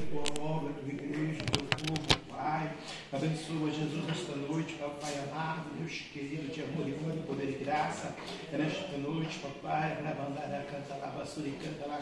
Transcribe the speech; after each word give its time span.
a 0.00 0.06
tua 0.10 0.44
obra, 0.44 0.70
a 0.70 0.74
tua 0.74 0.88
igreja, 0.88 1.42
o 1.42 1.50
teu 1.50 1.64
povo, 1.64 2.20
Pai. 2.28 2.72
Abençoa, 3.12 3.70
Jesus, 3.70 4.04
nesta 4.06 4.34
noite, 4.36 4.74
Papai 4.74 5.12
amado, 5.18 5.70
Deus 5.78 5.92
querido, 6.12 6.50
de 6.50 6.62
amor 6.62 6.88
e 6.88 6.92
glória, 6.92 7.22
poder 7.22 7.50
e 7.50 7.64
graça. 7.64 8.14
Nesta 8.50 8.96
noite, 8.96 9.38
Papai, 9.40 10.02
Rabandara, 10.02 10.66
canta 10.70 10.94
lá, 10.94 11.08
basuri, 11.08 11.54
canta 11.62 11.86
lá, 11.86 12.00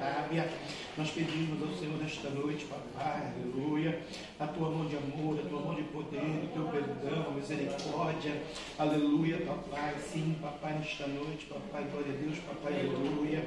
Arábia. 0.00 0.48
Nós 0.96 1.10
pedimos 1.10 1.60
ao 1.62 1.76
Senhor 1.76 1.98
nesta 1.98 2.30
noite, 2.30 2.64
Papai, 2.64 3.32
aleluia, 3.34 4.00
a 4.40 4.46
tua 4.46 4.70
mão 4.70 4.86
de 4.86 4.96
amor, 4.96 5.38
a 5.38 5.48
tua 5.48 5.60
mão 5.60 5.74
de 5.74 5.82
poder, 5.82 6.44
o 6.44 6.48
teu 6.48 6.64
perdão, 6.68 7.32
misericórdia, 7.32 8.42
aleluia, 8.78 9.38
Papai. 9.44 9.94
Sim, 10.00 10.36
Papai, 10.40 10.78
nesta 10.78 11.06
noite, 11.06 11.46
Papai, 11.46 11.84
glória 11.92 12.14
a 12.14 12.16
Deus, 12.16 12.38
Papai, 12.38 12.80
aleluia. 12.80 13.44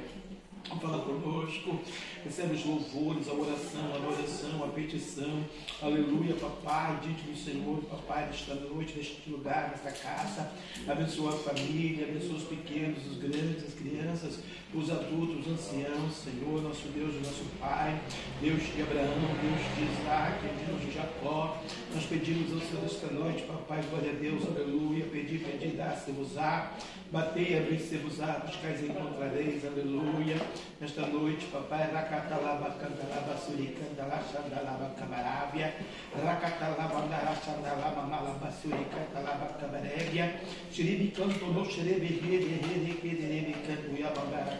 Fala 0.80 0.98
conosco, 1.02 1.80
recebe 2.24 2.54
os 2.54 2.64
louvores, 2.64 3.28
a 3.28 3.32
oração, 3.32 3.92
a 3.92 3.96
adoração, 3.96 4.64
a 4.64 4.68
petição, 4.68 5.44
aleluia, 5.80 6.34
papai, 6.34 6.96
do 6.96 7.36
Senhor, 7.36 7.78
papai, 7.84 8.26
nesta 8.26 8.54
noite, 8.54 8.96
neste 8.96 9.30
lugar, 9.30 9.70
nesta 9.70 9.90
casa, 9.90 10.52
abençoa 10.86 11.30
a 11.30 11.38
família, 11.38 12.06
abençoa 12.08 12.36
os 12.36 12.44
pequenos, 12.44 13.06
os 13.06 13.18
grandes, 13.18 13.64
as 13.64 13.74
crianças, 13.74 14.40
os 14.74 14.90
adultos, 14.90 15.46
os 15.46 15.52
anciãos, 15.52 16.12
Senhor, 16.12 16.62
nosso 16.62 16.88
Deus, 16.88 17.14
nosso 17.14 17.44
Pai, 17.58 17.98
Deus 18.40 18.62
de 18.62 18.82
Abraão, 18.82 19.14
Deus 19.40 19.62
de 19.74 20.02
Isaac, 20.02 20.40
Deus 20.66 20.80
de 20.82 20.92
Jacó, 20.92 21.62
nós 21.94 22.04
pedimos 22.04 22.52
ao 22.52 22.60
Senhor 22.60 22.84
esta 22.84 23.06
noite, 23.06 23.42
papai, 23.44 23.80
glória 23.88 24.10
a 24.10 24.14
Deus, 24.14 24.42
aleluia, 24.46 25.06
pedir, 25.06 25.40
pedir, 25.40 25.74
dá-se-vos-á, 25.74 26.72
batei, 27.10 27.56
abrir-se-vos-á, 27.56 28.42
buscais 28.46 28.82
e 28.82 28.86
encontrareis, 28.86 29.64
aleluia, 29.64 30.36
Nesta 30.80 31.04
noite, 31.08 31.44
papai, 31.46 31.90
Rakatalaba, 31.90 32.70
Cantalaba, 32.78 33.36
Suricandala, 33.36 34.22
Xandalaba, 34.30 34.94
Camarávia, 34.96 35.74
Rakatalaba, 36.14 37.02
Andara, 37.02 37.34
Xandalaba, 37.34 38.02
Malaba, 38.02 38.48
Suricandalaba, 38.52 39.58
Camarébia, 39.58 40.38
Xiribi, 40.70 41.08
Canto, 41.08 41.46
no 41.46 41.64
Xerebi, 41.64 42.20
Rede, 42.22 42.60
Rede, 42.62 42.92
Rede, 43.02 43.54
Canto, 43.66 44.00
Yabamba, 44.00 44.57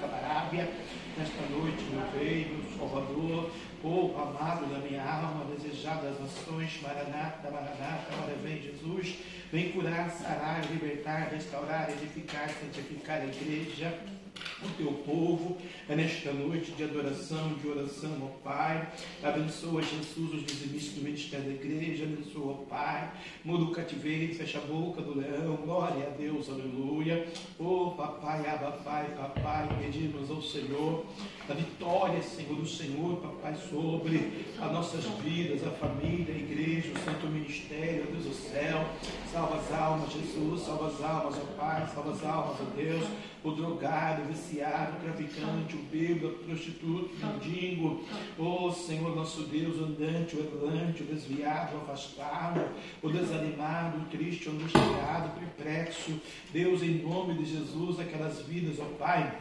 Camarávia. 0.00 0.68
Nesta 1.16 1.42
noite, 1.50 1.82
meu 1.84 2.10
rei, 2.18 2.64
salvador, 2.76 3.50
povo 3.80 4.20
amado 4.20 4.66
da 4.66 4.78
minha 4.78 5.02
alma, 5.02 5.44
desejado 5.54 6.02
das 6.02 6.20
nações, 6.20 6.80
Maranata, 6.82 7.50
Maranata, 7.50 8.12
agora 8.12 8.34
vem 8.42 8.60
Jesus, 8.60 9.18
vem 9.52 9.72
curar, 9.72 10.10
sarar, 10.10 10.60
libertar, 10.70 11.28
restaurar, 11.30 11.88
edificar, 11.90 12.50
santificar 12.50 13.20
a 13.20 13.26
igreja 13.26 13.98
o 14.62 14.68
teu 14.76 14.92
povo, 15.04 15.56
é 15.88 15.94
nesta 15.94 16.32
noite 16.32 16.72
de 16.72 16.84
adoração, 16.84 17.54
de 17.54 17.68
oração, 17.68 18.10
ó 18.22 18.28
Pai. 18.42 18.88
Abençoa, 19.22 19.82
Jesus, 19.82 20.34
os 20.34 20.44
dizimistas 20.44 20.94
do 20.94 21.02
ministério 21.02 21.46
da 21.46 21.52
igreja, 21.52 22.04
abençoa, 22.04 22.52
ó 22.52 22.54
Pai. 22.64 23.12
Muda 23.44 23.64
o 23.64 23.70
cativeiro, 23.70 24.34
fecha 24.34 24.58
a 24.58 24.62
boca 24.62 25.02
do 25.02 25.18
leão, 25.18 25.56
glória 25.56 26.06
a 26.06 26.10
Deus, 26.10 26.48
aleluia. 26.48 27.26
Ó 27.58 27.90
Papai, 27.90 28.46
Abba, 28.48 28.72
Pai, 28.84 29.06
Papai, 29.16 29.68
pedimos 29.80 30.30
ao 30.30 30.42
Senhor 30.42 31.04
a 31.48 31.52
vitória, 31.52 32.22
Senhor, 32.22 32.56
do 32.56 32.66
Senhor, 32.66 33.16
Papai, 33.16 33.54
sobre 33.68 34.46
as 34.60 34.72
nossas 34.72 35.04
vidas, 35.22 35.66
a 35.66 35.70
família, 35.70 36.34
a 36.34 36.38
igreja, 36.38 36.92
o 36.92 37.04
santo 37.04 37.26
ministério, 37.26 38.06
Deus 38.10 38.24
do 38.24 38.34
céu. 38.34 38.84
Salva 39.30 39.56
as 39.56 39.72
almas, 39.72 40.12
Jesus, 40.12 40.62
salva 40.62 40.86
as 40.86 41.02
almas, 41.02 41.36
ó 41.36 41.60
Pai, 41.60 41.86
salva 41.94 42.12
as 42.12 42.24
almas, 42.24 42.56
ó 42.60 42.64
Deus 42.76 43.04
o 43.44 43.50
drogado, 43.50 44.22
o 44.22 44.26
viciado, 44.26 44.96
o 44.96 45.00
traficante, 45.00 45.76
o 45.76 45.82
bêbado, 45.82 46.28
o 46.28 46.38
prostituto, 46.38 47.10
o 47.14 47.26
mendigo, 47.26 48.02
o 48.38 48.72
Senhor 48.72 49.14
nosso 49.14 49.42
Deus, 49.42 49.76
o 49.78 49.84
andante, 49.84 50.34
o 50.34 50.66
errante, 50.66 51.02
o 51.02 51.06
desviado, 51.06 51.76
o 51.76 51.80
afastado, 51.82 52.66
o 53.02 53.10
desanimado, 53.10 53.98
o 53.98 54.04
triste, 54.06 54.48
o 54.48 54.52
angustiado, 54.52 55.28
o 55.28 55.40
perplexo. 55.40 56.18
Deus, 56.52 56.82
em 56.82 57.02
nome 57.02 57.34
de 57.34 57.44
Jesus, 57.44 58.00
aquelas 58.00 58.40
vidas, 58.40 58.80
ó 58.80 58.84
Pai, 58.98 59.38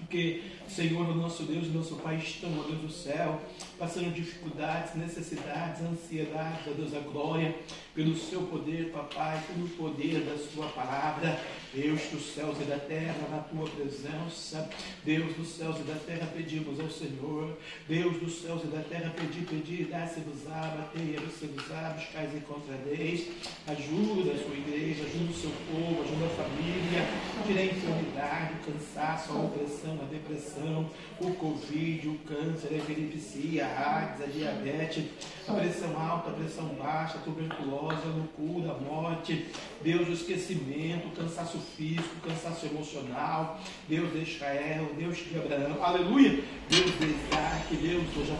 porque, 0.00 0.42
Senhor, 0.66 1.14
nosso 1.14 1.44
Deus 1.44 1.66
e 1.66 1.70
nosso 1.70 1.96
Pai 1.96 2.16
estão, 2.16 2.50
ó 2.58 2.62
Deus 2.62 2.80
do 2.80 2.90
céu, 2.90 3.40
passando 3.78 4.12
dificuldades, 4.12 4.94
necessidades, 4.96 5.82
ansiedades, 5.82 6.66
ó 6.66 6.72
Deus 6.72 6.90
da 6.90 7.00
glória, 7.00 7.54
pelo 7.94 8.16
seu 8.16 8.42
poder, 8.42 8.90
papai, 8.90 9.40
pelo 9.46 9.68
poder 9.68 10.24
da 10.24 10.36
sua 10.36 10.66
palavra. 10.68 11.38
Deus 11.72 12.00
dos 12.10 12.34
céus 12.34 12.56
e 12.60 12.64
da 12.64 12.78
terra, 12.78 13.28
na 13.30 13.38
tua 13.38 13.68
presença. 13.68 14.68
Deus 15.04 15.36
dos 15.36 15.50
céus 15.50 15.76
e 15.78 15.82
da 15.84 15.94
terra, 15.94 16.28
pedimos 16.34 16.80
ao 16.80 16.90
Senhor. 16.90 17.56
Deus 17.88 18.16
dos 18.16 18.42
céus 18.42 18.64
e 18.64 18.66
da 18.66 18.82
terra, 18.82 19.14
pedi, 19.16 19.46
pedi, 19.46 19.84
dá-se-vos-á, 19.84 20.76
batei, 20.76 21.16
se-vos-á, 21.38 21.90
buscais 21.90 22.34
e 22.34 22.38
encontrareis. 22.38 23.28
Ajuda 23.68 24.32
a 24.32 24.38
sua 24.42 24.54
igreja, 24.56 25.04
ajuda 25.04 25.30
o 25.30 25.34
seu 25.34 25.50
povo, 25.70 26.02
ajuda 26.02 26.26
a 26.26 26.28
família. 26.30 27.06
Tira 27.46 27.60
a 27.60 27.64
enfermidade, 27.64 28.54
o 28.54 28.72
cansaço, 28.72 29.32
a 29.32 29.36
opressão, 29.36 29.98
a 30.02 30.04
depressão, 30.06 30.90
o 31.20 31.34
Covid, 31.34 32.08
o 32.08 32.18
câncer, 32.26 32.74
a 32.74 32.78
epilepsia, 32.78 33.66
a 33.66 33.96
AIDS, 33.98 34.22
a 34.22 34.26
diabetes, 34.26 35.04
a 35.46 35.52
pressão 35.52 36.00
alta, 36.00 36.30
a 36.30 36.32
pressão 36.32 36.66
baixa, 36.74 37.18
a 37.18 37.20
tuberculose, 37.20 38.02
a 38.04 38.16
loucura, 38.16 38.72
a 38.72 38.78
morte. 38.78 39.46
Deus, 39.82 40.08
o 40.08 40.12
esquecimento, 40.12 41.08
o 41.08 41.12
cansaço 41.12 41.59
físico, 41.76 42.26
cansaço 42.26 42.66
emocional, 42.66 43.60
Deus 43.88 44.12
de 44.12 44.22
Israel, 44.22 44.90
Deus 44.96 45.18
de 45.18 45.38
Abraão, 45.38 45.82
aleluia, 45.82 46.42
Deus 46.68 46.98
de 46.98 47.06
Isaac, 47.06 47.76
Deus 47.76 48.04
de 48.14 48.30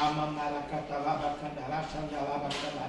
Amamaracatalaba, 0.00 1.36
Candará, 1.40 1.82
Xandalaba, 1.82 2.48
Candará, 2.48 2.88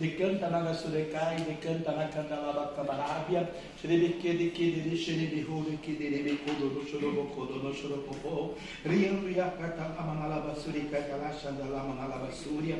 decanta 0.00 0.50
na 0.50 0.60
Vasurekai, 0.60 1.44
decanta 1.44 1.92
na 1.92 2.08
Candalaba 2.08 2.72
Camarábia, 2.76 3.48
Xerebeque 3.80 4.34
de 4.34 4.50
que 4.50 4.82
de 4.82 4.96
Xere 4.96 5.26
de 5.26 5.42
Rulo, 5.42 5.78
que 5.82 5.94
de 5.94 6.10
Rebe 6.10 6.38
Codo, 6.44 6.74
no 6.74 6.82
Xorobo 6.84 7.24
Codo, 7.34 7.62
no 7.62 7.72
Xorobo 7.72 8.54
Rio, 8.84 9.20
Ria, 9.24 9.54
Catalama, 9.58 10.14
Malabasurica, 10.14 11.00
Calaxa, 11.08 11.48
Andalama, 11.50 11.94
Malabasuria, 11.94 12.76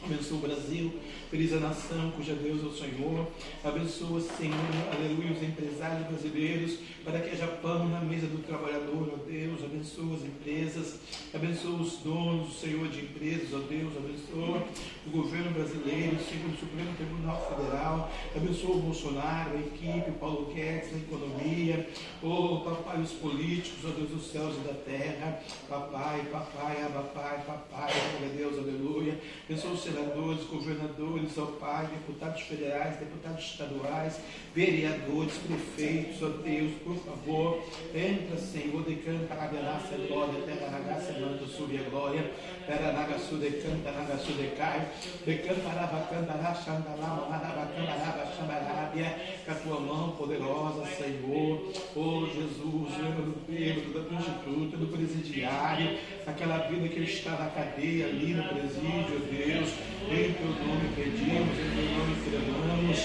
Abençoa 0.00 0.38
o 0.38 0.40
Brasil, 0.40 0.94
feliz 1.28 1.52
a 1.52 1.56
nação 1.56 2.12
cuja 2.12 2.32
Deus 2.32 2.62
é 2.62 2.66
o 2.66 2.72
Senhor. 2.72 3.26
Abençoa, 3.64 4.20
Senhor, 4.20 4.54
aleluia, 4.94 5.32
os 5.32 5.42
empresários 5.42 6.06
brasileiros, 6.06 6.78
para 7.04 7.18
que 7.20 7.30
haja 7.30 7.48
pão 7.60 7.88
na 7.88 8.00
mesa 8.00 8.28
do 8.28 8.38
trabalhador, 8.46 9.12
ó 9.12 9.28
Deus. 9.28 9.62
Abençoa 9.64 10.14
as 10.14 10.22
empresas, 10.22 11.00
abençoa 11.34 11.80
os 11.80 11.96
donos, 11.98 12.56
o 12.56 12.60
Senhor 12.60 12.88
de 12.88 13.00
empresas, 13.00 13.52
ó 13.52 13.58
Deus. 13.58 13.92
Abençoa 13.96 14.64
o 15.04 15.10
governo 15.10 15.50
brasileiro, 15.50 16.16
Senhor, 16.22 16.48
o 16.54 16.56
Supremo 16.56 16.94
Tribunal 16.96 17.56
Federal. 17.56 18.10
Abençoa 18.36 18.76
o 18.76 18.80
Bolsonaro, 18.80 19.56
a 19.56 19.60
equipe, 19.60 20.10
o 20.10 20.14
Paulo 20.14 20.52
Guedes, 20.54 20.94
a 20.94 20.98
economia. 20.98 21.90
Oh, 22.22 22.60
papai, 22.60 23.00
os 23.00 23.12
políticos, 23.12 23.84
ó 23.84 23.88
Deus 23.88 24.10
dos 24.10 24.30
céus 24.30 24.54
e 24.56 24.60
da 24.60 24.74
terra. 24.74 25.42
Papai, 25.68 26.24
papai, 26.30 26.82
abapai, 26.82 27.42
papai, 27.44 27.92
glória 27.92 28.32
a 28.32 28.36
Deus, 28.36 28.58
aleluia. 28.58 29.18
Abençoa 29.48 29.72
os 29.72 29.87
senadores, 29.88 30.44
governadores, 30.44 31.38
ó 31.38 31.46
Pai, 31.58 31.86
deputados 31.86 32.42
federais, 32.42 32.96
deputados 32.96 33.44
estaduais, 33.44 34.20
vereadores, 34.54 35.34
prefeitos, 35.38 36.22
ó 36.22 36.28
Deus, 36.42 36.72
por 36.84 36.96
favor, 36.96 37.64
entra, 37.94 38.36
Senhor, 38.36 38.82
decanta 38.82 39.34
a 39.34 39.46
graça, 39.46 39.96
glória, 40.06 40.42
terra 40.42 40.70
na 40.70 40.78
graça, 40.80 41.12
manto, 41.18 41.46
sube 41.46 41.78
a 41.78 41.88
glória, 41.88 42.30
terra 42.66 42.92
na 42.92 43.04
gaçu, 43.04 43.36
decanta, 43.36 43.90
na 43.92 44.04
gaçu, 44.04 44.32
decai, 44.32 44.88
decanta, 45.24 45.68
rabacanda, 45.68 46.32
raxandalá, 46.32 47.28
manabacanda, 47.30 47.92
rabaxambarábia, 48.04 49.16
com 49.44 49.52
a 49.52 49.54
tua 49.54 49.80
mão 49.80 50.10
poderosa, 50.12 50.84
Senhor, 50.86 51.72
oh 51.96 52.26
Jesus, 52.26 52.98
lembra 52.98 53.22
do 53.22 53.46
bêbado, 53.46 53.92
da 53.92 54.00
prostituta, 54.00 54.76
do 54.76 54.86
presidiário, 54.86 55.98
aquela 56.26 56.58
vida 56.68 56.88
que 56.88 57.00
está 57.00 57.30
na 57.30 57.50
cadeia 57.50 58.06
ali 58.06 58.34
no 58.34 58.44
presídio, 58.44 59.20
Deus, 59.30 59.77
em 60.10 60.32
teu 60.32 60.46
nome 60.46 60.88
pedimos, 60.96 61.58
em 61.58 61.70
teu 61.74 61.84
nome 61.96 62.16
clamamos, 62.24 62.98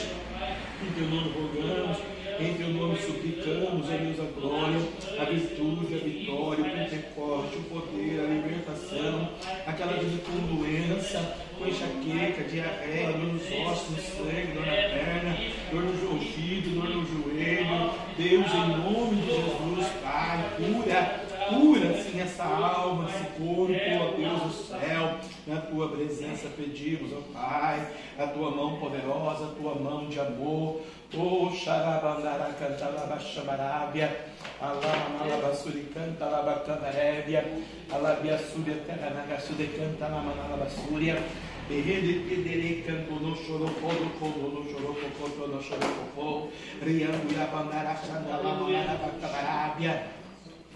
em 0.82 0.92
teu 0.94 1.08
nome 1.08 1.34
rogamos, 1.34 1.98
em 2.40 2.54
teu 2.56 2.68
nome 2.70 2.98
suplicamos, 2.98 3.88
ó 3.90 3.98
Deus, 3.98 4.20
a 4.20 4.40
glória, 4.40 4.80
a 5.20 5.26
virtude, 5.26 5.96
a 5.96 5.98
vitória, 6.00 6.66
o 6.66 6.70
Pentecoste, 6.70 7.58
o 7.58 7.64
poder, 7.64 8.20
a 8.20 8.24
libertação, 8.24 9.30
aquela 9.68 9.94
vida 9.94 10.22
com 10.26 10.56
doença, 10.56 11.38
com 11.58 11.68
enxaqueca, 11.68 12.44
diarreia, 12.44 13.14
dor 13.14 13.34
nos 13.34 13.44
ossos, 13.44 13.90
no 13.90 14.02
sangue, 14.02 14.54
dor 14.54 14.66
na 14.66 14.72
perna, 14.72 15.38
dor 15.72 15.84
no 15.84 16.12
ouvido, 16.12 16.76
dor 16.76 16.90
no 16.90 17.06
joelho. 17.06 17.92
Deus, 18.18 18.52
em 18.52 18.68
nome 18.78 19.22
de 19.22 19.28
Jesus, 19.28 19.88
Pai, 20.02 20.50
cura 20.58 21.34
Cura, 21.50 21.94
Sim, 22.02 22.22
essa 22.22 22.44
alma, 22.44 23.10
esse 23.10 23.24
corpo, 23.38 23.74
ó 23.74 24.18
Deus 24.18 24.42
do 24.42 24.52
céu. 24.68 25.20
Na 25.46 25.60
tua 25.60 25.90
presença 25.90 26.48
pedimos, 26.56 27.12
ó 27.12 27.20
Pai, 27.34 27.86
a 28.18 28.28
tua 28.28 28.50
mão 28.50 28.80
poderosa, 28.80 29.46
a 29.46 29.56
tua 29.56 29.76
mão 29.76 30.08
de 30.08 30.18
amor. 30.18 30.82
Oh, 31.18 31.52
xarabandara 31.52 32.54
canta 32.58 32.88
labaxamarábia. 32.88 34.26
Alamalabasuri 34.62 35.92
canta 35.94 36.26
labacandarévia. 36.26 37.44
Alabia 37.92 38.38
súria 38.38 38.78
cananagasude 38.88 39.68
canta 39.78 40.08
lamanalabasúria. 40.08 41.22
Ele 41.70 42.24
pedere 42.28 42.84
canto 42.88 43.14
no 43.20 43.36
chorocó 43.36 43.90
do 43.90 44.10
fogo, 44.20 44.48
no 44.48 44.64
chorocó, 44.70 45.48
no 45.48 45.62
chorocó. 45.62 46.50
Riangu 46.82 47.34
yabandara 47.34 47.96
xandala 47.96 48.56
manarabacabarábia 48.56 50.24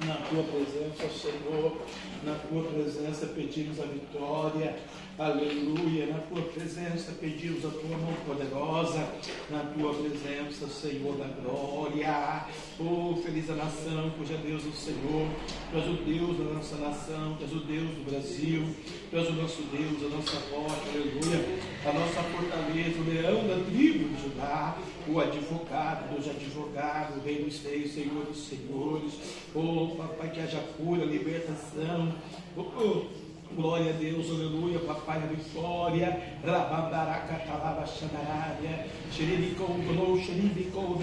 na 0.05 0.13
tua 0.29 0.43
presença, 0.43 1.09
Senhor, 1.09 1.77
na 2.23 2.35
tua 2.35 2.63
presença 2.63 3.27
pedimos 3.27 3.79
a 3.79 3.85
vitória, 3.85 4.75
aleluia, 5.19 6.05
na 6.05 6.19
tua 6.19 6.43
presença 6.43 7.11
pedimos 7.19 7.65
a 7.65 7.69
tua 7.69 7.97
mão 7.97 8.13
poderosa, 8.25 9.07
na 9.49 9.61
tua 9.61 9.91
presença, 9.95 10.67
Senhor 10.67 11.15
da 11.17 11.25
glória, 11.25 12.45
oh, 12.79 13.15
feliz 13.23 13.49
a 13.49 13.55
nação 13.55 14.11
cuja 14.11 14.37
Deus 14.37 14.63
é 14.63 14.67
o 14.67 14.73
Senhor, 14.73 15.27
tu 15.71 15.77
és 15.77 15.87
o 15.87 16.03
Deus 16.03 16.37
da 16.37 16.53
nossa 16.53 16.75
nação, 16.75 17.35
tu 17.35 17.43
és 17.45 17.51
o 17.51 17.59
Deus 17.61 17.89
do 17.89 18.11
Brasil, 18.11 18.63
tu 19.09 19.17
és 19.17 19.27
o 19.27 19.33
nosso 19.33 19.63
Deus, 19.63 20.03
a 20.05 20.15
nossa 20.15 20.37
rocha, 20.51 20.89
aleluia, 20.93 21.59
a 21.83 21.93
nossa 21.93 22.21
fortaleza, 22.21 22.99
o 22.99 23.09
leão 23.09 23.47
da 23.47 23.65
tribo 23.65 24.09
de 24.09 24.21
Judá, 24.21 24.77
o 25.07 25.19
advogado 25.19 26.15
dos 26.15 26.29
advogados, 26.29 27.17
o 27.17 27.21
rei 27.21 27.43
dos 27.43 27.63
reis, 27.63 27.91
Senhor 27.91 28.23
dos 28.23 28.47
senhores, 28.47 29.13
oh, 29.55 29.95
papai, 29.97 30.29
que 30.29 30.41
haja 30.41 30.59
cura, 30.77 31.03
libertação, 31.03 32.13
oh, 32.55 32.61
oh 32.61 33.16
Glória 33.57 33.89
a 33.89 33.93
Deus, 33.93 34.29
aleluia, 34.29 34.77
papai 34.77 35.19
da 35.19 35.25
vitória. 35.25 36.21
Rabandaraca 36.45 37.39
talaba 37.39 37.87
xandarária. 37.87 38.85
Xeribicou, 39.11 39.69
gnou, 39.79 40.15
xeribicou, 40.15 40.95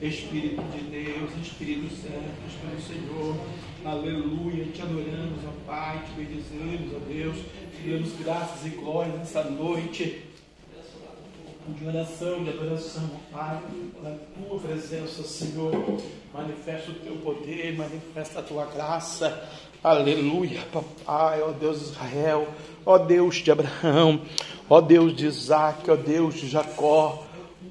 Espírito 0.00 0.62
de 0.62 0.82
Deus, 0.90 1.30
Espírito 1.44 1.92
Santo, 1.92 2.38
Espírito 2.46 2.82
Senhor. 2.86 3.36
Aleluia, 3.84 4.66
te 4.66 4.80
adoramos, 4.80 5.40
ó 5.44 5.66
Pai, 5.66 6.04
te 6.04 6.12
bendizemos, 6.16 6.94
ó 6.94 7.00
Deus. 7.12 7.36
Te 7.82 7.90
damos 7.90 8.12
graças 8.20 8.64
e 8.64 8.68
glórias 8.76 9.18
nessa 9.18 9.42
noite 9.42 10.29
de 11.78 11.86
oração, 11.86 12.42
de 12.42 12.50
adoração, 12.50 13.08
Pai, 13.30 13.60
na 14.02 14.16
tua 14.34 14.58
presença, 14.58 15.22
Senhor. 15.22 15.72
Manifesta 16.32 16.90
o 16.90 16.94
teu 16.94 17.16
poder, 17.16 17.76
manifesta 17.76 18.40
a 18.40 18.42
tua 18.42 18.64
graça. 18.66 19.48
Aleluia, 19.82 20.60
papai, 20.72 21.40
ó 21.42 21.52
Deus 21.52 21.78
de 21.78 21.84
Israel, 21.86 22.48
ó 22.84 22.98
Deus 22.98 23.36
de 23.36 23.50
Abraão, 23.50 24.20
ó 24.68 24.80
Deus 24.80 25.16
de 25.16 25.26
Isaac, 25.26 25.90
ó 25.90 25.96
Deus 25.96 26.34
de 26.34 26.48
Jacó, 26.48 27.24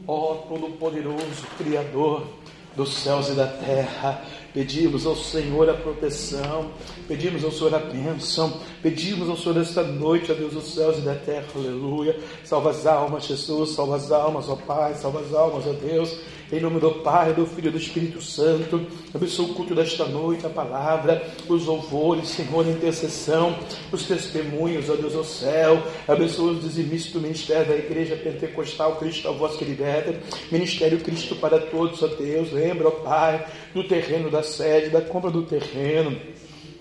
ó 0.07 0.35
Todo-Poderoso, 0.47 1.45
Criador 1.57 2.27
dos 2.75 2.93
céus 2.95 3.29
e 3.29 3.33
da 3.33 3.47
terra. 3.47 4.23
Pedimos 4.53 5.05
ao 5.05 5.15
Senhor 5.15 5.69
a 5.69 5.75
proteção, 5.75 6.71
pedimos 7.07 7.43
ao 7.43 7.51
Senhor 7.51 7.75
a 7.75 7.79
bênção, 7.79 8.59
pedimos 8.81 9.29
ao 9.29 9.37
Senhor 9.37 9.57
esta 9.57 9.83
noite, 9.83 10.31
a 10.31 10.35
Deus 10.35 10.53
dos 10.53 10.73
céus 10.73 10.97
e 10.97 11.01
da 11.01 11.15
terra, 11.15 11.45
aleluia. 11.55 12.19
Salva 12.43 12.71
as 12.71 12.85
almas, 12.87 13.25
Jesus, 13.25 13.71
salva 13.71 13.95
as 13.95 14.11
almas, 14.11 14.49
ó 14.49 14.55
Pai, 14.55 14.95
salva 14.95 15.19
as 15.19 15.33
almas, 15.33 15.67
ó 15.67 15.73
Deus. 15.73 16.17
Em 16.51 16.59
nome 16.59 16.79
do 16.79 16.89
Pai, 16.89 17.31
do 17.31 17.45
Filho 17.45 17.67
e 17.67 17.71
do 17.71 17.77
Espírito 17.77 18.19
Santo, 18.19 18.83
abençoa 19.13 19.45
o 19.45 19.53
culto 19.53 19.75
desta 19.75 20.05
noite, 20.05 20.47
a 20.47 20.49
palavra, 20.49 21.23
os 21.47 21.67
louvores, 21.67 22.29
Senhor, 22.29 22.65
a 22.65 22.69
intercessão, 22.69 23.55
os 23.91 24.07
testemunhos, 24.07 24.89
ó 24.89 24.95
Deus 24.95 25.13
do 25.13 25.23
céu, 25.23 25.79
abençoa 26.07 26.53
os 26.53 26.61
dizimistas 26.63 27.13
do 27.13 27.21
ministério 27.21 27.67
da 27.67 27.75
Igreja 27.75 28.15
Pentecostal, 28.15 28.95
Cristo 28.95 29.27
a 29.27 29.31
voz 29.31 29.57
que 29.57 29.65
liberta, 29.65 30.19
Ministério 30.51 30.99
Cristo 31.01 31.35
para 31.35 31.59
todos, 31.59 32.01
ó 32.01 32.07
Deus, 32.07 32.51
lembra, 32.51 32.87
ó 32.87 32.91
Pai, 32.91 33.45
do 33.71 33.83
terreno 33.83 34.31
da 34.31 34.41
sede, 34.41 34.89
da 34.89 35.01
compra 35.01 35.29
do 35.29 35.43
terreno, 35.43 36.19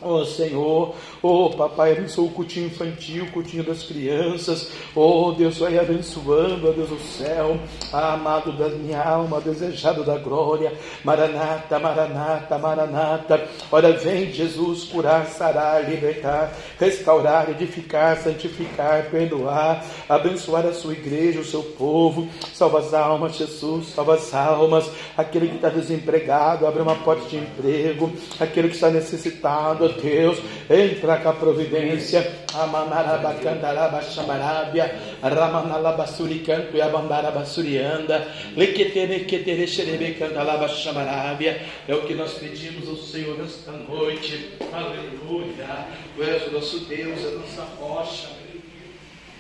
Oh 0.00 0.24
Senhor, 0.24 0.94
oh 1.20 1.50
papai, 1.50 1.90
abençoa 1.90 2.26
o 2.26 2.30
cultinho 2.30 2.66
infantil, 2.66 3.24
o 3.24 3.32
cultinho 3.32 3.64
das 3.64 3.82
crianças. 3.82 4.70
Oh 4.94 5.32
Deus, 5.32 5.58
vai 5.58 5.76
abençoando, 5.76 6.68
ó 6.68 6.70
Deus 6.70 6.88
do 6.88 7.00
céu, 7.00 7.58
amado 7.92 8.52
da 8.52 8.68
minha 8.68 9.02
alma, 9.02 9.40
desejado 9.40 10.04
da 10.04 10.16
glória. 10.16 10.72
Maranata, 11.02 11.80
Maranata, 11.80 12.58
Maranata. 12.58 13.48
Ora 13.72 13.92
vem 13.92 14.30
Jesus 14.30 14.84
curar, 14.84 15.26
sarar, 15.26 15.90
libertar, 15.90 16.54
restaurar, 16.78 17.50
edificar, 17.50 18.18
santificar, 18.18 19.10
perdoar, 19.10 19.84
abençoar 20.08 20.64
a 20.64 20.72
sua 20.72 20.92
igreja, 20.92 21.40
o 21.40 21.44
seu 21.44 21.64
povo. 21.64 22.28
Salva 22.54 22.78
as 22.78 22.94
almas, 22.94 23.34
Jesus, 23.34 23.88
salva 23.88 24.14
as 24.14 24.32
almas. 24.32 24.88
Aquele 25.16 25.48
que 25.48 25.56
está 25.56 25.68
desempregado, 25.68 26.68
abre 26.68 26.82
uma 26.82 26.94
porta 26.94 27.28
de 27.28 27.36
emprego. 27.36 28.12
Aquele 28.38 28.68
que 28.68 28.76
está 28.76 28.90
necessitado, 28.90 29.88
Deus, 29.93 30.38
entra 30.69 31.19
com 31.19 31.29
a 31.29 31.32
providência. 31.32 32.29
Amanarabacandarabashamarabia, 32.55 34.93
Ramanalabasuricanto 35.23 36.76
e 36.76 36.81
Abandarabassurianda, 36.81 38.26
Lequeterequetere 38.56 39.67
xerebecandalabashamarabia. 39.67 41.61
É 41.87 41.94
o 41.94 42.00
que 42.02 42.14
nós 42.14 42.32
pedimos 42.35 42.88
ao 42.88 42.96
Senhor 42.96 43.38
nesta 43.38 43.73
noite. 43.73 44.52
Aleluia. 44.73 45.87
Tu 46.17 46.23
és 46.23 46.46
o 46.49 46.52
nosso 46.52 46.81
Deus, 46.81 47.19
a 47.26 47.31
nossa 47.38 47.62
rocha. 47.79 48.29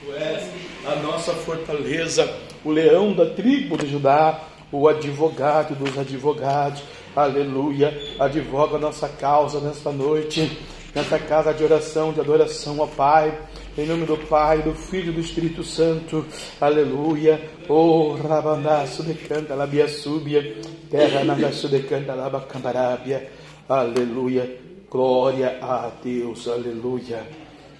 Tu 0.04 0.12
és 0.14 0.44
a 0.86 0.94
nossa 0.96 1.32
fortaleza, 1.32 2.28
o 2.64 2.70
leão 2.70 3.12
da 3.12 3.26
tribo 3.26 3.76
de 3.76 3.90
Judá, 3.90 4.40
o 4.70 4.86
advogado 4.86 5.74
dos 5.74 5.98
advogados 5.98 6.82
aleluia, 7.14 7.96
advoga 8.18 8.76
a 8.76 8.80
nossa 8.80 9.08
causa 9.08 9.60
nesta 9.60 9.90
noite, 9.90 10.58
nessa 10.94 11.18
casa 11.18 11.52
de 11.52 11.64
oração, 11.64 12.12
de 12.12 12.20
adoração, 12.20 12.78
ó 12.78 12.86
Pai, 12.86 13.38
em 13.76 13.86
nome 13.86 14.06
do 14.06 14.16
Pai, 14.16 14.62
do 14.62 14.74
Filho 14.74 15.10
e 15.10 15.14
do 15.14 15.20
Espírito 15.20 15.62
Santo, 15.62 16.26
aleluia, 16.60 17.50
oh, 17.68 18.14
rabanaço 18.14 19.02
de 19.02 19.16
labia 19.54 19.88
súbia, 19.88 20.60
terra 20.90 21.24
nagaço 21.24 21.68
de 21.68 21.80
canta, 21.80 22.14
labacandarábia, 22.14 23.30
aleluia, 23.68 24.58
glória 24.90 25.58
a 25.62 25.90
Deus, 26.02 26.48
aleluia, 26.48 27.26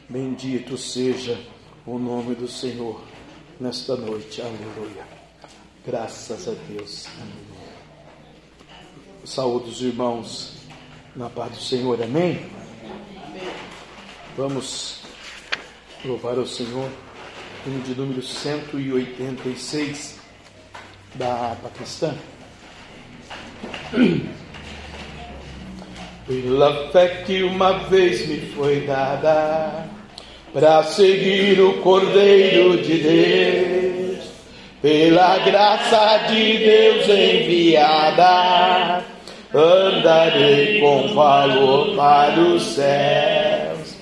bendito 0.09 0.77
seja 0.77 1.39
o 1.87 1.99
nome 1.99 2.35
do 2.35 2.47
Senhor 2.47 3.01
nesta 3.59 3.97
noite, 3.97 4.41
aleluia, 4.41 5.05
graças 5.85 6.47
a 6.47 6.53
Deus, 6.69 7.07
amém. 7.21 7.48
Saúde 9.29 9.69
os 9.69 9.83
irmãos 9.83 10.55
na 11.15 11.29
paz 11.29 11.53
do 11.53 11.61
Senhor, 11.61 12.03
amém? 12.03 12.47
Vamos 14.39 15.03
louvar 16.03 16.39
o 16.39 16.47
Senhor, 16.47 16.89
hino 17.67 17.83
de 17.83 17.95
número 17.95 18.23
186 18.23 20.19
da 21.17 21.55
Paquistã. 21.63 22.15
Pela 26.27 26.91
fé 26.91 27.23
que 27.27 27.43
uma 27.43 27.81
vez 27.81 28.27
me 28.27 28.41
foi 28.53 28.87
dada, 28.87 29.91
para 30.55 30.83
seguir 30.85 31.61
o 31.61 31.83
Cordeiro 31.83 32.83
de 32.83 32.97
Deus, 32.97 34.25
pela 34.81 35.37
graça 35.41 36.17
de 36.29 36.59
Deus 36.59 37.07
enviada 37.11 39.05
andarei 39.55 40.81
com 40.81 41.09
valor 41.15 41.95
para 41.97 42.39
os 42.41 42.63
céus. 42.63 43.97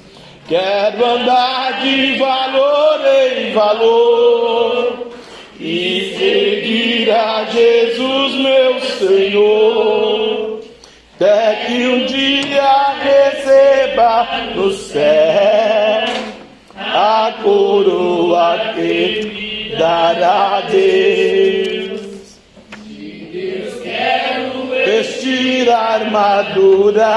Quero 0.49 1.05
andar 1.05 1.81
de 1.83 2.17
valor 2.19 3.01
em 3.29 3.53
valor 3.53 5.09
e 5.59 6.15
seguir 6.17 7.11
a 7.11 7.45
Jesus, 7.45 8.35
meu 8.35 8.81
Senhor. 8.81 10.61
Até 11.17 11.65
que 11.67 11.87
um 11.87 12.07
dia 12.07 12.93
receba 13.03 14.27
no 14.55 14.71
céu 14.71 16.05
a 16.77 17.35
coroa 17.43 18.75
que 18.75 19.75
dará 19.79 20.61
Deus 20.71 21.36
vestir 25.27 25.69
a 25.71 25.79
armadura 25.95 27.15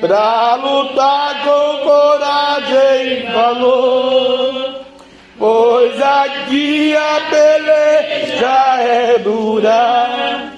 pra 0.00 0.54
lutar 0.54 1.42
com 1.42 1.78
coragem 1.84 3.12
e 3.12 3.32
valor. 3.32 4.80
Pois 5.38 6.00
aqui 6.00 6.94
a 6.94 7.20
peleja 7.30 8.82
é 8.82 9.18
dura. 9.18 10.50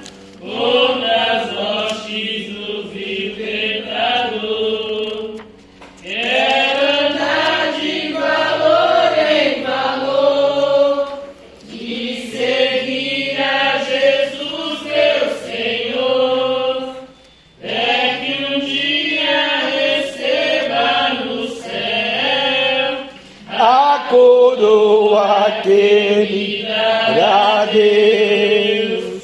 Coroa 24.62 25.60
que 25.62 25.70
ele 25.70 26.66
dará 26.68 27.62
a 27.62 27.64
Deus. 27.66 29.22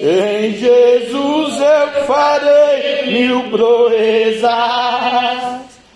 Em 0.00 0.52
Jesus 0.54 1.60
eu 1.60 2.04
farei 2.06 3.12
mil 3.12 3.50
proezas 3.50 4.50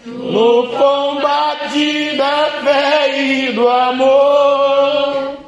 no 0.06 0.68
combate 0.68 2.16
da 2.16 2.50
fé 2.62 3.18
e 3.18 3.52
do 3.52 3.68
amor. 3.68 5.38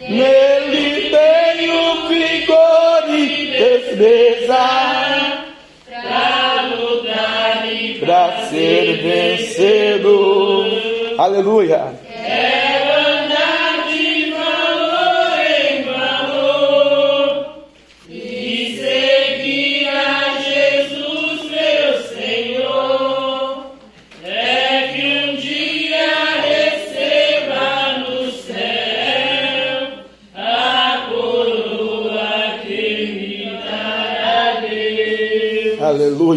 Nele 0.00 1.10
tenho 1.10 2.08
vigor 2.08 3.04
e 3.10 3.46
destreza 3.58 4.56
pra 5.84 6.64
lutar 6.76 7.68
e 7.70 7.98
para 7.98 8.46
ser 8.48 9.02
vencedor. 9.02 10.66
Aleluia. 11.18 12.05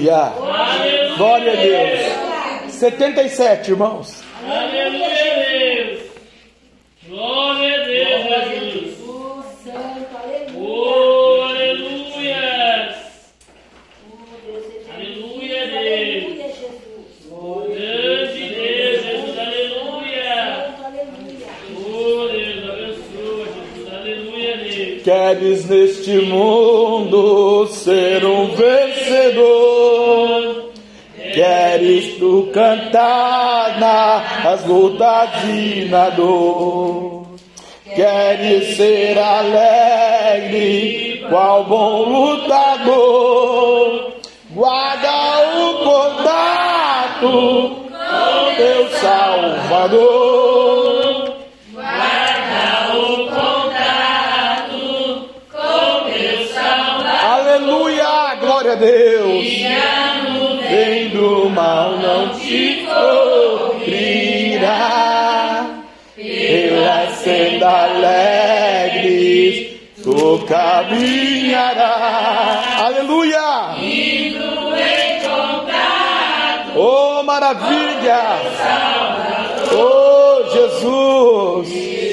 Aleluia. 0.07 1.15
Glória 1.17 1.51
a 1.51 1.55
Deus. 1.55 2.71
77, 2.73 3.71
irmãos. 3.71 4.23
Aleluia, 4.47 5.35
Deus. 5.49 5.99
Glória 7.07 7.75
a 7.75 7.85
Deus, 7.85 8.23
Jesus. 8.49 8.97
Oh, 9.05 9.43
santo, 9.63 10.17
aleluia. 10.23 10.55
Oh, 10.55 11.41
aleluia! 11.43 11.99
Deus. 15.91 16.29
Grande 17.29 18.43
Deus, 18.55 19.01
Jesus, 19.03 19.37
aleluia! 19.37 20.39
Deus, 22.31 22.63
abençoa, 22.69 23.45
Jesus, 23.45 23.93
aleluia, 23.93 24.57
Deus. 24.57 25.03
Queres 25.03 25.69
neste 25.69 26.15
mundo 26.19 27.67
ser 27.67 28.23
um 28.23 28.55
vencedor? 28.55 29.78
Queres 31.39 32.19
tu 32.19 32.51
cantar 32.53 33.79
nas 33.79 34.65
lutas 34.65 35.29
e 35.46 35.88
na 35.89 36.10
dor? 36.10 37.27
Queres 37.96 38.75
ser 38.75 39.17
alegre, 39.17 41.25
qual 41.29 41.63
bom 41.63 42.10
lutador? 42.10 44.15
Guarda 44.50 45.39
o 45.55 45.75
contato 45.75 47.31
com 47.88 48.55
teu 48.58 48.89
Salvador. 49.00 50.10
Guarda 51.72 52.98
o 52.98 53.29
contato 53.29 55.29
com 55.53 56.10
teu 56.12 56.43
salvador. 56.50 57.31
Aleluia, 57.31 58.36
glória 58.41 58.74
a 58.74 58.75
Deus. 58.75 60.08
E 60.69 60.75
Vem 60.75 61.09
do 61.09 61.49
mal 61.49 61.97
não 61.97 62.29
te 62.38 62.85
cobrirá. 63.75 64.05
Pelas 66.15 67.13
sendas 67.15 67.73
alegres 67.73 69.69
tu 70.03 70.45
caminharás. 70.47 71.88
Aleluia. 72.81 73.75
em 73.79 75.19
contato. 75.21 76.77
Oh, 76.77 77.23
maravilha. 77.23 78.21
Oh, 79.73 80.43
Jesus. 80.51 82.08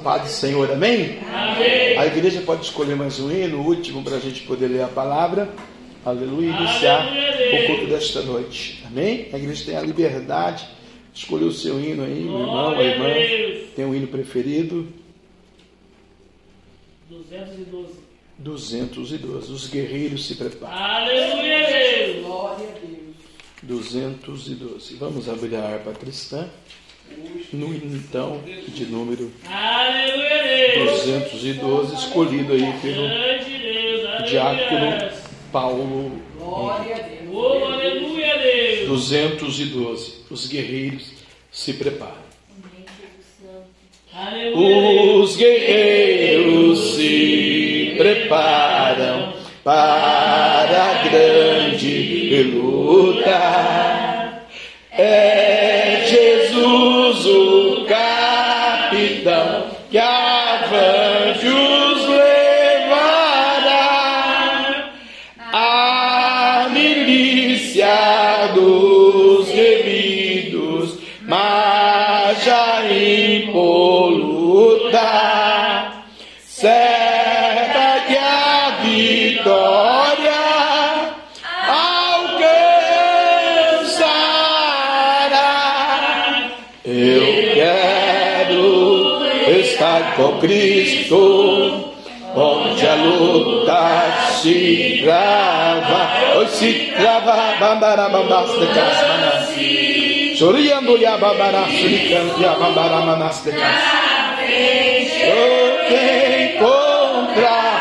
Paz 0.00 0.22
do 0.22 0.28
Senhor, 0.28 0.70
amém? 0.70 1.18
A 1.98 2.06
igreja 2.06 2.40
pode 2.40 2.64
escolher 2.64 2.96
mais 2.96 3.20
um 3.20 3.30
hino, 3.30 3.58
o 3.58 3.66
último, 3.66 4.02
para 4.02 4.16
a 4.16 4.20
gente 4.20 4.42
poder 4.42 4.68
ler 4.68 4.82
a 4.82 4.88
palavra. 4.88 5.48
Aleluia, 6.04 6.50
iniciar 6.50 7.06
o 7.06 7.66
culto 7.66 7.86
desta 7.86 8.22
noite. 8.22 8.82
Amém? 8.86 9.28
A 9.32 9.36
igreja 9.36 9.64
tem 9.66 9.76
a 9.76 9.82
liberdade 9.82 10.66
de 11.12 11.20
escolher 11.20 11.44
o 11.44 11.52
seu 11.52 11.78
hino 11.78 12.02
aí, 12.02 12.24
meu 12.24 12.40
irmão, 12.40 12.70
a 12.70 12.82
irmã. 12.82 13.08
Tem 13.76 13.84
um 13.84 13.94
hino 13.94 14.06
preferido? 14.06 14.88
212. 17.08 18.00
212. 18.38 19.52
Os 19.52 19.66
guerreiros 19.68 20.26
se 20.26 20.34
preparam. 20.36 20.74
Aleluia, 20.74 21.66
Deus. 21.66 22.24
Glória 22.24 22.68
a 22.68 22.78
Deus. 22.78 23.16
212. 23.62 24.94
Vamos 24.94 25.28
abrir 25.28 25.54
a 25.56 25.62
harpa 25.62 25.92
cristã. 25.92 26.48
No 27.52 27.74
então, 27.74 28.40
de 28.68 28.86
número 28.86 29.32
Aleluia, 29.48 30.42
Deus. 30.74 31.02
212, 31.02 31.94
escolhido 31.96 32.52
aí 32.52 32.72
pelo 32.80 34.24
diácono 34.24 35.10
Paulo 35.50 36.22
Glória 36.38 36.96
a 36.96 36.98
Deus. 36.98 37.20
Oh, 37.32 37.64
aleluia, 37.64 38.38
Deus. 38.38 38.88
212. 38.88 40.24
Os 40.30 40.46
guerreiros 40.46 41.12
se 41.50 41.72
preparam. 41.74 42.30
Os 44.54 45.36
guerreiros 45.36 46.94
se 46.94 47.94
preparam 47.96 49.34
para 49.62 50.90
a 50.90 51.08
grande 51.08 52.42
luta. 52.44 53.30
É 54.90 55.49
Cristo. 90.40 91.86
Onde 92.32 92.86
a 92.86 92.94
luta 92.94 93.82
se 94.40 95.00
trava, 95.02 96.38
oi 96.38 96.46
se 96.46 96.92
trava, 96.96 97.56
bandara 97.58 98.08
bandas 98.08 98.50
de 98.52 98.66
casmanas. 98.68 99.48
Choriando 100.38 100.96
ya 100.96 101.16
babara, 101.16 101.66
suricando 101.66 102.40
ya 102.40 102.54
babara 102.54 103.00
manas 103.00 103.42
de. 103.42 103.50
Eu 105.26 105.86
te 105.88 106.54
encontrar 106.54 107.80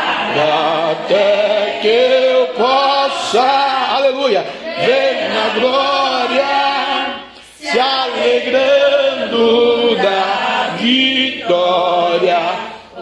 até 0.91 1.79
que 1.81 1.87
eu 1.87 2.47
possa, 2.57 3.47
aleluia, 3.95 4.43
ver 4.85 5.29
na 5.29 5.45
glória, 5.59 6.51
se 7.55 7.79
alegrando 7.79 9.45
da 9.95 10.75
vitória, 10.77 11.98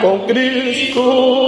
Com 0.00 0.26
Cristo, 0.26 1.47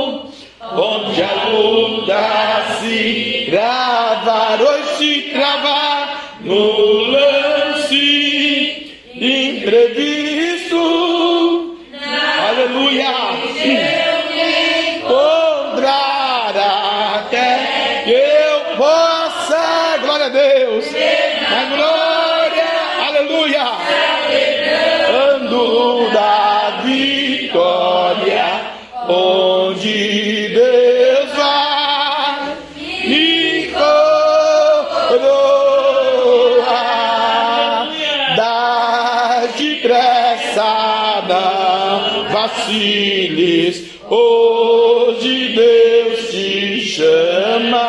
vaciles, 43.30 43.90
hoje 44.08 45.54
Deus 45.54 46.30
te 46.30 46.80
chama 46.80 47.88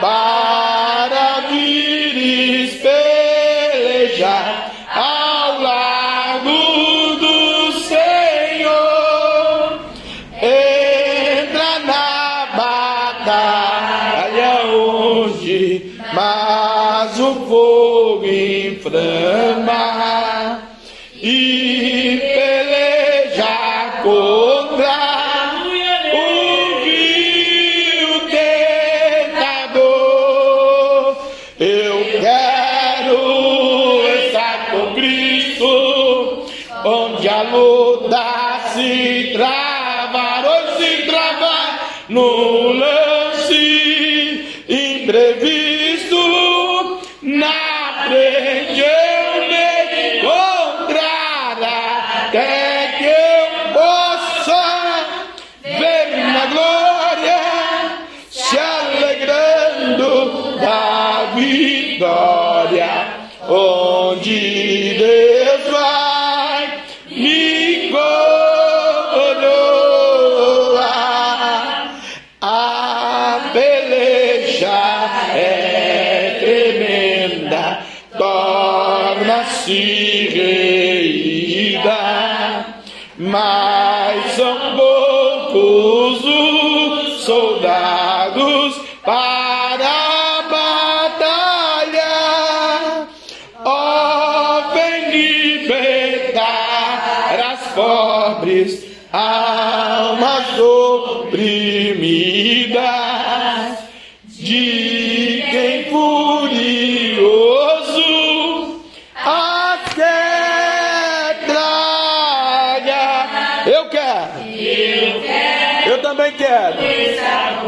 para 0.00 1.40
vires 1.50 2.74
pelejar 2.82 4.72
ao 4.94 5.60
lado 5.62 7.16
do 7.16 7.72
Senhor. 7.82 9.80
Entra 10.42 11.78
na 11.86 12.46
batalha 12.56 14.52
onde 14.66 15.94
mas 16.12 17.18
o 17.20 17.34
fogo 17.46 18.26
inflama 18.26 19.53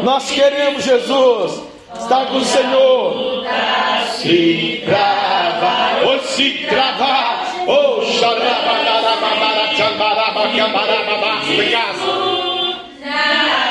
Nós 0.06 0.30
queremos 0.30 0.84
Jesus. 0.84 1.62
Estar 1.98 2.26
com 2.26 2.36
o 2.36 2.44
Senhor. 2.44 3.44
Se 4.14 4.80
trava, 4.86 6.06
ou 6.06 6.20
se 6.20 6.64
travar, 6.68 7.44
ou 7.66 8.04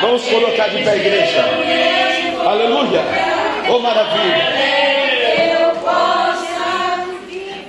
Vamos 0.01 0.27
colocar 0.27 0.67
de 0.67 0.83
pé, 0.83 0.97
igreja. 0.97 1.45
Aleluia. 2.45 3.01
Oh, 3.69 3.79
maravilha. 3.79 4.53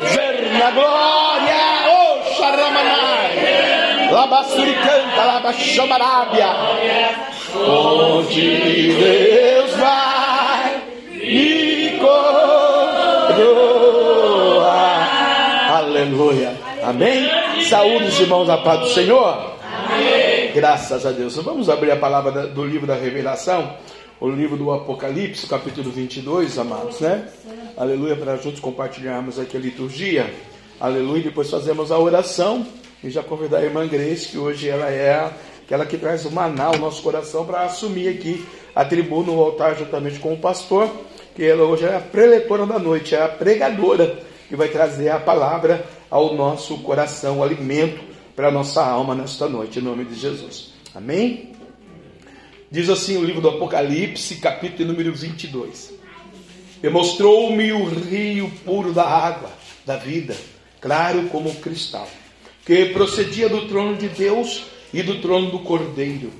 Ver 0.00 0.50
na 0.58 0.70
glória. 0.72 1.56
Oh, 1.88 2.34
xaramanai. 2.34 4.10
Labassuri 4.10 4.74
canta, 4.74 5.24
labaxamarábia. 5.24 6.48
Onde 7.68 8.92
Deus 8.92 9.70
vai 9.76 10.82
me 11.10 11.98
coroar. 11.98 13.56
Aleluia. 15.76 16.52
Amém? 16.84 17.28
Saúde 17.68 18.04
os 18.04 18.20
irmãos 18.20 18.46
da 18.46 18.58
paz 18.58 18.80
do 18.80 18.88
Senhor. 18.90 19.56
Graças 20.54 21.04
a 21.04 21.10
Deus. 21.10 21.34
Vamos 21.36 21.68
abrir 21.68 21.90
a 21.90 21.96
palavra 21.96 22.46
do 22.46 22.64
livro 22.64 22.86
da 22.86 22.94
Revelação, 22.94 23.76
o 24.20 24.28
livro 24.28 24.56
do 24.56 24.70
Apocalipse, 24.70 25.48
capítulo 25.48 25.90
22, 25.90 26.58
amados, 26.58 27.00
né? 27.00 27.26
Aleluia, 27.76 28.14
para 28.14 28.36
juntos 28.36 28.60
compartilharmos 28.60 29.40
aqui 29.40 29.56
a 29.56 29.60
liturgia. 29.60 30.32
Aleluia, 30.78 31.24
depois 31.24 31.50
fazemos 31.50 31.90
a 31.90 31.98
oração 31.98 32.64
e 33.02 33.10
já 33.10 33.22
convidar 33.22 33.58
a 33.58 33.64
irmã 33.64 33.86
Grace, 33.86 34.28
que 34.28 34.38
hoje 34.38 34.68
ela 34.68 34.88
é 34.88 35.30
aquela 35.66 35.84
que 35.84 35.98
traz 35.98 36.24
o 36.24 36.30
maná 36.30 36.66
ao 36.66 36.78
nosso 36.78 37.02
coração 37.02 37.44
para 37.44 37.64
assumir 37.64 38.08
aqui 38.08 38.46
a 38.72 38.84
tribuna, 38.84 39.32
o 39.32 39.42
altar, 39.42 39.76
juntamente 39.76 40.20
com 40.20 40.32
o 40.32 40.38
pastor, 40.38 40.88
que 41.34 41.44
ela 41.44 41.64
hoje 41.64 41.84
é 41.84 41.96
a 41.96 42.00
preletora 42.00 42.64
da 42.64 42.78
noite, 42.78 43.16
é 43.16 43.22
a 43.22 43.28
pregadora 43.28 44.22
que 44.48 44.54
vai 44.54 44.68
trazer 44.68 45.08
a 45.08 45.18
palavra 45.18 45.84
ao 46.08 46.34
nosso 46.36 46.78
coração, 46.78 47.40
o 47.40 47.42
alimento 47.42 48.00
para 48.36 48.46
a 48.46 48.50
nossa 48.50 48.84
alma 48.84 49.12
nesta 49.12 49.48
noite, 49.48 49.80
em 49.80 49.82
nome 49.82 50.04
de 50.04 50.14
Jesus. 50.14 50.72
Amém? 50.94 51.52
Diz 52.70 52.88
assim 52.88 53.16
o 53.16 53.24
livro 53.24 53.40
do 53.40 53.48
Apocalipse, 53.48 54.36
capítulo 54.36 54.92
número 54.92 55.12
22. 55.12 55.94
E 56.80 56.88
mostrou-me 56.88 57.72
o 57.72 57.86
rio 57.86 58.52
puro 58.64 58.92
da 58.92 59.04
água, 59.04 59.50
da 59.84 59.96
vida, 59.96 60.36
claro 60.80 61.24
como 61.24 61.52
cristal, 61.56 62.08
que 62.64 62.86
procedia 62.86 63.48
do 63.48 63.66
trono 63.66 63.96
de 63.96 64.08
Deus 64.08 64.75
e 64.92 65.02
do 65.02 65.20
trono 65.20 65.50
do 65.50 65.60
Cordeiro. 65.60 66.30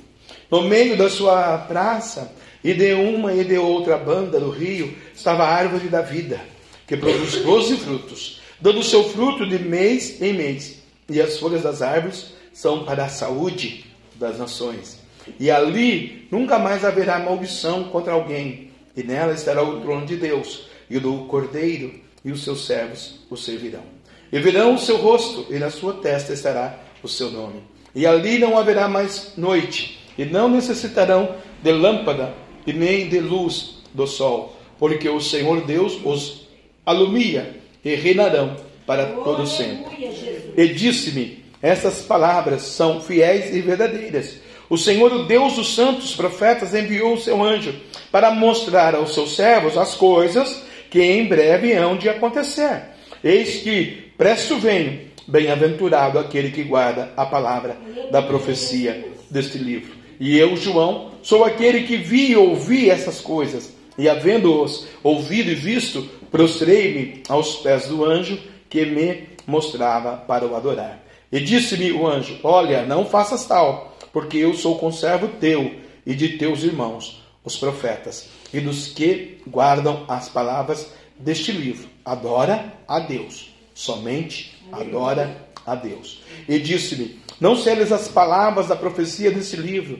No 0.49 0.61
meio 0.63 0.97
da 0.97 1.09
sua 1.09 1.57
praça, 1.57 2.33
e 2.63 2.73
de 2.73 2.93
uma 2.93 3.33
e 3.33 3.43
de 3.43 3.57
outra 3.57 3.97
banda 3.97 4.39
do 4.39 4.49
rio, 4.49 4.93
estava 5.15 5.43
a 5.43 5.53
árvore 5.53 5.87
da 5.87 6.01
vida, 6.01 6.39
que 6.85 6.97
produz 6.97 7.35
doze 7.43 7.77
frutos, 7.77 8.41
dando 8.59 8.83
seu 8.83 9.03
fruto 9.09 9.47
de 9.47 9.59
mês 9.59 10.21
em 10.21 10.33
mês. 10.33 10.79
E 11.09 11.21
as 11.21 11.37
folhas 11.37 11.63
das 11.63 11.81
árvores 11.81 12.33
são 12.51 12.83
para 12.83 13.05
a 13.05 13.09
saúde 13.09 13.85
das 14.15 14.37
nações. 14.37 14.99
E 15.39 15.51
ali 15.51 16.27
nunca 16.31 16.57
mais 16.57 16.83
haverá 16.83 17.19
maldição 17.19 17.85
contra 17.85 18.13
alguém, 18.13 18.71
e 18.95 19.03
nela 19.03 19.33
estará 19.33 19.61
o 19.61 19.79
trono 19.81 20.05
de 20.05 20.15
Deus 20.15 20.67
e 20.89 20.97
o 20.97 21.01
do 21.01 21.25
Cordeiro, 21.25 21.93
e 22.23 22.31
os 22.31 22.43
seus 22.43 22.65
servos 22.65 23.19
o 23.29 23.37
servirão. 23.37 23.83
E 24.31 24.39
verão 24.39 24.75
o 24.75 24.79
seu 24.79 24.97
rosto, 24.97 25.45
e 25.49 25.59
na 25.59 25.69
sua 25.69 25.93
testa 25.93 26.33
estará 26.33 26.79
o 27.01 27.07
seu 27.07 27.31
nome. 27.31 27.61
E 27.97 28.05
ali 28.05 28.37
não 28.37 28.55
haverá 28.55 28.87
mais 28.87 29.33
noite, 29.35 29.97
e 30.15 30.23
não 30.23 30.47
necessitarão 30.47 31.35
de 31.63 31.71
lâmpada 31.71 32.31
e 32.67 32.71
nem 32.71 33.09
de 33.09 33.19
luz 33.19 33.79
do 33.91 34.05
sol, 34.05 34.55
porque 34.77 35.09
o 35.09 35.19
Senhor 35.19 35.61
Deus 35.61 35.99
os 36.05 36.47
alumia 36.85 37.59
e 37.83 37.95
reinarão 37.95 38.55
para 38.85 39.07
todo 39.07 39.47
sempre. 39.47 40.11
E 40.55 40.67
disse-me: 40.67 41.43
Essas 41.59 42.03
palavras 42.03 42.61
são 42.61 43.01
fiéis 43.01 43.51
e 43.55 43.61
verdadeiras. 43.61 44.41
O 44.69 44.77
Senhor, 44.77 45.11
o 45.11 45.23
Deus 45.23 45.55
dos 45.55 45.73
santos 45.73 46.15
profetas, 46.15 46.75
enviou 46.75 47.15
o 47.15 47.19
seu 47.19 47.43
anjo 47.43 47.73
para 48.11 48.29
mostrar 48.29 48.93
aos 48.93 49.15
seus 49.15 49.35
servos 49.35 49.75
as 49.75 49.95
coisas 49.95 50.61
que 50.91 51.01
em 51.01 51.25
breve 51.25 51.73
hão 51.73 51.97
de 51.97 52.07
acontecer. 52.09 52.79
Eis 53.23 53.63
que 53.63 54.11
presto 54.15 54.57
venho, 54.57 54.99
bem-aventurado 55.27 56.17
aquele 56.17 56.51
que 56.51 56.63
guarda 56.63 57.11
a 57.17 57.25
palavra 57.25 57.77
da 58.11 58.21
profecia 58.21 59.13
deste 59.29 59.57
livro. 59.57 59.95
E 60.19 60.37
eu, 60.37 60.55
João, 60.55 61.11
sou 61.21 61.43
aquele 61.43 61.83
que 61.83 61.97
vi 61.97 62.31
e 62.31 62.35
ouvi 62.35 62.89
essas 62.89 63.19
coisas, 63.21 63.73
e 63.97 64.07
havendo-os 64.07 64.87
ouvido 65.03 65.51
e 65.51 65.55
visto, 65.55 66.07
prostrei-me 66.31 67.23
aos 67.27 67.57
pés 67.57 67.87
do 67.87 68.03
anjo 68.03 68.39
que 68.69 68.85
me 68.85 69.29
mostrava 69.45 70.17
para 70.17 70.45
o 70.45 70.55
adorar. 70.55 71.03
E 71.31 71.39
disse-me 71.39 71.91
o 71.91 72.07
anjo: 72.07 72.39
Olha, 72.43 72.85
não 72.85 73.05
faças 73.05 73.45
tal, 73.45 73.97
porque 74.13 74.37
eu 74.37 74.53
sou 74.53 74.77
conservo 74.77 75.27
teu 75.39 75.75
e 76.05 76.15
de 76.15 76.37
teus 76.37 76.63
irmãos, 76.63 77.23
os 77.43 77.57
profetas, 77.57 78.29
e 78.53 78.59
dos 78.59 78.87
que 78.87 79.39
guardam 79.47 80.05
as 80.07 80.29
palavras 80.29 80.91
deste 81.19 81.51
livro. 81.51 81.87
Adora 82.05 82.73
a 82.87 82.99
Deus, 82.99 83.53
somente 83.73 84.56
adora 84.71 85.47
a 85.65 85.75
Deus. 85.75 86.21
E 86.47 86.59
disse-me: 86.59 87.19
Não 87.39 87.55
seles 87.55 87.91
as 87.91 88.07
palavras 88.07 88.67
da 88.67 88.75
profecia 88.75 89.31
desse 89.31 89.55
livro, 89.55 89.99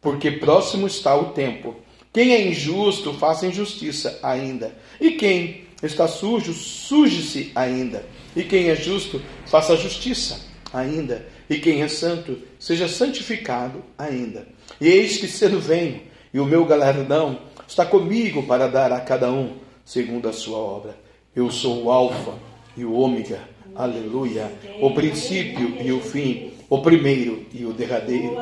porque 0.00 0.30
próximo 0.30 0.86
está 0.86 1.16
o 1.16 1.32
tempo. 1.32 1.76
Quem 2.12 2.32
é 2.32 2.48
injusto, 2.48 3.14
faça 3.14 3.46
injustiça 3.46 4.18
ainda. 4.22 4.74
E 5.00 5.12
quem 5.12 5.64
está 5.82 6.08
sujo, 6.08 6.52
suje-se 6.52 7.52
ainda. 7.54 8.04
E 8.34 8.42
quem 8.42 8.70
é 8.70 8.76
justo, 8.76 9.20
faça 9.46 9.76
justiça 9.76 10.40
ainda. 10.72 11.26
E 11.48 11.58
quem 11.58 11.82
é 11.82 11.88
santo, 11.88 12.38
seja 12.58 12.88
santificado 12.88 13.82
ainda. 13.96 14.46
E 14.80 14.88
eis 14.88 15.16
que 15.16 15.26
cedo 15.28 15.58
venho, 15.58 16.02
e 16.32 16.38
o 16.40 16.44
meu 16.44 16.64
galardão 16.64 17.40
está 17.66 17.86
comigo 17.86 18.42
para 18.42 18.68
dar 18.68 18.92
a 18.92 19.00
cada 19.00 19.30
um 19.30 19.56
segundo 19.84 20.28
a 20.28 20.32
sua 20.32 20.58
obra. 20.58 20.96
Eu 21.34 21.50
sou 21.50 21.84
o 21.84 21.90
Alfa 21.90 22.34
e 22.76 22.84
o 22.84 22.92
Ômega, 22.92 23.40
aleluia, 23.78 24.52
o 24.80 24.90
princípio 24.90 25.76
e 25.80 25.92
o 25.92 26.00
fim, 26.00 26.52
o 26.68 26.82
primeiro 26.82 27.46
e 27.54 27.64
o 27.64 27.72
derradeiro. 27.72 28.36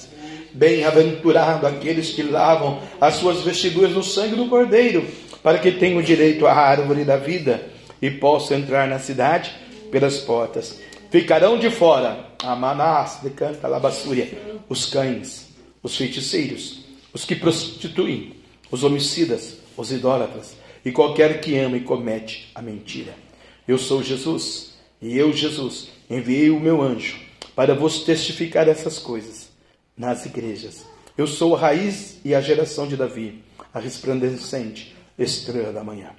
De. 0.00 0.08
Bem-aventurado 0.52 1.66
aqueles 1.66 2.10
que 2.10 2.22
lavam 2.22 2.80
as 3.00 3.14
suas 3.14 3.42
vestiduras 3.42 3.92
no 3.92 4.02
sangue 4.02 4.36
do 4.36 4.48
Cordeiro, 4.48 5.04
para 5.42 5.58
que 5.58 5.72
tenham 5.72 6.02
direito 6.02 6.46
à 6.46 6.52
árvore 6.52 7.04
da 7.04 7.16
vida 7.16 7.66
e 8.00 8.10
possam 8.10 8.58
entrar 8.58 8.86
na 8.86 8.98
cidade 8.98 9.52
pelas 9.90 10.18
portas. 10.18 10.80
Ficarão 11.10 11.58
de 11.58 11.70
fora, 11.70 12.26
Amanás, 12.42 13.20
decanta 13.22 13.68
Labassúria, 13.68 14.28
os 14.68 14.86
cães, 14.86 15.48
os 15.82 15.96
feiticeiros, 15.96 16.84
os 17.12 17.24
que 17.24 17.34
prostituem, 17.34 18.34
os 18.70 18.84
homicidas, 18.84 19.58
os 19.76 19.90
idólatras 19.90 20.56
e 20.84 20.92
qualquer 20.92 21.40
que 21.40 21.56
ama 21.58 21.76
e 21.76 21.80
comete 21.80 22.50
a 22.54 22.60
mentira. 22.60 23.25
Eu 23.66 23.78
sou 23.78 24.02
Jesus, 24.02 24.74
e 25.02 25.18
eu, 25.18 25.32
Jesus, 25.32 25.88
enviei 26.08 26.50
o 26.50 26.60
meu 26.60 26.80
anjo 26.80 27.18
para 27.54 27.74
vos 27.74 28.04
testificar 28.04 28.68
essas 28.68 28.98
coisas 28.98 29.48
nas 29.96 30.24
igrejas. 30.24 30.84
Eu 31.18 31.26
sou 31.26 31.56
a 31.56 31.58
raiz 31.58 32.20
e 32.24 32.34
a 32.34 32.40
geração 32.40 32.86
de 32.86 32.96
Davi, 32.96 33.42
a 33.72 33.80
resplandecente 33.80 34.94
estrela 35.18 35.72
da 35.72 35.82
manhã. 35.82 36.10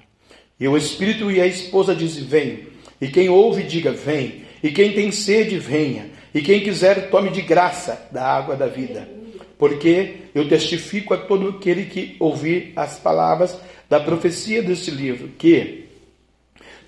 E 0.60 0.66
o 0.66 0.76
Espírito 0.76 1.30
e 1.30 1.40
a 1.40 1.46
esposa 1.46 1.94
dizem: 1.94 2.24
Vem. 2.24 2.66
E 3.00 3.08
quem 3.08 3.28
ouve, 3.28 3.62
diga: 3.62 3.92
Vem. 3.92 4.42
E 4.62 4.70
quem 4.70 4.92
tem 4.92 5.12
sede, 5.12 5.58
venha. 5.58 6.10
E 6.34 6.42
quem 6.42 6.60
quiser, 6.60 7.10
tome 7.10 7.30
de 7.30 7.40
graça 7.42 8.08
da 8.10 8.24
água 8.24 8.56
da 8.56 8.66
vida. 8.66 9.08
Porque 9.56 10.16
eu 10.34 10.48
testifico 10.48 11.14
a 11.14 11.16
todo 11.16 11.48
aquele 11.48 11.86
que 11.86 12.16
ouvir 12.18 12.72
as 12.76 12.98
palavras 12.98 13.56
da 13.88 13.98
profecia 13.98 14.62
deste 14.62 14.90
livro, 14.90 15.28
que, 15.38 15.87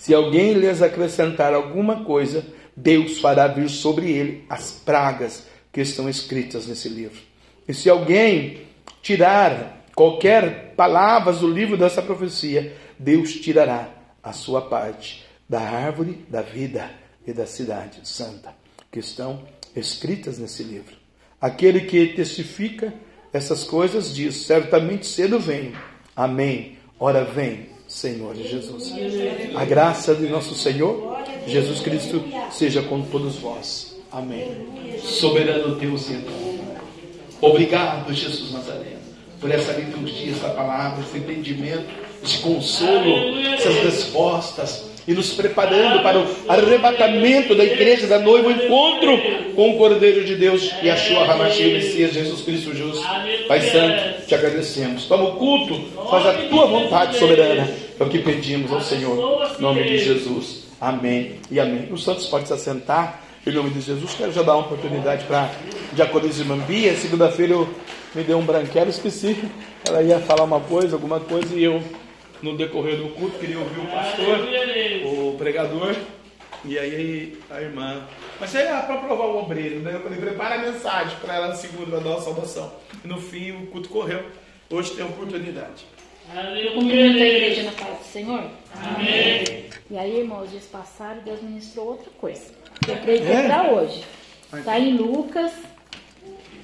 se 0.01 0.15
alguém 0.15 0.55
lhes 0.55 0.81
acrescentar 0.81 1.53
alguma 1.53 2.05
coisa, 2.05 2.43
Deus 2.75 3.21
fará 3.21 3.47
vir 3.47 3.69
sobre 3.69 4.11
ele 4.11 4.47
as 4.49 4.71
pragas 4.71 5.47
que 5.71 5.83
estão 5.83 6.09
escritas 6.09 6.67
nesse 6.67 6.89
livro. 6.89 7.21
E 7.69 7.75
se 7.75 7.91
alguém 7.91 8.63
tirar 9.03 9.85
qualquer 9.95 10.73
palavras 10.75 11.41
do 11.41 11.51
livro 11.51 11.77
dessa 11.77 12.01
profecia, 12.01 12.75
Deus 12.99 13.35
tirará 13.35 13.91
a 14.23 14.33
sua 14.33 14.63
parte 14.63 15.23
da 15.47 15.61
árvore 15.61 16.25
da 16.31 16.41
vida 16.41 16.91
e 17.27 17.35
da 17.35 17.45
cidade 17.45 18.01
santa, 18.05 18.55
que 18.91 19.01
estão 19.01 19.45
escritas 19.77 20.39
nesse 20.39 20.63
livro. 20.63 20.97
Aquele 21.39 21.83
que 21.83 22.15
testifica 22.15 22.91
essas 23.35 23.65
coisas 23.65 24.15
diz: 24.15 24.47
certamente 24.47 25.07
cedo 25.07 25.39
venho. 25.39 25.77
Amém. 26.17 26.79
Ora 26.99 27.23
vem, 27.23 27.69
Senhor 27.91 28.37
Jesus. 28.37 28.95
A 29.57 29.65
graça 29.65 30.15
de 30.15 30.29
nosso 30.29 30.55
Senhor 30.55 31.19
Jesus 31.45 31.81
Cristo 31.81 32.23
seja 32.49 32.83
com 32.83 33.03
todos 33.03 33.37
vós. 33.37 33.97
Amém. 34.13 34.99
Soberano 35.03 35.75
Deus 35.75 36.09
e 36.09 36.15
eterno. 36.15 36.61
Obrigado, 37.41 38.15
Jesus 38.15 38.53
Nazareno, 38.53 39.01
por 39.41 39.51
essa 39.51 39.73
liturgia, 39.73 40.31
essa 40.33 40.51
palavra, 40.51 41.03
esse 41.03 41.19
entendimento, 41.19 41.87
esse 42.23 42.39
consolo, 42.39 43.39
essas 43.55 43.75
respostas 43.83 44.85
e 45.11 45.13
nos 45.13 45.33
preparando 45.33 46.05
para 46.05 46.21
o 46.21 46.27
arrebatamento 46.49 47.53
da 47.57 47.65
igreja 47.65 48.07
da 48.07 48.21
noiva, 48.21 48.47
o 48.47 48.53
encontro 48.53 49.21
com 49.57 49.71
o 49.71 49.77
Cordeiro 49.77 50.25
de 50.25 50.37
Deus 50.37 50.71
e 50.81 50.89
a 50.89 50.97
sua 50.97 51.25
Ramachia, 51.25 51.75
Messias, 51.75 52.15
Jesus 52.15 52.43
Cristo 52.43 52.77
justo. 52.77 53.05
Pai 53.49 53.61
Santo, 53.61 54.25
te 54.29 54.37
agradecemos. 54.37 55.07
Toma 55.07 55.25
o 55.25 55.33
culto, 55.33 55.75
faz 56.09 56.27
a 56.27 56.33
tua 56.49 56.65
vontade 56.67 57.19
soberana. 57.19 57.69
É 57.99 58.05
o 58.05 58.09
que 58.09 58.21
pedimos 58.21 58.71
ao 58.71 58.81
Senhor, 58.81 59.51
em 59.59 59.61
nome 59.61 59.83
de 59.83 59.99
Jesus. 59.99 60.67
Amém 60.81 61.41
e 61.51 61.59
amém. 61.59 61.89
Os 61.91 62.05
santos 62.05 62.27
podem 62.27 62.47
se 62.47 62.53
assentar. 62.53 63.25
Em 63.45 63.51
nome 63.51 63.71
de 63.71 63.81
Jesus, 63.81 64.15
quero 64.17 64.31
já 64.31 64.43
dar 64.43 64.53
uma 64.53 64.67
oportunidade 64.67 65.25
para 65.25 65.41
a 65.43 65.51
Diaconisa 65.93 66.45
Mambia. 66.45 66.95
Segunda-feira 66.95 67.55
eu 67.55 67.69
me 68.15 68.23
dei 68.23 68.37
um 68.37 68.43
branquelo, 68.43 68.91
esqueci. 68.91 69.37
Ela 69.85 70.05
ia 70.05 70.21
falar 70.21 70.45
uma 70.45 70.61
coisa, 70.61 70.95
alguma 70.95 71.19
coisa, 71.19 71.53
e 71.57 71.65
eu, 71.65 71.83
no 72.43 72.57
decorrer 72.57 72.97
do 72.97 73.11
culto, 73.11 73.39
queria 73.39 73.59
ouvir 73.59 73.81
o 73.81 73.87
pastor, 73.87 74.39
o 75.05 75.37
pregador, 75.37 75.95
e 76.65 76.79
aí 76.79 77.39
a 77.51 77.61
irmã. 77.61 78.07
Mas 78.39 78.55
é 78.55 78.67
para 78.67 78.97
provar 78.97 79.27
o 79.27 79.39
obreiro, 79.39 79.81
né? 79.81 79.95
Eu 79.95 80.01
falei, 80.01 80.19
prepara 80.19 80.55
a 80.57 80.59
mensagem 80.59 81.17
para 81.21 81.35
ela 81.35 81.55
segunda, 81.55 81.87
para 81.87 82.01
dar 82.01 82.11
uma 82.11 82.21
saudação. 82.21 82.73
E 83.05 83.09
no 83.09 83.21
fim 83.21 83.53
o 83.53 83.67
culto 83.67 83.89
correu. 83.89 84.25
Hoje 84.71 84.93
tem 84.93 85.05
oportunidade. 85.05 85.85
Eu 86.33 86.75
cumprimento 86.75 87.23
a 87.23 87.27
igreja 87.27 87.63
na 87.65 87.73
paz 87.73 87.99
do 87.99 88.05
Senhor. 88.05 88.45
Amém. 88.75 89.69
E 89.91 89.99
aí, 89.99 90.19
irmãos, 90.19 90.49
dias 90.49 90.65
passaram, 90.67 91.21
Deus 91.23 91.43
ministrou 91.43 91.89
outra 91.89 92.11
coisa. 92.19 92.55
Eu 92.87 92.97
creio 92.99 93.23
que 93.23 93.33
é 93.33 93.47
para 93.47 93.73
hoje. 93.73 94.05
Está 94.55 94.79
em 94.79 94.97
Lucas, 94.97 95.53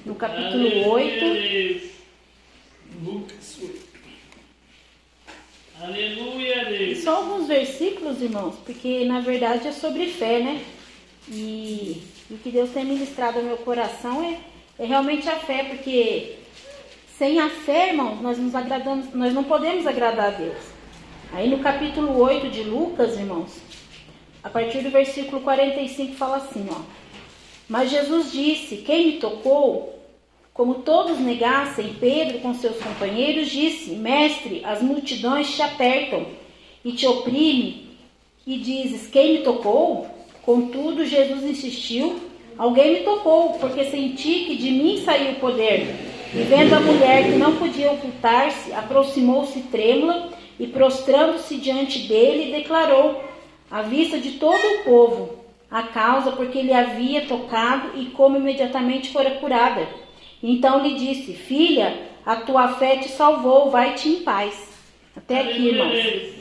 no 0.05 0.15
capítulo 0.15 0.89
8. 0.89 1.89
Lucas 3.03 3.57
8. 3.61 3.87
Aleluia, 5.81 6.65
Deus. 6.65 6.96
Só 7.07 7.15
alguns 7.15 7.47
versículos, 7.47 8.21
irmãos, 8.21 8.55
porque 8.65 9.05
na 9.05 9.21
verdade 9.21 9.65
é 9.65 9.71
sobre 9.71 10.07
fé, 10.07 10.39
né? 10.39 10.61
E 11.29 12.03
o 12.29 12.37
que 12.37 12.51
Deus 12.51 12.71
tem 12.71 12.83
ministrado 12.83 13.37
ao 13.37 13.45
meu 13.45 13.55
coração 13.55 14.21
é, 14.21 14.37
é 14.77 14.85
realmente 14.85 15.29
a 15.29 15.37
fé, 15.37 15.63
porque 15.63 16.35
sem 17.17 17.39
a 17.39 17.49
fé, 17.49 17.91
irmãos, 17.91 18.21
nós 18.21 18.37
nos 18.37 18.53
agradamos, 18.53 19.13
nós 19.13 19.33
não 19.33 19.45
podemos 19.45 19.87
agradar 19.87 20.33
a 20.33 20.37
Deus. 20.37 20.57
Aí 21.31 21.49
no 21.49 21.59
capítulo 21.59 22.19
8 22.19 22.49
de 22.49 22.63
Lucas, 22.63 23.17
irmãos, 23.17 23.55
a 24.43 24.49
partir 24.49 24.79
do 24.79 24.89
versículo 24.89 25.39
45 25.39 26.13
fala 26.15 26.35
assim, 26.35 26.67
ó. 26.69 26.81
Mas 27.69 27.89
Jesus 27.89 28.33
disse: 28.33 28.83
Quem 28.85 29.13
me 29.13 29.13
tocou? 29.13 29.97
Como 30.53 30.79
todos 30.79 31.19
negassem, 31.19 31.95
Pedro 32.01 32.39
com 32.39 32.53
seus 32.53 32.75
companheiros 32.75 33.47
disse: 33.47 33.91
Mestre, 33.91 34.61
as 34.65 34.81
multidões 34.81 35.55
te 35.55 35.61
apertam 35.61 36.45
e 36.83 36.91
te 36.91 37.05
oprimem, 37.05 37.87
e 38.45 38.57
dizes: 38.57 39.07
Quem 39.07 39.33
me 39.33 39.39
tocou? 39.39 40.07
Contudo, 40.43 41.05
Jesus 41.05 41.43
insistiu: 41.43 42.15
Alguém 42.57 42.93
me 42.93 42.99
tocou, 43.01 43.51
porque 43.59 43.83
senti 43.85 44.45
que 44.45 44.55
de 44.55 44.71
mim 44.71 45.01
saiu 45.03 45.33
o 45.33 45.35
poder. 45.35 45.93
E 46.33 46.39
vendo 46.39 46.73
a 46.73 46.79
mulher 46.79 47.25
que 47.25 47.37
não 47.37 47.55
podia 47.57 47.91
ocultar-se, 47.91 48.73
aproximou-se 48.73 49.59
trêmula 49.63 50.29
e, 50.59 50.67
prostrando-se 50.67 51.55
diante 51.55 51.99
dele, 51.99 52.51
declarou, 52.51 53.21
à 53.69 53.81
vista 53.81 54.17
de 54.17 54.31
todo 54.31 54.59
o 54.59 54.83
povo, 54.83 55.35
a 55.69 55.83
causa 55.83 56.31
porque 56.31 56.57
ele 56.57 56.73
havia 56.73 57.25
tocado 57.25 57.99
e 57.99 58.05
como 58.07 58.37
imediatamente 58.37 59.09
fora 59.09 59.31
curada. 59.31 59.87
Então 60.41 60.81
lhe 60.81 60.95
disse: 60.95 61.33
Filha, 61.33 61.97
a 62.25 62.37
tua 62.37 62.69
fé 62.69 62.97
te 62.97 63.09
salvou, 63.09 63.69
vai-te 63.69 64.07
em 64.09 64.23
paz. 64.23 64.69
Até 65.15 65.41
aqui, 65.41 65.67
irmãos. 65.67 66.36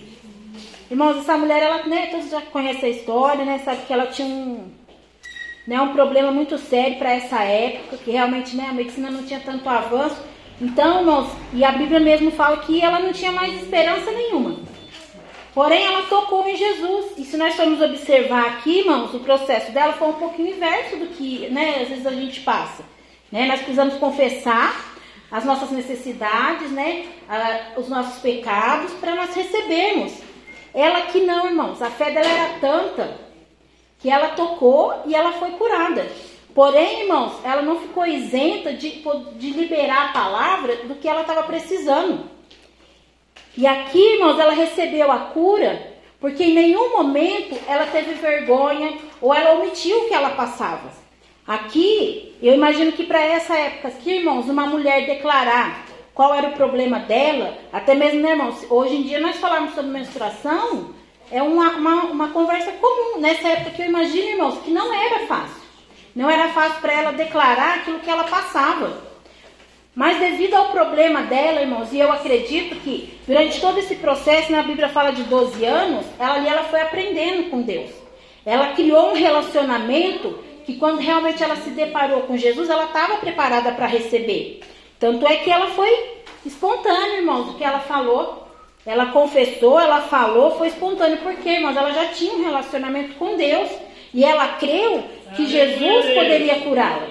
Irmãos, 0.88 1.16
essa 1.18 1.36
mulher, 1.36 1.60
ela, 1.62 1.82
né, 1.84 2.06
todos 2.12 2.30
já 2.30 2.40
conhecem 2.42 2.90
a 2.90 2.92
história, 2.92 3.44
né, 3.44 3.60
sabe 3.64 3.82
que 3.86 3.92
ela 3.92 4.06
tinha 4.06 4.28
um, 4.28 4.70
né, 5.66 5.80
um 5.80 5.92
problema 5.92 6.30
muito 6.30 6.56
sério 6.58 6.96
para 6.96 7.12
essa 7.12 7.42
época, 7.42 7.96
que 7.96 8.12
realmente, 8.12 8.54
né, 8.54 8.68
a 8.70 8.72
medicina 8.72 9.10
não 9.10 9.24
tinha 9.24 9.40
tanto 9.40 9.68
avanço. 9.68 10.16
Então, 10.60 11.00
irmãos, 11.00 11.28
e 11.52 11.64
a 11.64 11.72
Bíblia 11.72 11.98
mesmo 11.98 12.30
fala 12.30 12.58
que 12.58 12.80
ela 12.80 13.00
não 13.00 13.12
tinha 13.12 13.32
mais 13.32 13.52
esperança 13.60 14.12
nenhuma. 14.12 14.60
Porém, 15.52 15.84
ela 15.84 16.02
tocou 16.02 16.46
em 16.48 16.56
Jesus. 16.56 17.14
E 17.16 17.24
se 17.24 17.36
nós 17.36 17.54
formos 17.56 17.80
observar 17.80 18.46
aqui, 18.46 18.80
irmãos, 18.80 19.12
o 19.12 19.20
processo 19.20 19.72
dela 19.72 19.94
foi 19.94 20.08
um 20.08 20.12
pouquinho 20.12 20.54
inverso 20.54 20.96
do 20.98 21.06
que, 21.08 21.48
né, 21.48 21.80
às 21.82 21.88
vezes 21.88 22.06
a 22.06 22.12
gente 22.12 22.40
passa. 22.40 22.84
Né? 23.32 23.46
Nós 23.46 23.58
precisamos 23.58 23.94
confessar 23.94 24.94
as 25.32 25.44
nossas 25.44 25.72
necessidades, 25.72 26.70
né, 26.70 27.06
a, 27.28 27.80
os 27.80 27.88
nossos 27.88 28.20
pecados, 28.20 28.92
para 29.00 29.16
nós 29.16 29.34
recebermos. 29.34 30.25
Ela 30.76 31.06
que 31.06 31.20
não, 31.20 31.46
irmãos, 31.46 31.80
a 31.80 31.88
fé 31.88 32.10
dela 32.10 32.28
era 32.28 32.58
tanta 32.60 33.18
que 33.98 34.10
ela 34.10 34.28
tocou 34.28 34.92
e 35.06 35.14
ela 35.14 35.32
foi 35.32 35.52
curada. 35.52 36.06
Porém, 36.54 37.00
irmãos, 37.00 37.32
ela 37.42 37.62
não 37.62 37.80
ficou 37.80 38.06
isenta 38.06 38.74
de, 38.74 39.02
de 39.36 39.50
liberar 39.52 40.10
a 40.10 40.12
palavra 40.12 40.76
do 40.84 40.96
que 40.96 41.08
ela 41.08 41.22
estava 41.22 41.44
precisando. 41.44 42.28
E 43.56 43.66
aqui, 43.66 43.98
irmãos, 43.98 44.38
ela 44.38 44.52
recebeu 44.52 45.10
a 45.10 45.18
cura 45.18 45.96
porque 46.20 46.44
em 46.44 46.54
nenhum 46.54 46.92
momento 46.92 47.58
ela 47.66 47.86
teve 47.86 48.12
vergonha 48.12 48.98
ou 49.18 49.34
ela 49.34 49.58
omitiu 49.58 49.98
o 49.98 50.08
que 50.08 50.14
ela 50.14 50.30
passava. 50.30 50.92
Aqui, 51.46 52.36
eu 52.42 52.52
imagino 52.52 52.92
que 52.92 53.04
para 53.04 53.20
essa 53.20 53.56
época 53.56 53.88
aqui, 53.88 54.16
irmãos, 54.18 54.46
uma 54.46 54.66
mulher 54.66 55.06
declarar 55.06 55.85
qual 56.16 56.34
era 56.34 56.48
o 56.48 56.52
problema 56.52 56.98
dela, 57.00 57.58
até 57.70 57.94
mesmo, 57.94 58.22
né, 58.22 58.30
irmãos, 58.30 58.64
hoje 58.70 58.96
em 58.96 59.02
dia 59.02 59.20
nós 59.20 59.36
falamos 59.36 59.74
sobre 59.74 59.90
menstruação, 59.90 60.94
é 61.30 61.42
uma, 61.42 61.72
uma, 61.72 62.04
uma 62.04 62.28
conversa 62.30 62.72
comum. 62.72 63.20
Nessa 63.20 63.46
época 63.48 63.72
que 63.72 63.82
eu 63.82 63.86
imagino, 63.86 64.30
irmãos, 64.30 64.58
que 64.64 64.70
não 64.70 64.94
era 64.94 65.26
fácil. 65.26 65.62
Não 66.14 66.30
era 66.30 66.48
fácil 66.48 66.80
para 66.80 66.94
ela 66.94 67.12
declarar 67.12 67.76
aquilo 67.76 67.98
que 67.98 68.08
ela 68.08 68.24
passava. 68.24 68.96
Mas 69.94 70.18
devido 70.18 70.54
ao 70.54 70.70
problema 70.70 71.20
dela, 71.20 71.60
irmãos, 71.60 71.92
e 71.92 71.98
eu 71.98 72.10
acredito 72.10 72.76
que 72.76 73.18
durante 73.26 73.60
todo 73.60 73.78
esse 73.78 73.96
processo, 73.96 74.50
na 74.50 74.62
Bíblia 74.62 74.88
fala 74.88 75.10
de 75.10 75.22
12 75.24 75.62
anos, 75.66 76.06
ela 76.18 76.36
ali 76.36 76.48
ela 76.48 76.64
foi 76.64 76.80
aprendendo 76.80 77.50
com 77.50 77.60
Deus. 77.60 77.90
Ela 78.46 78.72
criou 78.72 79.10
um 79.10 79.14
relacionamento 79.14 80.38
que 80.64 80.78
quando 80.78 80.98
realmente 80.98 81.42
ela 81.42 81.56
se 81.56 81.70
deparou 81.70 82.22
com 82.22 82.38
Jesus, 82.38 82.70
ela 82.70 82.84
estava 82.86 83.16
preparada 83.16 83.72
para 83.72 83.84
receber. 83.84 84.62
Tanto 84.98 85.26
é 85.26 85.36
que 85.36 85.50
ela 85.50 85.68
foi 85.68 85.90
espontânea, 86.44 87.18
irmãos, 87.18 87.50
o 87.50 87.54
que 87.54 87.64
ela 87.64 87.80
falou. 87.80 88.46
Ela 88.84 89.06
confessou, 89.06 89.80
ela 89.80 90.00
falou, 90.02 90.52
foi 90.56 90.68
espontâneo. 90.68 91.18
Por 91.18 91.34
quê, 91.36 91.50
irmãos? 91.50 91.76
Ela 91.76 91.90
já 91.92 92.06
tinha 92.06 92.34
um 92.34 92.44
relacionamento 92.44 93.14
com 93.14 93.36
Deus. 93.36 93.68
E 94.14 94.24
ela 94.24 94.48
creu 94.58 95.02
que 95.34 95.46
Jesus 95.46 96.04
poderia 96.14 96.60
curá-la. 96.60 97.08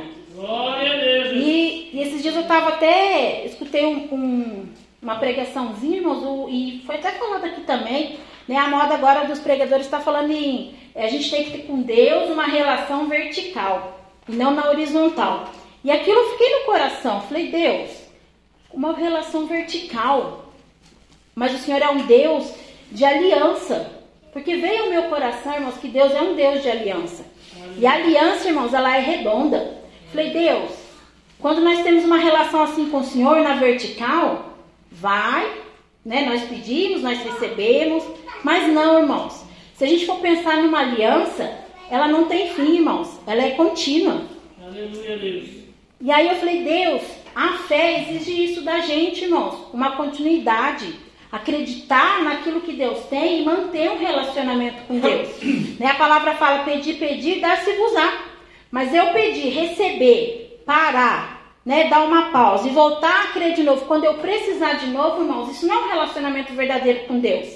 E, 1.35 1.89
e 1.93 2.01
esses 2.01 2.21
dias 2.21 2.35
eu 2.35 2.41
estava 2.41 2.69
até, 2.69 3.45
escutei 3.45 3.85
um, 3.85 4.07
um, 4.13 4.65
uma 5.01 5.15
pregaçãozinha, 5.15 5.97
irmãos, 5.97 6.23
o- 6.23 6.47
e 6.49 6.81
foi 6.85 6.95
até 6.95 7.11
falado 7.11 7.45
aqui 7.45 7.61
também, 7.61 8.17
né? 8.47 8.57
A 8.57 8.67
moda 8.67 8.93
agora 8.95 9.25
dos 9.25 9.39
pregadores 9.39 9.85
está 9.85 9.99
falando 9.99 10.31
em 10.31 10.73
a 10.95 11.07
gente 11.07 11.29
tem 11.29 11.43
que 11.43 11.51
ter 11.51 11.63
com 11.67 11.81
Deus 11.81 12.29
uma 12.29 12.45
relação 12.45 13.05
vertical 13.07 13.99
e 14.29 14.31
não 14.33 14.51
na 14.51 14.69
horizontal. 14.69 15.49
E 15.85 15.91
aquilo 15.91 16.17
eu 16.19 16.31
fiquei 16.31 16.49
no 16.49 16.65
coração, 16.65 17.21
falei, 17.21 17.51
Deus, 17.51 17.91
uma 18.73 18.95
relação 18.95 19.45
vertical. 19.45 20.51
Mas 21.35 21.53
o 21.53 21.59
Senhor 21.59 21.79
é 21.79 21.87
um 21.91 22.07
Deus 22.07 22.51
de 22.91 23.05
aliança. 23.05 23.91
Porque 24.33 24.55
veio 24.55 24.85
ao 24.85 24.89
meu 24.89 25.03
coração, 25.03 25.53
irmãos, 25.53 25.77
que 25.77 25.87
Deus 25.87 26.11
é 26.11 26.21
um 26.23 26.33
Deus 26.33 26.63
de 26.63 26.71
aliança. 26.71 27.23
E 27.77 27.85
a 27.85 27.93
aliança, 27.93 28.47
irmãos, 28.47 28.73
ela 28.73 28.97
é 28.97 28.99
redonda. 28.99 29.77
Falei, 30.09 30.31
Deus, 30.31 30.71
quando 31.37 31.61
nós 31.61 31.83
temos 31.83 32.03
uma 32.03 32.17
relação 32.17 32.63
assim 32.63 32.89
com 32.89 33.01
o 33.01 33.03
Senhor 33.03 33.43
na 33.43 33.53
vertical, 33.53 34.57
vai, 34.91 35.47
né? 36.03 36.25
Nós 36.25 36.41
pedimos, 36.45 37.03
nós 37.03 37.19
recebemos, 37.19 38.03
mas 38.43 38.67
não, 38.73 39.01
irmãos. 39.01 39.45
Se 39.75 39.83
a 39.83 39.87
gente 39.87 40.07
for 40.07 40.19
pensar 40.19 40.57
numa 40.57 40.79
aliança, 40.79 41.59
ela 41.91 42.07
não 42.07 42.25
tem 42.25 42.49
fim, 42.55 42.77
irmãos. 42.77 43.19
Ela 43.27 43.43
é 43.43 43.51
contínua. 43.51 44.23
Aleluia, 44.59 45.15
Deus. 45.19 45.64
E 45.99 46.11
aí 46.11 46.27
eu 46.27 46.35
falei, 46.35 46.63
Deus, 46.63 47.03
a 47.33 47.53
fé 47.67 48.01
exige 48.01 48.45
isso 48.45 48.61
da 48.61 48.79
gente, 48.79 49.23
irmãos, 49.23 49.69
uma 49.73 49.95
continuidade. 49.95 50.93
Acreditar 51.31 52.23
naquilo 52.23 52.61
que 52.61 52.73
Deus 52.73 53.05
tem 53.05 53.41
e 53.41 53.45
manter 53.45 53.91
um 53.91 53.97
relacionamento 53.97 54.83
com 54.87 54.99
Deus. 54.99 55.29
né? 55.79 55.87
A 55.87 55.95
palavra 55.95 56.35
fala 56.35 56.63
pedir, 56.63 56.95
pedir, 56.95 57.41
dar-se-vos-á. 57.41 58.23
Mas 58.71 58.93
eu 58.93 59.07
pedir, 59.07 59.49
receber, 59.49 60.63
parar, 60.65 61.57
né? 61.65 61.89
dar 61.89 62.03
uma 62.03 62.31
pausa 62.31 62.67
e 62.67 62.71
voltar 62.71 63.23
a 63.23 63.27
crer 63.27 63.53
de 63.53 63.63
novo, 63.63 63.85
quando 63.85 64.05
eu 64.05 64.15
precisar 64.15 64.73
de 64.73 64.87
novo, 64.87 65.21
irmãos, 65.21 65.51
isso 65.51 65.67
não 65.67 65.75
é 65.75 65.85
um 65.85 65.89
relacionamento 65.89 66.53
verdadeiro 66.53 67.05
com 67.05 67.19
Deus. 67.19 67.47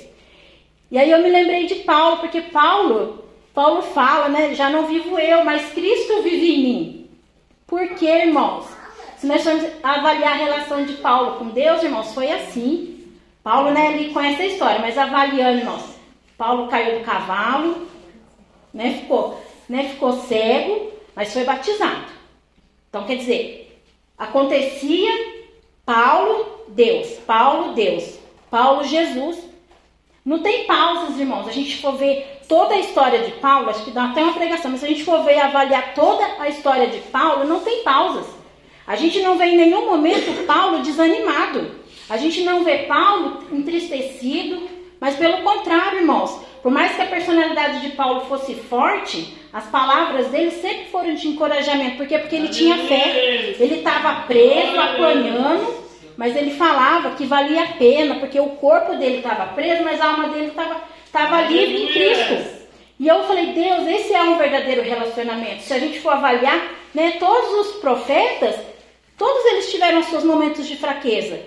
E 0.91 0.97
aí 0.97 1.11
eu 1.11 1.21
me 1.21 1.29
lembrei 1.29 1.65
de 1.65 1.75
Paulo, 1.75 2.17
porque 2.17 2.41
Paulo, 2.41 3.23
Paulo 3.53 3.81
fala, 3.81 4.27
né? 4.27 4.55
Já 4.55 4.69
não 4.69 4.87
vivo 4.87 5.17
eu, 5.19 5.43
mas 5.45 5.71
Cristo 5.71 6.21
vive 6.21 6.53
em 6.53 6.63
mim. 6.63 7.08
Por 7.69 7.87
quê, 7.89 8.23
irmãos? 8.25 8.65
Se 9.17 9.27
nós 9.27 9.43
formos 9.43 9.63
avaliar 9.83 10.33
a 10.33 10.37
relação 10.37 10.85
de 10.85 10.93
Paulo 10.93 11.37
com 11.37 11.49
Deus, 11.49 11.83
irmãos, 11.83 12.13
foi 12.13 12.31
assim. 12.31 13.05
Paulo, 13.43 13.69
né, 13.71 13.93
ele 13.93 14.11
conhece 14.11 14.41
a 14.41 14.47
história, 14.47 14.79
mas 14.79 14.97
avaliando, 14.97 15.59
irmãos, 15.59 15.83
Paulo 16.37 16.67
caiu 16.67 16.99
do 16.99 17.05
cavalo, 17.05 17.87
né, 18.73 18.99
ficou, 19.01 19.39
né, 19.67 19.89
ficou 19.89 20.13
cego, 20.23 20.91
mas 21.15 21.31
foi 21.31 21.43
batizado. 21.43 22.05
Então, 22.89 23.05
quer 23.05 23.17
dizer, 23.17 23.81
acontecia 24.17 25.11
Paulo, 25.85 26.63
Deus, 26.69 27.07
Paulo, 27.27 27.73
Deus, 27.73 28.17
Paulo, 28.49 28.83
Jesus. 28.83 29.48
Não 30.29 30.37
tem 30.37 30.65
pausas, 30.65 31.19
irmãos. 31.19 31.47
A 31.47 31.51
gente 31.51 31.77
for 31.77 31.93
ver 31.93 32.41
toda 32.47 32.75
a 32.75 32.79
história 32.79 33.17
de 33.23 33.31
Paulo, 33.31 33.71
acho 33.71 33.83
que 33.83 33.89
dá 33.89 34.11
até 34.11 34.21
uma 34.21 34.33
pregação, 34.33 34.69
mas 34.69 34.79
se 34.79 34.85
a 34.85 34.89
gente 34.89 35.03
for 35.03 35.23
ver 35.23 35.39
avaliar 35.39 35.95
toda 35.95 36.23
a 36.37 36.47
história 36.47 36.85
de 36.85 36.99
Paulo, 36.99 37.45
não 37.45 37.61
tem 37.61 37.81
pausas. 37.81 38.27
A 38.85 38.95
gente 38.95 39.19
não 39.23 39.39
vê 39.39 39.45
em 39.45 39.57
nenhum 39.57 39.87
momento 39.87 40.45
Paulo 40.45 40.83
desanimado. 40.83 41.71
A 42.07 42.15
gente 42.15 42.41
não 42.41 42.63
vê 42.63 42.83
Paulo 42.83 43.43
entristecido, 43.51 44.69
mas 44.99 45.15
pelo 45.15 45.41
contrário, 45.41 46.01
irmãos. 46.01 46.39
Por 46.61 46.71
mais 46.71 46.95
que 46.95 47.01
a 47.01 47.07
personalidade 47.07 47.81
de 47.81 47.95
Paulo 47.95 48.21
fosse 48.27 48.53
forte, 48.53 49.35
as 49.51 49.65
palavras 49.65 50.27
dele 50.27 50.51
sempre 50.51 50.91
foram 50.91 51.15
de 51.15 51.27
encorajamento. 51.27 51.97
Por 51.97 52.05
quê? 52.05 52.19
Porque 52.19 52.35
ele 52.35 52.49
tinha 52.49 52.77
fé. 52.77 53.55
Ele 53.57 53.77
estava 53.77 54.27
preso, 54.27 54.79
apanhando, 54.79 55.88
mas 56.19 56.35
ele 56.35 56.51
falava 56.51 57.11
que 57.11 57.23
valia 57.23 57.63
a 57.63 57.67
pena, 57.75 58.15
porque 58.15 58.37
o 58.37 58.49
corpo 58.57 58.93
dele 58.97 59.19
estava 59.19 59.53
preso, 59.53 59.85
mas 59.85 60.01
a 60.01 60.07
alma 60.07 60.27
dele 60.27 60.51
estava 61.05 61.41
livre 61.43 61.83
em 61.83 61.87
Cristo. 61.93 62.67
E 62.99 63.07
eu 63.07 63.23
falei, 63.23 63.53
Deus, 63.53 63.87
esse 63.87 64.13
é 64.13 64.21
um 64.21 64.37
verdadeiro 64.37 64.81
relacionamento. 64.81 65.63
Se 65.63 65.73
a 65.73 65.79
gente 65.79 66.01
for 66.01 66.09
avaliar, 66.09 66.73
né, 66.93 67.11
todos 67.11 67.67
os 67.67 67.75
profetas, 67.77 68.53
todos 69.17 69.45
eles 69.45 69.71
tiveram 69.71 70.03
seus 70.03 70.25
momentos 70.25 70.67
de 70.67 70.75
fraqueza. 70.75 71.39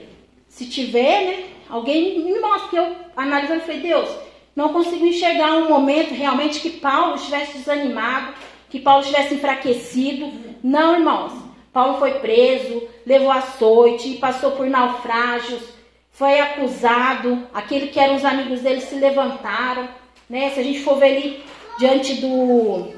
Se 0.49 0.65
tiver, 0.65 1.21
né, 1.21 1.45
alguém 1.69 2.21
me 2.21 2.41
mostra 2.41 2.71
que 2.71 2.77
eu 2.77 2.97
analisando, 3.15 3.61
falei, 3.61 3.81
Deus, 3.81 4.09
não 4.57 4.73
consigo 4.73 5.05
enxergar 5.05 5.53
um 5.53 5.69
momento 5.69 6.15
realmente 6.15 6.61
que 6.61 6.71
Paulo 6.71 7.17
estivesse 7.17 7.59
desanimado, 7.59 8.33
que 8.71 8.81
Paulo 8.81 9.03
estivesse 9.03 9.35
enfraquecido. 9.35 10.33
Não, 10.65 10.95
irmãos. 10.95 11.52
Paulo 11.73 11.99
foi 11.99 12.19
preso, 12.19 12.87
levou 13.07 13.31
açoite, 13.31 14.19
passou 14.19 14.53
por 14.53 14.67
naufrágios, 14.67 15.63
foi 16.11 16.39
acusado. 16.39 17.49
Aquele 17.55 17.89
que 17.89 17.99
eram 17.99 18.17
os 18.17 18.25
amigos 18.25 18.61
dele 18.61 18.81
se 18.81 18.95
levantaram. 18.97 19.89
Né? 20.29 20.51
Se 20.51 20.61
a 20.61 20.63
gente 20.63 20.81
for 20.81 20.99
ver 20.99 21.17
ali 21.17 21.45
diante 21.79 22.15
do. 22.15 22.93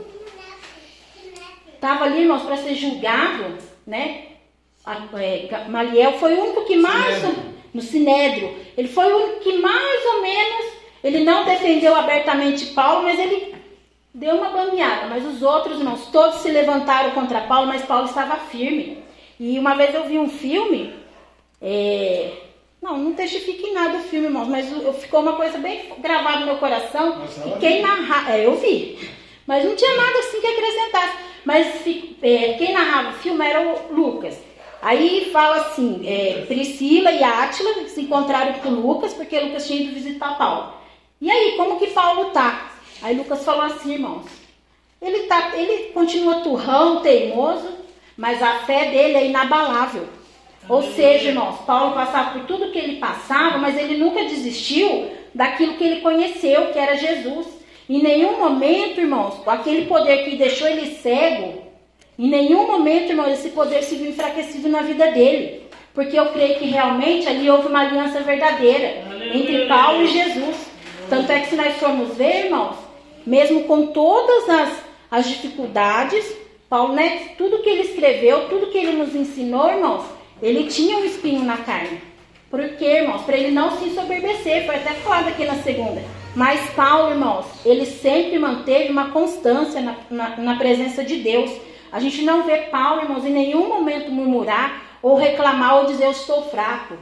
Estava 1.72 2.04
ali, 2.04 2.22
irmãos, 2.22 2.42
para 2.42 2.56
ser 2.56 2.74
julgado, 2.74 3.58
né? 3.87 4.28
É, 5.16 5.68
Maliel 5.68 6.14
foi 6.14 6.34
o 6.34 6.42
único 6.42 6.64
que 6.64 6.76
mais. 6.76 7.20
Sinédrio. 7.20 7.54
No 7.72 7.82
Sinédrio. 7.82 8.56
Ele 8.76 8.88
foi 8.88 9.12
o 9.12 9.16
único 9.16 9.40
que 9.40 9.58
mais 9.58 10.04
ou 10.06 10.22
menos. 10.22 10.74
Ele 11.02 11.24
não 11.24 11.44
defendeu 11.44 11.94
abertamente 11.94 12.66
Paulo, 12.66 13.02
mas 13.02 13.18
ele 13.18 13.54
deu 14.14 14.37
uma 14.37 14.50
bambeada. 14.50 15.09
Mas 15.09 15.27
os 15.27 15.42
outros, 15.42 15.79
irmãos, 15.79 16.07
todos 16.12 16.40
se 16.40 16.48
levantaram 16.50 17.11
contra 17.11 17.42
Paulo, 17.42 17.66
mas 17.66 17.83
Paulo 17.83 18.07
estava 18.07 18.37
firme. 18.37 19.03
E 19.38 19.59
uma 19.59 19.74
vez 19.74 19.92
eu 19.94 20.05
vi 20.05 20.18
um 20.18 20.29
filme. 20.29 20.94
é, 21.61 22.31
Não, 22.81 22.96
não 22.96 23.12
testifique 23.14 23.66
em 23.66 23.74
nada 23.74 23.98
o 23.98 24.03
filme, 24.03 24.27
irmãos, 24.27 24.46
mas 24.46 24.66
ficou 25.00 25.20
uma 25.20 25.33
coisa 25.33 25.59
bem 25.59 25.92
gravada 25.98 26.40
no 26.40 26.46
meu 26.46 26.57
coração. 26.59 27.22
E 27.44 27.59
quem 27.59 27.79
viu. 27.79 27.87
narra... 27.87 28.33
É, 28.33 28.46
eu 28.46 28.57
vi. 28.57 28.98
Mas 29.46 29.64
não 29.64 29.74
tinha 29.74 29.96
nada 29.96 30.18
assim 30.20 30.40
que 30.40 30.46
acrescentasse. 30.46 31.18
Mas 31.44 31.87
é, 32.22 32.55
quem 32.55 32.72
narrava 32.72 33.11
o 33.11 33.14
filme 33.14 33.44
era 33.44 33.61
o 33.61 33.94
Lucas. 33.94 34.38
Aí 34.81 35.31
fala 35.33 35.57
assim, 35.57 36.03
é, 36.07 36.44
Priscila 36.46 37.11
e 37.11 37.24
Átila 37.24 37.88
se 37.88 38.03
encontraram 38.03 38.53
com 38.55 38.68
Lucas, 38.68 39.14
porque 39.14 39.40
Lucas 39.40 39.66
tinha 39.66 39.83
ido 39.83 39.94
visitar 39.94 40.37
Paulo. 40.37 40.74
E 41.20 41.31
aí, 41.31 41.55
como 41.57 41.79
que 41.79 41.87
Paulo 41.88 42.27
tá? 42.31 42.73
Aí 43.05 43.14
Lucas 43.14 43.45
falou 43.45 43.64
assim, 43.64 43.93
irmãos, 43.93 44.25
ele, 45.01 45.25
tá, 45.25 45.53
ele 45.55 45.90
continua 45.93 46.40
turrão, 46.40 47.03
teimoso, 47.03 47.69
mas 48.17 48.43
a 48.43 48.61
fé 48.61 48.87
dele 48.87 49.19
é 49.19 49.27
inabalável. 49.27 50.07
Ou 50.67 50.83
seja, 50.83 51.29
irmãos, 51.29 51.59
Paulo 51.67 51.93
passava 51.93 52.31
por 52.31 52.47
tudo 52.47 52.73
que 52.73 52.79
ele 52.79 52.97
passava, 52.97 53.59
mas 53.59 53.77
ele 53.77 53.99
nunca 53.99 54.25
desistiu 54.25 55.11
daquilo 55.35 55.75
que 55.75 55.85
ele 55.85 56.01
conheceu, 56.01 56.73
que 56.73 56.79
era 56.79 56.97
Jesus. 56.97 57.47
Em 57.90 58.03
nenhum 58.03 58.38
momento, 58.38 59.03
irmãos, 59.03 59.35
aquele 59.47 59.85
poder 59.85 60.25
que 60.25 60.37
deixou 60.37 60.67
ele 60.67 60.97
cego, 60.97 61.62
em 62.19 62.31
nenhum 62.31 62.67
momento, 62.67 63.11
irmãos, 63.11 63.33
esse 63.33 63.51
poder 63.51 63.83
se 63.83 63.97
viu 63.97 64.12
enfraquecido 64.12 64.71
na 64.71 64.81
vida 64.81 65.11
dele. 65.11 65.64
Porque 65.93 66.19
eu 66.19 66.33
creio 66.33 66.59
que 66.59 66.64
realmente 66.64 67.29
ali 67.29 67.51
houve 67.51 67.69
uma 67.69 67.81
aliança 67.81 68.21
verdadeira 68.21 69.05
entre 69.31 69.67
Paulo 69.67 70.05
e 70.05 70.07
Jesus. 70.07 70.57
Tanto 71.11 71.31
é 71.31 71.40
que 71.40 71.49
se 71.49 71.55
nós 71.55 71.75
formos 71.75 72.17
ver, 72.17 72.47
irmãos, 72.47 72.84
mesmo 73.26 73.64
com 73.64 73.88
todas 73.88 74.48
as, 74.48 74.84
as 75.10 75.28
dificuldades, 75.28 76.24
Paulo, 76.68 76.94
né, 76.94 77.31
tudo 77.38 77.62
que 77.62 77.70
ele 77.70 77.83
escreveu, 77.83 78.48
tudo 78.48 78.70
que 78.70 78.79
ele 78.79 78.92
nos 78.92 79.14
ensinou, 79.14 79.68
irmãos, 79.68 80.04
ele 80.42 80.64
tinha 80.64 80.98
um 80.98 81.04
espinho 81.04 81.44
na 81.44 81.56
carne. 81.58 82.00
Por 82.50 82.60
quê, 82.77 83.00
irmãos? 83.00 83.22
Para 83.22 83.37
ele 83.37 83.50
não 83.50 83.79
se 83.79 83.87
ensoberbecer, 83.87 84.66
foi 84.66 84.77
até 84.77 84.92
falado 84.94 85.29
aqui 85.29 85.44
na 85.44 85.56
segunda. 85.56 86.02
Mas 86.35 86.70
Paulo, 86.70 87.10
irmãos, 87.10 87.46
ele 87.64 87.87
sempre 87.87 88.38
manteve 88.38 88.90
uma 88.90 89.10
constância 89.10 89.81
na, 89.81 89.96
na, 90.10 90.37
na 90.37 90.56
presença 90.56 91.04
de 91.04 91.16
Deus. 91.16 91.50
A 91.92 92.00
gente 92.00 92.22
não 92.22 92.42
vê 92.42 92.58
Paulo, 92.62 93.02
irmãos, 93.02 93.25
em 93.25 93.31
nenhum 93.31 93.68
momento 93.68 94.10
murmurar 94.10 94.98
ou 95.00 95.16
reclamar 95.16 95.79
ou 95.79 95.87
dizer 95.87 96.06
eu 96.06 96.10
estou 96.10 96.42
fraco. 96.48 96.96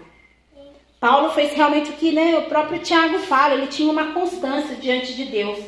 Paulo 1.00 1.30
fez 1.30 1.52
realmente 1.54 1.90
o 1.90 1.94
que 1.94 2.12
né, 2.12 2.38
o 2.38 2.42
próprio 2.42 2.78
Tiago 2.78 3.18
fala, 3.20 3.54
ele 3.54 3.66
tinha 3.66 3.90
uma 3.90 4.12
constância 4.12 4.76
diante 4.76 5.14
de 5.14 5.24
Deus. 5.24 5.58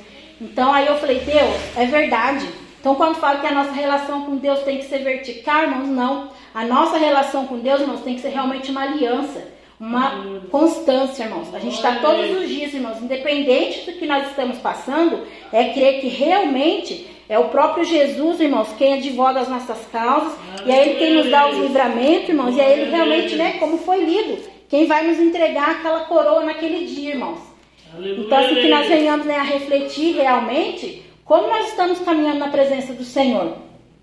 Então 0.45 0.73
aí 0.73 0.87
eu 0.87 0.97
falei, 0.97 1.21
Deus, 1.21 1.57
é 1.75 1.87
verdade. 1.87 2.47
Então 2.79 2.95
quando 2.95 3.17
fala 3.17 3.41
que 3.41 3.47
a 3.47 3.55
nossa 3.55 3.73
relação 3.73 4.27
com 4.27 4.37
Deus 4.37 4.61
tem 4.61 4.77
que 4.77 4.85
ser 4.85 4.99
vertical, 4.99 5.63
irmãos, 5.63 5.89
não. 5.89 6.29
A 6.55 6.65
nossa 6.67 6.99
relação 6.99 7.47
com 7.47 7.59
Deus, 7.59 7.81
irmãos, 7.81 8.03
tem 8.03 8.15
que 8.15 8.21
ser 8.21 8.29
realmente 8.29 8.71
uma 8.71 8.83
aliança, 8.83 9.49
uma 9.81 10.13
constância, 10.51 11.25
irmãos. 11.25 11.53
A 11.55 11.59
gente 11.59 11.77
está 11.77 11.97
todos 11.97 12.31
os 12.31 12.47
dias, 12.47 12.75
irmãos, 12.75 13.03
independente 13.03 13.91
do 13.91 13.99
que 13.99 14.07
nós 14.07 14.29
estamos 14.29 14.59
passando, 14.59 15.27
é 15.51 15.71
crer 15.71 16.01
que 16.01 16.09
realmente 16.09 17.09
é 17.27 17.39
o 17.39 17.49
próprio 17.49 17.85
Jesus, 17.85 18.39
irmãos, 18.39 18.69
quem 18.77 18.95
advoga 18.95 19.41
as 19.41 19.49
nossas 19.49 19.79
causas, 19.91 20.35
e 20.67 20.71
é 20.71 20.87
Ele 20.87 20.99
quem 20.99 21.15
nos 21.15 21.31
dá 21.31 21.49
os 21.49 21.57
livramentos, 21.57 22.29
irmãos, 22.29 22.55
e 22.55 22.61
é 22.61 22.71
Ele 22.71 22.91
realmente, 22.91 23.35
né, 23.35 23.53
como 23.59 23.79
foi 23.79 24.05
lido, 24.05 24.43
quem 24.69 24.87
vai 24.87 25.07
nos 25.07 25.19
entregar 25.19 25.71
aquela 25.71 26.01
coroa 26.01 26.45
naquele 26.45 26.87
dia, 26.87 27.15
irmãos. 27.15 27.54
Então, 27.99 28.39
assim, 28.39 28.55
que 28.57 28.69
nós 28.69 28.87
venhamos 28.87 29.27
né, 29.27 29.37
a 29.37 29.43
refletir 29.43 30.15
realmente 30.15 31.03
como 31.25 31.49
nós 31.49 31.69
estamos 31.69 32.01
caminhando 32.01 32.39
na 32.39 32.49
presença 32.49 32.93
do 32.93 33.05
Senhor. 33.05 33.57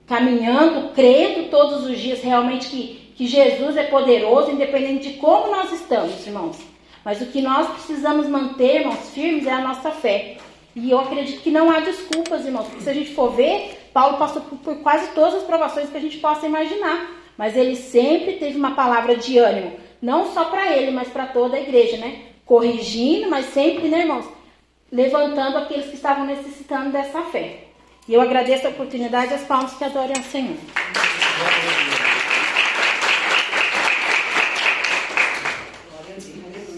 Caminhando, 0.08 0.90
crendo 0.94 1.50
todos 1.50 1.86
os 1.86 2.00
dias 2.00 2.22
realmente 2.22 2.68
que, 2.68 3.14
que 3.16 3.28
Jesus 3.28 3.78
é 3.78 3.84
poderoso, 3.84 4.52
independente 4.52 5.10
de 5.10 5.18
como 5.20 5.52
nós 5.52 5.72
estamos, 5.72 6.26
irmãos. 6.26 6.58
Mas 7.06 7.22
o 7.22 7.28
que 7.28 7.42
nós 7.42 7.68
precisamos 7.70 8.28
manter, 8.28 8.82
irmãos, 8.82 9.10
firmes 9.12 9.48
é 9.48 9.52
a 9.52 9.62
nossa 9.62 9.92
fé. 9.92 10.38
E 10.76 10.90
eu 10.90 11.00
acredito 11.00 11.42
que 11.42 11.52
não 11.52 11.70
há 11.70 11.80
desculpas, 11.80 12.46
irmãos, 12.46 12.68
porque 12.68 12.84
se 12.84 12.90
a 12.90 12.94
gente 12.94 13.14
for 13.14 13.32
ver, 13.32 13.90
Paulo 13.94 14.18
passou 14.18 14.42
por, 14.42 14.58
por 14.60 14.76
quase 14.78 15.12
todas 15.12 15.36
as 15.36 15.44
provações 15.44 15.90
que 15.90 15.98
a 15.98 16.02
gente 16.02 16.18
possa 16.18 16.46
imaginar. 16.46 17.12
Mas 17.38 17.56
ele 17.56 17.76
sempre 17.76 18.34
teve 18.34 18.58
uma 18.58 18.72
palavra 18.72 19.16
de 19.16 19.38
ânimo, 19.38 19.74
não 20.02 20.34
só 20.34 20.46
para 20.46 20.76
ele, 20.76 20.92
mas 20.92 21.08
para 21.10 21.28
toda 21.28 21.58
a 21.58 21.62
igreja, 21.62 21.98
né? 21.98 22.31
Corrigindo, 22.52 23.30
mas 23.30 23.46
sempre, 23.54 23.88
né, 23.88 24.02
irmãos? 24.02 24.26
Levantando 24.92 25.58
aqueles 25.58 25.86
que 25.86 25.96
estavam 25.96 26.26
necessitando 26.26 26.92
dessa 26.92 27.22
fé. 27.22 27.64
E 28.10 28.14
eu 28.14 28.20
agradeço 28.20 28.68
a 28.68 28.72
oportunidade 28.72 29.32
e 29.32 29.36
as 29.36 29.44
palmas 29.44 29.74
que 29.76 29.86
adorem 29.86 30.18
ao 30.18 30.24
Senhor. 30.24 30.58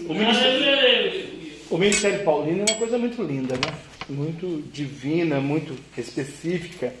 O 0.08 0.14
ministério, 0.14 1.30
o 1.68 1.76
ministério 1.76 2.24
paulino 2.24 2.60
é 2.60 2.70
uma 2.70 2.78
coisa 2.78 2.96
muito 2.96 3.20
linda, 3.24 3.54
né? 3.54 3.74
Muito 4.08 4.62
divina, 4.70 5.40
muito 5.40 5.76
específica 5.98 6.94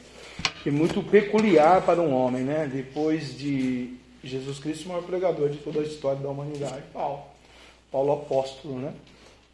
e 0.66 0.70
muito 0.72 1.00
peculiar 1.00 1.80
para 1.82 2.02
um 2.02 2.12
homem, 2.12 2.42
né? 2.42 2.68
Depois 2.74 3.38
de 3.38 3.94
Jesus 4.24 4.58
Cristo, 4.58 4.86
o 4.86 4.88
maior 4.88 5.04
pregador 5.04 5.48
de 5.48 5.58
toda 5.58 5.78
a 5.78 5.84
história 5.84 6.20
da 6.20 6.28
humanidade, 6.28 6.82
Paulo. 6.92 7.33
Paulo 7.94 8.12
apóstolo, 8.12 8.80
né? 8.80 8.92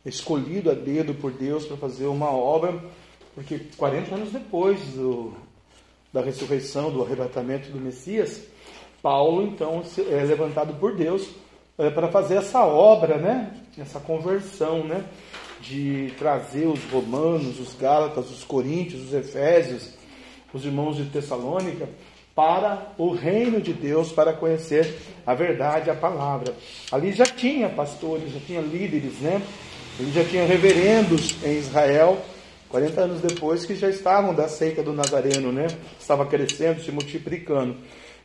Escolhido 0.02 0.70
a 0.70 0.74
dedo 0.74 1.12
por 1.12 1.30
Deus 1.30 1.66
para 1.66 1.76
fazer 1.76 2.06
uma 2.06 2.30
obra, 2.30 2.82
porque 3.34 3.60
40 3.76 4.14
anos 4.14 4.32
depois 4.32 4.80
do, 4.94 5.34
da 6.10 6.22
ressurreição, 6.22 6.90
do 6.90 7.02
arrebatamento 7.02 7.70
do 7.70 7.78
Messias, 7.78 8.40
Paulo 9.02 9.42
então 9.42 9.82
é 10.10 10.24
levantado 10.24 10.72
por 10.80 10.96
Deus 10.96 11.28
é, 11.76 11.90
para 11.90 12.08
fazer 12.08 12.36
essa 12.36 12.64
obra, 12.64 13.18
né? 13.18 13.54
Essa 13.76 14.00
conversão, 14.00 14.84
né? 14.84 15.04
De 15.60 16.10
trazer 16.18 16.66
os 16.66 16.82
romanos, 16.84 17.60
os 17.60 17.74
gálatas, 17.74 18.30
os 18.30 18.42
coríntios, 18.42 19.02
os 19.02 19.12
efésios, 19.12 19.90
os 20.54 20.64
irmãos 20.64 20.96
de 20.96 21.04
Tessalônica 21.10 21.86
para 22.40 22.94
o 22.96 23.12
reino 23.12 23.60
de 23.60 23.74
Deus, 23.74 24.12
para 24.12 24.32
conhecer 24.32 24.96
a 25.26 25.34
verdade, 25.34 25.90
a 25.90 25.94
palavra. 25.94 26.54
Ali 26.90 27.12
já 27.12 27.26
tinha 27.26 27.68
pastores, 27.68 28.32
já 28.32 28.40
tinha 28.40 28.62
líderes, 28.62 29.18
né? 29.20 29.42
Ele 29.98 30.10
já 30.10 30.24
tinha 30.24 30.46
reverendos 30.46 31.36
em 31.44 31.58
Israel, 31.58 32.18
40 32.70 32.98
anos 32.98 33.20
depois, 33.20 33.66
que 33.66 33.74
já 33.74 33.90
estavam 33.90 34.34
da 34.34 34.48
seita 34.48 34.82
do 34.82 34.94
Nazareno, 34.94 35.52
né? 35.52 35.66
Estava 36.00 36.24
crescendo, 36.24 36.82
se 36.82 36.90
multiplicando. 36.90 37.76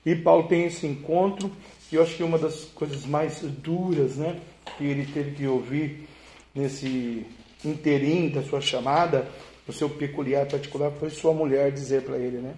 E 0.05 0.16
Paulo 0.16 0.47
tem 0.47 0.68
esse 0.68 0.88
encontro, 0.88 1.51
que 1.89 1.97
eu 1.97 2.01
acho 2.01 2.16
que 2.16 2.24
uma 2.24 2.38
das 2.38 2.63
coisas 2.74 3.05
mais 3.05 3.41
duras, 3.41 4.16
né? 4.16 4.39
Que 4.78 4.86
ele 4.86 5.11
teve 5.11 5.32
que 5.32 5.45
ouvir 5.45 6.07
nesse 6.55 7.26
interim 7.66 8.30
da 8.30 8.41
sua 8.43 8.61
chamada, 8.61 9.28
o 9.68 9.74
seu 9.74 9.89
peculiar 9.89 10.45
particular, 10.45 10.89
foi 10.91 11.09
sua 11.09 11.34
mulher 11.34 11.70
dizer 11.70 12.03
para 12.03 12.16
ele, 12.16 12.38
né? 12.38 12.53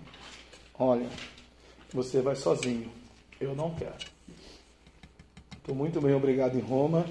Olha, 0.78 1.08
você 1.94 2.22
vai 2.22 2.36
sozinho. 2.36 2.90
Eu 3.40 3.56
não 3.56 3.74
quero. 3.76 3.96
Estou 5.58 5.76
muito 5.76 6.02
bem 6.02 6.14
obrigado 6.14 6.58
em 6.58 6.62
Roma. 6.62 7.06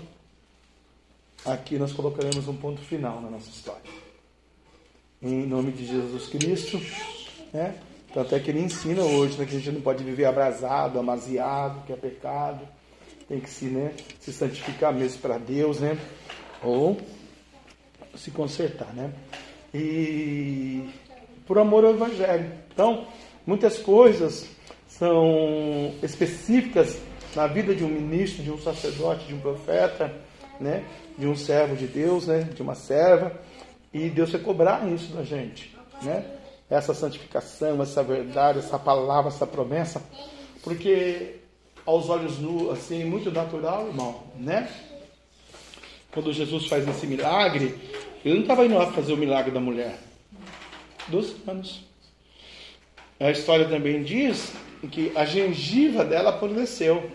Aqui 1.45 1.79
nós 1.79 1.93
colocaremos 1.93 2.49
um 2.49 2.57
ponto 2.57 2.81
final 2.81 3.21
na 3.21 3.31
nossa 3.31 3.49
história. 3.49 3.91
Em 5.23 5.47
nome 5.47 5.73
de 5.73 5.87
Jesus 5.87 6.27
Cristo, 6.29 6.81
né? 7.53 7.79
Tanto 8.13 8.35
é 8.35 8.41
que 8.41 8.51
ele 8.51 8.61
ensina 8.61 9.03
hoje 9.03 9.39
né, 9.39 9.45
que 9.45 9.55
a 9.55 9.59
gente 9.59 9.73
não 9.73 9.81
pode 9.81 10.03
viver 10.03 10.25
abrasado, 10.25 10.99
amaziado, 10.99 11.83
que 11.87 11.93
é 11.93 11.97
pecado. 11.97 12.67
Tem 13.29 13.41
que 13.41 13.51
se, 13.51 13.67
né, 13.67 13.95
se 14.21 14.33
santificar 14.33 14.93
mesmo 14.93 15.21
para 15.21 15.39
Deus, 15.39 15.81
né? 15.81 15.99
Ou 16.63 16.97
se 18.15 18.31
consertar, 18.31 18.93
né? 18.95 19.13
E 19.75 20.89
por 21.47 21.59
amor 21.59 21.85
ao 21.85 21.93
Evangelho. 21.93 22.51
Então, 22.73 23.07
muitas 23.47 23.79
coisas 23.79 24.49
são 24.99 25.95
específicas 26.03 26.99
na 27.35 27.47
vida 27.47 27.75
de 27.75 27.85
um 27.85 27.89
ministro, 27.89 28.43
de 28.43 28.51
um 28.51 28.59
sacerdote, 28.59 29.27
de 29.27 29.35
um 29.35 29.41
profeta, 29.41 30.13
né? 30.59 30.85
De 31.19 31.27
um 31.27 31.37
servo 31.37 31.77
de 31.77 31.87
Deus, 31.87 32.27
né? 32.27 32.41
De 32.43 32.63
uma 32.63 32.75
serva. 32.75 33.39
E 33.93 34.09
Deus 34.09 34.31
vai 34.31 34.41
cobrar 34.41 34.87
isso 34.89 35.13
da 35.13 35.23
gente, 35.23 35.77
né? 36.03 36.25
Essa 36.69 36.95
santificação, 36.95 37.81
essa 37.83 38.03
verdade, 38.03 38.59
essa 38.59 38.79
palavra, 38.79 39.29
essa 39.29 39.47
promessa, 39.47 40.03
porque 40.63 41.37
aos 41.85 42.09
olhos 42.09 42.39
nu, 42.39 42.71
assim, 42.71 43.05
muito 43.05 43.31
natural, 43.31 43.87
irmão, 43.87 44.25
né? 44.35 44.69
Quando 46.11 46.33
Jesus 46.33 46.67
faz 46.67 46.89
esse 46.89 47.07
milagre, 47.07 47.79
ele 48.25 48.35
não 48.35 48.43
estava 48.43 48.65
indo 48.65 48.75
lá 48.75 48.91
fazer 48.91 49.13
o 49.13 49.17
milagre 49.17 49.53
da 49.53 49.61
mulher. 49.61 49.99
Doze 51.09 51.37
anos. 51.47 51.85
A 53.21 53.31
história 53.31 53.69
também 53.69 54.03
diz 54.03 54.53
que 54.91 55.13
a 55.15 55.25
gengiva 55.25 56.05
dela 56.05 56.31
apodreceu. 56.31 57.11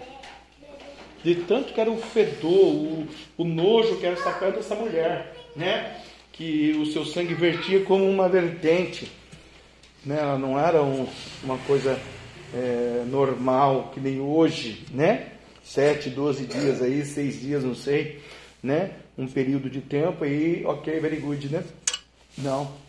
De 1.24 1.36
tanto 1.36 1.74
que 1.74 1.80
era 1.80 1.91
o 1.91 1.97
fedor, 1.97 2.66
o, 2.66 3.07
o 3.38 3.43
nojo 3.43 3.97
que 3.97 4.05
era 4.05 4.16
perto 4.16 4.55
dessa 4.55 4.76
mulher, 4.76 5.36
né? 5.55 5.97
Que 6.32 6.72
o 6.82 6.86
seu 6.88 7.05
sangue 7.05 7.36
vertia 7.36 7.84
como 7.84 8.09
uma 8.09 8.28
vertente. 8.28 9.12
Né? 10.03 10.18
Ela 10.20 10.38
não 10.38 10.59
era 10.59 10.82
um, 10.82 11.07
uma 11.43 11.59
coisa 11.59 11.99
é, 12.53 13.03
normal, 13.07 13.91
que 13.93 13.99
nem 13.99 14.20
hoje, 14.20 14.84
né? 14.91 15.28
Sete, 15.64 16.09
doze 16.09 16.45
dias 16.45 16.82
aí, 16.82 17.05
seis 17.05 17.39
dias, 17.39 17.64
não 17.64 17.76
sei, 17.76 18.20
né? 18.64 18.91
Um 19.16 19.28
período 19.28 19.70
de 19.70 19.80
tempo 19.80 20.24
aí, 20.24 20.66
ok, 20.66 20.99
very 20.99 21.18
good, 21.18 21.49
né? 21.49 21.64
Não. 22.38 22.81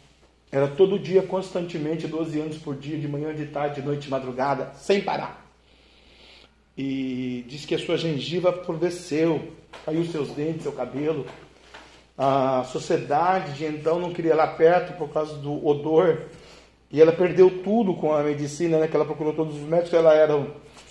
Era 0.53 0.69
todo 0.69 0.99
dia, 0.99 1.23
constantemente, 1.23 2.07
12 2.07 2.39
anos 2.39 2.59
por 2.59 2.77
dia, 2.77 2.99
de 2.99 3.09
manhã, 3.09 3.35
de 3.35 3.47
tarde, 3.47 3.81
de 3.81 3.87
noite, 3.87 4.03
de 4.03 4.11
madrugada, 4.11 4.71
sem 4.75 5.01
parar. 5.01 5.51
E 6.77 7.43
diz 7.49 7.65
que 7.65 7.75
a 7.75 7.79
sua 7.79 7.97
gengiva 7.97 8.51
apodreceu, 8.51 9.49
caiu 9.87 10.05
seus 10.05 10.29
dentes, 10.33 10.65
seu 10.65 10.73
cabelo. 10.73 11.25
A 12.19 12.65
sociedade 12.65 13.55
de 13.55 13.65
então 13.65 13.99
não 13.99 14.13
queria 14.13 14.35
lá 14.35 14.47
perto 14.47 14.97
por 14.99 15.09
causa 15.09 15.35
do 15.37 15.67
odor. 15.67 16.25
E 16.91 17.01
ela 17.01 17.13
perdeu 17.13 17.63
tudo 17.63 17.95
com 17.95 18.13
a 18.13 18.23
medicina, 18.23 18.79
né? 18.79 18.87
Que 18.87 18.95
ela 18.95 19.07
procurou 19.07 19.33
todos 19.33 19.57
os 19.57 19.63
médicos. 19.63 19.95
Ela 19.95 20.13
era 20.13 20.37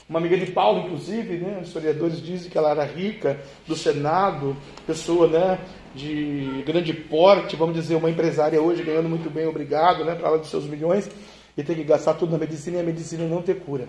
uma 0.10 0.18
amiga 0.18 0.36
de 0.38 0.48
Paulo, 0.48 0.86
inclusive, 0.86 1.38
né? 1.38 1.62
Historiadores 1.64 2.20
dizem 2.20 2.50
que 2.50 2.58
ela 2.58 2.72
era 2.72 2.84
rica, 2.84 3.40
do 3.68 3.76
Senado, 3.76 4.58
pessoa, 4.88 5.28
né? 5.28 5.60
De 5.94 6.64
grande 6.66 6.94
porte, 6.94 7.56
vamos 7.56 7.76
dizer, 7.76 7.96
uma 7.96 8.10
empresária 8.10 8.62
hoje 8.62 8.84
ganhando 8.84 9.10
muito 9.10 9.30
bem, 9.30 9.46
obrigado, 9.46 10.06
né? 10.06 10.16
Para 10.16 10.30
ela 10.30 10.38
dos 10.38 10.50
seus 10.50 10.66
milhões 10.66 11.10
e 11.58 11.64
ter 11.64 11.76
que 11.76 11.84
gastar 11.84 12.14
tudo 12.14 12.32
na 12.32 12.38
medicina 12.38 12.78
e 12.78 12.80
a 12.80 12.84
medicina 12.84 13.26
não 13.28 13.42
ter 13.42 13.60
cura. 13.60 13.88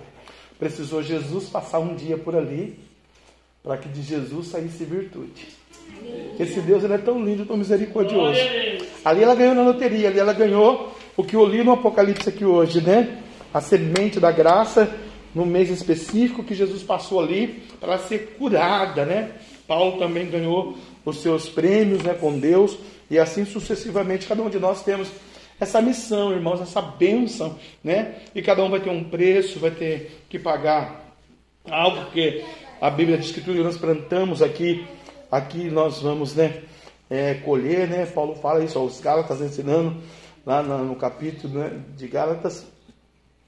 Precisou 0.59 1.03
Jesus 1.03 1.48
passar 1.48 1.78
um 1.78 1.94
dia 1.94 2.18
por 2.18 2.34
ali 2.34 2.78
para 3.62 3.76
que 3.76 3.88
de 3.88 4.03
Jesus 4.03 4.48
saísse 4.48 4.84
virtude. 4.84 5.46
Esse 6.38 6.61
Deus 6.61 6.82
ele 6.82 6.94
é 6.94 6.98
tão 6.98 7.24
lindo, 7.24 7.46
tão 7.46 7.57
misericordioso. 7.57 8.40
Ali 9.05 9.22
ela 9.22 9.34
ganhou 9.34 9.55
na 9.55 9.62
loteria, 9.62 10.09
ali 10.09 10.18
ela 10.18 10.32
ganhou 10.32 10.96
o 11.16 11.22
que 11.22 11.36
eu 11.36 11.44
li 11.46 11.62
no 11.62 11.72
Apocalipse 11.72 12.28
aqui 12.28 12.44
hoje, 12.44 12.80
né? 12.80 13.22
A 13.55 13.61
semente 13.61 14.18
da 14.18 14.32
graça 14.32 14.92
no 15.34 15.46
mês 15.46 15.70
específico 15.70 16.42
que 16.42 16.55
Jesus 16.55 16.82
passou 16.82 17.20
ali 17.20 17.62
para 17.80 17.98
ser 17.98 18.36
curada, 18.38 19.05
né? 19.05 19.32
Paulo 19.67 19.99
também 19.99 20.29
ganhou 20.29 20.77
os 21.05 21.21
seus 21.21 21.49
prêmios, 21.49 22.03
né, 22.03 22.15
com 22.15 22.39
Deus 22.39 22.77
e 23.11 23.19
assim 23.19 23.45
sucessivamente. 23.45 24.27
Cada 24.27 24.43
um 24.43 24.51
de 24.51 24.59
nós 24.59 24.83
temos 24.83 25.09
essa 25.61 25.81
missão, 25.81 26.33
irmãos, 26.33 26.61
essa 26.61 26.81
bênção, 26.81 27.57
né? 27.85 28.17
E 28.35 28.43
cada 28.43 28.65
um 28.65 28.71
vai 28.71 28.81
ter 28.81 28.91
um 28.91 29.05
preço, 29.05 29.61
vai 29.61 29.71
ter 29.71 30.25
que 30.29 30.39
pagar 30.39 31.15
algo 31.71 32.11
que 32.11 32.45
a 32.81 32.91
Bíblia 32.91 33.17
diz 33.17 33.31
que 33.31 33.41
tudo 33.41 33.59
que 33.59 33.63
nós 33.63 33.79
plantamos 33.79 34.43
aqui, 34.43 34.85
aqui 35.31 35.71
nós 35.71 36.01
vamos, 36.03 36.35
né, 36.35 36.63
é, 37.09 37.35
colher, 37.35 37.89
né? 37.89 38.07
Paulo 38.07 38.35
fala 38.35 38.65
isso 38.65 38.79
aos 38.79 39.01
Gálatas, 39.01 39.41
ensinando 39.41 39.97
lá 40.45 40.63
no, 40.63 40.85
no 40.85 40.97
capítulo 40.97 41.61
né, 41.61 41.81
de 41.97 42.09
Gálatas, 42.09 42.67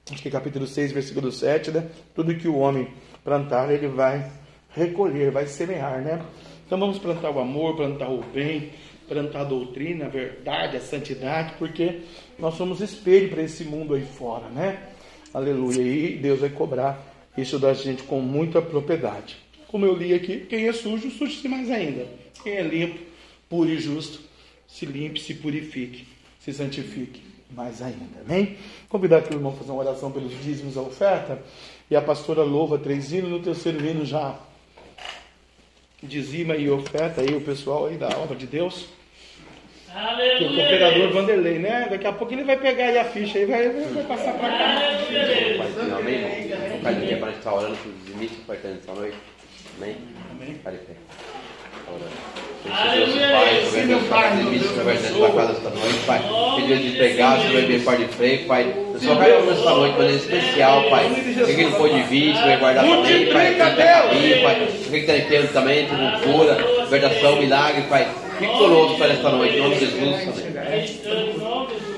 acho 0.09 0.21
que 0.21 0.29
é 0.29 0.31
capítulo 0.31 0.67
6, 0.67 0.91
versículo 0.91 1.31
7, 1.31 1.71
né? 1.71 1.89
Tudo 2.13 2.35
que 2.35 2.47
o 2.47 2.57
homem 2.57 2.87
plantar, 3.23 3.69
ele 3.71 3.87
vai 3.87 4.31
recolher, 4.75 5.31
vai 5.31 5.47
semear, 5.47 6.01
né? 6.01 6.21
Então 6.65 6.79
vamos 6.79 6.99
plantar 6.99 7.31
o 7.31 7.39
amor, 7.39 7.75
plantar 7.75 8.09
o 8.09 8.21
bem, 8.21 8.71
plantar 9.07 9.41
a 9.41 9.43
doutrina, 9.43 10.05
a 10.05 10.09
verdade, 10.09 10.77
a 10.77 10.81
santidade, 10.81 11.53
porque 11.57 12.01
nós 12.37 12.55
somos 12.55 12.81
espelho 12.81 13.29
para 13.29 13.43
esse 13.43 13.63
mundo 13.63 13.93
aí 13.93 14.03
fora, 14.03 14.49
né? 14.49 14.79
Aleluia. 15.33 15.81
E 15.81 16.17
Deus 16.17 16.39
vai 16.39 16.49
cobrar 16.49 17.13
isso 17.37 17.59
da 17.59 17.73
gente 17.73 18.03
com 18.03 18.19
muita 18.19 18.61
propriedade. 18.61 19.37
como 19.67 19.85
eu 19.85 19.93
li 19.93 20.13
aqui, 20.13 20.45
quem 20.49 20.67
é 20.67 20.73
sujo, 20.73 21.09
suje-se 21.11 21.49
mais 21.49 21.69
ainda. 21.69 22.07
Quem 22.41 22.53
é 22.53 22.61
limpo, 22.61 22.99
puro 23.49 23.69
e 23.69 23.77
justo, 23.77 24.19
se 24.67 24.85
limpe, 24.85 25.19
se 25.19 25.33
purifique, 25.33 26.07
se 26.39 26.53
santifique 26.53 27.21
mais 27.51 27.81
ainda. 27.81 28.21
Amém? 28.25 28.57
Convidar 28.87 29.17
aqui 29.17 29.33
o 29.33 29.37
irmão 29.37 29.51
a 29.51 29.55
fazer 29.55 29.71
uma 29.71 29.81
oração 29.81 30.11
pelos 30.11 30.31
dízimos 30.41 30.75
da 30.75 30.81
oferta. 30.81 31.41
E 31.91 31.95
a 31.95 32.01
pastora 32.01 32.43
louva 32.43 32.77
três 32.77 33.11
hinos, 33.11 33.29
no 33.29 33.39
terceiro 33.39 33.85
hino 33.85 34.05
já 34.05 34.39
dizima 36.05 36.55
e 36.55 36.69
oferta 36.69 37.21
aí 37.21 37.35
o 37.35 37.41
pessoal 37.41 37.87
aí 37.87 37.97
da 37.97 38.07
obra 38.17 38.35
de 38.35 38.47
Deus. 38.47 38.87
Que 39.85 39.91
o 39.93 39.97
Aleluia. 39.97 40.47
cooperador 40.47 41.11
Vanderlei, 41.13 41.59
né? 41.59 41.87
Daqui 41.89 42.05
a 42.05 42.11
pouco 42.11 42.33
ele 42.33 42.43
vai 42.43 42.57
pegar 42.57 42.85
aí 42.87 42.97
a 42.99 43.05
ficha 43.05 43.37
aí, 43.39 43.45
vai, 43.45 43.69
vai 43.69 44.03
passar 44.03 44.33
para 44.33 44.49
cá. 44.49 44.75
Aleluia. 44.77 45.95
Amém, 45.97 46.15
irmão? 46.15 46.79
Pai, 46.83 46.95
do 46.95 47.05
dia 47.05 47.17
para 47.17 47.31
estar 47.31 47.53
orando 47.53 47.77
pelos 47.77 48.07
limites 48.09 48.37
importantes 48.37 48.79
essa 48.83 48.93
noite. 48.93 49.17
Amém? 49.77 49.95
Amém. 50.31 50.53
Pare 50.55 50.77
pé. 50.77 50.93
Orando. 51.87 52.34
Aleluia. 52.71 53.27
Pai, 53.29 53.61
Sim, 53.63 53.71
Senhor, 53.71 53.85
meu 53.87 53.97
Deus, 53.99 54.09
Pai, 54.09 54.21
Pai, 54.21 54.33
meu 54.35 54.43
limites 54.45 54.67
Deus, 54.67 54.77
conversa 54.79 55.07
abençoa. 55.07 55.27
nesta 55.27 55.41
casa 55.41 55.51
esta 55.53 55.69
noite, 55.79 56.05
Pai. 56.05 56.21
Pedido 56.55 56.79
de 56.91 56.97
pregar, 56.97 57.37
Senhor, 57.39 57.53
vai 57.53 57.61
ver 57.65 57.83
par 57.83 57.97
de 57.97 58.05
freio, 58.05 58.45
Pai. 58.47 58.75
Eu 58.93 58.99
só 58.99 59.15
quero 59.15 59.45
nesta 59.45 59.69
noite, 59.71 59.91
de 59.93 59.97
maneira 59.99 60.17
especial, 60.17 60.83
Pai. 60.89 61.09
Quem 61.45 61.55
que 61.55 61.63
não 61.63 61.71
pôde 61.73 62.03
vir, 62.03 62.33
Senhor, 62.35 62.45
vai 62.45 62.57
guardar 62.57 62.83
também, 62.85 63.03
Pai. 63.03 63.45
Quem 63.45 63.57
Multiplica, 63.57 63.69
está 63.69 64.01
caminho, 64.01 64.41
Pai. 64.43 64.67
Quem 64.89 64.99
está 64.99 65.17
enfermo 65.17 65.47
também, 65.49 65.87
tudo 65.87 66.33
cura, 66.33 66.57
libertação, 66.83 67.35
milagre, 67.37 67.81
Pai. 67.83 68.07
Fique 68.39 68.51
conosco, 68.51 68.97
Pai, 68.97 69.07
nesta 69.09 69.29
noite, 69.29 69.55
em 69.55 69.61
nome 69.61 69.75
de 69.75 69.85
Jesus, 69.85 70.01
amém. 70.01 70.15
Em 70.15 71.09
nome 71.43 71.67
de 71.67 71.73
Jesus. 71.73 71.95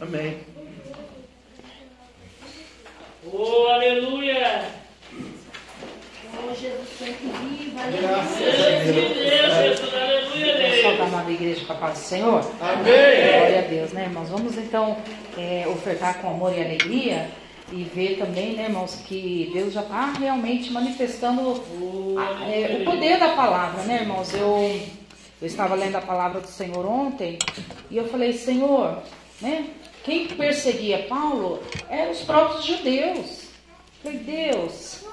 Amém. 0.00 0.36
Oh, 3.32 3.66
aleluia. 3.68 4.75
Oh, 6.38 6.54
Jesus 6.54 6.88
viva, 7.00 7.80
Graças 8.00 8.38
Deus, 8.38 9.94
a 9.94 10.02
aleluia, 10.02 11.02
amada 11.04 11.30
igreja 11.30 11.64
com 11.64 11.72
a 11.72 11.76
paz 11.76 11.98
do 11.98 12.04
Senhor. 12.04 12.40
Amém. 12.60 12.84
Glória 12.84 13.58
a 13.58 13.62
Deus, 13.62 13.92
né, 13.92 14.04
irmãos? 14.04 14.28
Vamos 14.28 14.56
então 14.58 14.96
é, 15.36 15.66
ofertar 15.68 16.20
com 16.20 16.30
amor 16.30 16.52
e 16.56 16.60
alegria 16.62 17.30
e 17.72 17.82
ver 17.84 18.16
também, 18.18 18.54
né, 18.54 18.64
irmãos, 18.64 18.96
que 19.06 19.50
Deus 19.52 19.72
já 19.72 19.80
está 19.82 20.12
realmente 20.18 20.70
manifestando 20.72 21.62
a- 22.18 22.48
é, 22.50 22.78
o 22.80 22.84
poder 22.84 23.18
da 23.18 23.30
palavra, 23.30 23.82
né, 23.84 24.00
irmãos? 24.02 24.32
Eu, 24.34 24.80
eu 25.40 25.46
estava 25.46 25.74
lendo 25.74 25.96
a 25.96 26.00
palavra 26.00 26.40
do 26.40 26.48
Senhor 26.48 26.84
ontem 26.86 27.38
e 27.90 27.96
eu 27.96 28.06
falei, 28.08 28.32
Senhor, 28.32 29.02
né? 29.40 29.66
Quem 30.04 30.26
perseguia 30.28 30.98
Paulo 31.08 31.60
eram 31.90 32.12
os 32.12 32.20
próprios 32.20 32.64
judeus. 32.64 33.46
Eu 34.04 34.12
Falei, 34.12 34.18
Deus, 34.18 35.04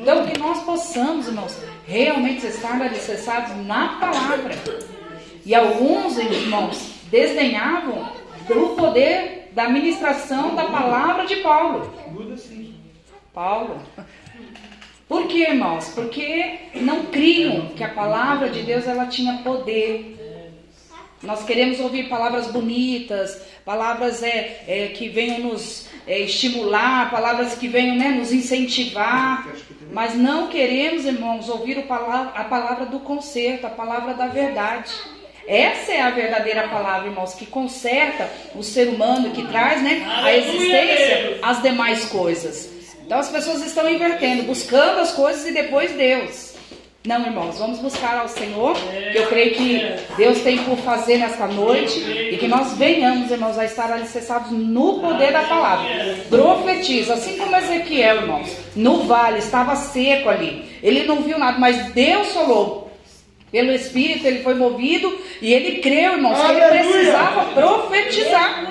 então, 0.00 0.26
que 0.26 0.38
nós 0.38 0.62
possamos, 0.62 1.26
irmãos, 1.26 1.56
realmente 1.86 2.46
estar 2.46 2.80
alicerçados 2.80 3.56
na 3.66 3.98
palavra. 3.98 4.54
E 5.44 5.54
alguns, 5.54 6.16
irmãos, 6.16 6.94
desdenhavam 7.10 8.08
do 8.46 8.76
poder 8.76 9.50
da 9.52 9.68
ministração 9.68 10.54
da 10.54 10.66
palavra 10.66 11.26
de 11.26 11.36
Paulo. 11.36 11.92
Paulo. 13.34 13.80
Por 15.08 15.26
quê, 15.26 15.48
irmãos? 15.48 15.88
Porque 15.94 16.58
não 16.76 17.06
criam 17.06 17.68
que 17.68 17.82
a 17.82 17.88
palavra 17.88 18.50
de 18.50 18.62
Deus 18.62 18.86
ela 18.86 19.06
tinha 19.06 19.38
poder. 19.38 20.16
Nós 21.22 21.44
queremos 21.44 21.80
ouvir 21.80 22.08
palavras 22.08 22.46
bonitas, 22.48 23.42
palavras 23.64 24.22
é, 24.22 24.64
é, 24.68 24.88
que 24.88 25.08
venham 25.08 25.40
nos 25.40 25.88
é, 26.06 26.20
estimular, 26.20 27.10
palavras 27.10 27.54
que 27.54 27.66
venham 27.66 27.96
né, 27.96 28.10
nos 28.10 28.32
incentivar, 28.32 29.48
mas 29.90 30.14
não 30.14 30.48
queremos, 30.48 31.04
irmãos, 31.04 31.48
ouvir 31.48 31.78
a 31.78 32.44
palavra 32.44 32.86
do 32.86 33.00
conserto, 33.00 33.66
a 33.66 33.70
palavra 33.70 34.14
da 34.14 34.26
verdade. 34.26 34.92
Essa 35.46 35.92
é 35.92 36.00
a 36.02 36.10
verdadeira 36.10 36.68
palavra, 36.68 37.08
irmãos, 37.08 37.34
que 37.34 37.46
conserta 37.46 38.30
o 38.54 38.62
ser 38.62 38.88
humano, 38.88 39.30
que 39.30 39.46
traz 39.46 39.82
né, 39.82 40.06
a 40.06 40.36
existência 40.36 41.38
às 41.42 41.62
demais 41.62 42.04
coisas. 42.06 42.70
Então 43.04 43.18
as 43.18 43.30
pessoas 43.30 43.62
estão 43.62 43.88
invertendo, 43.88 44.42
buscando 44.42 45.00
as 45.00 45.12
coisas 45.12 45.46
e 45.46 45.52
depois 45.52 45.92
Deus. 45.92 46.47
Não, 47.08 47.24
irmãos, 47.24 47.58
vamos 47.58 47.78
buscar 47.78 48.18
ao 48.18 48.28
Senhor, 48.28 48.76
que 48.76 49.16
eu 49.16 49.26
creio 49.28 49.54
que 49.54 49.80
Deus 50.18 50.42
tem 50.42 50.58
por 50.58 50.76
fazer 50.76 51.16
nesta 51.16 51.46
noite 51.46 51.98
e 51.98 52.36
que 52.36 52.46
nós 52.46 52.76
venhamos, 52.76 53.30
irmãos, 53.30 53.56
a 53.56 53.64
estar 53.64 53.90
alicerçados 53.90 54.50
no 54.50 55.00
poder 55.00 55.32
da 55.32 55.44
palavra. 55.44 55.88
Profetiza, 56.28 57.14
assim 57.14 57.38
como 57.38 57.56
Ezequiel, 57.56 58.16
irmãos, 58.16 58.54
no 58.76 59.04
vale, 59.04 59.38
estava 59.38 59.74
seco 59.74 60.28
ali. 60.28 60.66
Ele 60.82 61.04
não 61.04 61.22
viu 61.22 61.38
nada, 61.38 61.58
mas 61.58 61.94
Deus 61.94 62.28
falou. 62.34 62.87
Pelo 63.50 63.72
Espírito, 63.72 64.26
ele 64.26 64.42
foi 64.42 64.54
movido 64.54 65.18
e 65.40 65.54
ele 65.54 65.78
creu, 65.80 66.12
irmãos, 66.12 66.38
que 66.38 66.52
ele 66.52 66.66
precisava 66.66 67.44
profetizar. 67.54 68.66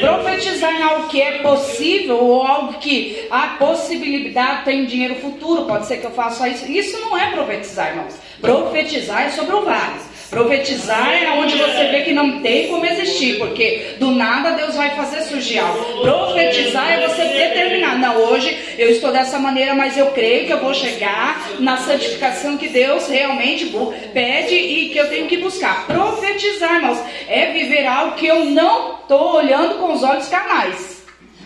Profetizar 0.00 0.74
em 0.74 0.82
algo 0.82 1.08
que 1.08 1.22
é 1.22 1.38
possível 1.38 2.22
ou 2.22 2.42
algo 2.42 2.74
que 2.74 3.26
há 3.30 3.56
possibilidade, 3.58 4.64
tem 4.64 4.84
dinheiro 4.84 5.14
futuro, 5.14 5.64
pode 5.64 5.86
ser 5.86 5.96
que 5.98 6.06
eu 6.06 6.10
faça 6.10 6.46
isso. 6.48 6.70
Isso 6.70 7.00
não 7.00 7.16
é 7.16 7.30
profetizar, 7.30 7.88
irmãos. 7.88 8.14
Profetizar 8.40 9.22
é 9.22 9.30
sobre 9.30 9.54
o 9.54 9.62
vale. 9.62 10.15
Profetizar 10.30 11.12
é 11.12 11.30
onde 11.38 11.56
você 11.56 11.84
vê 11.86 12.02
que 12.02 12.12
não 12.12 12.40
tem 12.40 12.68
como 12.68 12.84
existir, 12.84 13.38
porque 13.38 13.94
do 13.98 14.10
nada 14.10 14.50
Deus 14.50 14.74
vai 14.74 14.90
fazer 14.90 15.22
surgir 15.22 15.60
algo. 15.60 16.02
Profetizar 16.02 16.92
é 16.92 17.06
você 17.06 17.24
determinar. 17.24 17.96
Não, 17.98 18.16
hoje 18.16 18.56
eu 18.76 18.90
estou 18.90 19.12
dessa 19.12 19.38
maneira, 19.38 19.74
mas 19.74 19.96
eu 19.96 20.06
creio 20.06 20.46
que 20.46 20.52
eu 20.52 20.60
vou 20.60 20.74
chegar 20.74 21.40
na 21.60 21.76
santificação 21.76 22.56
que 22.56 22.68
Deus 22.68 23.08
realmente 23.08 23.72
pede 24.12 24.54
e 24.54 24.88
que 24.88 24.98
eu 24.98 25.08
tenho 25.08 25.28
que 25.28 25.36
buscar. 25.36 25.86
Profetizar, 25.86 26.74
irmãos, 26.74 26.98
é 27.28 27.52
viver 27.52 27.86
algo 27.86 28.16
que 28.16 28.26
eu 28.26 28.46
não 28.46 28.96
estou 29.00 29.36
olhando 29.36 29.78
com 29.78 29.92
os 29.92 30.02
olhos 30.02 30.28
carnais. 30.28 31.04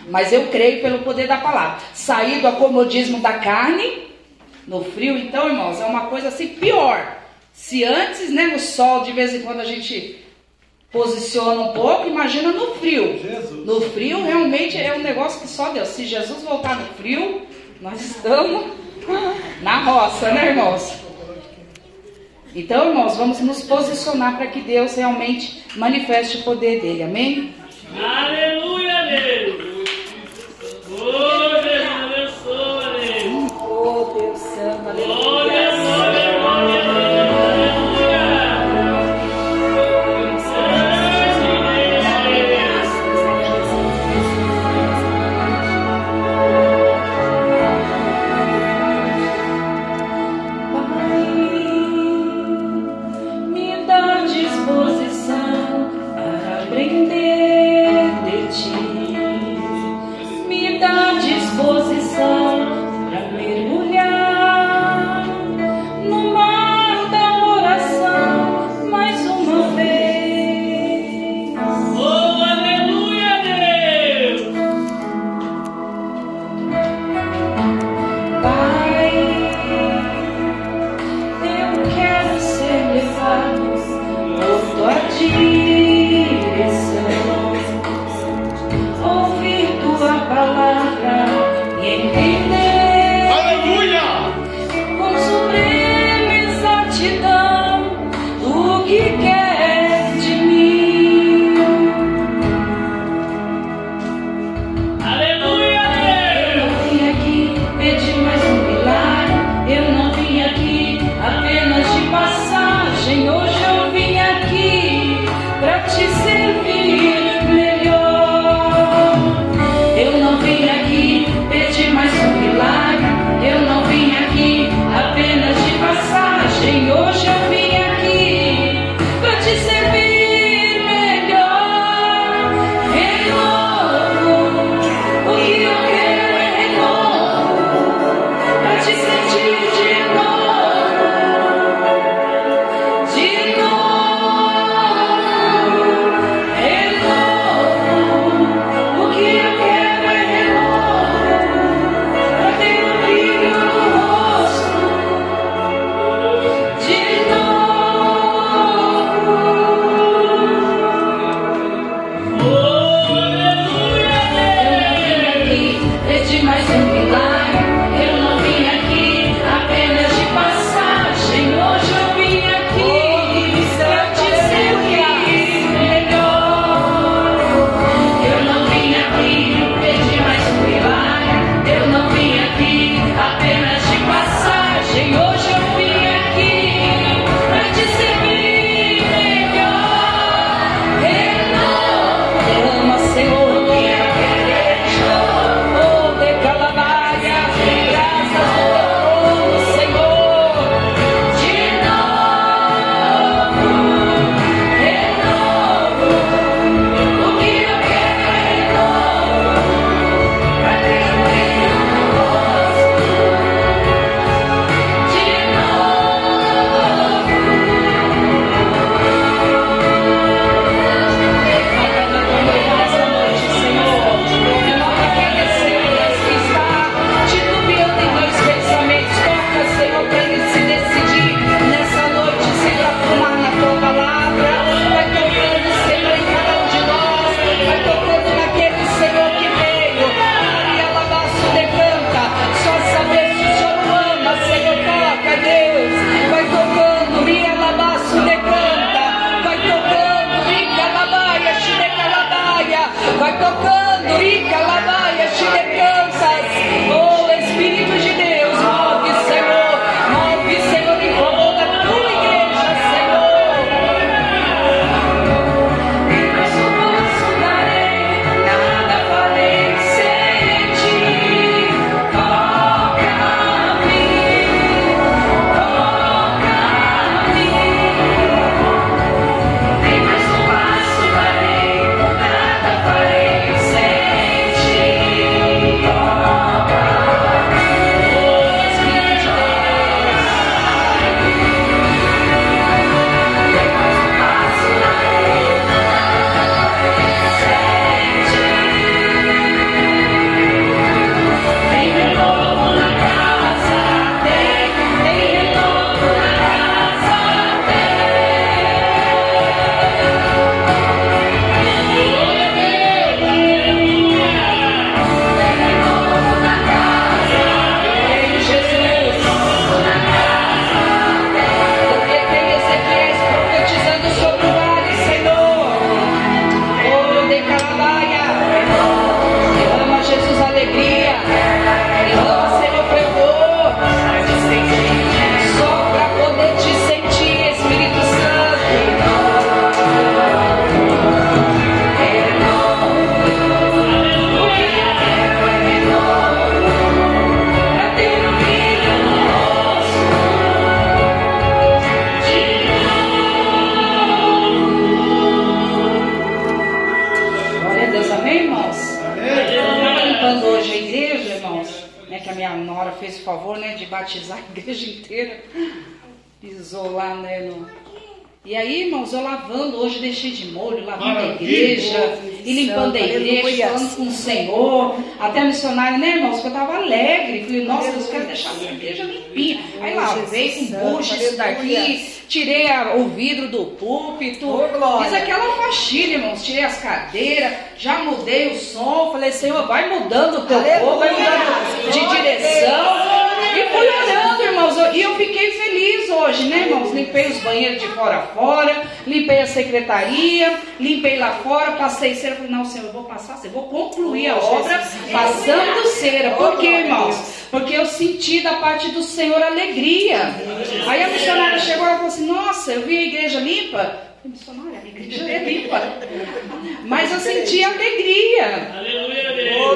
Mas 0.09 0.33
eu 0.33 0.47
creio 0.47 0.81
pelo 0.81 0.99
poder 0.99 1.27
da 1.27 1.37
palavra. 1.37 1.77
Sair 1.93 2.39
do 2.39 2.47
acomodismo 2.47 3.19
da 3.19 3.33
carne 3.33 4.09
no 4.67 4.83
frio, 4.83 5.17
então, 5.17 5.47
irmãos, 5.47 5.79
é 5.79 5.85
uma 5.85 6.07
coisa 6.07 6.29
assim 6.29 6.47
pior. 6.47 7.20
Se 7.53 7.83
antes, 7.83 8.29
né, 8.29 8.47
no 8.47 8.59
sol, 8.59 9.03
de 9.03 9.11
vez 9.11 9.33
em 9.33 9.41
quando 9.41 9.59
a 9.59 9.65
gente 9.65 10.23
posiciona 10.91 11.61
um 11.61 11.73
pouco, 11.73 12.07
imagina 12.07 12.51
no 12.51 12.75
frio. 12.75 13.19
Jesus. 13.19 13.65
No 13.65 13.81
frio, 13.81 14.23
realmente 14.23 14.77
é 14.77 14.93
um 14.93 14.99
negócio 14.99 15.41
que 15.41 15.47
só 15.47 15.71
Deus. 15.71 15.89
Se 15.89 16.05
Jesus 16.05 16.43
voltar 16.43 16.79
no 16.79 16.87
frio, 16.95 17.43
nós 17.79 18.01
estamos 18.01 18.65
na 19.61 19.83
roça, 19.83 20.31
né, 20.31 20.49
irmãos? 20.49 20.93
Então, 22.53 22.89
irmãos, 22.89 23.15
vamos 23.15 23.39
nos 23.39 23.63
posicionar 23.63 24.35
para 24.35 24.47
que 24.47 24.59
Deus 24.59 24.95
realmente 24.95 25.63
manifeste 25.77 26.37
o 26.37 26.43
poder 26.43 26.81
dele. 26.81 27.03
Amém? 27.03 27.53
Aleluia, 27.97 29.05
Deus. 29.05 29.71
Oh, 30.91 31.61
Deus. 31.61 31.91
Oh, 33.61 34.13
Deus 34.19 34.39
Santo, 34.39 34.93
Glória, 35.05 35.70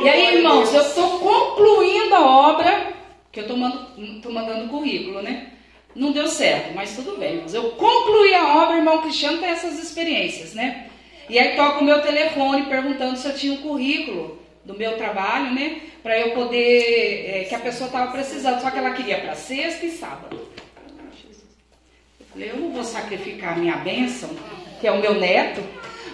E 0.06 0.08
aí, 0.08 0.36
irmãos, 0.36 0.72
eu 0.72 0.82
estou 0.82 1.20
concluindo 1.20 2.14
a 2.14 2.52
obra, 2.52 2.94
que 3.32 3.40
eu 3.40 3.46
estou 3.46 3.58
mandando, 3.58 4.70
currículo, 4.70 5.20
né? 5.24 5.48
Não 5.96 6.12
deu 6.12 6.28
certo, 6.28 6.76
mas 6.76 6.96
tudo 6.96 7.18
bem, 7.18 7.38
irmãos. 7.38 7.56
Eu 7.56 7.72
concluí 7.72 8.36
a 8.36 8.56
obra, 8.62 8.78
irmão 8.78 9.02
Cristiano 9.02 9.40
tem 9.40 9.50
essas 9.50 9.80
experiências, 9.80 10.54
né? 10.54 10.92
E 11.28 11.40
aí 11.40 11.56
toca 11.56 11.80
o 11.80 11.84
meu 11.84 12.04
telefone 12.04 12.68
perguntando 12.68 13.18
se 13.18 13.28
eu 13.28 13.34
tinha 13.34 13.54
um 13.54 13.64
currículo 13.64 14.40
do 14.64 14.76
meu 14.76 14.96
trabalho, 14.96 15.56
né? 15.56 15.82
Para 16.04 16.20
eu 16.20 16.36
poder, 16.36 17.26
é, 17.28 17.46
que 17.46 17.56
a 17.56 17.60
pessoa 17.60 17.88
estava 17.88 18.12
precisando, 18.12 18.62
só 18.62 18.70
que 18.70 18.78
ela 18.78 18.92
queria 18.92 19.18
para 19.18 19.34
sexta 19.34 19.88
e 19.88 19.90
sábado. 19.90 20.40
Eu 22.20 22.28
falei, 22.32 22.52
eu 22.52 22.58
não 22.58 22.72
vou 22.74 22.84
sacrificar 22.84 23.54
a 23.54 23.58
minha 23.58 23.78
bênção, 23.78 24.30
que 24.80 24.86
é 24.86 24.92
o 24.92 25.02
meu 25.02 25.16
neto, 25.16 25.64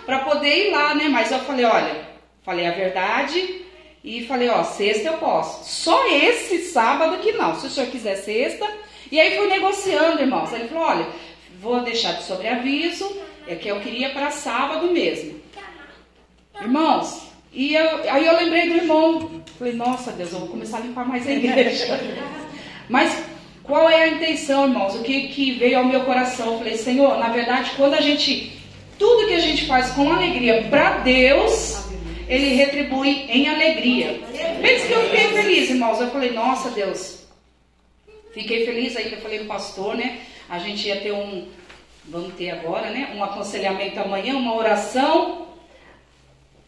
para 0.05 0.19
poder 0.19 0.69
ir 0.69 0.71
lá, 0.71 0.95
né? 0.95 1.09
Mas 1.09 1.29
eu 1.29 1.39
falei, 1.39 1.65
olha, 1.65 2.07
falei 2.41 2.65
a 2.65 2.71
verdade 2.71 3.69
e 4.03 4.25
falei, 4.25 4.49
ó, 4.49 4.63
sexta 4.63 5.09
eu 5.09 5.17
posso. 5.17 5.69
Só 5.69 6.07
esse 6.07 6.59
sábado 6.65 7.21
que 7.21 7.33
não. 7.33 7.59
Se 7.59 7.67
o 7.67 7.69
senhor 7.69 7.89
quiser 7.89 8.15
sexta. 8.15 8.67
E 9.11 9.19
aí 9.19 9.37
fui 9.37 9.47
negociando, 9.47 10.21
irmãos. 10.21 10.51
Aí 10.53 10.61
ele 10.61 10.69
falou, 10.69 10.85
olha, 10.85 11.07
vou 11.61 11.81
deixar 11.81 12.13
de 12.13 12.23
sobreaviso, 12.23 13.15
é 13.47 13.55
que 13.55 13.67
eu 13.67 13.79
queria 13.79 14.09
para 14.09 14.31
sábado 14.31 14.91
mesmo. 14.91 15.39
Irmãos, 16.59 17.23
e 17.53 17.75
eu, 17.75 18.11
aí 18.11 18.25
eu 18.25 18.37
lembrei 18.37 18.69
do 18.69 18.75
irmão. 18.75 19.43
Falei, 19.59 19.73
nossa 19.73 20.11
Deus, 20.11 20.31
eu 20.31 20.39
vou 20.39 20.47
começar 20.47 20.77
a 20.77 20.81
limpar 20.81 21.07
mais 21.07 21.27
a 21.27 21.31
igreja. 21.31 21.99
Mas 22.89 23.23
qual 23.63 23.89
é 23.89 24.03
a 24.03 24.07
intenção, 24.07 24.65
irmãos? 24.65 24.95
O 24.95 25.03
que, 25.03 25.27
que 25.27 25.51
veio 25.51 25.79
ao 25.79 25.85
meu 25.85 26.01
coração? 26.01 26.53
Eu 26.53 26.57
falei, 26.59 26.77
Senhor, 26.77 27.17
na 27.19 27.29
verdade, 27.29 27.71
quando 27.77 27.93
a 27.93 28.01
gente. 28.01 28.59
Tudo 28.97 29.27
que 29.27 29.33
a 29.33 29.39
gente 29.39 29.65
faz 29.65 29.89
com 29.91 30.11
alegria 30.11 30.67
para 30.69 30.99
Deus, 30.99 31.85
Ele 32.31 32.55
retribui 32.55 33.25
em 33.29 33.49
alegria. 33.49 34.21
Mesmo 34.61 34.87
que 34.87 34.93
eu 34.93 35.03
fiquei 35.09 35.27
feliz, 35.33 35.69
irmãos. 35.69 35.99
Eu 35.99 36.09
falei, 36.11 36.31
nossa 36.31 36.69
Deus. 36.69 37.25
Fiquei 38.33 38.65
feliz 38.65 38.95
ainda, 38.95 39.17
falei 39.17 39.39
pro 39.39 39.49
pastor, 39.49 39.95
né? 39.95 40.21
A 40.49 40.57
gente 40.57 40.87
ia 40.87 41.01
ter 41.01 41.11
um. 41.11 41.49
Vamos 42.05 42.33
ter 42.35 42.51
agora, 42.51 42.89
né? 42.89 43.13
Um 43.17 43.21
aconselhamento 43.21 43.99
amanhã, 43.99 44.37
uma 44.37 44.55
oração. 44.55 45.47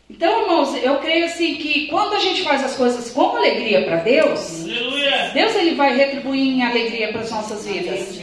Então, 0.10 0.42
irmãos, 0.42 0.76
eu 0.84 0.98
creio 0.98 1.26
assim 1.26 1.56
que 1.56 1.88
quando 1.88 2.14
a 2.16 2.20
gente 2.20 2.44
faz 2.44 2.62
as 2.62 2.76
coisas 2.76 3.10
com 3.12 3.36
alegria 3.38 3.86
para 3.86 3.96
Deus, 3.98 4.66
Aleluia. 4.66 5.32
Deus 5.34 5.56
ele 5.56 5.76
vai 5.76 5.96
retribuir 5.96 6.42
em 6.42 6.64
alegria 6.64 7.08
para 7.14 7.22
as 7.22 7.32
nossas 7.32 7.66
vidas. 7.66 8.20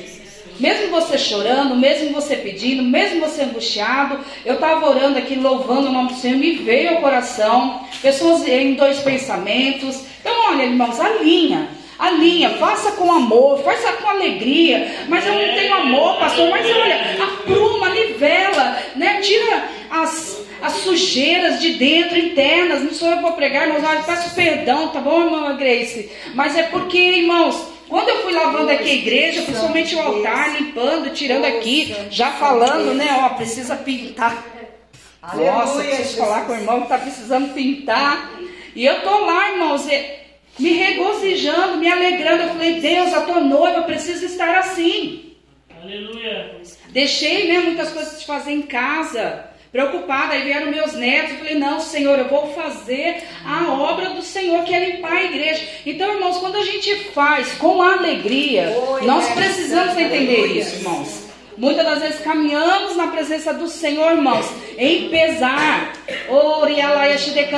Mesmo 0.60 0.90
você 0.90 1.16
chorando, 1.16 1.74
mesmo 1.74 2.12
você 2.12 2.36
pedindo, 2.36 2.82
mesmo 2.82 3.20
você 3.20 3.42
angustiado, 3.42 4.20
eu 4.44 4.54
estava 4.54 4.86
orando 4.86 5.18
aqui, 5.18 5.34
louvando 5.34 5.88
o 5.88 5.92
nome 5.92 6.10
do 6.10 6.14
Senhor, 6.16 6.36
me 6.36 6.52
veio 6.52 6.90
ao 6.90 7.00
coração, 7.00 7.80
pessoas 8.02 8.46
em 8.46 8.74
dois 8.74 8.98
pensamentos. 8.98 10.04
Então, 10.20 10.50
olha, 10.50 10.64
irmãos, 10.64 11.00
alinha. 11.00 11.68
Alinha, 11.98 12.50
faça 12.58 12.92
com 12.92 13.10
amor, 13.10 13.62
faça 13.62 13.92
com 13.94 14.08
alegria. 14.08 15.04
Mas 15.08 15.26
eu 15.26 15.32
não 15.32 15.54
tenho 15.54 15.74
amor, 15.74 16.18
pastor. 16.18 16.50
Mas 16.50 16.66
olha, 16.66 17.24
apruma, 17.24 17.90
nivela, 17.90 18.78
né? 18.96 19.20
Tira 19.20 19.64
as, 19.90 20.42
as 20.60 20.72
sujeiras 20.74 21.60
de 21.60 21.74
dentro, 21.74 22.18
internas. 22.18 22.82
Não 22.82 22.92
sou 22.92 23.10
eu 23.10 23.18
para 23.18 23.32
pregar, 23.32 23.66
irmãos. 23.66 23.84
Olha, 23.84 24.02
peço 24.02 24.34
perdão, 24.34 24.88
tá 24.88 25.00
bom, 25.00 25.24
irmã 25.24 25.56
Grace? 25.56 26.10
Mas 26.34 26.56
é 26.56 26.64
porque, 26.64 26.98
irmãos, 26.98 27.66
quando 27.90 28.08
eu 28.08 28.22
fui 28.22 28.32
lavando 28.32 28.70
aqui 28.70 28.88
a 28.90 28.94
igreja, 28.94 29.42
principalmente 29.42 29.94
o 29.96 30.00
altar, 30.00 30.54
limpando, 30.58 31.10
tirando 31.10 31.44
aqui, 31.44 31.94
já 32.10 32.30
falando, 32.30 32.94
né? 32.94 33.08
Ó, 33.24 33.30
precisa 33.34 33.76
pintar. 33.76 34.42
Nossa, 35.34 35.82
preciso 35.84 36.16
falar 36.16 36.46
com 36.46 36.52
o 36.52 36.56
irmão 36.56 36.78
que 36.78 36.84
está 36.84 36.98
precisando 36.98 37.52
pintar. 37.52 38.30
E 38.74 38.86
eu 38.86 39.02
tô 39.02 39.18
lá, 39.26 39.50
irmãos, 39.50 39.86
e- 39.88 40.20
me 40.58 40.70
regozijando, 40.72 41.76
me 41.78 41.90
alegrando. 41.90 42.44
Eu 42.44 42.48
falei, 42.50 42.80
Deus, 42.80 43.12
a 43.12 43.22
tua 43.22 43.40
noiva 43.40 43.82
precisa 43.82 44.24
estar 44.24 44.58
assim. 44.58 45.34
Aleluia. 45.82 46.56
Deixei 46.90 47.48
né, 47.52 47.58
muitas 47.60 47.90
coisas 47.90 48.20
de 48.20 48.26
fazer 48.26 48.52
em 48.52 48.62
casa, 48.62 49.46
preocupada. 49.72 50.34
Aí 50.34 50.42
vieram 50.42 50.70
meus 50.70 50.94
netos. 50.94 51.32
Eu 51.32 51.38
falei, 51.38 51.54
não, 51.54 51.80
Senhor, 51.80 52.18
eu 52.18 52.28
vou 52.28 52.52
fazer 52.52 53.22
a 53.44 53.72
obra 53.72 54.10
do 54.10 54.22
Senhor, 54.22 54.64
que 54.64 54.74
é 54.74 54.92
limpar 54.92 55.12
a 55.12 55.24
igreja. 55.24 55.66
Então, 55.86 56.12
irmãos, 56.12 56.38
quando 56.38 56.56
a 56.56 56.64
gente 56.64 56.94
faz 57.12 57.52
com 57.52 57.80
alegria, 57.80 58.74
nós 59.02 59.28
precisamos 59.30 59.96
entender 59.96 60.46
isso, 60.46 60.76
irmãos. 60.76 61.29
Muitas 61.60 61.84
das 61.84 61.98
vezes 62.00 62.20
caminhamos 62.20 62.96
na 62.96 63.08
presença 63.08 63.52
do 63.52 63.68
Senhor, 63.68 64.12
irmãos, 64.12 64.46
em 64.78 65.10
pesar. 65.10 65.92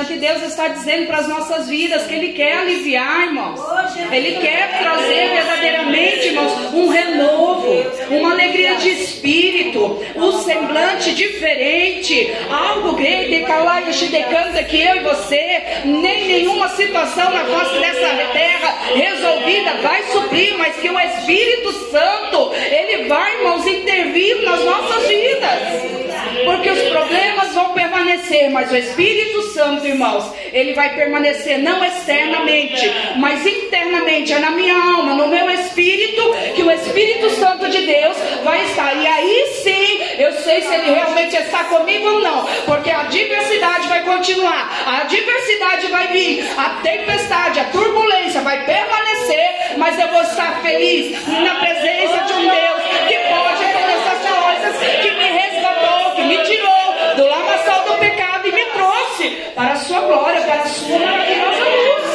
E 0.09 0.17
Deus 0.17 0.43
está 0.43 0.67
dizendo 0.67 1.07
para 1.07 1.19
as 1.19 1.27
nossas 1.29 1.69
vidas 1.69 2.05
que 2.05 2.13
Ele 2.13 2.33
quer 2.33 2.57
aliviar, 2.57 3.27
irmãos. 3.27 3.61
Ele 4.11 4.39
quer 4.41 4.77
trazer 4.79 5.29
verdadeiramente, 5.29 6.27
irmãos, 6.27 6.73
um 6.73 6.89
renovo, 6.89 7.71
uma 8.11 8.33
alegria 8.33 8.75
de 8.75 8.89
espírito, 8.89 10.03
um 10.17 10.33
semblante 10.43 11.15
diferente, 11.15 12.29
algo 12.51 12.93
grande, 12.97 13.93
Shidecanta, 13.93 14.63
que 14.63 14.81
eu 14.81 14.97
e 14.97 14.99
você, 14.99 15.63
nem 15.85 16.27
nenhuma 16.27 16.67
situação 16.69 17.31
na 17.31 17.45
face 17.45 17.79
dessa 17.79 18.09
terra 18.33 18.75
resolvida 18.95 19.75
vai 19.81 20.03
suprir, 20.11 20.57
mas 20.57 20.75
que 20.77 20.89
o 20.89 20.99
Espírito 20.99 21.71
Santo, 21.91 22.51
ele 22.53 23.07
vai, 23.07 23.37
irmãos, 23.37 23.65
intervir 23.93 24.43
nas 24.43 24.65
nossas 24.65 25.07
vidas. 25.07 26.12
Porque 26.45 26.69
os 26.69 26.81
problemas 26.89 27.53
vão 27.53 27.73
permanecer, 27.73 28.49
mas 28.51 28.71
o 28.71 28.75
Espírito 28.75 29.41
Santo, 29.53 29.85
irmãos, 29.85 30.33
ele 30.51 30.73
vai 30.73 30.95
permanecer 30.95 31.59
não 31.59 31.83
externamente, 31.83 32.91
mas 33.17 33.45
internamente, 33.45 34.33
é 34.33 34.39
na 34.39 34.51
minha 34.51 34.75
alma, 34.75 35.13
no 35.13 35.27
meu 35.27 35.49
espírito, 35.51 36.21
que 36.55 36.63
o 36.63 36.71
Espírito 36.71 37.29
Santo 37.31 37.69
de 37.69 37.85
Deus 37.85 38.17
vai 38.43 38.63
estar. 38.65 38.93
E 38.95 39.07
aí 39.07 39.47
sim, 39.63 40.21
eu 40.21 40.31
sei 40.33 40.61
se 40.61 40.73
ele 40.73 40.93
realmente 40.93 41.35
está 41.35 41.63
comigo 41.65 42.07
ou 42.07 42.19
não, 42.21 42.45
porque 42.65 42.89
a 42.89 43.03
diversidade 43.03 43.87
vai 43.87 44.03
continuar, 44.03 44.71
a 44.85 45.03
diversidade 45.05 45.87
vai 45.87 46.07
vir, 46.07 46.45
a 46.57 46.69
tempestade, 46.81 47.59
a 47.59 47.65
turbulência 47.65 48.41
vai 48.41 48.65
permanecer, 48.65 49.77
mas 49.77 49.99
eu 49.99 50.07
vou 50.09 50.21
estar 50.21 50.61
feliz 50.61 51.11
na 51.27 51.55
presença 51.55 52.23
de 52.25 52.33
um 52.33 52.49
Deus 52.49 52.81
que 53.07 53.17
pode 53.17 53.63
todas 53.73 53.89
essas 53.89 54.21
coisas, 54.29 55.01
que 55.01 55.11
me 55.11 55.42
do 57.15 57.25
lamaçal 57.25 57.83
do 57.85 57.99
pecado 57.99 58.47
e 58.47 58.51
me 58.51 58.65
trouxe 58.65 59.29
para 59.55 59.73
a 59.73 59.75
sua 59.77 59.99
glória, 60.01 60.41
para 60.41 60.61
a 60.61 60.65
sua 60.65 60.99
maravilhosa 60.99 61.63
luz. 61.63 62.13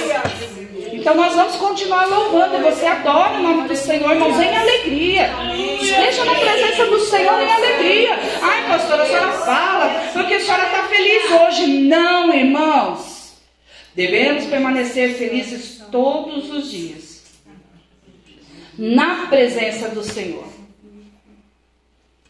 Então 0.93 1.15
nós 1.15 1.35
vamos 1.35 1.57
continuar 1.57 2.07
louvando. 2.07 2.59
Você 2.59 2.85
adora 2.85 3.39
o 3.39 3.43
nome 3.43 3.69
do 3.69 3.77
Senhor, 3.77 4.11
irmãos, 4.13 4.39
em 4.41 4.57
alegria. 4.57 5.31
Esteja 5.81 6.25
na 6.25 6.35
presença 6.35 6.87
do 6.87 7.01
Senhor 7.01 7.41
em 7.41 7.51
alegria. 7.51 8.19
Ai, 8.43 8.69
pastora, 8.69 9.03
a 9.05 9.07
senhora 9.07 9.33
fala 9.33 10.09
porque 10.13 10.35
a 10.35 10.41
senhora 10.41 10.65
está 10.65 10.83
feliz 10.85 11.31
hoje. 11.31 11.67
Não, 11.67 12.35
irmãos. 12.35 13.33
Devemos 13.95 14.45
permanecer 14.47 15.15
felizes 15.15 15.83
todos 15.91 16.51
os 16.51 16.71
dias. 16.71 17.23
Na 18.77 19.27
presença 19.27 19.89
do 19.89 20.05
Senhor. 20.05 20.47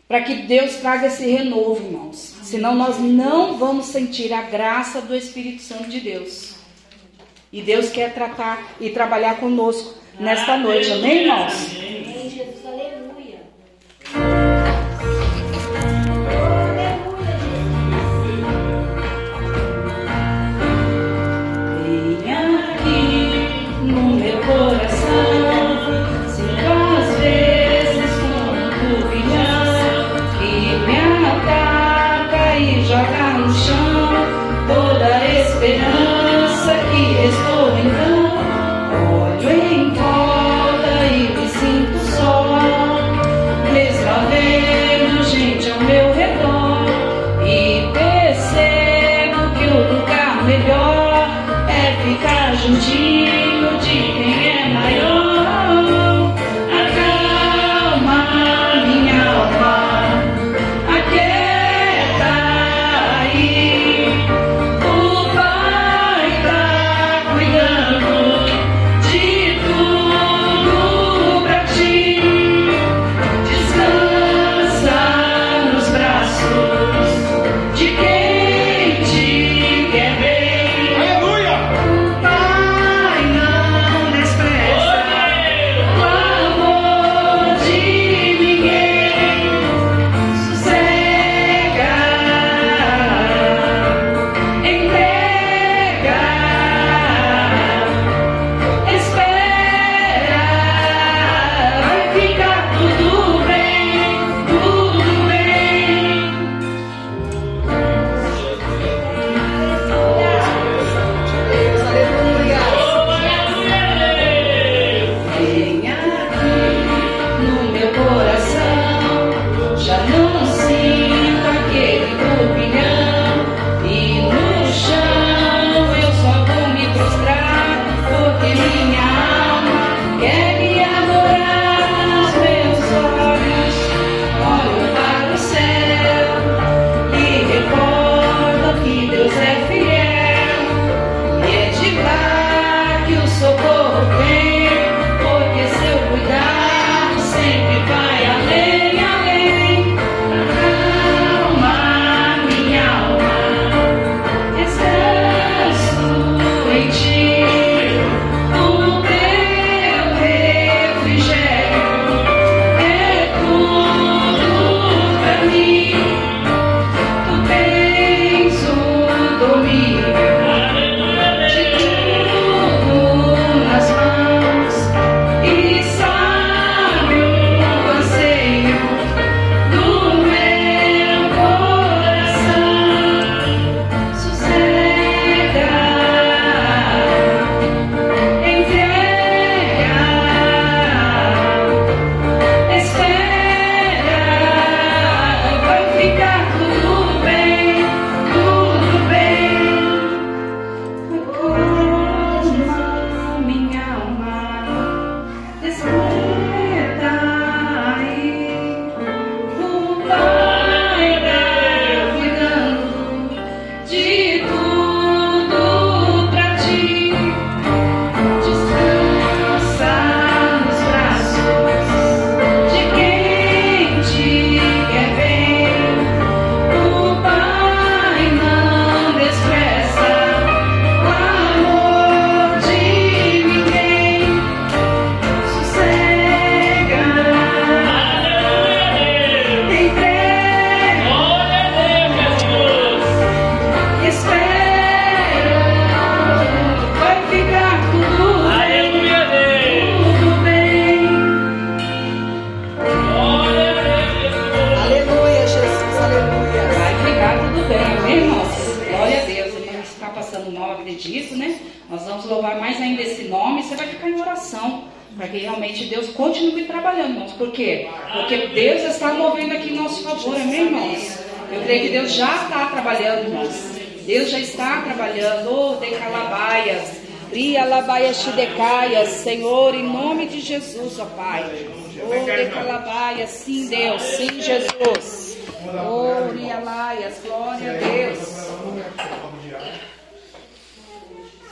Para 0.07 0.23
que 0.23 0.35
Deus 0.35 0.77
traga 0.77 1.09
esse 1.09 1.31
renovo, 1.31 1.85
irmãos. 1.85 2.28
Senão 2.49 2.74
nós 2.74 2.99
não 2.99 3.59
vamos 3.59 3.86
sentir 3.86 4.32
a 4.32 4.40
graça 4.40 5.03
do 5.03 5.14
Espírito 5.14 5.61
Santo 5.61 5.90
de 5.90 6.01
Deus. 6.01 6.55
E 7.53 7.61
Deus 7.61 7.90
quer 7.90 8.14
tratar 8.14 8.74
e 8.80 8.88
trabalhar 8.88 9.36
conosco 9.36 9.94
nesta 10.18 10.57
noite, 10.57 10.90
amém, 10.90 11.24
irmãos? 11.24 11.76
Amém. 11.76 11.97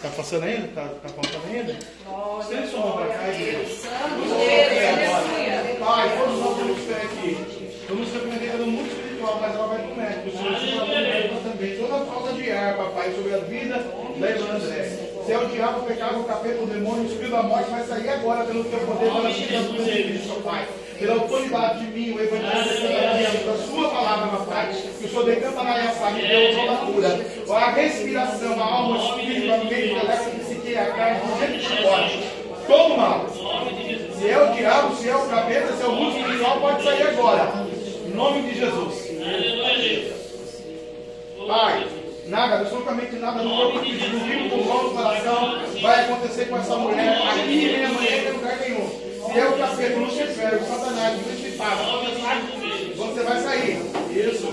Tá 0.07 0.13
passando 0.19 0.45
ainda? 0.45 0.69
Tá, 0.69 0.89
tá 1.03 1.09
contando 1.09 1.47
ainda? 1.51 1.75
sem 2.47 2.71
somam 2.71 2.93
pra 2.93 3.07
cá, 3.09 3.25
Deus. 3.27 3.83
Pai, 5.81 6.17
todos 6.17 6.41
nós 6.41 6.57
temos 6.59 6.79
que 6.79 6.93
é, 6.93 6.97
estar 6.97 7.07
aqui. 7.07 7.87
Vamos 7.89 8.09
ser 8.11 8.19
prendida 8.21 8.57
mundo 8.59 8.87
espiritual, 8.87 9.39
mas 9.41 9.55
ela 9.57 9.67
vai 9.67 9.83
pro 9.83 9.97
médico. 9.97 10.29
O 10.29 10.31
Senhor 10.31 10.61
se 10.61 10.77
vai 10.77 11.41
também. 11.43 11.77
Toda 11.77 12.05
falta 12.05 12.33
de 12.35 12.53
ar, 12.53 12.77
papai, 12.77 13.13
sobre 13.15 13.35
a 13.35 13.39
vida 13.39 13.79
da 14.21 14.31
irmã 14.31 14.55
André. 14.55 14.83
Se 15.27 15.33
é 15.33 15.39
o 15.39 15.47
diabo, 15.49 15.81
o 15.81 15.87
pecado, 15.87 16.21
o 16.21 16.25
capeta, 16.25 16.63
o 16.63 16.67
demônio, 16.67 17.03
o 17.03 17.07
espírito 17.07 17.33
da 17.33 17.43
morte, 17.43 17.71
vai 17.71 17.85
sair 17.85 18.09
agora 18.09 18.45
pelo 18.45 18.63
teu 18.63 18.79
poder, 18.79 19.11
pela 19.11 19.29
vida 19.29 19.61
do 19.61 20.23
Senhor, 20.23 20.43
Pai. 20.43 20.69
Pela 20.99 21.15
autoridade 21.15 21.85
de 21.85 21.93
mim, 21.93 22.13
o 22.13 22.21
Evangelho 22.23 23.47
da 23.47 23.57
sua 23.67 23.89
palavra, 23.91 24.33
meu 24.33 24.47
Pai. 24.47 24.73
Que 24.73 25.07
o 25.07 25.09
Senhor 25.09 25.25
decanta 25.27 25.63
na 25.63 25.79
minha 25.79 25.93
família, 25.93 26.29
deu 26.29 26.57
toda 26.57 26.73
a 26.73 26.77
cura. 26.77 27.27
A 27.55 27.71
respiração, 27.73 28.63
a 28.63 28.65
alma, 28.65 28.97
o 28.97 29.21
espírito, 29.21 29.53
a 29.53 29.59
mente, 29.59 29.75
o 29.75 29.97
intelecto, 29.97 30.29
a 30.29 30.45
psique, 30.45 30.77
a 30.77 30.87
carne, 30.87 31.21
do 31.21 31.39
jeito 31.39 31.69
que 31.69 31.83
pode. 31.83 32.23
Todo 32.67 32.97
mal. 32.97 33.27
Se 33.29 34.31
é 34.31 34.43
o 34.43 34.55
diabo, 34.55 34.97
se 34.97 35.09
é 35.09 35.17
o 35.17 35.29
capeta, 35.29 35.73
se 35.75 35.83
é 35.83 35.87
o 35.87 35.93
mundo 35.93 36.19
espiritual, 36.19 36.61
pode 36.61 36.83
sair 36.83 37.03
agora. 37.03 37.67
Em 38.07 38.11
nome 38.15 38.43
de 38.43 38.59
Jesus. 38.59 39.07
Pai, 41.47 41.87
nada, 42.27 42.57
absolutamente 42.61 43.17
nada 43.17 43.43
no 43.43 43.55
corpo 43.55 43.81
físico, 43.81 44.17
vivo 44.19 44.51
com 44.51 44.65
mão 44.65 44.83
no 44.85 44.91
coração, 44.91 45.61
vai 45.81 46.05
acontecer 46.05 46.47
com 46.47 46.57
essa 46.57 46.75
mulher 46.75 47.23
aqui 47.23 47.47
nem 47.47 47.85
amanhã, 47.85 48.17
em 48.17 48.33
lugar 48.33 48.59
nenhum. 48.59 49.06
Se 49.27 49.39
é 49.39 49.47
o 49.47 49.59
capeta, 49.59 49.99
Lucifer, 49.99 50.55
o 50.55 50.67
Satanás, 50.67 51.21
o 51.21 51.25
principado, 51.25 51.83
você 52.97 53.23
vai 53.23 53.41
sair. 53.43 53.83
Isso. 54.11 54.53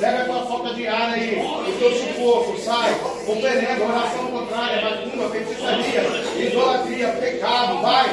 Pega 0.00 0.22
a 0.22 0.24
tua 0.24 0.46
falta 0.46 0.74
de 0.74 0.86
ar 0.86 1.12
aí, 1.12 1.38
o 1.38 1.78
teu 1.78 1.92
sufoco, 1.92 2.58
sai, 2.58 2.94
compreendendo, 3.26 3.84
oração 3.84 4.26
contrária, 4.28 4.82
macumba, 4.82 5.28
feitiçaria, 5.28 6.02
idolatria, 6.38 7.08
pecado, 7.08 7.82
vai, 7.82 8.08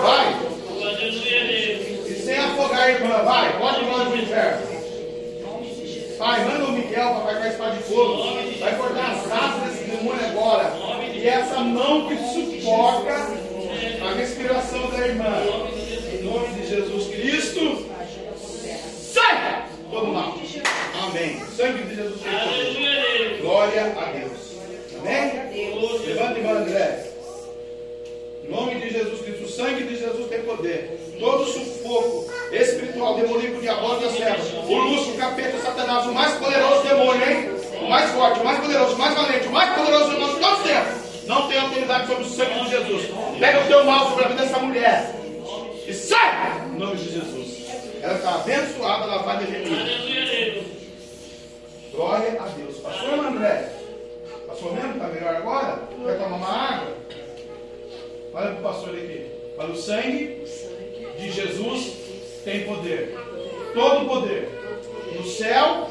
vai. 0.00 0.36
E 2.06 2.22
sem 2.24 2.38
afogar 2.38 2.88
irmã, 2.88 3.24
vai, 3.24 3.58
pode 3.58 3.80
ir 3.80 3.88
longe 3.88 4.10
do 4.10 4.16
inferno. 4.16 4.74
Pai, 6.18 6.44
manda 6.44 6.64
o 6.66 6.72
Miguel 6.72 7.14
para 7.14 7.34
pegar 7.34 7.44
a 7.44 7.48
espada 7.48 7.76
de 7.76 7.82
fogo. 7.82 8.22
Vai 8.60 8.76
cortar 8.76 9.10
as 9.10 9.32
asas 9.32 9.62
desse 9.64 9.90
demônio 9.90 10.26
agora. 10.26 10.72
E 11.12 11.26
essa 11.26 11.60
mão 11.60 12.06
que 12.06 12.16
sufoca 12.16 13.43
a 14.02 14.14
respiração 14.14 14.90
da 14.90 15.06
irmã. 15.06 15.24
Em 16.12 16.22
nome 16.22 16.48
de 16.54 16.68
Jesus 16.68 17.08
Cristo. 17.08 17.86
Sai! 19.12 19.66
Todo 19.90 20.08
mal. 20.08 20.38
Amém. 21.02 21.40
Sangue 21.56 21.82
de 21.82 21.96
Jesus 21.96 22.20
Cristo. 22.22 23.42
Glória 23.42 23.94
a 23.96 24.04
Deus. 24.12 24.54
Amém? 25.00 25.44
Levante 26.06 26.40
e 26.40 26.46
André. 26.46 27.10
Em 28.44 28.50
nome 28.50 28.74
de 28.74 28.90
Jesus 28.90 29.20
Cristo, 29.22 29.44
o 29.44 29.48
sangue 29.48 29.84
de 29.84 29.96
Jesus 29.96 30.28
tem 30.28 30.42
poder. 30.42 31.00
Todo 31.18 31.44
sufoco 31.46 32.30
espiritual, 32.52 33.16
demoníaco, 33.16 33.60
diabólico, 33.60 34.12
servo, 34.12 34.70
o 34.70 34.76
Lúcio, 34.76 35.14
o 35.14 35.16
capeta, 35.16 35.56
o 35.56 35.62
Satanás, 35.62 36.06
o 36.06 36.12
mais 36.12 36.34
poderoso 36.34 36.82
demônio, 36.82 37.30
hein? 37.30 37.50
O 37.80 37.88
mais 37.88 38.10
forte, 38.10 38.40
o 38.40 38.44
mais 38.44 38.60
poderoso, 38.60 38.94
o 38.94 38.98
mais 38.98 39.14
valente, 39.14 39.46
o 39.46 39.52
mais 39.52 39.74
poderoso 39.74 40.10
de 40.10 40.20
nós 40.20 40.38
todos. 40.38 41.13
Não 41.26 41.48
tem 41.48 41.58
autoridade 41.58 42.06
sobre 42.06 42.24
o 42.24 42.28
sangue 42.28 42.64
de 42.64 42.70
Jesus. 42.70 43.10
Pega 43.38 43.64
o 43.64 43.66
teu 43.66 43.84
mal 43.84 44.08
sobre 44.10 44.24
a 44.24 44.28
vida 44.28 44.42
dessa 44.42 44.58
mulher 44.58 45.24
e 45.86 45.92
sai! 45.92 46.66
Em 46.66 46.78
nome 46.78 46.96
de 46.96 47.10
Jesus. 47.10 47.64
Ela 48.02 48.14
está 48.14 48.34
abençoada, 48.36 49.04
ela 49.04 49.18
vai 49.18 49.44
remir. 49.44 50.62
Glória 51.92 52.40
a 52.40 52.48
Deus. 52.48 52.76
Pastor 52.78 53.18
André. 53.18 53.70
Pastor 54.46 54.72
mesmo? 54.72 54.92
Está 54.92 55.08
melhor 55.08 55.36
agora? 55.36 55.82
Quer 56.04 56.18
tomar 56.18 56.36
uma 56.36 56.48
água? 56.48 56.96
Olha 58.32 58.50
para 58.50 58.58
o 58.58 58.62
pastor 58.62 58.94
aqui. 58.94 59.26
Olha, 59.58 59.72
o 59.72 59.76
sangue 59.76 60.44
de 61.18 61.30
Jesus 61.30 61.92
tem 62.44 62.64
poder. 62.64 63.14
Todo 63.74 64.08
poder. 64.08 64.48
No 65.14 65.24
céu, 65.24 65.90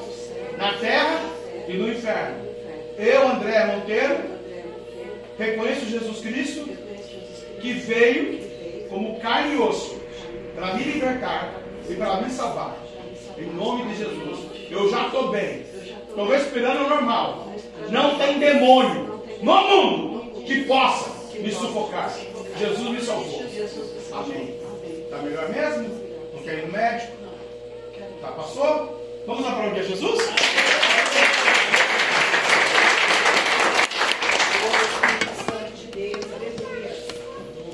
na 0.57 0.73
terra 0.73 1.21
e 1.67 1.73
no 1.73 1.89
inferno. 1.89 2.47
Eu, 2.97 3.27
André 3.27 3.65
Monteiro, 3.65 4.17
reconheço 5.37 5.85
Jesus 5.85 6.19
Cristo 6.19 6.69
que 7.61 7.73
veio 7.73 8.87
como 8.89 9.19
carne 9.19 9.55
e 9.55 9.57
osso 9.57 9.99
para 10.55 10.75
me 10.75 10.83
libertar 10.83 11.53
e 11.89 11.95
para 11.95 12.21
me 12.21 12.29
salvar. 12.29 12.77
Em 13.37 13.45
nome 13.45 13.91
de 13.91 13.97
Jesus. 13.97 14.39
Eu 14.69 14.89
já 14.89 15.07
estou 15.07 15.29
bem. 15.29 15.65
Estou 16.07 16.27
respirando 16.27 16.87
normal. 16.87 17.51
Não 17.89 18.17
tem 18.17 18.39
demônio 18.39 19.23
no 19.41 19.67
mundo 19.67 20.43
que 20.45 20.63
possa 20.63 21.11
me 21.39 21.51
sufocar. 21.51 22.13
Jesus 22.57 22.89
me 22.89 23.01
salvou. 23.01 23.43
Amém. 24.11 24.59
Está 25.03 25.17
melhor 25.17 25.49
mesmo? 25.49 25.89
Não 26.33 26.43
quer 26.43 26.59
ir 26.59 26.65
no 26.67 26.71
médico? 26.71 27.13
Tá, 28.21 28.27
passou? 28.29 29.03
Vamos 29.25 29.43
lá 29.43 29.53
para 29.53 29.69
onde 29.69 29.79
é 29.79 29.83
Jesus? 29.83 30.19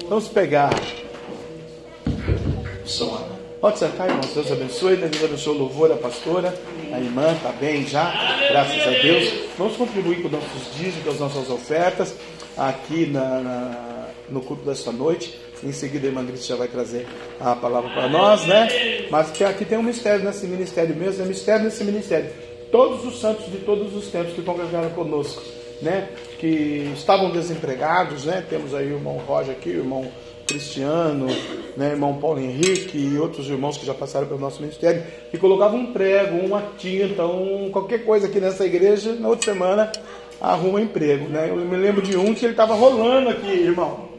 Vamos 0.07 0.27
pegar. 0.27 0.71
Pode 3.61 3.77
sentar, 3.77 4.07
irmãos. 4.07 4.33
Deus 4.33 4.51
abençoe. 4.51 4.95
Deus 4.95 5.23
abençoe 5.23 5.55
o 5.55 5.57
louvor, 5.59 5.91
a 5.91 5.97
pastora. 5.97 6.53
A 6.93 6.99
irmã 6.99 7.31
está 7.33 7.51
bem 7.51 7.85
já. 7.85 8.11
Graças 8.49 8.87
a 8.87 9.01
Deus. 9.01 9.33
Vamos 9.57 9.75
contribuir 9.75 10.21
com 10.21 10.29
nossos 10.29 10.75
dízimos, 10.75 11.03
com 11.03 11.09
as 11.11 11.19
nossas 11.19 11.49
ofertas. 11.49 12.15
Aqui 12.57 13.05
na, 13.05 13.41
na, 13.41 14.07
no 14.29 14.41
culto 14.41 14.63
desta 14.63 14.91
noite. 14.91 15.37
Em 15.61 15.73
seguida, 15.73 16.07
a 16.07 16.09
irmã 16.09 16.25
Cristi 16.25 16.47
já 16.47 16.55
vai 16.55 16.69
trazer 16.69 17.05
a 17.39 17.53
palavra 17.55 17.89
para 17.89 18.07
nós, 18.07 18.45
né? 18.47 19.07
Mas 19.11 19.29
que 19.29 19.43
aqui 19.43 19.65
tem 19.65 19.77
um 19.77 19.83
mistério 19.83 20.23
nesse 20.23 20.47
ministério 20.47 20.95
mesmo. 20.95 21.23
É 21.23 21.27
mistério 21.27 21.65
nesse 21.65 21.83
ministério. 21.83 22.31
Todos 22.71 23.05
os 23.05 23.19
santos 23.19 23.51
de 23.51 23.57
todos 23.57 23.93
os 23.93 24.07
tempos 24.07 24.33
que 24.33 24.41
congregaram 24.41 24.89
conosco, 24.91 25.43
né? 25.81 26.09
Que 26.39 26.91
estavam 26.93 27.31
desempregados, 27.31 28.25
né? 28.25 28.43
Temos 28.49 28.73
aí 28.73 28.91
o 28.91 28.95
irmão 28.95 29.17
Roger 29.17 29.55
aqui, 29.55 29.69
o 29.69 29.79
irmão 29.79 30.11
Cristiano, 30.49 31.27
né, 31.77 31.91
irmão 31.91 32.15
Paulo 32.19 32.39
Henrique 32.39 32.97
e 32.97 33.19
outros 33.19 33.47
irmãos 33.47 33.77
que 33.77 33.85
já 33.85 33.93
passaram 33.93 34.25
pelo 34.25 34.39
nosso 34.39 34.59
ministério, 34.59 35.03
que 35.29 35.37
colocavam 35.37 35.79
um 35.79 35.93
prego, 35.93 36.37
uma 36.43 36.63
tinta, 36.75 37.23
um, 37.23 37.69
qualquer 37.69 38.03
coisa 38.03 38.25
aqui 38.25 38.39
nessa 38.39 38.65
igreja, 38.65 39.13
na 39.13 39.27
outra 39.27 39.53
semana 39.53 39.91
arruma 40.41 40.81
emprego. 40.81 41.29
Né? 41.29 41.49
Eu 41.49 41.55
me 41.57 41.77
lembro 41.77 42.01
de 42.01 42.17
um 42.17 42.33
que 42.33 42.45
ele 42.45 42.53
estava 42.53 42.73
rolando 42.73 43.29
aqui, 43.29 43.47
irmão. 43.47 44.09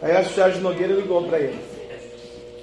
Aí 0.00 0.12
a 0.12 0.24
Sérgio 0.24 0.62
Nogueira 0.62 0.94
ligou 0.94 1.22
para 1.24 1.38
ele. 1.40 1.58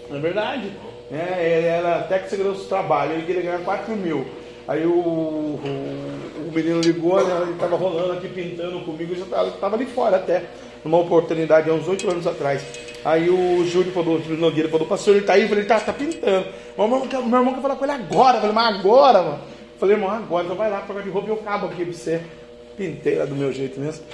Não 0.10 0.18
é 0.18 0.20
verdade? 0.20 0.72
É, 1.12 1.58
ele 1.58 1.68
era 1.68 2.00
até 2.00 2.18
que 2.18 2.30
segurança 2.30 2.62
do 2.62 2.66
trabalho, 2.66 3.14
ele 3.14 3.26
queria 3.28 3.44
ganhar 3.44 3.60
4 3.60 3.96
mil. 3.96 4.26
Aí 4.68 4.86
o, 4.86 4.92
o, 4.92 5.60
o 5.64 6.23
menino 6.54 6.82
ligou, 6.82 7.26
né, 7.26 7.40
ele 7.42 7.52
estava 7.52 7.76
rolando 7.76 8.14
aqui, 8.14 8.28
pintando 8.28 8.80
comigo, 8.82 9.14
eu 9.14 9.18
já 9.18 9.48
estava 9.48 9.76
ali 9.76 9.86
fora 9.86 10.18
até, 10.18 10.44
numa 10.84 11.00
oportunidade 11.00 11.70
há 11.70 11.74
uns 11.74 11.88
oito 11.88 12.10
anos 12.10 12.28
atrás. 12.28 12.64
Aí 13.06 13.30
o 13.30 13.66
Júlio 13.66 13.92
falou, 13.92 14.18
o 14.18 14.22
Júlio 14.22 14.38
Nogueira 14.38 14.70
falou, 14.70 14.88
pastor, 14.88 15.16
ele 15.16 15.26
tá 15.26 15.34
aí? 15.34 15.42
Eu 15.42 15.50
falei, 15.50 15.66
tá, 15.66 15.80
tá 15.80 15.92
pintando. 15.92 16.48
Meu 16.78 16.86
irmão, 16.86 17.06
meu 17.06 17.40
irmão 17.40 17.54
quer 17.54 17.62
falar 17.62 17.76
com 17.76 17.84
ele 17.84 17.92
agora. 17.92 18.38
Eu 18.38 18.42
falei, 18.42 18.56
mas 18.56 18.80
agora, 18.80 19.22
mano? 19.22 19.40
Eu 19.74 19.80
falei, 19.80 19.96
irmão, 19.96 20.10
agora, 20.10 20.46
então 20.46 20.56
vai 20.56 20.70
lá, 20.70 20.80
de 20.80 21.10
roupa 21.10 21.28
e 21.28 21.32
eu 21.32 21.38
cabo 21.38 21.68
aqui 21.68 21.84
pra 21.84 21.94
você. 21.94 22.22
Pintei 22.78 23.16
lá 23.16 23.26
do 23.26 23.36
meu 23.36 23.52
jeito 23.52 23.80
mesmo. 23.80 24.06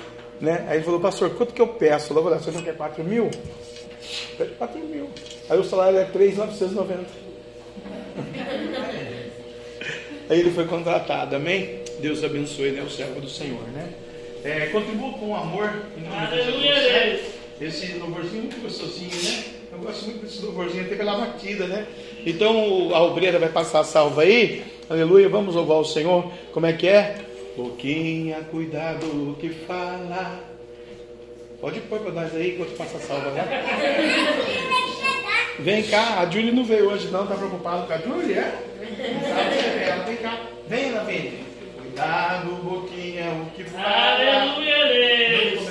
Né? 0.42 0.66
Aí 0.68 0.78
ele 0.78 0.86
falou, 0.86 1.00
pastor, 1.00 1.30
quanto 1.32 1.54
que 1.54 1.62
eu 1.62 1.68
peço? 1.68 2.14
Eu 2.14 2.24
falei, 2.24 2.40
você 2.40 2.52
não 2.52 2.64
quer 2.64 2.76
4 2.76 3.04
mil? 3.04 3.30
Pede 4.38 4.54
4 4.54 4.80
mil. 4.80 5.10
Aí 5.50 5.60
o 5.60 5.64
salário 5.64 6.00
é 6.00 6.06
3,990. 6.06 7.06
Aí 10.30 10.40
ele 10.40 10.52
foi 10.52 10.66
contratado, 10.66 11.36
amém? 11.36 11.84
Deus 12.02 12.24
abençoe, 12.24 12.72
né? 12.72 12.82
O 12.82 12.89
servo 12.89 13.20
do 13.20 13.30
Senhor, 13.30 13.62
né? 13.74 13.89
É, 14.43 14.68
contribua 14.68 15.12
com 15.14 15.36
amor. 15.36 15.84
Aleluia, 16.12 17.20
Esse 17.60 17.93
louvorzinho 17.93 18.39
é 18.39 18.41
muito 18.43 18.62
gostosinho, 18.62 19.12
né? 19.12 19.43
Eu 19.72 19.80
gosto 19.80 20.06
muito 20.06 20.26
desse 20.26 20.41
louvorzinho, 20.43 20.86
até 20.86 20.95
pela 20.95 21.18
batida, 21.18 21.68
né? 21.68 21.86
Então 22.26 22.89
a 22.93 23.04
obreira 23.04 23.38
vai 23.38 23.50
passar 23.50 23.82
a 23.82 23.84
salva 23.84 24.22
aí. 24.22 24.64
Aleluia, 24.89 25.30
vamos 25.30 25.56
louvar 25.56 25.78
o 25.78 25.86
Senhor. 25.86 26.32
Como 26.54 26.66
é 26.66 26.74
que 26.74 26.88
é? 26.88 27.18
Pouquinha 27.56 28.38
cuidado 28.50 29.06
o 29.06 29.36
que 29.39 29.50
fala. 29.50 30.39
Pode 31.60 31.82
pôr 31.82 32.00
para 32.00 32.14
nós 32.14 32.34
aí 32.34 32.54
enquanto 32.54 32.78
passa 32.78 32.97
a 32.97 33.02
salva, 33.02 33.32
né? 33.32 33.45
Vem 35.60 35.84
cá, 35.84 36.22
a 36.22 36.26
Julie 36.26 36.54
não 36.54 36.64
veio 36.64 36.89
hoje 36.89 37.10
não, 37.10 37.28
tá 37.28 37.36
preocupado 37.36 37.86
com 37.86 37.91
a 37.91 37.97
Julie, 37.97 38.34
é? 38.34 38.60
Ela 39.86 40.04
vem 40.06 40.16
cá. 40.16 40.39
Vem, 40.70 40.91
vem. 41.06 41.49
Cuidado, 42.00 42.56
boquinha, 42.64 43.30
o 43.30 43.52
que 43.52 43.66
fala. 43.66 44.14
Aleluia, 44.16 44.88
Deus. 44.88 45.68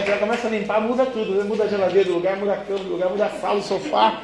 É 0.00 0.08
ela 0.10 0.18
começa 0.18 0.46
a 0.46 0.50
limpar, 0.50 0.80
muda 0.80 1.06
tudo. 1.06 1.32
né? 1.36 1.44
Muda 1.44 1.64
a 1.64 1.68
geladeira 1.68 2.08
do 2.08 2.14
lugar, 2.14 2.36
muda 2.36 2.52
a 2.54 2.56
cama 2.58 2.78
do 2.78 2.90
lugar, 2.90 3.10
muda 3.10 3.26
a 3.26 3.30
sala, 3.30 3.58
o 3.58 3.62
sofá. 3.62 4.20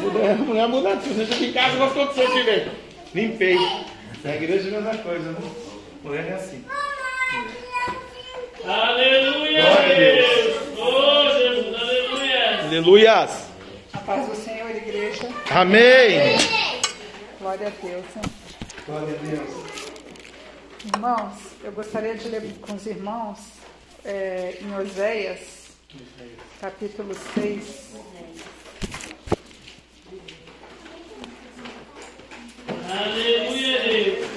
Muda, 0.00 0.32
a 0.32 0.34
mulher 0.36 0.68
muda 0.68 0.96
tudo. 0.96 1.14
Você 1.14 1.26
fica 1.26 1.44
em 1.44 1.52
casa, 1.52 1.76
gostou 1.76 2.06
do 2.06 2.14
seu 2.14 2.30
filho? 2.30 2.70
Limpei. 3.14 3.56
Na 4.22 4.34
igreja 4.34 4.70
é 4.70 4.76
a 4.76 4.80
mesma 4.80 5.02
coisa, 5.02 5.30
né? 5.32 5.38
Mulher 6.02 6.26
é 6.28 6.34
assim. 6.34 6.64
Aleluia, 8.66 9.62
Glória 9.62 9.94
a 9.94 9.98
Deus. 9.98 10.56
Oh, 10.78 11.38
Jesus, 11.38 11.74
aleluia. 11.82 12.60
Aleluias. 12.64 13.46
A 13.92 13.98
paz 13.98 14.26
do 14.26 14.34
Senhor, 14.34 14.70
igreja. 14.70 15.28
Amém. 15.50 16.36
Glória 17.38 17.68
a 17.68 17.86
Deus. 17.86 18.04
Glória 18.86 19.14
a 19.14 19.26
Deus. 19.26 19.64
Irmãos, 20.94 21.32
eu 21.62 21.72
gostaria 21.72 22.14
de 22.14 22.28
ler 22.28 22.42
com 22.60 22.74
os 22.74 22.86
irmãos 22.86 23.38
é, 24.04 24.58
em 24.60 24.74
Oséias, 24.74 25.68
capítulo 26.60 27.14
6. 27.34 27.94
Aleluia, 32.90 33.82
Deus. 33.82 34.28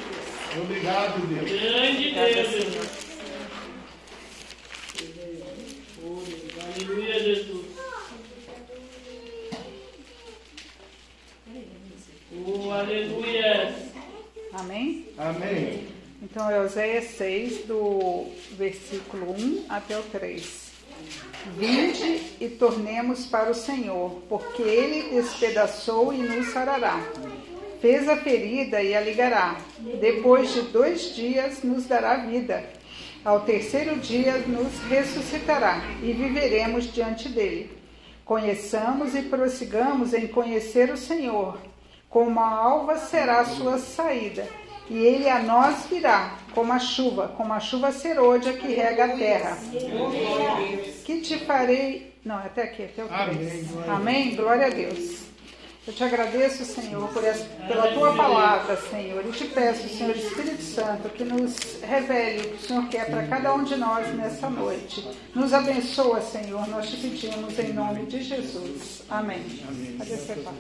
Obrigado, 0.62 1.28
Deus. 1.28 1.62
Grande 1.62 2.12
Deus, 2.12 2.50
Jesus. 2.50 3.08
Aleluia, 6.64 7.20
Jesus. 7.20 7.66
Oh, 12.46 12.72
aleluia. 12.72 13.76
Amém? 14.54 15.10
Amém. 15.18 15.87
Então 16.38 16.52
é 16.52 16.62
Oséias 16.62 17.06
6, 17.18 17.66
do 17.66 18.28
versículo 18.52 19.32
1 19.32 19.66
até 19.68 19.98
o 19.98 20.04
3. 20.04 20.72
Vinde 21.58 22.22
e 22.40 22.48
tornemos 22.48 23.26
para 23.26 23.50
o 23.50 23.56
Senhor, 23.56 24.22
porque 24.30 24.62
ele 24.62 25.16
despedaçou 25.16 26.14
e 26.14 26.18
nos 26.18 26.50
sarará. 26.50 27.02
Fez 27.82 28.08
a 28.08 28.18
ferida 28.18 28.84
e 28.84 28.96
a 28.96 29.02
ligará. 29.02 29.60
Depois 30.00 30.54
de 30.54 30.62
dois 30.62 31.16
dias 31.16 31.64
nos 31.64 31.88
dará 31.88 32.18
vida. 32.18 32.64
Ao 33.26 33.40
terceiro 33.40 33.96
dia 33.96 34.38
nos 34.38 34.78
ressuscitará 34.88 35.82
e 36.04 36.14
viveremos 36.14 36.94
diante 36.94 37.30
dele. 37.30 37.76
Conheçamos 38.24 39.16
e 39.16 39.24
prossigamos 39.24 40.14
em 40.14 40.28
conhecer 40.28 40.92
o 40.92 40.98
Senhor. 40.98 41.58
Como 42.08 42.40
a 42.40 42.48
alva 42.48 42.96
será 43.00 43.40
a 43.40 43.46
sua 43.46 43.80
saída, 43.80 44.48
e 44.90 44.98
ele 44.98 45.30
a 45.30 45.40
nós 45.40 45.86
virá, 45.88 46.38
como 46.54 46.72
a 46.72 46.80
chuva, 46.80 47.30
como 47.36 47.54
a 47.54 47.60
chuva 47.60 47.92
serôdia 47.92 48.54
que 48.54 48.68
rega 48.68 49.06
a 49.06 49.10
terra. 49.10 49.58
Que 51.06 51.22
te 51.22 51.38
farei. 51.40 52.16
Não, 52.24 52.38
até 52.38 52.64
aqui, 52.64 52.84
até 52.84 53.04
o 53.04 53.08
3. 53.08 53.18
Amém, 53.18 53.66
glória 53.66 53.92
a 53.92 53.96
Amém? 53.96 54.36
Glória 54.36 54.66
a 54.68 54.70
Deus. 54.70 55.28
Eu 55.88 55.94
te 55.94 56.04
agradeço, 56.04 56.66
Senhor, 56.66 57.08
por 57.14 57.24
essa, 57.24 57.46
pela 57.66 57.94
tua 57.94 58.14
palavra, 58.14 58.76
Senhor. 58.76 59.26
E 59.26 59.32
te 59.32 59.46
peço, 59.46 59.88
Senhor 59.88 60.14
Espírito 60.14 60.62
Santo, 60.62 61.08
que 61.08 61.24
nos 61.24 61.82
revele 61.82 62.42
o 62.42 62.50
que 62.50 62.56
o 62.56 62.68
Senhor 62.68 62.90
quer 62.90 63.10
para 63.10 63.26
cada 63.26 63.54
um 63.54 63.64
de 63.64 63.78
nós 63.78 64.14
nessa 64.14 64.50
noite. 64.50 65.08
Nos 65.34 65.54
abençoa, 65.54 66.20
Senhor. 66.20 66.68
Nós 66.68 66.90
te 66.90 66.98
pedimos 66.98 67.58
em 67.58 67.72
nome 67.72 68.06
de 68.06 68.22
Jesus. 68.22 69.04
Amém. 69.10 69.42
Pai. 70.44 70.54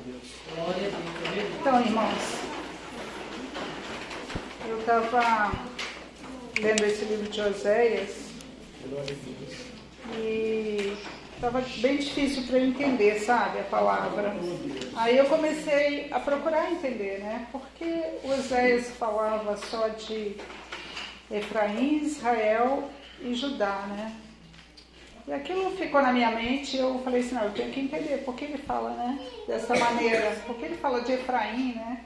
Então, 1.60 1.82
irmãos, 1.82 2.57
eu 4.68 4.80
estava 4.80 5.52
lendo 6.60 6.84
esse 6.84 7.06
livro 7.06 7.30
de 7.30 7.40
Oséias 7.40 8.28
e 10.18 10.98
estava 11.36 11.62
bem 11.78 11.98
difícil 11.98 12.44
para 12.44 12.58
eu 12.58 12.66
entender, 12.66 13.20
sabe, 13.20 13.60
a 13.60 13.64
palavra. 13.64 14.36
Aí 14.96 15.18
eu 15.18 15.26
comecei 15.26 16.08
a 16.12 16.20
procurar 16.20 16.72
entender, 16.72 17.20
né? 17.20 17.48
Porque 17.52 17.86
Oséias 18.24 18.90
falava 18.92 19.56
só 19.58 19.88
de 19.88 20.36
Efraim, 21.32 22.04
Israel 22.04 22.90
e 23.22 23.34
Judá, 23.34 23.86
né? 23.88 24.16
E 25.28 25.34
aquilo 25.34 25.72
ficou 25.72 26.02
na 26.02 26.14
minha 26.14 26.32
mente 26.32 26.78
eu 26.78 27.02
falei 27.04 27.22
assim, 27.22 27.36
não, 27.36 27.44
eu 27.44 27.52
tenho 27.52 27.72
que 27.72 27.82
entender 27.82 28.24
por 28.24 28.34
que 28.36 28.46
ele 28.46 28.58
fala, 28.58 28.92
né? 28.92 29.20
Dessa 29.46 29.76
maneira, 29.76 30.32
por 30.46 30.56
que 30.56 30.66
ele 30.66 30.78
fala 30.78 31.02
de 31.02 31.14
Efraim, 31.14 31.74
né? 31.76 32.06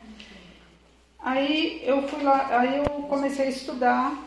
Aí 1.24 1.82
eu 1.86 2.08
fui 2.08 2.24
lá, 2.24 2.60
aí 2.60 2.78
eu 2.78 2.86
comecei 3.04 3.46
a 3.46 3.50
estudar, 3.50 4.26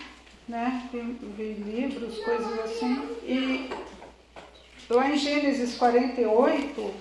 né? 0.48 0.88
Vi, 0.92 1.54
livros, 1.54 2.18
coisas 2.18 2.58
assim, 2.60 2.94
e 3.24 3.68
lá 4.88 5.10
em 5.10 5.16
Gênesis 5.16 5.76
48, 5.76 6.94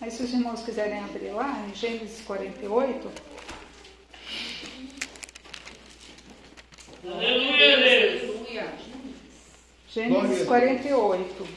aí 0.00 0.10
se 0.10 0.22
os 0.22 0.32
irmãos 0.32 0.62
quiserem 0.62 0.98
abrir 1.00 1.30
lá, 1.30 1.64
em 1.70 1.74
Gênesis 1.74 2.24
48, 2.24 3.10
Aleluia, 7.04 7.76
Deus. 7.78 8.32
Gênesis 9.88 10.46
48. 10.46 11.48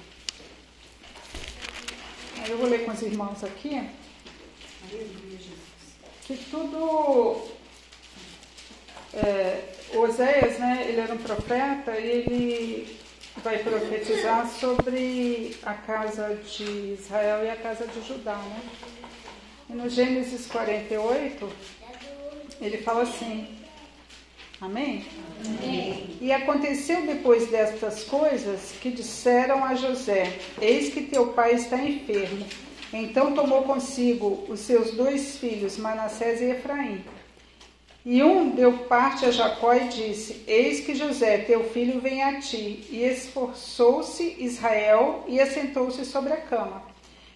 Aí 2.38 2.52
eu 2.52 2.58
vou 2.58 2.68
ler 2.68 2.84
com 2.84 2.92
os 2.92 3.02
irmãos 3.02 3.44
aqui. 3.44 3.82
Que 6.26 6.38
tudo. 6.50 7.42
É, 9.14 9.62
Oséias, 9.94 10.60
né, 10.60 10.86
ele 10.90 11.00
era 11.00 11.14
um 11.14 11.18
profeta 11.18 11.98
e 11.98 12.08
ele 12.08 13.00
vai 13.44 13.60
profetizar 13.60 14.48
sobre 14.48 15.56
a 15.64 15.74
casa 15.74 16.36
de 16.36 16.98
Israel 17.00 17.46
e 17.46 17.50
a 17.50 17.56
casa 17.56 17.88
de 17.88 18.06
Judá, 18.08 18.36
né? 18.36 18.62
E 19.70 19.74
no 19.74 19.90
Gênesis 19.90 20.48
48, 20.48 21.50
ele 22.62 22.78
fala 22.80 23.04
assim: 23.04 23.48
Amém? 24.62 25.06
E 26.22 26.32
aconteceu 26.32 27.06
depois 27.06 27.50
destas 27.50 28.04
coisas 28.04 28.74
que 28.82 28.90
disseram 28.90 29.64
a 29.64 29.76
José: 29.76 30.40
Eis 30.62 30.94
que 30.94 31.02
teu 31.04 31.34
pai 31.34 31.54
está 31.54 31.78
enfermo. 31.78 32.46
Então 32.98 33.34
tomou 33.34 33.64
consigo 33.64 34.46
os 34.48 34.62
seus 34.62 34.92
dois 34.92 35.38
filhos, 35.38 35.78
Manassés 35.78 36.40
e 36.40 36.46
Efraim. 36.46 37.04
E 38.06 38.24
um 38.24 38.52
deu 38.52 38.72
parte 38.72 39.26
a 39.26 39.32
Jacó 39.32 39.74
e 39.74 39.90
disse: 39.90 40.44
Eis 40.48 40.80
que 40.80 40.96
José, 40.96 41.40
teu 41.40 41.66
filho, 41.66 42.00
vem 42.00 42.24
a 42.24 42.40
ti. 42.40 42.86
E 42.90 43.04
esforçou-se 43.04 44.38
Israel 44.40 45.26
e 45.28 45.42
assentou-se 45.42 46.06
sobre 46.06 46.32
a 46.32 46.38
cama. 46.38 46.84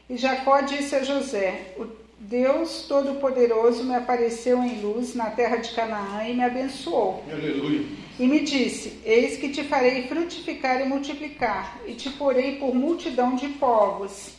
E 0.10 0.16
Jacó 0.16 0.62
disse 0.62 0.96
a 0.96 1.04
José: 1.04 1.74
O 1.78 1.88
Deus 2.18 2.86
Todo-Poderoso 2.88 3.84
me 3.84 3.96
apareceu 3.96 4.64
em 4.64 4.80
luz 4.80 5.14
na 5.14 5.30
terra 5.30 5.58
de 5.58 5.72
Canaã 5.72 6.24
e 6.26 6.36
me 6.36 6.44
abençoou. 6.44 7.22
Aleluia. 7.30 7.86
E 8.18 8.26
me 8.26 8.40
disse: 8.40 9.02
Eis 9.04 9.38
que 9.38 9.50
te 9.50 9.66
farei 9.66 10.04
frutificar 10.04 10.80
e 10.80 10.86
multiplicar, 10.86 11.82
e 11.86 11.96
te 11.96 12.10
porei 12.12 12.56
por 12.56 12.74
multidão 12.74 13.36
de 13.36 13.50
povos. 13.50 14.39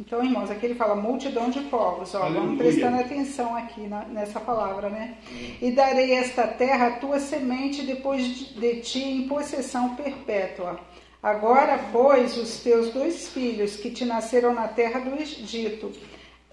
Então, 0.00 0.22
irmãos, 0.24 0.48
aqui 0.50 0.66
ele 0.66 0.74
fala 0.76 0.94
multidão 0.94 1.50
de 1.50 1.60
povos. 1.62 2.14
Ó, 2.14 2.18
Aleluia. 2.22 2.40
vamos 2.42 2.58
prestando 2.58 3.00
atenção 3.00 3.56
aqui 3.56 3.80
na- 3.88 4.04
nessa 4.04 4.38
palavra, 4.38 4.88
né? 4.88 5.16
E 5.60 5.72
darei 5.72 6.12
esta 6.12 6.46
terra 6.46 6.86
à 6.86 6.90
tua 6.92 7.18
semente 7.18 7.82
depois 7.82 8.22
de, 8.24 8.54
de 8.60 8.80
ti 8.80 9.02
em 9.02 9.26
possessão 9.26 9.96
perpétua. 9.96 10.78
Agora, 11.20 11.80
pois, 11.90 12.36
os 12.36 12.60
teus 12.60 12.92
dois 12.92 13.28
filhos 13.28 13.74
que 13.74 13.90
te 13.90 14.04
nasceram 14.04 14.54
na 14.54 14.68
terra 14.68 15.00
do 15.00 15.20
Egito, 15.20 15.90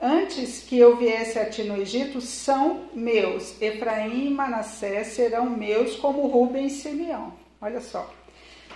antes 0.01 0.63
que 0.63 0.79
eu 0.79 0.97
viesse 0.97 1.37
a 1.37 1.47
ti 1.47 1.61
no 1.63 1.77
Egito, 1.79 2.19
são 2.21 2.85
meus. 2.95 3.61
Efraim 3.61 4.25
e 4.25 4.29
Manassés 4.31 5.07
serão 5.09 5.47
meus 5.51 5.95
como 5.97 6.25
Rubem 6.25 6.65
e 6.65 6.69
Simeão. 6.71 7.31
Olha 7.61 7.79
só. 7.79 8.11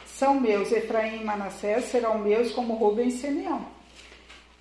São 0.06 0.40
meus. 0.40 0.72
Efraim 0.72 1.22
e 1.22 1.24
Manassés 1.26 1.86
serão 1.86 2.20
meus 2.20 2.52
como 2.52 2.76
Rubem 2.76 3.08
e 3.08 3.12
Simeão. 3.12 3.66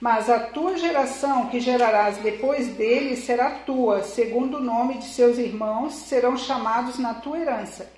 Mas 0.00 0.30
a 0.30 0.38
tua 0.38 0.76
geração 0.76 1.46
que 1.46 1.58
gerarás 1.58 2.18
depois 2.18 2.68
dele 2.68 3.16
será 3.16 3.50
tua, 3.50 4.02
segundo 4.04 4.58
o 4.58 4.62
nome 4.62 4.98
de 4.98 5.06
seus 5.06 5.38
irmãos, 5.38 5.94
serão 5.94 6.36
chamados 6.36 6.98
na 6.98 7.14
tua 7.14 7.38
herança. 7.40 7.90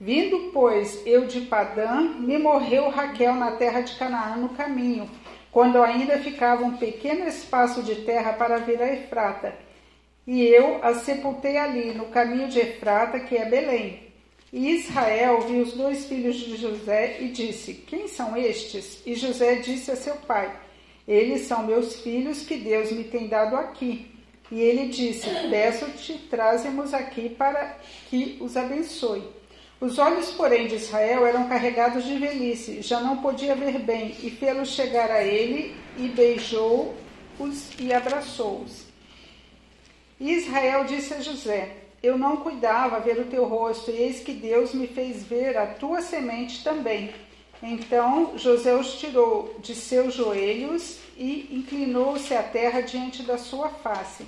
Vindo, 0.00 0.50
pois, 0.52 1.00
eu 1.06 1.26
de 1.26 1.42
Padã, 1.42 2.00
me 2.00 2.38
morreu 2.38 2.88
Raquel 2.88 3.34
na 3.34 3.52
terra 3.52 3.80
de 3.82 3.96
Canaã 3.96 4.36
no 4.36 4.50
caminho, 4.50 5.08
quando 5.52 5.80
ainda 5.80 6.18
ficava 6.18 6.64
um 6.64 6.76
pequeno 6.76 7.26
espaço 7.26 7.82
de 7.82 7.96
terra 7.96 8.32
para 8.32 8.58
vir 8.58 8.80
a 8.82 8.92
Efrata. 8.92 9.54
E 10.26 10.42
eu 10.42 10.80
a 10.82 10.94
sepultei 10.94 11.56
ali, 11.56 11.94
no 11.94 12.06
caminho 12.06 12.48
de 12.48 12.58
Efrata, 12.58 13.20
que 13.20 13.36
é 13.36 13.44
Belém. 13.44 14.08
E 14.52 14.70
Israel 14.70 15.40
viu 15.42 15.62
os 15.62 15.72
dois 15.72 16.06
filhos 16.06 16.36
de 16.36 16.56
José 16.56 17.18
e 17.20 17.28
disse: 17.28 17.74
Quem 17.74 18.08
são 18.08 18.36
estes? 18.36 19.02
E 19.06 19.14
José 19.14 19.56
disse 19.56 19.90
a 19.90 19.96
seu 19.96 20.16
pai: 20.16 20.50
Eles 21.08 21.46
são 21.46 21.62
meus 21.62 21.96
filhos 21.96 22.42
que 22.42 22.58
Deus 22.58 22.92
me 22.92 23.02
tem 23.02 23.28
dado 23.28 23.56
aqui. 23.56 24.14
E 24.52 24.60
ele 24.60 24.88
disse: 24.88 25.26
Peço-te, 25.48 26.18
trazemos 26.30 26.92
aqui 26.92 27.30
para 27.30 27.78
que 28.10 28.36
os 28.42 28.58
abençoe. 28.58 29.22
Os 29.80 29.98
olhos, 29.98 30.30
porém, 30.32 30.66
de 30.66 30.74
Israel 30.74 31.24
eram 31.24 31.48
carregados 31.48 32.04
de 32.04 32.18
velhice, 32.18 32.82
já 32.82 33.00
não 33.00 33.18
podia 33.18 33.54
ver 33.54 33.78
bem, 33.78 34.14
e 34.22 34.30
fê-los 34.30 34.70
chegar 34.70 35.10
a 35.10 35.22
ele, 35.22 35.74
e 35.96 36.08
beijou-os 36.08 37.70
e 37.78 37.92
abraçou-os. 37.92 38.86
E 40.20 40.32
Israel 40.32 40.84
disse 40.84 41.14
a 41.14 41.20
José: 41.20 41.76
Eu 42.02 42.18
não 42.18 42.38
cuidava 42.38 43.00
ver 43.00 43.18
o 43.18 43.26
teu 43.26 43.44
rosto, 43.44 43.90
e 43.90 43.94
eis 43.94 44.20
que 44.20 44.32
Deus 44.32 44.74
me 44.74 44.88
fez 44.88 45.22
ver 45.22 45.56
a 45.56 45.66
tua 45.66 46.02
semente 46.02 46.62
também. 46.62 47.14
Então 47.62 48.32
José 48.36 48.74
os 48.74 48.94
tirou 48.94 49.56
de 49.60 49.74
seus 49.74 50.14
joelhos 50.14 50.98
e 51.16 51.48
inclinou-se 51.50 52.32
à 52.34 52.42
terra 52.42 52.80
diante 52.80 53.22
da 53.22 53.36
sua 53.36 53.68
face. 53.68 54.24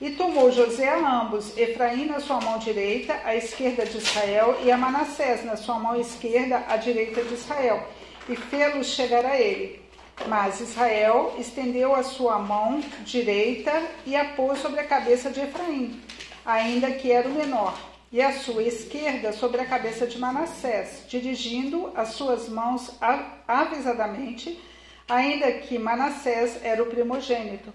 E 0.00 0.10
tomou 0.12 0.50
José 0.50 0.88
a 0.88 1.20
ambos, 1.20 1.56
Efraim 1.58 2.06
na 2.06 2.20
sua 2.20 2.40
mão 2.40 2.58
direita, 2.58 3.20
à 3.22 3.36
esquerda 3.36 3.84
de 3.84 3.98
Israel, 3.98 4.58
e 4.64 4.72
a 4.72 4.76
Manassés 4.76 5.44
na 5.44 5.56
sua 5.56 5.78
mão 5.78 6.00
esquerda, 6.00 6.64
à 6.68 6.76
direita 6.78 7.22
de 7.22 7.34
Israel, 7.34 7.86
e 8.26 8.34
fê-los 8.34 8.86
chegar 8.86 9.26
a 9.26 9.38
ele. 9.38 9.78
Mas 10.26 10.60
Israel 10.60 11.34
estendeu 11.38 11.94
a 11.94 12.02
sua 12.02 12.38
mão 12.38 12.80
direita 13.04 13.82
e 14.06 14.16
a 14.16 14.24
pôs 14.24 14.58
sobre 14.60 14.80
a 14.80 14.86
cabeça 14.86 15.30
de 15.30 15.40
Efraim, 15.40 16.00
ainda 16.46 16.90
que 16.92 17.12
era 17.12 17.28
o 17.28 17.32
menor, 17.32 17.78
e 18.12 18.20
a 18.20 18.32
sua 18.32 18.62
esquerda 18.62 19.32
sobre 19.32 19.60
a 19.60 19.66
cabeça 19.66 20.06
de 20.06 20.18
Manassés, 20.18 21.04
dirigindo 21.08 21.92
as 21.94 22.08
suas 22.10 22.48
mãos 22.48 22.90
avisadamente, 23.46 24.60
ainda 25.08 25.52
que 25.52 25.78
Manassés 25.78 26.58
era 26.62 26.82
o 26.82 26.86
primogênito. 26.86 27.72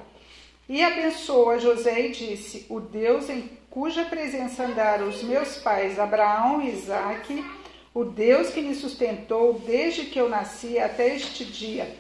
E 0.68 0.84
abençoou 0.84 1.52
a 1.52 1.58
José 1.58 2.08
e 2.08 2.12
disse: 2.12 2.66
O 2.70 2.80
Deus 2.80 3.30
em 3.30 3.50
cuja 3.70 4.06
presença 4.06 4.64
andaram 4.64 5.08
os 5.08 5.22
meus 5.22 5.58
pais, 5.58 6.00
Abraão 6.00 6.62
e 6.62 6.72
Isaque, 6.72 7.46
o 7.94 8.04
Deus 8.04 8.50
que 8.50 8.62
me 8.62 8.76
sustentou 8.76 9.54
desde 9.66 10.06
que 10.06 10.20
eu 10.20 10.28
nasci 10.28 10.80
até 10.80 11.16
este 11.16 11.46
dia, 11.46 11.96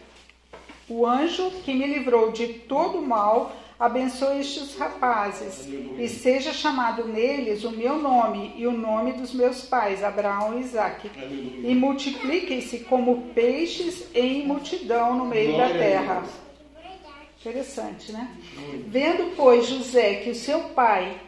o 0.89 1.05
anjo 1.05 1.51
que 1.63 1.73
me 1.73 1.85
livrou 1.85 2.31
de 2.31 2.47
todo 2.47 3.01
mal, 3.01 3.55
abençoe 3.79 4.39
estes 4.39 4.77
rapazes, 4.77 5.67
e 5.67 6.07
seja 6.07 6.53
chamado 6.53 7.07
neles 7.07 7.63
o 7.63 7.71
meu 7.71 7.97
nome 7.97 8.53
e 8.55 8.65
o 8.65 8.71
nome 8.71 9.13
dos 9.13 9.33
meus 9.33 9.61
pais, 9.61 10.03
Abraão 10.03 10.57
e 10.57 10.61
Isaque, 10.61 11.11
e 11.17 11.75
multipliquem-se 11.75 12.79
como 12.79 13.29
peixes 13.33 14.05
em 14.13 14.45
multidão 14.45 15.15
no 15.15 15.25
meio 15.25 15.51
da 15.57 15.65
Glória 15.65 15.77
terra. 15.77 16.23
Interessante, 17.39 18.11
né? 18.11 18.31
Vendo, 18.87 19.35
pois, 19.35 19.67
José 19.67 20.15
que 20.15 20.31
o 20.31 20.35
seu 20.35 20.61
pai 20.69 21.21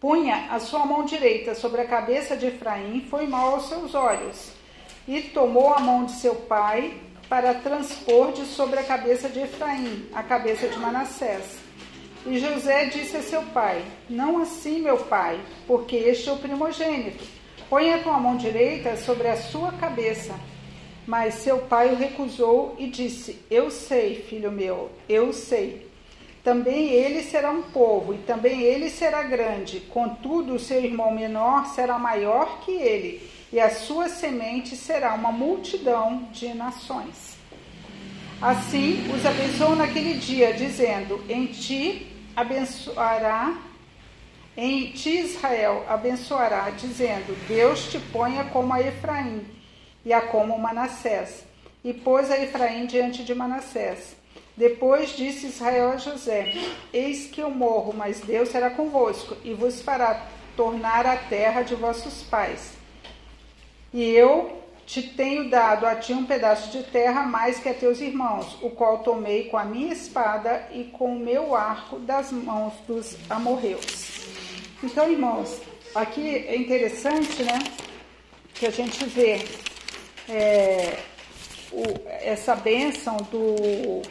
punha 0.00 0.46
a 0.50 0.60
sua 0.60 0.86
mão 0.86 1.04
direita 1.04 1.54
sobre 1.54 1.80
a 1.82 1.86
cabeça 1.86 2.36
de 2.36 2.46
Efraim, 2.46 3.06
foi 3.10 3.26
mal 3.26 3.54
aos 3.54 3.68
seus 3.68 3.94
olhos. 3.94 4.52
E 5.06 5.20
tomou 5.20 5.72
a 5.72 5.80
mão 5.80 6.04
de 6.04 6.12
seu 6.12 6.34
pai 6.34 6.94
para 7.28 7.54
transpor 7.54 8.32
de 8.32 8.44
sobre 8.46 8.78
a 8.80 8.84
cabeça 8.84 9.28
de 9.28 9.40
Efraim, 9.40 10.06
a 10.14 10.22
cabeça 10.22 10.66
de 10.68 10.78
Manassés. 10.78 11.58
E 12.26 12.38
José 12.38 12.86
disse 12.86 13.16
a 13.16 13.22
seu 13.22 13.42
pai: 13.42 13.84
Não 14.08 14.38
assim, 14.38 14.80
meu 14.80 14.96
pai, 14.96 15.40
porque 15.66 15.96
este 15.96 16.28
é 16.28 16.32
o 16.32 16.38
primogênito. 16.38 17.24
Põe 17.68 17.92
a 17.92 18.02
tua 18.02 18.18
mão 18.18 18.36
direita 18.36 18.96
sobre 18.96 19.28
a 19.28 19.36
sua 19.36 19.72
cabeça. 19.72 20.34
Mas 21.06 21.34
seu 21.34 21.58
pai 21.58 21.92
o 21.92 21.96
recusou 21.96 22.74
e 22.78 22.86
disse: 22.86 23.38
Eu 23.50 23.70
sei, 23.70 24.16
filho 24.28 24.50
meu, 24.50 24.90
eu 25.08 25.32
sei. 25.32 25.86
Também 26.42 26.88
ele 26.90 27.22
será 27.22 27.50
um 27.50 27.62
povo, 27.62 28.14
e 28.14 28.18
também 28.18 28.62
ele 28.62 28.88
será 28.88 29.22
grande. 29.22 29.80
Contudo, 29.80 30.54
o 30.54 30.58
seu 30.58 30.82
irmão 30.82 31.10
menor 31.10 31.66
será 31.66 31.98
maior 31.98 32.60
que 32.60 32.72
ele, 32.72 33.22
e 33.52 33.58
a 33.60 33.70
sua 33.70 34.08
semente 34.08 34.76
será 34.76 35.14
uma 35.14 35.32
multidão 35.32 36.28
de 36.32 36.52
nações. 36.54 37.36
Assim 38.40 39.10
os 39.12 39.26
abençoou 39.26 39.74
naquele 39.74 40.14
dia, 40.14 40.52
dizendo: 40.52 41.24
Em 41.28 41.46
ti 41.46 42.06
abençoará, 42.36 43.58
em 44.56 44.92
ti 44.92 45.18
Israel 45.18 45.84
abençoará, 45.88 46.70
dizendo: 46.70 47.36
Deus 47.48 47.90
te 47.90 47.98
ponha 47.98 48.44
como 48.44 48.72
a 48.72 48.80
Efraim 48.80 49.44
e 50.04 50.12
a 50.12 50.20
como 50.20 50.58
Manassés. 50.58 51.44
E 51.82 51.92
pôs 51.92 52.30
a 52.30 52.38
Efraim 52.38 52.86
diante 52.86 53.24
de 53.24 53.34
Manassés. 53.34 54.16
Depois 54.56 55.16
disse 55.16 55.46
Israel 55.46 55.92
a 55.92 55.96
José: 55.96 56.54
Eis 56.92 57.28
que 57.28 57.40
eu 57.40 57.50
morro, 57.50 57.92
mas 57.96 58.20
Deus 58.20 58.50
será 58.50 58.70
convosco 58.70 59.36
e 59.42 59.54
vos 59.54 59.80
fará 59.80 60.26
tornar 60.56 61.06
a 61.06 61.16
terra 61.16 61.62
de 61.62 61.74
vossos 61.74 62.22
pais. 62.24 62.77
E 63.92 64.02
eu 64.10 64.62
te 64.86 65.02
tenho 65.02 65.50
dado 65.50 65.86
a 65.86 65.94
ti 65.96 66.12
um 66.12 66.24
pedaço 66.24 66.70
de 66.70 66.82
terra 66.84 67.22
mais 67.22 67.58
que 67.58 67.68
a 67.68 67.74
teus 67.74 68.00
irmãos, 68.00 68.56
o 68.62 68.70
qual 68.70 68.98
tomei 68.98 69.44
com 69.44 69.58
a 69.58 69.64
minha 69.64 69.92
espada 69.92 70.66
e 70.72 70.84
com 70.84 71.14
o 71.14 71.18
meu 71.18 71.54
arco 71.54 71.98
das 71.98 72.32
mãos 72.32 72.72
dos 72.86 73.16
amorreus. 73.28 74.26
Então, 74.82 75.10
irmãos, 75.10 75.60
aqui 75.94 76.36
é 76.36 76.56
interessante, 76.56 77.42
né, 77.42 77.58
que 78.54 78.66
a 78.66 78.70
gente 78.70 79.04
vê 79.04 79.44
é, 80.30 80.98
o- 81.72 82.08
essa 82.22 82.54
bênção 82.54 83.16
do 83.30 84.02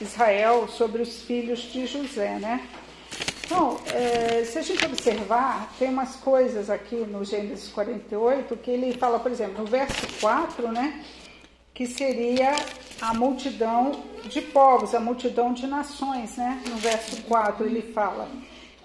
Israel 0.00 0.66
sobre 0.68 1.02
os 1.02 1.22
filhos 1.22 1.60
de 1.72 1.86
José, 1.86 2.38
né? 2.38 2.66
Então, 3.50 3.78
é, 3.94 4.44
se 4.44 4.58
a 4.58 4.62
gente 4.62 4.84
observar, 4.84 5.72
tem 5.78 5.88
umas 5.88 6.16
coisas 6.16 6.68
aqui 6.68 6.96
no 6.96 7.24
Gênesis 7.24 7.70
48 7.70 8.54
que 8.58 8.70
ele 8.70 8.92
fala, 8.92 9.18
por 9.18 9.32
exemplo, 9.32 9.60
no 9.60 9.64
verso 9.64 10.06
4, 10.20 10.70
né? 10.70 11.02
Que 11.72 11.86
seria 11.86 12.54
a 13.00 13.14
multidão 13.14 14.04
de 14.24 14.42
povos, 14.42 14.94
a 14.94 15.00
multidão 15.00 15.54
de 15.54 15.66
nações, 15.66 16.36
né? 16.36 16.62
No 16.68 16.76
verso 16.76 17.22
4 17.22 17.64
ele 17.64 17.80
fala. 17.80 18.28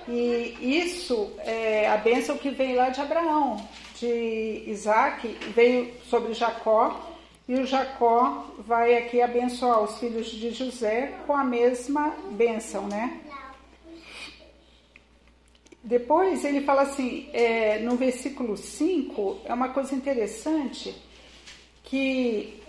E 0.08 0.56
isso 0.62 1.34
é 1.40 1.90
a 1.90 1.98
bênção 1.98 2.38
que 2.38 2.50
veio 2.50 2.78
lá 2.78 2.88
de 2.88 3.02
Abraão, 3.02 3.58
de 4.00 4.64
Isaac, 4.66 5.28
veio 5.54 5.92
sobre 6.10 6.34
Jacó 6.34 7.10
E 7.50 7.56
o 7.56 7.66
Jacó 7.66 8.46
vai 8.60 8.96
aqui 8.96 9.22
abençoar 9.22 9.82
os 9.82 9.98
filhos 10.00 10.28
de 10.28 10.52
José 10.52 11.16
com 11.28 11.36
a 11.36 11.44
mesma 11.44 12.14
bênção, 12.32 12.88
né? 12.88 13.20
Depois 15.84 16.46
ele 16.46 16.62
fala 16.62 16.84
assim, 16.84 17.28
é, 17.34 17.80
no 17.80 17.98
versículo 17.98 18.56
5, 18.56 19.42
é 19.44 19.54
uma 19.54 19.70
coisa 19.70 19.94
interessante, 19.94 20.96
que 21.84 22.62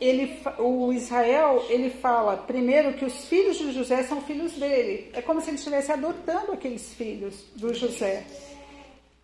ele, 0.00 0.38
o 0.58 0.92
Israel, 0.92 1.64
ele 1.68 1.90
fala 1.90 2.38
primeiro 2.38 2.94
que 2.94 3.04
os 3.04 3.26
filhos 3.26 3.58
de 3.58 3.72
José 3.72 4.02
são 4.04 4.22
filhos 4.22 4.52
dele. 4.52 5.10
É 5.12 5.20
como 5.20 5.42
se 5.42 5.50
ele 5.50 5.58
estivesse 5.58 5.92
adotando 5.92 6.52
aqueles 6.52 6.94
filhos 6.94 7.44
do 7.54 7.74
José. 7.74 8.24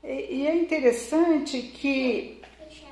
E, 0.04 0.42
e 0.42 0.46
é 0.46 0.54
interessante 0.54 1.62
que 1.62 2.40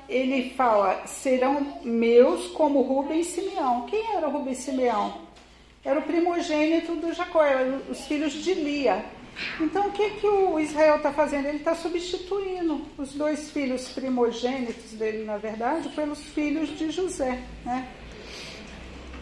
ele 0.09 0.49
fala, 0.55 1.05
serão 1.05 1.79
meus 1.83 2.47
como 2.47 2.81
Rubem 2.81 3.21
e 3.21 3.23
Simeão. 3.23 3.85
Quem 3.85 4.15
era 4.15 4.27
Rubem 4.27 4.53
e 4.53 4.55
Simeão? 4.55 5.29
Era 5.85 5.99
o 5.99 6.03
primogênito 6.03 6.95
do 6.95 7.13
Jacó, 7.13 7.43
eram 7.43 7.81
os 7.89 8.01
filhos 8.07 8.33
de 8.33 8.53
Lia. 8.55 9.05
Então, 9.59 9.87
o 9.87 9.91
que, 9.91 10.09
que 10.11 10.27
o 10.27 10.59
Israel 10.59 10.97
está 10.97 11.11
fazendo? 11.11 11.47
Ele 11.47 11.57
está 11.57 11.75
substituindo 11.75 12.81
os 12.97 13.13
dois 13.13 13.51
filhos 13.51 13.89
primogênitos 13.89 14.91
dele, 14.93 15.23
na 15.25 15.37
verdade, 15.37 15.89
pelos 15.89 16.21
filhos 16.21 16.69
de 16.77 16.91
José. 16.91 17.41
Né? 17.65 17.87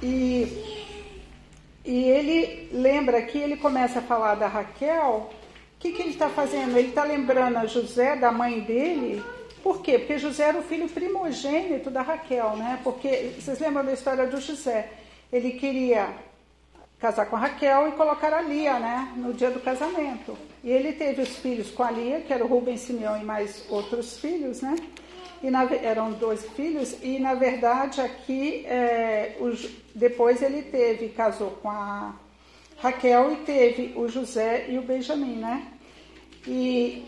E, 0.01 0.87
e 1.85 2.03
ele 2.05 2.69
lembra 2.71 3.21
que 3.21 3.37
ele 3.37 3.57
começa 3.57 3.99
a 3.99 4.03
falar 4.03 4.35
da 4.35 4.47
Raquel. 4.47 5.29
O 5.75 5.79
que, 5.79 5.91
que 5.91 6.01
ele 6.01 6.11
está 6.11 6.29
fazendo? 6.29 6.77
Ele 6.77 6.89
está 6.89 7.03
lembrando 7.03 7.57
a 7.57 7.65
José, 7.65 8.15
da 8.15 8.31
mãe 8.31 8.59
dele. 8.61 9.23
Por 9.61 9.81
quê? 9.81 9.99
Porque 9.99 10.17
José 10.17 10.45
era 10.45 10.59
o 10.59 10.63
filho 10.63 10.87
primogênito 10.87 11.89
da 11.89 12.01
Raquel, 12.01 12.55
né? 12.55 12.79
Porque 12.83 13.33
vocês 13.39 13.59
lembram 13.59 13.85
da 13.85 13.93
história 13.93 14.25
do 14.25 14.39
José? 14.39 14.89
Ele 15.31 15.51
queria 15.51 16.09
casar 16.99 17.27
com 17.27 17.35
a 17.35 17.39
Raquel 17.39 17.89
e 17.89 17.91
colocar 17.91 18.33
a 18.33 18.41
Lia, 18.41 18.79
né, 18.79 19.13
no 19.15 19.33
dia 19.33 19.51
do 19.51 19.59
casamento. 19.59 20.37
E 20.63 20.71
ele 20.71 20.93
teve 20.93 21.21
os 21.21 21.35
filhos 21.37 21.69
com 21.69 21.83
a 21.83 21.91
Lia, 21.91 22.21
que 22.21 22.33
era 22.33 22.43
o 22.43 22.47
Rubem, 22.47 22.77
Simeão 22.77 23.19
e 23.21 23.23
mais 23.23 23.63
outros 23.69 24.17
filhos, 24.17 24.61
né? 24.61 24.75
E 25.43 25.51
na, 25.51 25.65
eram 25.75 26.11
dois 26.13 26.43
filhos, 26.55 26.97
e 27.03 27.19
na 27.19 27.35
verdade 27.35 28.01
aqui, 28.01 28.65
é, 28.65 29.37
os, 29.39 29.69
depois 29.93 30.41
ele 30.41 30.63
teve, 30.63 31.09
casou 31.09 31.51
com 31.61 31.69
a 31.69 32.15
Raquel 32.79 33.33
e 33.33 33.35
teve 33.37 33.93
o 33.95 34.07
José 34.07 34.65
e 34.67 34.79
o 34.79 34.81
Benjamim, 34.81 35.35
né? 35.35 35.67
E 36.47 37.05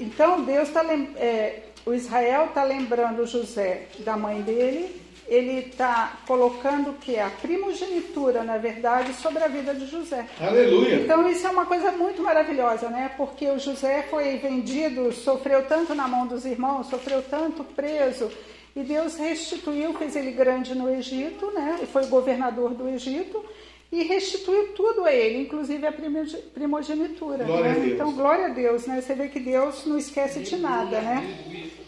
então 0.00 0.42
Deus 0.42 0.68
está, 0.68 0.82
é, 1.16 1.62
o 1.86 1.94
Israel 1.94 2.46
está 2.46 2.64
lembrando 2.64 3.26
José 3.26 3.86
da 4.00 4.16
mãe 4.16 4.42
dele 4.42 5.00
ele 5.30 5.60
está 5.60 6.18
colocando 6.26 6.92
que 6.94 7.16
a 7.16 7.30
primogenitura, 7.30 8.42
na 8.42 8.58
verdade, 8.58 9.14
sobre 9.14 9.44
a 9.44 9.46
vida 9.46 9.72
de 9.72 9.86
José. 9.86 10.26
Aleluia. 10.40 10.96
Então 10.96 11.30
isso 11.30 11.46
é 11.46 11.50
uma 11.50 11.64
coisa 11.64 11.92
muito 11.92 12.20
maravilhosa, 12.20 12.90
né? 12.90 13.12
Porque 13.16 13.48
o 13.48 13.58
José 13.58 14.02
foi 14.10 14.38
vendido, 14.38 15.12
sofreu 15.12 15.64
tanto 15.66 15.94
na 15.94 16.08
mão 16.08 16.26
dos 16.26 16.44
irmãos, 16.44 16.88
sofreu 16.88 17.22
tanto 17.22 17.62
preso, 17.62 18.28
e 18.74 18.82
Deus 18.82 19.16
restituiu, 19.16 19.94
fez 19.94 20.16
ele 20.16 20.32
grande 20.32 20.74
no 20.74 20.90
Egito, 20.90 21.46
né? 21.52 21.78
E 21.80 21.86
foi 21.86 22.06
governador 22.06 22.74
do 22.74 22.88
Egito 22.88 23.44
e 23.92 24.02
restituiu 24.02 24.72
tudo 24.74 25.04
a 25.04 25.12
ele, 25.12 25.42
inclusive 25.42 25.86
a 25.86 25.92
primogenitura. 25.92 27.44
Glória 27.44 27.70
né? 27.70 27.70
a 27.70 27.74
Deus. 27.74 27.92
Então, 27.92 28.12
glória 28.12 28.46
a 28.46 28.48
Deus, 28.48 28.86
né? 28.86 29.00
Você 29.00 29.14
vê 29.14 29.28
que 29.28 29.38
Deus 29.38 29.86
não 29.86 29.96
esquece 29.96 30.40
de 30.40 30.56
nada, 30.56 31.00
né? 31.00 31.78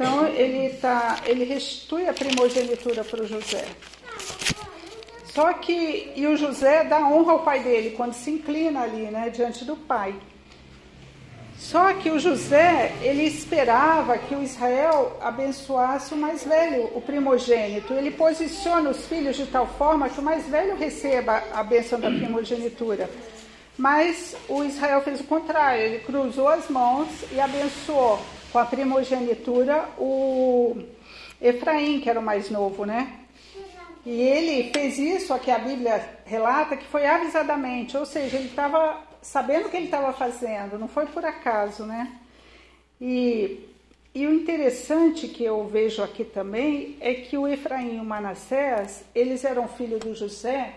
Então 0.00 0.26
ele 0.28 0.70
tá, 0.76 1.18
ele 1.26 1.44
restitui 1.44 2.08
a 2.08 2.14
primogenitura 2.14 3.04
para 3.04 3.22
o 3.22 3.26
José. 3.26 3.66
Só 5.26 5.52
que 5.52 6.10
e 6.16 6.26
o 6.26 6.38
José 6.38 6.84
dá 6.84 7.06
honra 7.06 7.32
ao 7.32 7.40
pai 7.40 7.62
dele 7.62 7.90
quando 7.90 8.14
se 8.14 8.30
inclina 8.30 8.80
ali, 8.80 9.10
né, 9.10 9.28
diante 9.28 9.62
do 9.62 9.76
pai. 9.76 10.14
Só 11.58 11.92
que 11.92 12.10
o 12.10 12.18
José, 12.18 12.94
ele 13.02 13.24
esperava 13.24 14.16
que 14.16 14.34
o 14.34 14.42
Israel 14.42 15.18
abençoasse 15.20 16.14
o 16.14 16.16
mais 16.16 16.44
velho, 16.44 16.90
o 16.94 17.02
primogênito. 17.02 17.92
Ele 17.92 18.10
posiciona 18.10 18.88
os 18.88 19.06
filhos 19.06 19.36
de 19.36 19.44
tal 19.44 19.66
forma 19.66 20.08
que 20.08 20.18
o 20.18 20.22
mais 20.22 20.46
velho 20.46 20.76
receba 20.76 21.42
a 21.52 21.62
bênção 21.62 22.00
da 22.00 22.08
primogenitura. 22.10 23.10
Mas 23.76 24.34
o 24.48 24.64
Israel 24.64 25.02
fez 25.02 25.20
o 25.20 25.24
contrário, 25.24 25.82
ele 25.82 25.98
cruzou 25.98 26.48
as 26.48 26.70
mãos 26.70 27.08
e 27.30 27.38
abençoou 27.38 28.18
com 28.52 28.58
a 28.58 28.64
primogenitura 28.64 29.88
o 29.98 30.76
Efraim, 31.40 32.00
que 32.00 32.10
era 32.10 32.20
o 32.20 32.22
mais 32.22 32.50
novo, 32.50 32.84
né? 32.84 33.20
E 34.04 34.10
ele 34.10 34.70
fez 34.72 34.98
isso, 34.98 35.32
aqui 35.34 35.50
a 35.50 35.58
Bíblia 35.58 36.20
relata, 36.24 36.76
que 36.76 36.86
foi 36.86 37.06
avisadamente, 37.06 37.96
ou 37.96 38.06
seja, 38.06 38.36
ele 38.36 38.48
estava 38.48 38.98
sabendo 39.20 39.66
o 39.66 39.70
que 39.70 39.76
ele 39.76 39.86
estava 39.86 40.12
fazendo, 40.12 40.78
não 40.78 40.88
foi 40.88 41.06
por 41.06 41.24
acaso, 41.24 41.84
né? 41.84 42.10
E, 43.00 43.68
e 44.14 44.26
o 44.26 44.32
interessante 44.32 45.28
que 45.28 45.44
eu 45.44 45.66
vejo 45.66 46.02
aqui 46.02 46.24
também 46.24 46.96
é 47.00 47.14
que 47.14 47.36
o 47.36 47.46
Efraim 47.46 47.96
e 47.96 48.00
o 48.00 48.04
Manassés, 48.04 49.04
eles 49.14 49.44
eram 49.44 49.68
filhos 49.68 50.00
do 50.00 50.14
José 50.14 50.74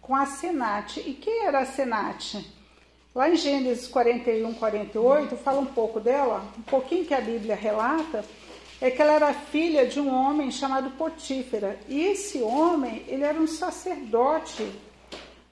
com 0.00 0.14
a 0.14 0.26
Senate. 0.26 1.00
E 1.00 1.14
quem 1.14 1.46
era 1.46 1.60
a 1.60 1.66
Senate? 1.66 2.55
Lá 3.16 3.30
em 3.30 3.36
Gênesis 3.36 3.88
41, 3.88 4.52
48, 4.52 5.38
fala 5.38 5.58
um 5.58 5.64
pouco 5.64 5.98
dela, 5.98 6.44
um 6.58 6.60
pouquinho 6.60 7.06
que 7.06 7.14
a 7.14 7.20
Bíblia 7.22 7.56
relata, 7.56 8.22
é 8.78 8.90
que 8.90 9.00
ela 9.00 9.14
era 9.14 9.32
filha 9.32 9.86
de 9.86 9.98
um 9.98 10.14
homem 10.14 10.50
chamado 10.50 10.90
Potífera. 10.98 11.78
E 11.88 11.98
esse 11.98 12.42
homem, 12.42 13.06
ele 13.08 13.24
era 13.24 13.40
um 13.40 13.46
sacerdote 13.46 14.70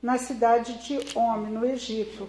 na 0.03 0.19
cidade 0.19 0.75
de 0.87 1.19
Homem, 1.19 1.55
no 1.55 1.65
Egito. 1.65 2.29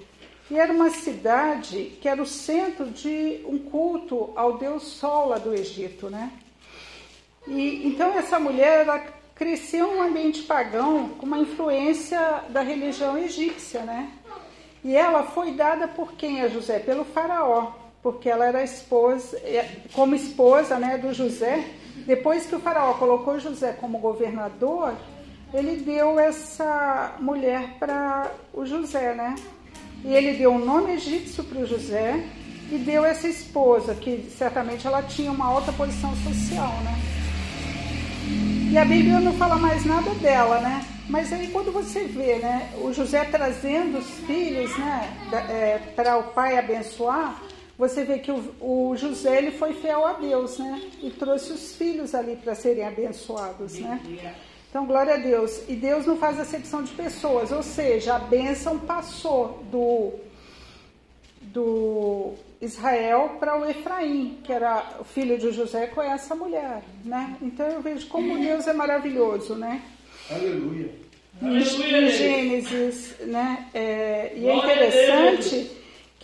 E 0.50 0.58
era 0.58 0.72
uma 0.72 0.90
cidade 0.90 1.98
que 2.00 2.08
era 2.08 2.22
o 2.22 2.26
centro 2.26 2.86
de 2.86 3.42
um 3.46 3.60
culto 3.60 4.32
ao 4.38 4.58
deus 4.58 4.84
Sol 4.84 5.28
lá 5.28 5.38
do 5.38 5.54
Egito, 5.54 6.10
né? 6.10 6.32
E 7.46 7.86
então 7.86 8.18
essa 8.18 8.40
mulher 8.40 8.86
ela 8.86 9.04
cresceu 9.36 9.94
em 9.94 9.98
um 9.98 10.02
ambiente 10.02 10.44
pagão 10.44 11.10
com 11.10 11.26
uma 11.26 11.40
influência 11.40 12.46
da 12.48 12.62
religião 12.62 13.18
egípcia, 13.18 13.82
né? 13.82 14.14
E 14.86 14.96
ela 14.96 15.24
foi 15.24 15.54
dada 15.54 15.88
por 15.88 16.14
quem 16.14 16.44
a 16.44 16.48
José? 16.48 16.78
Pelo 16.78 17.04
faraó, 17.04 17.72
porque 18.04 18.30
ela 18.30 18.46
era 18.46 18.64
esposa, 18.64 19.36
como 19.94 20.14
esposa 20.14 20.78
né, 20.78 20.96
do 21.00 21.12
José. 21.12 21.66
Depois 22.06 22.46
que 22.46 22.56
o 22.56 22.60
faraó 22.60 22.94
colocou 22.94 23.40
José 23.40 23.74
como 23.82 23.98
governador, 23.98 24.94
ele 25.52 25.78
deu 25.78 26.20
essa 26.20 27.16
mulher 27.20 27.80
para 27.80 28.32
o 28.54 28.64
José, 28.64 29.16
né? 29.16 29.34
E 30.04 30.14
ele 30.14 30.34
deu 30.38 30.52
um 30.52 30.64
nome 30.64 30.94
egípcio 30.94 31.44
para 31.44 31.62
o 31.62 31.66
José 31.66 32.24
e 32.72 32.78
deu 32.78 33.04
essa 33.04 33.28
esposa, 33.28 33.96
que 33.96 34.30
certamente 34.38 34.86
ela 34.86 35.02
tinha 35.02 35.32
uma 35.32 35.48
alta 35.48 35.74
posição 35.74 36.16
social, 36.18 36.70
né? 36.84 37.15
E 38.72 38.78
a 38.78 38.84
Bíblia 38.84 39.20
não 39.20 39.34
fala 39.34 39.56
mais 39.56 39.86
nada 39.86 40.14
dela, 40.16 40.60
né? 40.60 40.86
Mas 41.08 41.32
aí 41.32 41.48
quando 41.50 41.72
você 41.72 42.06
vê, 42.06 42.38
né, 42.40 42.74
o 42.82 42.92
José 42.92 43.24
trazendo 43.26 44.00
os 44.00 44.10
filhos, 44.26 44.76
né, 44.78 45.14
é, 45.50 45.78
para 45.96 46.18
o 46.18 46.24
pai 46.34 46.58
abençoar, 46.58 47.42
você 47.78 48.04
vê 48.04 48.18
que 48.20 48.32
o, 48.32 48.56
o, 48.60 48.96
José 48.96 49.38
ele 49.38 49.52
foi 49.52 49.74
fiel 49.74 50.06
a 50.06 50.14
Deus, 50.14 50.58
né, 50.58 50.82
e 51.04 51.12
trouxe 51.12 51.54
os 51.54 51.76
filhos 51.76 52.16
ali 52.16 52.36
para 52.36 52.56
serem 52.56 52.86
abençoados, 52.86 53.80
né. 53.80 54.02
Então 54.70 54.86
glória 54.86 55.14
a 55.14 55.18
Deus. 55.18 55.62
E 55.70 55.76
Deus 55.76 56.06
não 56.06 56.18
faz 56.18 56.40
acepção 56.40 56.84
de 56.84 56.92
pessoas, 56.94 57.52
ou 57.52 57.64
seja, 57.64 58.16
a 58.16 58.20
bênção 58.20 58.80
passou 58.80 59.64
do 59.72 60.12
do 61.42 62.34
Israel 62.62 63.38
para 63.40 63.60
o 63.60 63.66
Efraim, 63.70 64.40
que 64.44 64.52
era 64.52 64.98
o 65.00 65.04
filho 65.04 65.38
de 65.38 65.52
José 65.52 65.88
com 65.88 66.02
essa 66.02 66.36
mulher, 66.36 66.82
né? 67.04 67.36
Então 67.42 67.68
eu 67.68 67.82
vejo 67.82 68.08
como 68.08 68.38
Deus 68.38 68.68
é 68.68 68.74
maravilhoso, 68.74 69.56
né? 69.56 69.82
Aleluia. 70.30 70.90
Em, 71.42 71.58
em 71.58 72.10
Gênesis, 72.10 73.16
né? 73.22 73.68
É, 73.74 74.34
e 74.36 74.48
é 74.48 74.56
interessante 74.56 75.72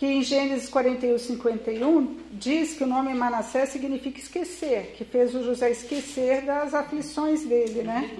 que 0.02 0.06
em 0.06 0.22
Gênesis 0.22 0.68
41, 0.68 1.16
51 1.16 2.16
diz 2.32 2.74
que 2.74 2.82
o 2.82 2.88
nome 2.88 3.14
Manassés 3.14 3.68
significa 3.68 4.18
esquecer, 4.18 4.94
que 4.96 5.04
fez 5.04 5.32
o 5.32 5.44
José 5.44 5.70
esquecer 5.70 6.42
das 6.42 6.74
aflições 6.74 7.44
dele, 7.44 7.82
né? 7.82 8.10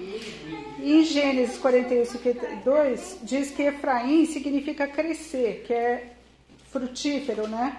E 0.79 1.01
em 1.01 1.05
Gênesis 1.05 1.59
41, 1.59 2.05
52 2.05 3.19
diz 3.25 3.51
que 3.51 3.63
Efraim 3.63 4.27
significa 4.27 4.87
crescer, 4.87 5.65
que 5.67 5.73
é 5.73 6.13
frutífero, 6.71 7.49
né? 7.49 7.77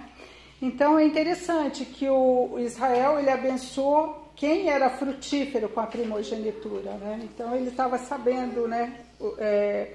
Então 0.64 0.98
é 0.98 1.04
interessante 1.04 1.84
que 1.84 2.08
o 2.08 2.58
Israel 2.58 3.18
ele 3.18 3.28
abençoou 3.28 4.30
quem 4.34 4.70
era 4.70 4.88
frutífero 4.88 5.68
com 5.68 5.78
a 5.78 5.86
primogenitura, 5.86 6.92
né? 6.92 7.20
Então 7.22 7.54
ele 7.54 7.68
estava 7.68 7.98
sabendo, 7.98 8.66
né, 8.66 9.00
o, 9.20 9.34
é, 9.36 9.90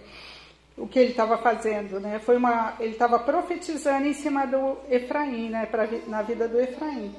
o 0.78 0.88
que 0.88 1.00
ele 1.00 1.10
estava 1.10 1.40
fazendo, 1.40 2.00
né? 2.00 2.20
Foi 2.20 2.38
uma, 2.38 2.76
ele 2.80 2.92
estava 2.92 3.18
profetizando 3.18 4.06
em 4.06 4.14
cima 4.14 4.46
do 4.46 4.78
Efraim, 4.88 5.50
né, 5.50 5.66
pra, 5.66 5.88
na 6.06 6.22
vida 6.22 6.48
do 6.48 6.60
Efraim. 6.60 7.16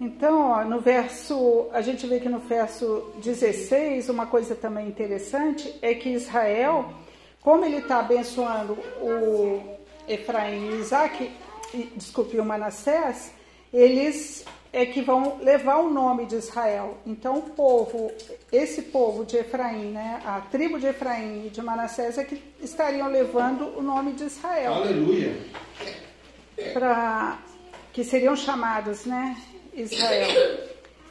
Então, 0.00 0.52
ó, 0.52 0.64
no 0.64 0.80
verso, 0.80 1.68
a 1.74 1.82
gente 1.82 2.06
vê 2.06 2.18
que 2.18 2.30
no 2.30 2.38
verso 2.38 3.12
16, 3.22 4.08
uma 4.08 4.24
coisa 4.24 4.54
também 4.54 4.88
interessante 4.88 5.78
é 5.82 5.92
que 5.92 6.08
Israel, 6.08 6.94
como 7.42 7.66
ele 7.66 7.76
está 7.76 7.98
abençoando 7.98 8.72
o 9.02 9.76
Efraim 10.08 10.70
e 10.70 10.80
Isaac, 10.80 11.30
e, 11.74 11.92
desculpe, 11.96 12.38
o 12.38 12.44
Manassés, 12.44 13.32
eles 13.72 14.44
é 14.72 14.84
que 14.84 15.00
vão 15.00 15.38
levar 15.40 15.78
o 15.78 15.90
nome 15.90 16.26
de 16.26 16.36
Israel. 16.36 16.98
Então, 17.06 17.38
o 17.38 17.42
povo, 17.50 18.12
esse 18.52 18.82
povo 18.82 19.24
de 19.24 19.36
Efraim, 19.36 19.92
né, 19.92 20.20
a 20.24 20.40
tribo 20.40 20.78
de 20.78 20.86
Efraim 20.86 21.46
e 21.46 21.50
de 21.50 21.62
Manassés 21.62 22.18
é 22.18 22.24
que 22.24 22.42
estariam 22.60 23.08
levando 23.08 23.78
o 23.78 23.82
nome 23.82 24.12
de 24.12 24.24
Israel. 24.24 24.74
Aleluia. 24.74 25.36
Para 26.72 27.38
que 27.92 28.04
seriam 28.04 28.36
chamados, 28.36 29.06
né, 29.06 29.36
Israel. 29.74 30.28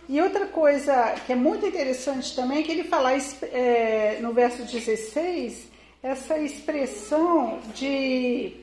E 0.07 0.21
outra 0.21 0.45
coisa 0.45 1.15
que 1.25 1.34
é 1.34 1.35
muito 1.35 1.65
interessante 1.65 2.35
também, 2.35 2.59
é 2.59 2.63
que 2.63 2.71
ele 2.71 2.84
fala 2.84 3.11
é, 3.13 4.19
no 4.21 4.31
verso 4.34 4.63
16, 4.63 5.67
essa 6.01 6.38
expressão 6.38 7.59
de 7.73 8.55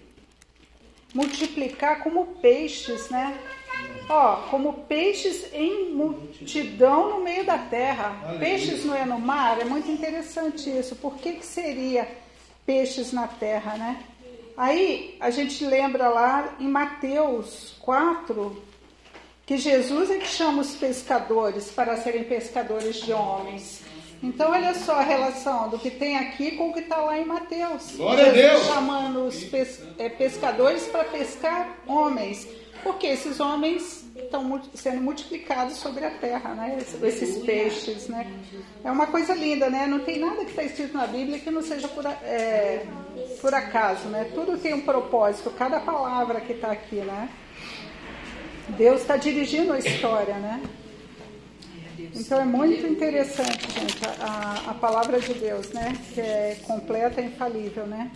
multiplicar 1.15 2.03
como 2.03 2.27
peixes, 2.43 3.09
né? 3.09 3.39
Ó, 4.09 4.37
como 4.51 4.85
peixes 4.85 5.47
em 5.53 5.95
multidão 5.95 7.09
no 7.09 7.25
meio 7.25 7.45
da 7.45 7.57
terra. 7.57 8.37
Peixes 8.39 8.85
não 8.85 8.95
é 8.95 9.07
no 9.07 9.19
mar? 9.19 9.61
É 9.61 9.65
muito 9.65 9.91
interessante 9.91 10.69
isso. 10.69 10.97
Por 10.97 11.15
que, 11.17 11.35
que 11.35 11.47
seria 11.47 12.07
peixes 12.67 13.13
na 13.13 13.27
terra, 13.27 13.77
né? 13.77 14.03
Aí 14.57 15.17
a 15.21 15.31
gente 15.31 15.65
lembra 15.65 16.09
lá 16.09 16.55
em 16.61 16.69
Mateus 16.69 17.77
4 17.81 18.63
que 19.47 19.59
Jesus 19.59 20.11
é 20.11 20.19
que 20.19 20.27
chama 20.27 20.63
os 20.63 20.75
pescadores 20.75 21.71
para 21.71 21.97
serem 21.97 22.25
pescadores 22.25 22.97
de 22.97 23.13
homens. 23.13 23.83
Então, 24.25 24.53
olha 24.53 24.73
só 24.73 24.95
a 24.95 25.03
relação 25.03 25.69
do 25.69 25.79
que 25.79 25.91
tem 25.91 26.17
aqui 26.17 26.53
com 26.53 26.71
o 26.71 26.73
que 26.73 26.81
está 26.81 26.97
lá 26.97 27.19
em 27.19 27.27
Mateus. 27.27 27.95
Glória 27.95 28.33
Jesus 28.33 28.47
a 28.47 28.55
Deus. 28.55 28.67
chamando 28.67 29.27
os 29.27 29.45
pes 29.45 29.83
é, 29.99 30.09
pescadores 30.09 30.85
para 30.85 31.05
pescar 31.05 31.77
homens. 31.87 32.49
Porque 32.83 33.07
esses 33.07 33.39
homens 33.39 34.05
estão 34.17 34.63
sendo 34.75 35.03
multiplicados 35.03 35.77
sobre 35.77 36.07
a 36.07 36.11
terra, 36.11 36.55
né? 36.55 36.79
Esses 37.03 37.39
peixes, 37.45 38.09
né? 38.09 38.27
É 38.83 38.91
uma 38.91 39.07
coisa 39.07 39.35
linda, 39.35 39.69
né? 39.69 39.87
Não 39.87 40.01
tem 40.01 40.19
nada 40.19 40.45
que 40.45 40.51
está 40.51 40.63
escrito 40.63 40.97
na 40.97 41.07
Bíblia 41.07 41.39
que 41.39 41.51
não 41.51 41.63
seja 41.63 41.89
por, 41.89 42.07
é, 42.07 42.87
por 43.41 43.55
acaso, 43.55 44.09
né? 44.09 44.31
Tudo 44.35 44.57
tem 44.57 44.73
um 44.73 44.83
propósito, 44.83 45.51
cada 45.51 45.81
palavra 45.81 46.41
que 46.41 46.53
está 46.53 46.73
aqui, 46.73 46.97
né? 46.97 47.29
Deus 48.71 49.03
está 49.03 49.19
dirigindo 49.19 49.73
a 49.73 49.79
história, 49.79 50.35
né? 50.35 50.63
Então 52.17 52.41
é 52.41 52.45
muito 52.45 52.87
interessante, 52.87 53.71
gente, 53.73 54.01
a, 54.21 54.71
a 54.71 54.75
palavra 54.75 55.19
de 55.19 55.35
Deus, 55.35 55.71
né? 55.73 55.93
Que 56.15 56.21
é 56.21 56.57
completa 56.65 57.21
e 57.21 57.27
infalível, 57.27 57.87
né? 57.87 58.11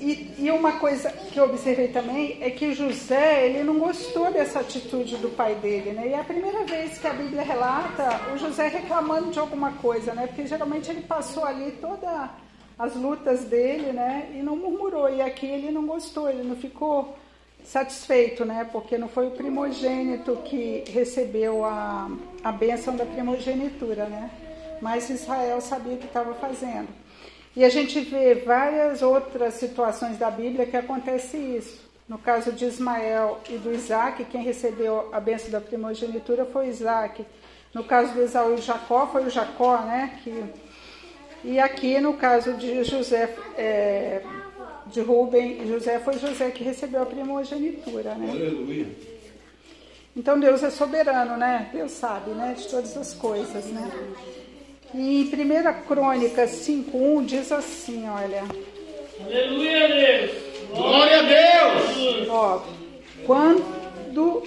E, 0.00 0.34
e, 0.38 0.50
uma 0.50 0.78
coisa 0.78 1.10
que 1.10 1.38
eu 1.38 1.44
observei 1.44 1.88
também 1.88 2.38
é 2.40 2.48
que 2.48 2.72
José, 2.72 3.46
ele 3.46 3.62
não 3.62 3.78
gostou 3.78 4.32
dessa 4.32 4.60
atitude 4.60 5.16
do 5.16 5.28
pai 5.28 5.56
dele, 5.56 5.92
né? 5.92 6.08
E 6.08 6.12
é 6.14 6.20
a 6.20 6.24
primeira 6.24 6.64
vez 6.64 6.98
que 6.98 7.06
a 7.06 7.12
Bíblia 7.12 7.42
relata 7.42 8.32
o 8.32 8.38
José 8.38 8.68
reclamando 8.68 9.30
de 9.30 9.38
alguma 9.38 9.72
coisa, 9.72 10.14
né? 10.14 10.26
Porque 10.26 10.46
geralmente 10.46 10.90
ele 10.90 11.02
passou 11.02 11.44
ali 11.44 11.72
todas 11.72 12.30
as 12.78 12.94
lutas 12.94 13.44
dele, 13.44 13.92
né? 13.92 14.30
E 14.34 14.38
não 14.38 14.56
murmurou. 14.56 15.12
E 15.12 15.20
aqui 15.20 15.46
ele 15.46 15.70
não 15.70 15.84
gostou, 15.84 16.30
ele 16.30 16.44
não 16.44 16.56
ficou 16.56 17.14
satisfeito, 17.64 18.44
né? 18.44 18.68
Porque 18.70 18.98
não 18.98 19.08
foi 19.08 19.26
o 19.28 19.30
primogênito 19.32 20.36
que 20.44 20.84
recebeu 20.88 21.64
a, 21.64 22.10
a 22.42 22.52
bênção 22.52 22.96
da 22.96 23.04
primogenitura, 23.04 24.06
né? 24.06 24.30
Mas 24.80 25.10
Israel 25.10 25.60
sabia 25.60 25.94
o 25.94 25.98
que 25.98 26.06
estava 26.06 26.34
fazendo. 26.34 26.88
E 27.54 27.64
a 27.64 27.68
gente 27.68 28.00
vê 28.00 28.34
várias 28.34 29.02
outras 29.02 29.54
situações 29.54 30.16
da 30.18 30.30
Bíblia 30.30 30.66
que 30.66 30.76
acontece 30.76 31.36
isso. 31.36 31.90
No 32.08 32.18
caso 32.18 32.52
de 32.52 32.64
Ismael 32.64 33.38
e 33.48 33.56
do 33.56 33.72
Isaac, 33.72 34.24
quem 34.24 34.42
recebeu 34.42 35.08
a 35.12 35.20
bênção 35.20 35.50
da 35.50 35.60
primogenitura 35.60 36.44
foi 36.44 36.68
Isaac. 36.68 37.24
No 37.72 37.84
caso 37.84 38.12
de 38.12 38.20
Esaú 38.20 38.54
e 38.54 38.58
Jacó, 38.58 39.06
foi 39.06 39.26
o 39.26 39.30
Jacó, 39.30 39.78
né? 39.78 40.18
Que... 40.22 40.44
E 41.44 41.58
aqui, 41.58 42.00
no 42.00 42.14
caso 42.14 42.54
de 42.54 42.82
José, 42.84 43.32
é... 43.56 44.22
de 44.90 45.00
Rubem 45.00 45.62
e 45.62 45.68
José, 45.68 45.98
foi 45.98 46.18
José 46.18 46.50
que 46.50 46.64
recebeu 46.64 47.02
a 47.02 47.06
primogenitura, 47.06 48.14
né? 48.14 48.30
Aleluia. 48.30 48.86
Então 50.16 50.38
Deus 50.38 50.62
é 50.62 50.70
soberano, 50.70 51.36
né? 51.36 51.70
Deus 51.72 51.92
sabe, 51.92 52.32
né? 52.32 52.54
De 52.56 52.68
todas 52.68 52.96
as 52.96 53.14
coisas, 53.14 53.66
né? 53.66 53.90
E 54.92 55.22
em 55.22 55.24
1 55.24 55.86
Crônica 55.86 56.44
5.1 56.46 57.24
diz 57.24 57.52
assim, 57.52 58.08
olha. 58.08 58.42
Aleluia, 59.24 59.88
Deus. 59.88 60.30
Glória 60.74 61.18
a 61.18 61.22
Deus. 61.22 62.28
Ó, 62.28 62.62
quando, 63.26 64.42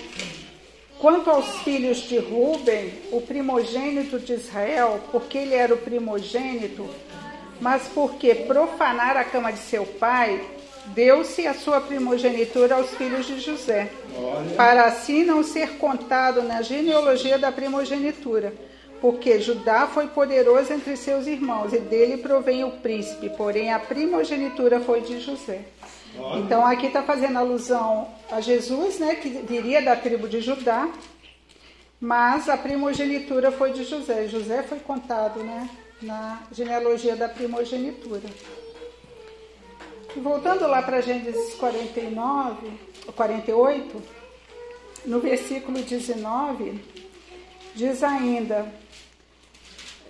quanto 1.00 1.30
aos 1.30 1.58
filhos 1.60 2.00
de 2.00 2.18
Ruben, 2.18 2.92
o 3.12 3.22
primogênito 3.22 4.20
de 4.20 4.34
Israel, 4.34 5.00
porque 5.12 5.38
ele 5.38 5.56
era 5.56 5.74
o 5.74 5.78
primogênito, 5.78 6.90
mas 7.64 7.88
porque 7.88 8.36
profanar 8.36 9.16
a 9.16 9.24
cama 9.24 9.52
de 9.52 9.60
seu 9.60 9.86
pai, 9.86 10.40
deu-se 10.88 11.48
a 11.48 11.54
sua 11.54 11.80
primogenitura 11.80 12.76
aos 12.76 12.90
filhos 12.92 13.26
de 13.26 13.40
José, 13.40 13.90
para 14.58 14.84
assim 14.84 15.24
não 15.24 15.42
ser 15.44 15.78
contado 15.78 16.44
na 16.44 16.62
genealogia 16.62 17.40
da 17.40 17.52
primogenitura 17.52 18.54
porque 19.04 19.38
Judá 19.42 19.86
foi 19.86 20.08
poderoso 20.08 20.72
entre 20.72 20.96
seus 20.96 21.28
irmãos, 21.28 21.74
e 21.74 21.78
dele 21.78 22.16
provém 22.16 22.64
o 22.64 22.72
príncipe, 22.72 23.30
porém 23.32 23.74
a 23.74 23.78
primogenitura 23.78 24.80
foi 24.80 25.02
de 25.02 25.20
José. 25.20 25.60
Então 26.38 26.66
aqui 26.66 26.86
está 26.86 27.04
fazendo 27.04 27.38
alusão 27.38 28.08
a 28.32 28.40
Jesus, 28.40 29.00
né, 29.00 29.16
que 29.16 29.28
viria 29.28 29.82
da 29.82 29.98
tribo 29.98 30.30
de 30.30 30.40
Judá, 30.40 30.88
mas 32.00 32.48
a 32.48 32.56
primogenitura 32.56 33.52
foi 33.52 33.74
de 33.74 33.84
José. 33.84 34.30
José 34.30 34.64
foi 34.64 34.80
contado 34.80 35.44
né, 35.44 35.70
na 36.02 36.44
genealogia 36.52 37.16
da 37.16 37.30
primogenitura. 37.30 38.30
Voltando 40.16 40.68
lá 40.68 40.82
para 40.82 41.02
Gênesis 41.02 41.56
49, 41.56 42.72
48, 43.16 44.04
no 45.06 45.20
versículo 45.20 45.82
19, 45.82 46.80
diz 47.76 48.04
ainda: 48.04 48.72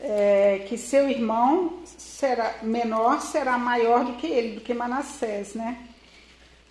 é, 0.01 0.65
que 0.67 0.77
seu 0.77 1.09
irmão 1.09 1.79
será 1.85 2.57
menor 2.61 3.21
será 3.21 3.57
maior 3.57 4.03
do 4.03 4.13
que 4.13 4.27
ele, 4.27 4.55
do 4.55 4.61
que 4.61 4.73
Manassés, 4.73 5.53
né? 5.53 5.87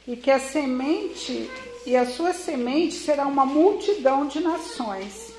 E 0.07 0.17
que 0.17 0.31
a 0.31 0.39
semente 0.39 1.51
e 1.87 1.97
a 1.97 2.07
sua 2.07 2.33
semente 2.33 2.95
será 2.95 3.27
uma 3.27 3.47
multidão 3.47 4.27
de 4.27 4.41
nações. 4.41 5.33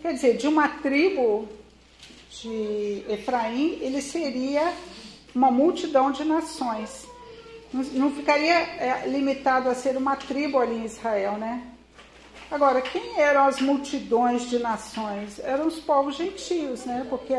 Quer 0.00 0.14
dizer, 0.14 0.36
de 0.36 0.48
uma 0.48 0.68
tribo 0.68 1.48
de 2.42 3.04
Efraim, 3.08 3.78
ele 3.80 4.00
seria 4.00 4.72
uma 5.34 5.50
multidão 5.50 6.10
de 6.10 6.24
nações. 6.24 7.06
Não 7.72 8.10
ficaria 8.12 8.54
é, 8.54 9.04
limitado 9.08 9.68
a 9.68 9.74
ser 9.74 9.96
uma 9.96 10.14
tribo 10.16 10.58
ali 10.58 10.76
em 10.76 10.84
Israel, 10.84 11.32
né? 11.32 11.62
Agora, 12.50 12.80
quem 12.80 13.18
eram 13.18 13.46
as 13.46 13.60
multidões 13.60 14.48
de 14.48 14.58
nações? 14.58 15.40
Eram 15.40 15.66
os 15.66 15.80
povos 15.80 16.16
gentios, 16.16 16.84
né? 16.84 17.04
Porque 17.10 17.34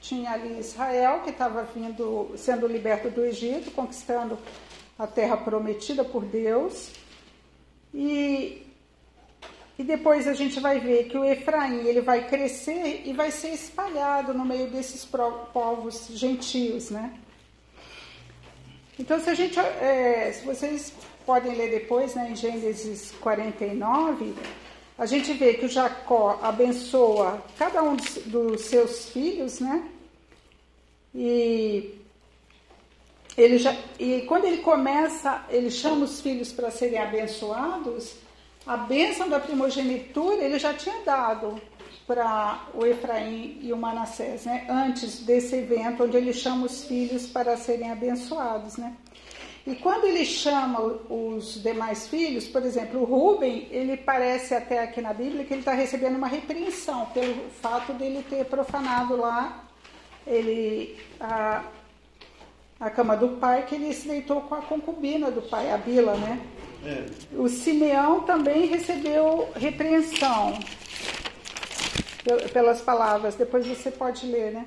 tinha 0.00 0.32
ali 0.32 0.58
Israel, 0.58 1.20
que 1.20 1.30
estava 1.30 1.62
vindo, 1.62 2.32
sendo 2.36 2.66
liberto 2.66 3.08
do 3.10 3.24
Egito, 3.24 3.70
conquistando 3.70 4.38
a 4.98 5.06
terra 5.06 5.36
prometida 5.36 6.04
por 6.04 6.24
Deus. 6.24 6.90
E, 7.94 8.66
e 9.78 9.82
depois 9.82 10.28
a 10.28 10.34
gente 10.34 10.60
vai 10.60 10.78
ver 10.78 11.08
que 11.08 11.16
o 11.16 11.24
Efraim 11.24 11.86
ele 11.86 12.00
vai 12.00 12.28
crescer 12.28 13.02
e 13.04 13.12
vai 13.12 13.30
ser 13.30 13.50
espalhado 13.50 14.34
no 14.34 14.44
meio 14.44 14.68
desses 14.68 15.04
povos 15.04 16.08
gentios, 16.10 16.90
né? 16.90 17.14
Então, 18.98 19.18
se 19.18 19.30
a 19.30 19.34
gente, 19.34 19.58
é, 19.58 20.30
se 20.32 20.44
vocês 20.44 20.92
podem 21.24 21.54
ler 21.54 21.70
depois, 21.70 22.14
né, 22.14 22.30
em 22.30 22.36
Gênesis 22.36 23.12
49, 23.20 24.34
a 24.98 25.06
gente 25.06 25.32
vê 25.32 25.54
que 25.54 25.64
o 25.64 25.68
Jacó 25.68 26.38
abençoa 26.42 27.42
cada 27.56 27.82
um 27.82 27.96
dos 28.26 28.60
seus 28.60 29.08
filhos, 29.08 29.58
né? 29.58 29.88
E 31.14 31.94
ele 33.36 33.56
já, 33.56 33.74
e 33.98 34.22
quando 34.28 34.44
ele 34.44 34.58
começa, 34.58 35.46
ele 35.48 35.70
chama 35.70 36.04
os 36.04 36.20
filhos 36.20 36.52
para 36.52 36.70
serem 36.70 36.98
abençoados, 36.98 38.14
a 38.66 38.76
bênção 38.76 39.28
da 39.28 39.40
primogenitura 39.40 40.42
ele 40.42 40.58
já 40.58 40.74
tinha 40.74 41.02
dado 41.04 41.60
para 42.06 42.66
o 42.74 42.84
Efraim 42.84 43.58
e 43.62 43.72
o 43.72 43.76
Manassés, 43.76 44.44
né? 44.44 44.66
Antes 44.68 45.20
desse 45.20 45.56
evento 45.56 46.04
onde 46.04 46.16
ele 46.16 46.32
chama 46.32 46.66
os 46.66 46.84
filhos 46.84 47.26
para 47.26 47.56
serem 47.56 47.90
abençoados, 47.90 48.76
né? 48.76 48.96
E 49.66 49.76
quando 49.76 50.06
ele 50.06 50.24
chama 50.24 50.80
os 51.08 51.62
demais 51.62 52.08
filhos, 52.08 52.48
por 52.48 52.64
exemplo, 52.64 53.00
o 53.00 53.04
Rubem, 53.04 53.68
ele 53.70 53.96
parece 53.96 54.54
até 54.54 54.82
aqui 54.82 55.00
na 55.00 55.12
Bíblia 55.12 55.44
que 55.44 55.52
ele 55.52 55.60
está 55.60 55.72
recebendo 55.72 56.16
uma 56.16 56.26
repreensão 56.26 57.06
pelo 57.06 57.48
fato 57.60 57.92
dele 57.92 58.24
ter 58.28 58.44
profanado 58.46 59.16
lá 59.16 59.64
ele, 60.26 60.98
a, 61.18 61.64
a 62.78 62.90
cama 62.90 63.16
do 63.16 63.36
pai, 63.36 63.66
que 63.66 63.74
ele 63.74 63.92
se 63.92 64.08
deitou 64.08 64.40
com 64.42 64.54
a 64.54 64.62
concubina 64.62 65.30
do 65.30 65.42
pai, 65.42 65.70
a 65.70 65.76
Bila, 65.76 66.14
né? 66.16 66.40
É. 66.84 67.04
O 67.36 67.48
Simeão 67.48 68.20
também 68.20 68.66
recebeu 68.66 69.50
repreensão 69.54 70.58
pel- 72.24 72.48
pelas 72.48 72.80
palavras, 72.80 73.34
depois 73.34 73.66
você 73.66 73.90
pode 73.90 74.26
ler, 74.26 74.52
né? 74.52 74.66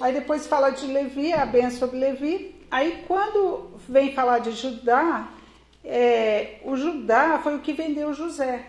Aí 0.00 0.12
depois 0.12 0.46
fala 0.46 0.70
de 0.70 0.86
Levi, 0.86 1.32
a 1.32 1.44
benção 1.46 1.80
sobre 1.80 1.98
Levi. 1.98 2.54
Aí 2.70 3.04
quando 3.06 3.70
vem 3.88 4.12
falar 4.12 4.38
de 4.40 4.52
Judá, 4.52 5.28
é, 5.84 6.56
o 6.64 6.76
Judá 6.76 7.38
foi 7.42 7.56
o 7.56 7.60
que 7.60 7.72
vendeu 7.72 8.12
José. 8.12 8.66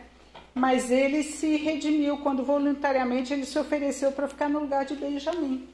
Mas 0.53 0.89
ele 0.89 1.23
se 1.23 1.57
redimiu 1.57 2.19
quando 2.19 2.43
voluntariamente 2.43 3.33
ele 3.33 3.45
se 3.45 3.59
ofereceu 3.59 4.11
para 4.11 4.27
ficar 4.27 4.49
no 4.49 4.59
lugar 4.59 4.85
de 4.85 4.95
Benjamim. 4.95 5.67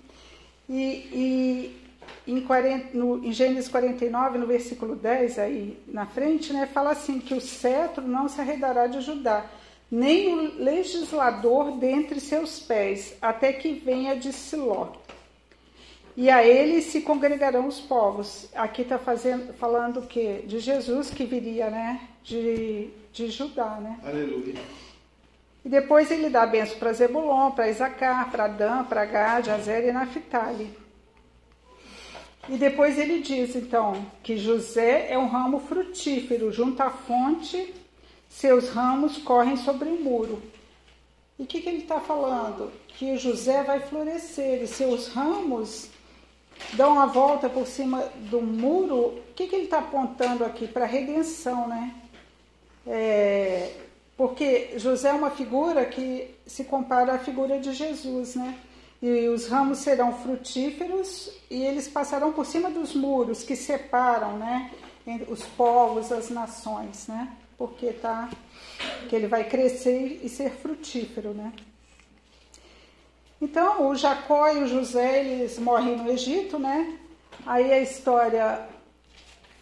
E, 0.67 0.81
e 1.13 1.80
em, 2.27 2.41
40, 2.41 2.97
no, 2.97 3.23
em 3.23 3.31
Gênesis 3.31 3.69
49, 3.69 4.37
no 4.37 4.47
versículo 4.47 4.95
10, 4.95 5.39
aí 5.39 5.77
na 5.87 6.05
frente, 6.05 6.53
né, 6.53 6.67
fala 6.67 6.91
assim: 6.91 7.19
que 7.19 7.33
o 7.33 7.41
cetro 7.41 8.07
não 8.07 8.27
se 8.27 8.39
arredará 8.39 8.87
de 8.87 9.01
Judá, 9.01 9.45
nem 9.89 10.33
o 10.33 10.63
legislador 10.63 11.77
dentre 11.77 12.19
seus 12.19 12.59
pés, 12.59 13.15
até 13.21 13.51
que 13.53 13.73
venha 13.73 14.15
de 14.15 14.31
Siló. 14.31 14.93
E 16.15 16.29
a 16.29 16.45
ele 16.45 16.81
se 16.81 17.01
congregarão 17.01 17.67
os 17.67 17.79
povos. 17.79 18.49
Aqui 18.53 18.81
está 18.81 18.99
falando 18.99 20.01
o 20.01 20.07
quê? 20.07 20.43
De 20.45 20.59
Jesus 20.59 21.09
que 21.09 21.25
viria, 21.25 21.69
né? 21.69 22.01
De, 22.23 22.89
de 23.13 23.27
Judá, 23.29 23.77
né? 23.81 23.97
Aleluia. 24.03 24.55
E 25.63 25.69
depois 25.69 26.09
ele 26.09 26.29
dá 26.29 26.45
benção 26.45 26.77
para 26.79 26.91
Zebulon, 26.91 27.51
para 27.51 27.69
Isacar, 27.69 28.31
para 28.31 28.47
Dan, 28.47 28.83
para 28.85 29.05
Gad, 29.05 29.47
Azer 29.47 29.87
e 29.87 29.91
Naphtali. 29.91 30.80
E 32.49 32.57
depois 32.57 32.97
ele 32.97 33.21
diz, 33.21 33.55
então, 33.55 34.05
que 34.23 34.37
José 34.37 35.07
é 35.11 35.17
um 35.17 35.27
ramo 35.27 35.59
frutífero, 35.59 36.51
junto 36.51 36.81
à 36.81 36.89
fonte, 36.89 37.73
seus 38.27 38.69
ramos 38.69 39.17
correm 39.17 39.57
sobre 39.57 39.89
o 39.89 40.01
muro. 40.01 40.41
E 41.37 41.43
o 41.43 41.45
que, 41.45 41.61
que 41.61 41.69
ele 41.69 41.79
está 41.79 41.99
falando? 41.99 42.71
Que 42.87 43.17
José 43.17 43.63
vai 43.63 43.79
florescer 43.79 44.61
e 44.61 44.67
seus 44.67 45.07
ramos 45.07 45.89
dão 46.73 46.99
a 46.99 47.05
volta 47.05 47.49
por 47.49 47.65
cima 47.67 48.03
do 48.29 48.41
muro. 48.41 49.19
O 49.29 49.33
que, 49.35 49.47
que 49.47 49.55
ele 49.55 49.65
está 49.65 49.79
apontando 49.79 50.45
aqui? 50.45 50.67
Para 50.67 50.85
a 50.85 50.87
redenção, 50.87 51.67
né? 51.67 51.95
É, 52.85 53.73
porque 54.17 54.73
José 54.77 55.09
é 55.09 55.13
uma 55.13 55.31
figura 55.31 55.85
que 55.85 56.29
se 56.45 56.63
compara 56.63 57.13
à 57.13 57.19
figura 57.19 57.59
de 57.59 57.73
Jesus, 57.73 58.35
né? 58.35 58.57
E 59.01 59.27
os 59.29 59.47
ramos 59.47 59.79
serão 59.79 60.13
frutíferos 60.13 61.31
e 61.49 61.63
eles 61.63 61.87
passarão 61.87 62.31
por 62.31 62.45
cima 62.45 62.69
dos 62.69 62.93
muros 62.93 63.43
que 63.43 63.55
separam, 63.55 64.37
né? 64.37 64.71
Os 65.27 65.43
povos, 65.43 66.11
as 66.11 66.29
nações, 66.29 67.07
né? 67.07 67.35
Porque 67.57 67.93
tá 67.93 68.29
que 69.09 69.15
ele 69.15 69.27
vai 69.27 69.43
crescer 69.43 70.21
e 70.23 70.29
ser 70.29 70.51
frutífero, 70.51 71.33
né? 71.33 71.51
Então, 73.41 73.87
o 73.89 73.95
Jacó 73.95 74.49
e 74.51 74.63
o 74.63 74.67
José, 74.67 75.25
eles 75.25 75.57
morrem 75.57 75.97
no 75.97 76.11
Egito, 76.11 76.59
né? 76.59 76.99
Aí 77.43 77.73
a 77.73 77.79
história 77.79 78.67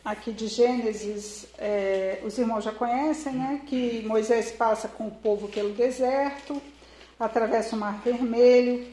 aqui 0.03 0.33
de 0.33 0.47
Gênesis, 0.47 1.47
é, 1.57 2.19
os 2.25 2.37
irmãos 2.37 2.65
já 2.65 2.73
conhecem, 2.73 3.33
né? 3.33 3.61
Que 3.65 4.03
Moisés 4.05 4.51
passa 4.51 4.89
com 4.89 5.07
o 5.07 5.11
povo 5.11 5.47
pelo 5.47 5.73
deserto, 5.73 6.61
atravessa 7.17 7.73
o 7.75 7.79
Mar 7.79 8.01
Vermelho, 8.03 8.85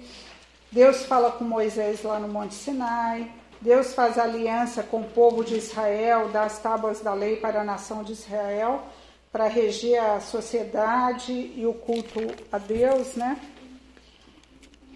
Deus 0.76 1.06
fala 1.06 1.32
com 1.32 1.42
Moisés 1.42 2.02
lá 2.02 2.18
no 2.18 2.28
Monte 2.28 2.52
Sinai, 2.52 3.32
Deus 3.62 3.94
faz 3.94 4.18
aliança 4.18 4.82
com 4.82 5.00
o 5.00 5.08
povo 5.08 5.42
de 5.42 5.56
Israel, 5.56 6.28
dá 6.28 6.42
as 6.42 6.58
tábuas 6.58 7.00
da 7.00 7.14
lei 7.14 7.36
para 7.36 7.62
a 7.62 7.64
nação 7.64 8.04
de 8.04 8.12
Israel, 8.12 8.84
para 9.32 9.48
reger 9.48 9.98
a 9.98 10.20
sociedade 10.20 11.32
e 11.32 11.64
o 11.64 11.72
culto 11.72 12.20
a 12.52 12.58
Deus, 12.58 13.14
né? 13.14 13.40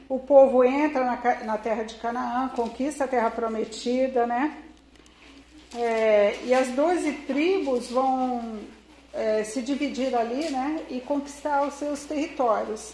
O 0.06 0.18
povo 0.18 0.62
entra 0.62 1.02
na, 1.02 1.44
na 1.46 1.56
terra 1.56 1.84
de 1.84 1.94
Canaã, 1.94 2.48
conquista 2.48 3.04
a 3.04 3.08
terra 3.08 3.30
prometida, 3.30 4.26
né? 4.26 4.58
É, 5.74 6.36
e 6.44 6.52
as 6.52 6.68
doze 6.72 7.10
tribos 7.26 7.90
vão 7.90 8.58
é, 9.14 9.44
se 9.44 9.62
dividir 9.62 10.14
ali, 10.14 10.50
né? 10.50 10.82
E 10.90 11.00
conquistar 11.00 11.66
os 11.66 11.72
seus 11.72 12.04
territórios. 12.04 12.92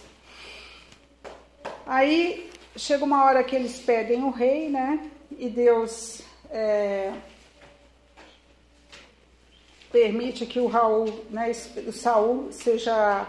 Aí 1.84 2.46
chega 2.76 3.04
uma 3.04 3.24
hora 3.24 3.42
que 3.42 3.56
eles 3.56 3.78
pedem 3.78 4.22
o 4.22 4.30
rei, 4.30 4.68
né? 4.68 5.10
E 5.38 5.48
Deus 5.48 6.22
é, 6.50 7.12
permite 9.90 10.46
que 10.46 10.60
o 10.60 10.66
Raul, 10.66 11.24
né, 11.30 11.52
o 11.86 11.92
Saul 11.92 12.52
seja 12.52 13.26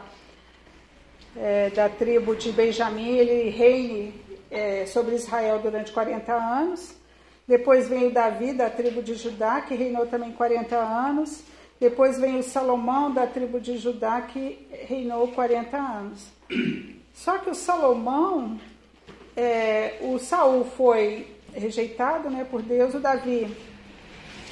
é, 1.36 1.70
da 1.70 1.90
tribo 1.90 2.36
de 2.36 2.52
Benjamim, 2.52 3.18
ele 3.18 3.50
reine 3.50 4.14
é, 4.52 4.86
sobre 4.86 5.16
Israel 5.16 5.60
durante 5.60 5.92
40 5.92 6.34
anos. 6.34 6.94
Depois 7.48 7.88
vem 7.88 8.08
o 8.08 8.12
Davi, 8.12 8.54
da 8.54 8.70
tribo 8.70 9.02
de 9.02 9.16
Judá, 9.16 9.62
que 9.62 9.76
reinou 9.76 10.06
também 10.08 10.34
40 10.34 10.76
anos. 10.76 11.44
Depois 11.80 12.20
vem 12.20 12.38
o 12.38 12.44
Salomão, 12.44 13.14
da 13.14 13.26
tribo 13.26 13.60
de 13.60 13.78
Judá, 13.78 14.22
que 14.22 14.68
reinou 14.88 15.30
40 15.30 15.78
anos. 15.78 16.28
Só 17.14 17.38
que 17.38 17.50
o 17.50 17.56
Salomão, 17.56 18.60
é, 19.38 20.00
o 20.02 20.18
Saul 20.18 20.66
foi 20.66 21.28
rejeitado 21.54 22.30
né, 22.30 22.46
por 22.50 22.62
Deus, 22.62 22.96
o 22.96 23.00
Davi, 23.00 23.56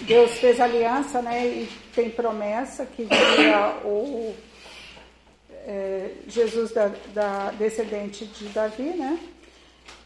Deus 0.02 0.32
fez 0.34 0.60
aliança 0.60 1.22
né, 1.22 1.46
e 1.48 1.70
tem 1.96 2.10
promessa 2.10 2.86
que 2.86 3.04
viria 3.04 3.80
o 3.84 4.36
é, 5.66 6.12
Jesus 6.28 6.72
da, 6.72 6.92
da 7.14 7.52
descendente 7.52 8.26
de 8.26 8.48
Davi, 8.50 8.84
né? 8.84 9.20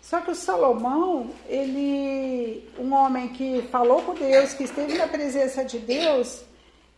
Só 0.01 0.21
que 0.21 0.31
o 0.31 0.35
Salomão, 0.35 1.29
ele, 1.47 2.67
um 2.79 2.93
homem 2.93 3.27
que 3.27 3.61
falou 3.71 4.01
com 4.01 4.15
Deus, 4.15 4.53
que 4.53 4.63
esteve 4.63 4.97
na 4.97 5.07
presença 5.07 5.63
de 5.63 5.77
Deus, 5.77 6.41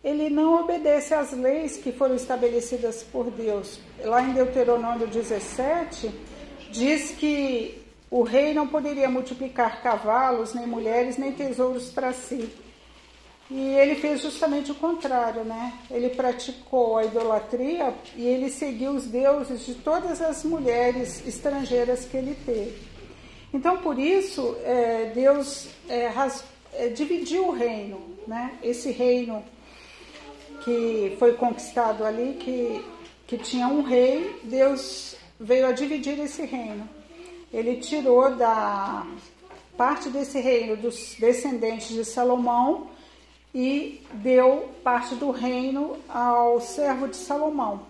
ele 0.02 0.30
não 0.30 0.62
obedece 0.62 1.14
às 1.14 1.34
leis 1.34 1.76
que 1.76 1.91
foram 1.91 2.16
estabelecidas 2.16 3.03
por 3.03 3.30
Deus. 3.30 3.80
Lá 4.03 4.22
em 4.22 4.32
Deuteronômio 4.32 5.08
17, 5.08 6.10
diz 6.72 7.11
que 7.11 7.81
o 8.10 8.23
rei 8.23 8.53
não 8.53 8.68
poderia 8.68 9.10
multiplicar 9.10 9.81
cavalos, 9.81 10.53
nem 10.53 10.65
mulheres, 10.65 11.18
nem 11.18 11.31
tesouros 11.31 11.89
para 11.89 12.11
si. 12.11 12.49
E 13.49 13.60
ele 13.73 13.95
fez 13.95 14.22
justamente 14.22 14.72
o 14.72 14.76
contrário, 14.76 15.43
né? 15.43 15.73
Ele 15.89 16.10
praticou 16.10 16.98
a 16.98 17.06
idolatria 17.06 17.93
e 18.15 18.26
ele 18.26 18.49
seguiu 18.49 18.91
os 18.91 19.06
deuses 19.06 19.65
de 19.65 19.76
todas 19.76 20.22
as 20.22 20.43
mulheres 20.45 21.26
estrangeiras 21.27 22.06
que 22.06 22.15
ele 22.15 22.35
teve. 22.45 22.81
Então, 23.53 23.77
por 23.77 23.99
isso, 23.99 24.56
é, 24.64 25.11
Deus 25.14 25.68
é, 25.89 26.07
ras, 26.07 26.45
é, 26.73 26.88
dividiu 26.88 27.49
o 27.49 27.52
reino, 27.52 28.02
né? 28.26 28.53
Esse 28.64 28.91
reino 28.91 29.43
que 30.64 31.18
foi 31.19 31.34
conquistado 31.34 32.06
ali, 32.06 32.38
que, 32.39 32.85
que 33.27 33.38
tinha 33.38 33.68
um 33.68 33.81
rei, 33.81 34.39
Deus 34.43 35.18
veio 35.41 35.68
a 35.68 35.72
dividir 35.72 36.19
esse 36.19 36.45
reino. 36.45 36.88
Ele 37.51 37.77
tirou 37.77 38.35
da 38.35 39.05
parte 39.76 40.09
desse 40.09 40.39
reino 40.39 40.77
dos 40.77 41.15
descendentes 41.19 41.89
de 41.89 42.05
Salomão 42.05 42.91
e 43.53 44.01
deu 44.13 44.69
parte 44.84 45.15
do 45.15 45.31
reino 45.31 45.97
ao 46.07 46.61
servo 46.61 47.07
de 47.07 47.18
Salomão. 47.18 47.81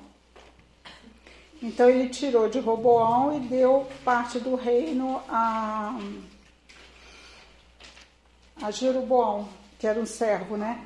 Então 1.62 1.88
ele 1.88 2.10
tirou 2.10 2.50
de 2.50 2.60
Roboão 2.60 3.38
e 3.38 3.40
deu 3.42 3.86
parte 4.04 4.40
do 4.40 4.56
reino 4.56 5.22
a, 5.30 6.00
a 8.64 8.72
Jeroboão, 8.72 9.48
que 9.78 9.86
era 9.86 10.00
um 10.00 10.06
servo, 10.06 10.58
né? 10.58 10.82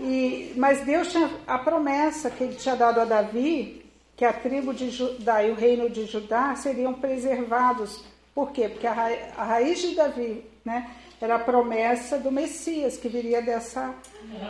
E, 0.00 0.52
mas 0.56 0.84
Deus 0.84 1.12
tinha 1.12 1.30
a 1.46 1.58
promessa 1.58 2.28
que 2.28 2.42
ele 2.42 2.56
tinha 2.56 2.74
dado 2.74 3.00
a 3.00 3.04
Davi, 3.04 3.85
que 4.16 4.24
a 4.24 4.32
tribo 4.32 4.72
de 4.72 4.90
Judá 4.90 5.42
e 5.44 5.50
o 5.50 5.54
reino 5.54 5.90
de 5.90 6.06
Judá 6.06 6.54
seriam 6.56 6.94
preservados. 6.94 8.02
Por 8.34 8.50
quê? 8.50 8.68
Porque 8.68 8.86
a, 8.86 8.92
ra 8.92 9.10
a 9.36 9.44
raiz 9.44 9.80
de 9.80 9.94
Davi, 9.94 10.44
né? 10.64 10.90
Era 11.18 11.36
a 11.36 11.38
promessa 11.38 12.18
do 12.18 12.30
Messias 12.30 12.98
que 12.98 13.08
viria 13.08 13.40
dessa. 13.40 13.94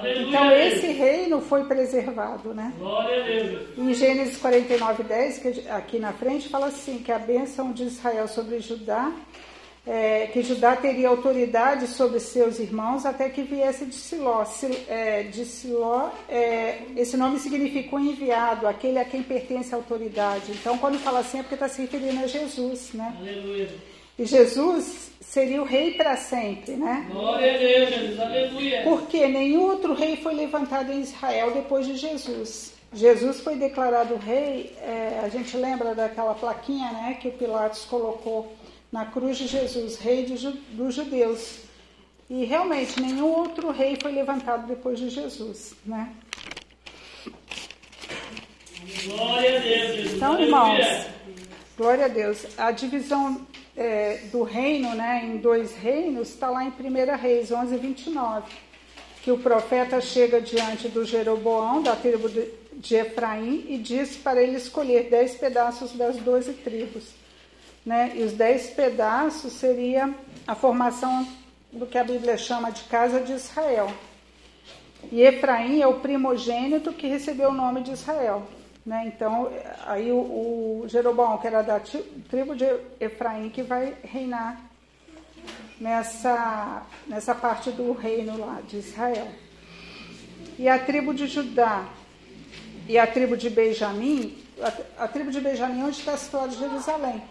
Então 0.04 0.50
esse 0.50 0.88
reino 0.88 1.40
foi 1.40 1.64
preservado, 1.64 2.52
né? 2.52 2.72
Glória 2.76 3.22
a 3.22 3.26
Deus. 3.26 3.78
Em 3.78 3.94
Gênesis 3.94 4.36
49, 4.38 5.04
10, 5.04 5.38
que 5.38 5.68
aqui 5.68 5.98
na 6.00 6.12
frente 6.12 6.48
fala 6.48 6.66
assim: 6.66 6.98
que 6.98 7.12
a 7.12 7.18
bênção 7.18 7.70
de 7.70 7.84
Israel 7.84 8.26
sobre 8.26 8.58
Judá 8.58 9.12
é, 9.86 10.26
que 10.32 10.42
Judá 10.42 10.74
teria 10.74 11.08
autoridade 11.08 11.86
sobre 11.86 12.18
seus 12.18 12.58
irmãos 12.58 13.06
até 13.06 13.28
que 13.28 13.42
viesse 13.42 13.86
de 13.86 13.94
Siló. 13.94 14.44
Sil- 14.44 14.82
é, 14.88 15.22
de 15.22 15.44
Siló, 15.44 16.10
é, 16.28 16.78
esse 16.96 17.16
nome 17.16 17.38
significa 17.38 17.94
o 17.94 18.00
enviado, 18.00 18.66
aquele 18.66 18.98
a 18.98 19.04
quem 19.04 19.22
pertence 19.22 19.72
a 19.72 19.76
autoridade. 19.76 20.50
Então, 20.50 20.76
quando 20.78 20.98
fala 20.98 21.20
assim, 21.20 21.38
é 21.38 21.42
porque 21.42 21.54
está 21.54 21.68
se 21.68 21.80
referindo 21.82 22.24
a 22.24 22.26
Jesus, 22.26 22.90
né? 22.94 23.16
Aleluia. 23.20 23.68
E 24.18 24.24
Jesus 24.24 25.10
seria 25.20 25.60
o 25.60 25.64
rei 25.64 25.92
para 25.92 26.16
sempre, 26.16 26.72
né? 26.72 27.06
Glória 27.10 27.54
a 27.54 27.58
Deus, 27.58 27.90
Jesus. 27.90 28.18
Aleluia. 28.20 28.82
Porque 28.82 29.26
nenhum 29.28 29.62
outro 29.62 29.92
rei 29.94 30.16
foi 30.16 30.34
levantado 30.34 30.90
em 30.90 31.00
Israel 31.02 31.52
depois 31.52 31.86
de 31.86 31.96
Jesus. 31.96 32.72
Jesus 32.94 33.40
foi 33.40 33.56
declarado 33.56 34.16
rei, 34.16 34.74
é, 34.80 35.20
a 35.22 35.28
gente 35.28 35.54
lembra 35.56 35.94
daquela 35.94 36.34
plaquinha 36.34 36.90
né, 36.92 37.18
que 37.20 37.28
o 37.28 37.32
Pilatos 37.32 37.84
colocou 37.84 38.50
na 38.90 39.06
cruz 39.06 39.36
de 39.36 39.46
Jesus, 39.46 39.98
rei 39.98 40.24
de 40.24 40.48
dos 40.72 40.94
judeus. 40.94 41.60
E 42.28 42.44
realmente 42.44 43.00
nenhum 43.00 43.26
outro 43.26 43.70
rei 43.70 43.96
foi 44.00 44.12
levantado 44.12 44.66
depois 44.66 44.98
de 44.98 45.08
Jesus. 45.10 45.74
Né? 45.84 46.12
Glória 49.04 49.58
a 49.58 49.62
Deus, 49.62 49.96
Jesus. 49.96 50.14
Então, 50.14 50.40
irmãos, 50.40 51.06
glória 51.76 52.04
a 52.06 52.08
Deus. 52.08 52.46
A 52.58 52.72
divisão 52.72 53.46
é, 53.76 54.18
do 54.32 54.42
reino 54.42 54.94
né, 54.94 55.22
em 55.24 55.36
dois 55.36 55.74
reinos 55.76 56.30
está 56.30 56.50
lá 56.50 56.64
em 56.64 56.68
1 56.68 57.16
Reis 57.16 57.52
11, 57.52 57.76
29. 57.76 58.50
Que 59.22 59.30
o 59.30 59.38
profeta 59.38 60.00
chega 60.00 60.40
diante 60.40 60.88
do 60.88 61.04
Jeroboão, 61.04 61.82
da 61.82 61.94
tribo 61.94 62.28
de, 62.28 62.48
de 62.74 62.94
Efraim, 62.94 63.66
e 63.68 63.78
diz 63.78 64.16
para 64.16 64.42
ele 64.42 64.56
escolher 64.56 65.10
dez 65.10 65.34
pedaços 65.34 65.92
das 65.92 66.16
doze 66.16 66.52
tribos. 66.52 67.04
Né? 67.86 68.12
E 68.16 68.24
os 68.24 68.32
dez 68.32 68.70
pedaços 68.70 69.52
seria 69.52 70.12
a 70.44 70.56
formação 70.56 71.24
do 71.72 71.86
que 71.86 71.96
a 71.96 72.02
Bíblia 72.02 72.36
chama 72.36 72.72
de 72.72 72.82
casa 72.84 73.20
de 73.20 73.32
Israel. 73.32 73.88
E 75.12 75.22
Efraim 75.22 75.80
é 75.80 75.86
o 75.86 76.00
primogênito 76.00 76.92
que 76.92 77.06
recebeu 77.06 77.50
o 77.50 77.54
nome 77.54 77.82
de 77.82 77.92
Israel. 77.92 78.42
Né? 78.84 79.04
Então, 79.06 79.48
aí 79.86 80.10
o, 80.10 80.16
o 80.16 80.84
Jeroboão, 80.88 81.38
que 81.38 81.46
era 81.46 81.62
da 81.62 81.80
tribo 82.28 82.56
de 82.56 82.66
Efraim, 82.98 83.50
que 83.50 83.62
vai 83.62 83.94
reinar 84.02 84.60
nessa, 85.80 86.82
nessa 87.06 87.34
parte 87.36 87.70
do 87.70 87.92
reino 87.92 88.36
lá 88.38 88.60
de 88.66 88.78
Israel. 88.78 89.28
E 90.58 90.68
a 90.68 90.78
tribo 90.78 91.14
de 91.14 91.26
Judá 91.28 91.86
e 92.88 92.98
a 92.98 93.06
tribo 93.06 93.36
de 93.36 93.50
Benjamim, 93.50 94.38
a, 94.60 95.04
a 95.04 95.08
tribo 95.08 95.30
de 95.30 95.40
Benjamim 95.40 95.82
onde 95.82 95.98
está 95.98 96.16
situada 96.16 96.52
Jerusalém. 96.52 97.22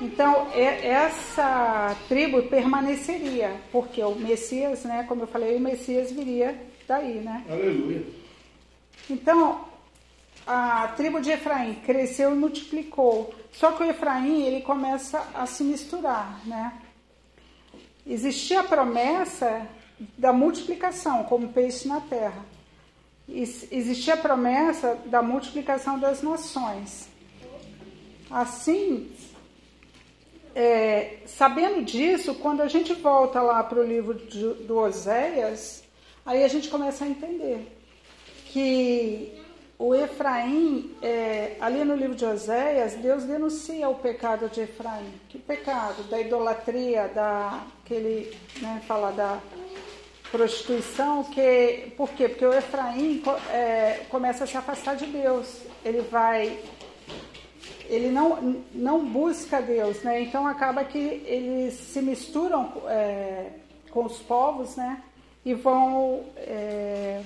Então, 0.00 0.48
é- 0.52 0.86
essa 0.86 1.96
tribo 2.08 2.42
permaneceria, 2.44 3.60
porque 3.72 4.02
o 4.02 4.14
Messias, 4.14 4.84
né, 4.84 5.04
como 5.08 5.22
eu 5.22 5.26
falei, 5.26 5.56
o 5.56 5.60
Messias 5.60 6.12
viria 6.12 6.54
daí, 6.86 7.14
né? 7.20 7.44
Aleluia. 7.48 8.04
Então, 9.08 9.64
a 10.46 10.88
tribo 10.96 11.20
de 11.20 11.30
Efraim 11.30 11.74
cresceu 11.86 12.32
e 12.32 12.38
multiplicou. 12.38 13.34
Só 13.52 13.72
que 13.72 13.82
o 13.82 13.90
Efraim, 13.90 14.42
ele 14.42 14.60
começa 14.60 15.26
a 15.34 15.46
se 15.46 15.64
misturar, 15.64 16.40
né? 16.44 16.72
Existia 18.06 18.60
a 18.60 18.64
promessa 18.64 19.66
da 20.16 20.32
multiplicação, 20.32 21.24
como 21.24 21.48
peixe 21.48 21.88
na 21.88 22.00
terra. 22.00 22.44
Ex- 23.28 23.66
Existia 23.70 24.14
a 24.14 24.16
promessa 24.18 24.96
da 25.06 25.20
multiplicação 25.22 25.98
das 25.98 26.22
nações. 26.22 27.08
Assim, 28.30 29.10
é, 30.54 31.18
sabendo 31.26 31.84
disso, 31.84 32.34
quando 32.36 32.62
a 32.62 32.68
gente 32.68 32.92
volta 32.94 33.40
lá 33.40 33.62
para 33.62 33.78
o 33.80 33.84
livro 33.84 34.14
de- 34.14 34.64
do 34.64 34.78
Oséias, 34.78 35.82
aí 36.24 36.42
a 36.42 36.48
gente 36.48 36.68
começa 36.68 37.04
a 37.04 37.08
entender 37.08 37.76
que 38.46 39.32
o 39.78 39.94
Efraim, 39.94 40.90
é, 41.02 41.56
ali 41.60 41.84
no 41.84 41.94
livro 41.94 42.16
de 42.16 42.24
Oséias, 42.24 42.94
Deus 42.94 43.24
denuncia 43.24 43.88
o 43.88 43.94
pecado 43.96 44.48
de 44.48 44.62
Efraim. 44.62 45.12
Que 45.28 45.38
pecado? 45.38 46.02
Da 46.04 46.18
idolatria, 46.18 47.08
da 47.08 47.62
que 47.84 47.92
ele 47.94 48.34
né, 48.62 48.82
fala 48.88 49.10
da 49.12 49.38
prostituição, 50.30 51.24
que 51.24 51.92
por 51.96 52.10
quê? 52.10 52.28
Porque 52.28 52.44
o 52.44 52.52
Efraim 52.52 53.22
é, 53.50 54.04
começa 54.08 54.44
a 54.44 54.46
se 54.46 54.56
afastar 54.56 54.96
de 54.96 55.06
Deus. 55.06 55.60
Ele 55.84 56.00
vai 56.02 56.58
ele 57.88 58.10
não, 58.10 58.64
não 58.74 59.04
busca 59.04 59.62
Deus, 59.62 60.02
né? 60.02 60.20
Então 60.20 60.46
acaba 60.46 60.84
que 60.84 60.98
eles 60.98 61.74
se 61.74 62.02
misturam 62.02 62.72
é, 62.88 63.50
com 63.90 64.04
os 64.04 64.18
povos, 64.18 64.76
né? 64.76 65.02
E 65.44 65.54
vão. 65.54 66.24
é, 66.36 67.22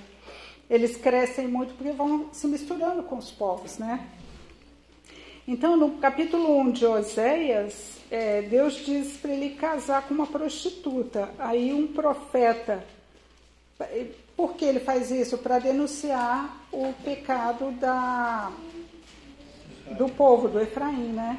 eles 0.69 0.97
crescem 0.97 1.49
muito 1.49 1.75
porque 1.75 1.91
vão 1.93 2.29
se 2.33 2.47
misturando 2.47 3.03
com 3.03 3.17
os 3.17 3.31
povos, 3.31 3.79
né? 3.79 4.07
Então, 5.49 5.77
no 5.77 5.99
capítulo 5.99 6.59
1 6.61 6.71
de 6.71 6.87
Oséias, 6.87 8.00
é, 8.11 8.43
Deus 8.43 8.75
diz 8.85 9.17
para 9.19 9.31
ele 9.31 9.51
casar 9.51 10.09
com 10.09 10.15
uma 10.15 10.27
prostituta. 10.27 11.31
Aí 11.39 11.73
um 11.73 11.87
profeta. 11.87 12.85
Por 14.37 14.55
que 14.55 14.65
ele 14.65 14.81
faz 14.81 15.11
isso? 15.11 15.39
Para 15.39 15.59
denunciar 15.59 16.67
o 16.73 16.93
pecado 17.05 17.71
da, 17.73 18.51
do 19.97 20.09
povo, 20.09 20.49
do 20.49 20.61
Efraim, 20.61 21.13
né? 21.13 21.39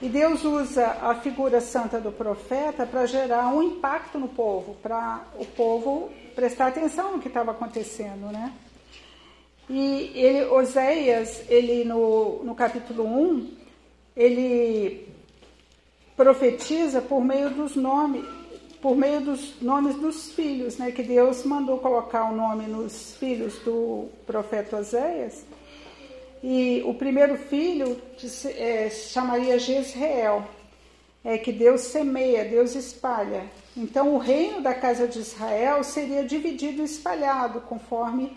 E 0.00 0.08
Deus 0.08 0.44
usa 0.44 0.86
a 0.86 1.14
figura 1.16 1.60
santa 1.60 1.98
do 1.98 2.12
profeta 2.12 2.86
para 2.86 3.06
gerar 3.06 3.48
um 3.48 3.62
impacto 3.62 4.18
no 4.18 4.28
povo, 4.28 4.76
para 4.82 5.24
o 5.38 5.44
povo 5.44 6.10
prestar 6.34 6.66
atenção 6.68 7.12
no 7.12 7.18
que 7.18 7.28
estava 7.28 7.50
acontecendo, 7.50 8.30
né? 8.30 8.52
E 9.68 10.12
ele, 10.14 10.44
Oséias, 10.44 11.42
ele 11.48 11.82
no, 11.84 12.44
no 12.44 12.54
capítulo 12.54 13.04
1, 13.04 13.56
ele 14.14 15.05
profetiza 16.16 17.00
por 17.00 17.22
meio 17.24 17.50
dos 17.50 17.76
nomes, 17.76 18.24
por 18.80 18.96
meio 18.96 19.20
dos 19.20 19.60
nomes 19.60 19.96
dos 19.96 20.32
filhos, 20.32 20.78
né? 20.78 20.90
Que 20.90 21.02
Deus 21.02 21.44
mandou 21.44 21.78
colocar 21.78 22.30
o 22.30 22.34
nome 22.34 22.66
nos 22.66 23.16
filhos 23.16 23.58
do 23.60 24.08
profeta 24.26 24.78
Oséias. 24.78 25.44
E 26.42 26.82
o 26.86 26.94
primeiro 26.94 27.36
filho 27.36 28.00
é, 28.56 28.88
chamaria 28.90 29.58
Jezreel, 29.58 30.44
é 31.24 31.36
que 31.36 31.50
Deus 31.50 31.80
semeia, 31.80 32.44
Deus 32.44 32.76
espalha. 32.76 33.44
Então 33.76 34.14
o 34.14 34.18
reino 34.18 34.62
da 34.62 34.72
casa 34.72 35.08
de 35.08 35.18
Israel 35.18 35.82
seria 35.82 36.22
dividido 36.22 36.82
e 36.82 36.84
espalhado, 36.84 37.60
conforme 37.62 38.36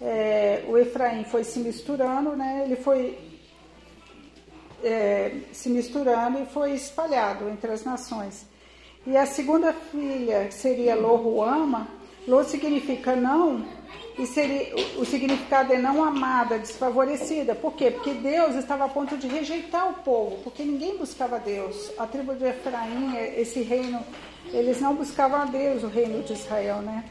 é, 0.00 0.64
o 0.66 0.78
Efraim 0.78 1.24
foi 1.24 1.44
se 1.44 1.58
misturando, 1.58 2.34
né? 2.34 2.62
ele 2.64 2.76
foi 2.76 3.18
é, 4.84 5.32
se 5.52 5.68
misturando 5.68 6.38
e 6.38 6.46
foi 6.46 6.72
espalhado 6.72 7.48
entre 7.48 7.72
as 7.72 7.84
nações. 7.84 8.46
E 9.06 9.16
a 9.16 9.26
segunda 9.26 9.72
filha 9.72 10.50
seria 10.50 10.94
Loruama. 10.94 11.88
Lo 12.26 12.42
significa 12.42 13.14
não, 13.14 13.66
e 14.18 14.26
seria, 14.26 14.74
o 14.96 15.04
significado 15.04 15.72
é 15.72 15.78
não 15.78 16.02
amada, 16.04 16.58
desfavorecida. 16.58 17.54
Por 17.54 17.74
quê? 17.74 17.90
Porque 17.90 18.14
Deus 18.14 18.54
estava 18.54 18.84
a 18.84 18.88
ponto 18.88 19.16
de 19.16 19.26
rejeitar 19.26 19.90
o 19.90 19.94
povo, 19.94 20.38
porque 20.44 20.62
ninguém 20.62 20.96
buscava 20.96 21.38
Deus. 21.38 21.90
A 21.98 22.06
tribo 22.06 22.34
de 22.34 22.44
Efraim, 22.44 23.16
esse 23.36 23.60
reino, 23.62 24.00
eles 24.52 24.80
não 24.80 24.94
buscavam 24.94 25.40
a 25.40 25.44
Deus, 25.46 25.82
o 25.82 25.88
reino 25.88 26.22
de 26.22 26.32
Israel, 26.32 26.80
né? 26.80 27.04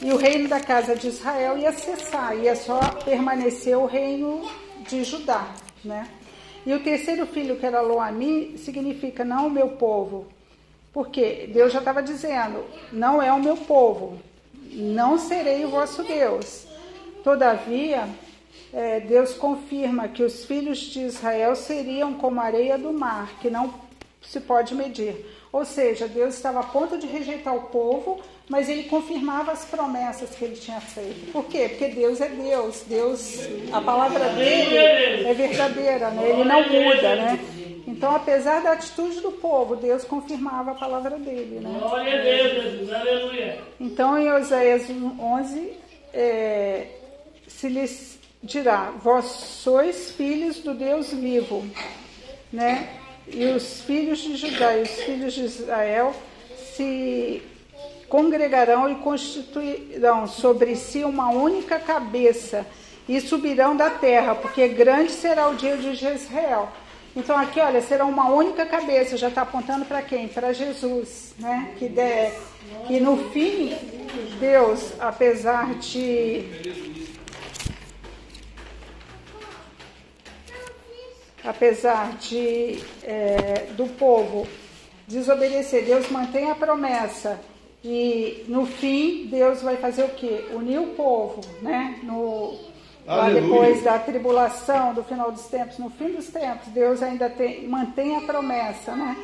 E 0.00 0.10
o 0.10 0.16
reino 0.16 0.48
da 0.48 0.60
casa 0.60 0.96
de 0.96 1.08
Israel 1.08 1.58
ia 1.58 1.72
cessar, 1.72 2.36
ia 2.36 2.56
só 2.56 2.80
permanecer 3.04 3.76
o 3.76 3.86
reino 3.86 4.42
de 4.88 5.04
Judá, 5.04 5.54
né? 5.84 6.08
E 6.66 6.74
o 6.74 6.82
terceiro 6.82 7.24
filho, 7.26 7.56
que 7.56 7.64
era 7.64 7.80
Loami, 7.80 8.58
significa 8.58 9.24
não 9.24 9.46
o 9.46 9.50
meu 9.50 9.68
povo. 9.68 10.26
Porque 10.92 11.48
Deus 11.52 11.72
já 11.72 11.78
estava 11.78 12.02
dizendo, 12.02 12.64
não 12.92 13.22
é 13.22 13.32
o 13.32 13.40
meu 13.40 13.56
povo, 13.56 14.18
não 14.72 15.16
serei 15.16 15.64
o 15.64 15.68
vosso 15.68 16.02
Deus. 16.02 16.66
Todavia, 17.22 18.08
é, 18.72 18.98
Deus 18.98 19.34
confirma 19.34 20.08
que 20.08 20.24
os 20.24 20.44
filhos 20.44 20.78
de 20.78 21.02
Israel 21.02 21.54
seriam 21.54 22.14
como 22.14 22.40
a 22.40 22.44
areia 22.44 22.76
do 22.76 22.92
mar, 22.92 23.38
que 23.40 23.48
não 23.48 23.72
se 24.20 24.40
pode 24.40 24.74
medir. 24.74 25.24
Ou 25.52 25.64
seja, 25.64 26.08
Deus 26.08 26.34
estava 26.34 26.60
a 26.60 26.64
ponto 26.64 26.98
de 26.98 27.06
rejeitar 27.06 27.54
o 27.54 27.68
povo, 27.68 28.20
mas 28.48 28.68
ele 28.68 28.84
confirmava 28.84 29.52
as 29.52 29.64
promessas 29.64 30.30
que 30.30 30.44
ele 30.44 30.56
tinha 30.56 30.80
feito. 30.80 31.32
Por 31.32 31.44
quê? 31.46 31.68
Porque 31.68 31.88
Deus 31.88 32.20
é 32.20 32.28
Deus. 32.28 32.84
Deus, 32.86 33.48
a 33.72 33.80
palavra 33.80 34.28
dele 34.30 34.76
é 35.26 35.34
verdadeira, 35.34 36.10
né? 36.10 36.30
Ele 36.30 36.44
não 36.44 36.62
muda, 36.62 37.16
né? 37.16 37.38
Então, 37.86 38.14
apesar 38.14 38.62
da 38.62 38.72
atitude 38.72 39.20
do 39.20 39.32
povo, 39.32 39.76
Deus 39.76 40.04
confirmava 40.04 40.72
a 40.72 40.74
palavra 40.74 41.18
dele, 41.18 41.60
né? 41.60 41.78
Glória 41.78 42.18
a 42.18 42.22
Deus, 42.22 42.52
Jesus. 42.52 42.92
Aleluia. 42.92 43.58
Então, 43.80 44.18
em 44.18 44.30
Oséias 44.30 44.88
11, 44.90 45.72
é, 46.12 46.86
se 47.48 47.68
lhes 47.68 48.18
dirá: 48.42 48.92
Vós 49.02 49.24
sois 49.24 50.10
filhos 50.10 50.60
do 50.60 50.74
Deus 50.74 51.12
vivo, 51.12 51.64
né? 52.52 53.00
e 53.28 53.44
os 53.46 53.80
filhos 53.82 54.20
de 54.20 54.36
Judá 54.36 54.76
e 54.76 54.82
os 54.82 55.02
filhos 55.02 55.34
de 55.34 55.44
Israel 55.44 56.14
se 56.74 57.42
congregarão 58.08 58.90
e 58.90 58.96
constituirão 58.96 60.26
sobre 60.26 60.76
si 60.76 61.04
uma 61.04 61.30
única 61.30 61.78
cabeça 61.78 62.66
e 63.08 63.20
subirão 63.20 63.76
da 63.76 63.90
terra, 63.90 64.34
porque 64.34 64.68
grande 64.68 65.12
será 65.12 65.48
o 65.48 65.54
dia 65.54 65.76
de 65.76 65.94
Jezreel. 65.94 66.68
Então 67.14 67.38
aqui, 67.38 67.58
olha, 67.60 67.80
será 67.80 68.04
uma 68.04 68.28
única 68.28 68.66
cabeça, 68.66 69.16
já 69.16 69.28
está 69.28 69.42
apontando 69.42 69.86
para 69.86 70.02
quem? 70.02 70.28
Para 70.28 70.52
Jesus, 70.52 71.34
né? 71.38 71.72
Que, 71.78 71.88
de, 71.88 72.30
que 72.86 73.00
no 73.00 73.30
fim, 73.30 73.74
Deus, 74.38 74.92
apesar 75.00 75.74
de 75.76 76.44
apesar 81.42 82.16
de 82.18 82.80
é, 83.04 83.68
do 83.76 83.86
povo 83.86 84.46
desobedecer, 85.06 85.84
Deus 85.84 86.10
mantém 86.10 86.50
a 86.50 86.54
promessa 86.54 87.40
e 87.88 88.44
no 88.48 88.66
fim 88.66 89.26
Deus 89.26 89.62
vai 89.62 89.76
fazer 89.76 90.02
o 90.02 90.08
que? 90.08 90.48
Unir 90.52 90.80
o 90.80 90.88
povo, 90.88 91.40
né? 91.62 92.00
No, 92.02 92.58
depois 93.32 93.84
da 93.84 93.96
tribulação, 93.96 94.92
do 94.92 95.04
final 95.04 95.30
dos 95.30 95.46
tempos, 95.46 95.78
no 95.78 95.88
fim 95.90 96.10
dos 96.10 96.26
tempos, 96.26 96.66
Deus 96.72 97.00
ainda 97.00 97.30
tem, 97.30 97.68
mantém 97.68 98.16
a 98.16 98.22
promessa, 98.22 98.96
né? 98.96 99.16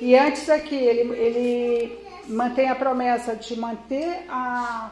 E 0.00 0.16
antes 0.16 0.50
aqui, 0.50 0.74
ele, 0.74 1.14
ele 1.14 1.98
mantém 2.26 2.68
a 2.68 2.74
promessa 2.74 3.36
de 3.36 3.56
manter 3.56 4.24
a, 4.28 4.90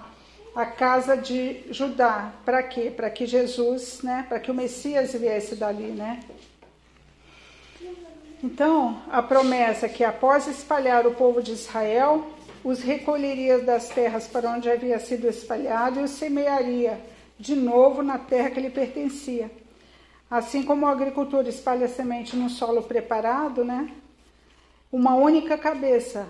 a 0.55 0.65
casa 0.65 1.17
de 1.17 1.65
Judá. 1.73 2.31
Para 2.45 2.63
quê? 2.63 2.89
Para 2.89 3.11
que 3.11 3.27
Jesus, 3.27 4.01
né? 4.05 4.27
Para 4.29 4.39
que 4.39 4.49
o 4.49 4.55
Messias 4.55 5.13
viesse 5.13 5.57
dali, 5.57 5.91
né? 5.91 6.21
Então, 8.45 9.03
a 9.11 9.21
promessa 9.21 9.87
é 9.87 9.89
que 9.89 10.05
após 10.05 10.47
espalhar 10.47 11.05
o 11.05 11.15
povo 11.15 11.43
de 11.43 11.51
Israel, 11.51 12.38
os 12.65 12.81
recolheria 12.81 13.59
das 13.61 13.89
terras 13.89 14.27
para 14.27 14.51
onde 14.51 14.71
havia 14.71 14.99
sido 14.99 15.29
espalhado 15.29 16.01
e 16.01 16.03
os 16.05 16.11
semearia 16.13 17.01
de 17.39 17.55
novo 17.55 18.03
na 18.03 18.19
terra 18.19 18.51
que 18.51 18.61
lhe 18.61 18.71
pertencia. 18.71 19.51
Assim 20.31 20.63
como 20.63 20.85
o 20.85 20.89
agricultor 20.89 21.47
espalha 21.47 21.87
a 21.87 21.89
semente 21.89 22.37
no 22.37 22.51
solo 22.51 22.83
preparado, 22.83 23.65
né? 23.65 23.89
Uma 24.93 25.15
única 25.15 25.57
cabeça, 25.57 26.27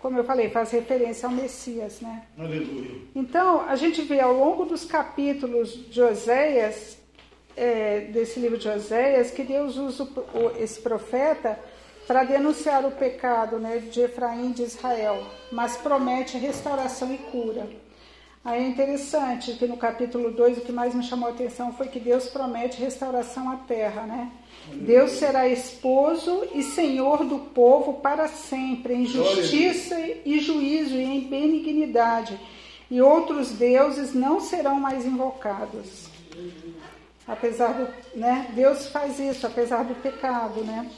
como 0.00 0.18
eu 0.18 0.24
falei, 0.24 0.50
faz 0.50 0.70
referência 0.70 1.28
ao 1.28 1.34
Messias, 1.34 2.00
né? 2.00 2.22
Aleluia. 2.38 2.90
Então, 3.14 3.62
a 3.68 3.74
gente 3.76 4.02
vê 4.02 4.20
ao 4.20 4.32
longo 4.34 4.64
dos 4.64 4.84
capítulos 4.84 5.72
de 5.90 6.00
Oséias, 6.00 6.98
é, 7.56 8.00
desse 8.12 8.38
livro 8.38 8.56
de 8.58 8.68
Oséias, 8.68 9.30
que 9.30 9.42
Deus 9.42 9.76
usa 9.76 10.04
o- 10.04 10.56
esse 10.58 10.80
profeta 10.80 11.58
para 12.10 12.24
denunciar 12.24 12.84
o 12.84 12.90
pecado 12.90 13.60
né, 13.60 13.78
de 13.78 14.00
Efraim 14.00 14.50
e 14.50 14.52
de 14.52 14.64
Israel, 14.64 15.24
mas 15.52 15.76
promete 15.76 16.36
restauração 16.36 17.14
e 17.14 17.18
cura. 17.18 17.70
Aí 18.44 18.64
é 18.64 18.66
interessante 18.66 19.52
que 19.52 19.64
no 19.64 19.76
capítulo 19.76 20.32
2 20.32 20.58
o 20.58 20.60
que 20.62 20.72
mais 20.72 20.92
me 20.92 21.04
chamou 21.04 21.28
a 21.28 21.32
atenção 21.32 21.72
foi 21.72 21.86
que 21.86 22.00
Deus 22.00 22.26
promete 22.26 22.80
restauração 22.80 23.48
à 23.48 23.58
terra, 23.58 24.02
né? 24.08 24.28
Deus 24.72 25.12
será 25.12 25.46
esposo 25.46 26.48
e 26.52 26.64
senhor 26.64 27.24
do 27.24 27.38
povo 27.38 28.00
para 28.00 28.26
sempre, 28.26 28.92
em 28.92 29.06
justiça 29.06 29.96
e 30.24 30.40
juízo 30.40 30.96
e 30.96 31.04
em 31.04 31.20
benignidade, 31.28 32.36
e 32.90 33.00
outros 33.00 33.52
deuses 33.52 34.12
não 34.14 34.40
serão 34.40 34.80
mais 34.80 35.06
invocados. 35.06 36.08
Apesar 37.24 37.72
do, 37.72 38.18
né? 38.18 38.50
Deus 38.52 38.88
faz 38.88 39.20
isso, 39.20 39.46
apesar 39.46 39.84
do 39.84 39.94
pecado, 39.94 40.64
né? 40.64 40.90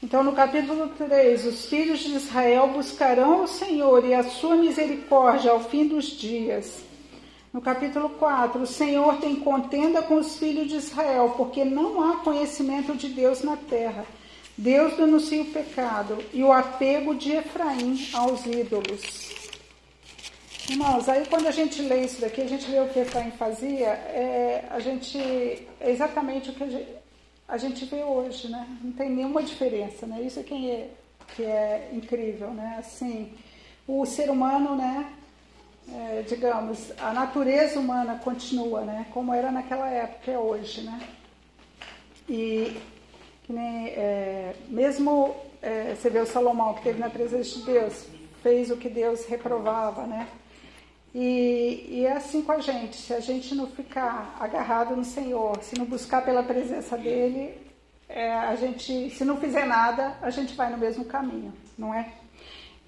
Então, 0.00 0.22
no 0.22 0.32
capítulo 0.32 0.88
3, 0.96 1.44
os 1.44 1.66
filhos 1.66 1.98
de 1.98 2.14
Israel 2.14 2.68
buscarão 2.68 3.42
o 3.42 3.48
Senhor 3.48 4.04
e 4.04 4.14
a 4.14 4.22
sua 4.22 4.54
misericórdia 4.54 5.50
ao 5.50 5.60
fim 5.64 5.88
dos 5.88 6.06
dias. 6.06 6.84
No 7.52 7.60
capítulo 7.60 8.10
4, 8.10 8.62
o 8.62 8.66
Senhor 8.66 9.16
tem 9.16 9.34
contenda 9.36 10.00
com 10.00 10.14
os 10.14 10.38
filhos 10.38 10.68
de 10.68 10.76
Israel, 10.76 11.34
porque 11.36 11.64
não 11.64 12.00
há 12.00 12.18
conhecimento 12.18 12.94
de 12.94 13.08
Deus 13.08 13.42
na 13.42 13.56
terra. 13.56 14.04
Deus 14.56 14.96
denuncia 14.96 15.42
o 15.42 15.46
pecado 15.46 16.18
e 16.32 16.44
o 16.44 16.52
apego 16.52 17.16
de 17.16 17.32
Efraim 17.32 18.08
aos 18.12 18.46
ídolos. 18.46 19.32
Irmãos, 20.68 21.08
aí 21.08 21.26
quando 21.26 21.48
a 21.48 21.50
gente 21.50 21.82
lê 21.82 22.04
isso 22.04 22.20
daqui, 22.20 22.42
a 22.42 22.48
gente 22.48 22.70
lê 22.70 22.78
o 22.78 22.88
que 22.88 23.00
Efraim 23.00 23.32
fazia, 23.32 23.88
é, 23.88 24.64
a 24.70 24.78
gente, 24.78 25.18
é 25.80 25.90
exatamente 25.90 26.50
o 26.50 26.52
que 26.52 26.62
a 26.62 26.68
gente, 26.68 26.97
a 27.48 27.56
gente 27.56 27.84
vê 27.86 28.04
hoje, 28.04 28.48
né? 28.48 28.66
Não 28.82 28.92
tem 28.92 29.10
nenhuma 29.10 29.42
diferença, 29.42 30.06
né? 30.06 30.20
Isso 30.22 30.38
é 30.38 30.42
quem 30.42 30.70
é, 30.70 30.90
que 31.34 31.42
é 31.42 31.90
incrível, 31.92 32.50
né? 32.50 32.76
Assim, 32.78 33.32
o 33.86 34.04
ser 34.04 34.30
humano, 34.30 34.76
né? 34.76 35.14
é, 35.92 36.22
digamos, 36.22 36.92
a 36.98 37.12
natureza 37.12 37.78
humana 37.78 38.20
continua, 38.22 38.82
né? 38.82 39.06
Como 39.10 39.32
era 39.32 39.50
naquela 39.50 39.88
época, 39.88 40.30
é 40.30 40.38
hoje, 40.38 40.82
né? 40.82 41.00
E 42.28 42.76
nem, 43.48 43.88
é, 43.88 44.54
mesmo 44.68 45.34
é, 45.62 45.94
você 45.94 46.10
vê 46.10 46.18
o 46.20 46.26
Salomão 46.26 46.74
que 46.74 46.82
teve 46.82 46.98
na 46.98 47.08
presença 47.08 47.58
de 47.58 47.64
Deus, 47.64 48.06
fez 48.42 48.70
o 48.70 48.76
que 48.76 48.88
Deus 48.88 49.24
reprovava, 49.24 50.06
né? 50.06 50.28
E, 51.14 51.86
e 51.88 52.06
é 52.06 52.12
assim 52.12 52.42
com 52.42 52.52
a 52.52 52.60
gente, 52.60 52.96
se 52.96 53.14
a 53.14 53.20
gente 53.20 53.54
não 53.54 53.66
ficar 53.66 54.36
agarrado 54.38 54.94
no 54.94 55.04
Senhor, 55.04 55.62
se 55.62 55.78
não 55.78 55.86
buscar 55.86 56.24
pela 56.24 56.42
presença 56.42 56.96
dEle, 56.98 57.54
é, 58.08 58.32
a 58.32 58.54
gente, 58.56 59.10
se 59.10 59.24
não 59.24 59.36
fizer 59.38 59.66
nada, 59.66 60.16
a 60.20 60.30
gente 60.30 60.54
vai 60.54 60.70
no 60.70 60.78
mesmo 60.78 61.04
caminho, 61.04 61.52
não 61.76 61.94
é? 61.94 62.08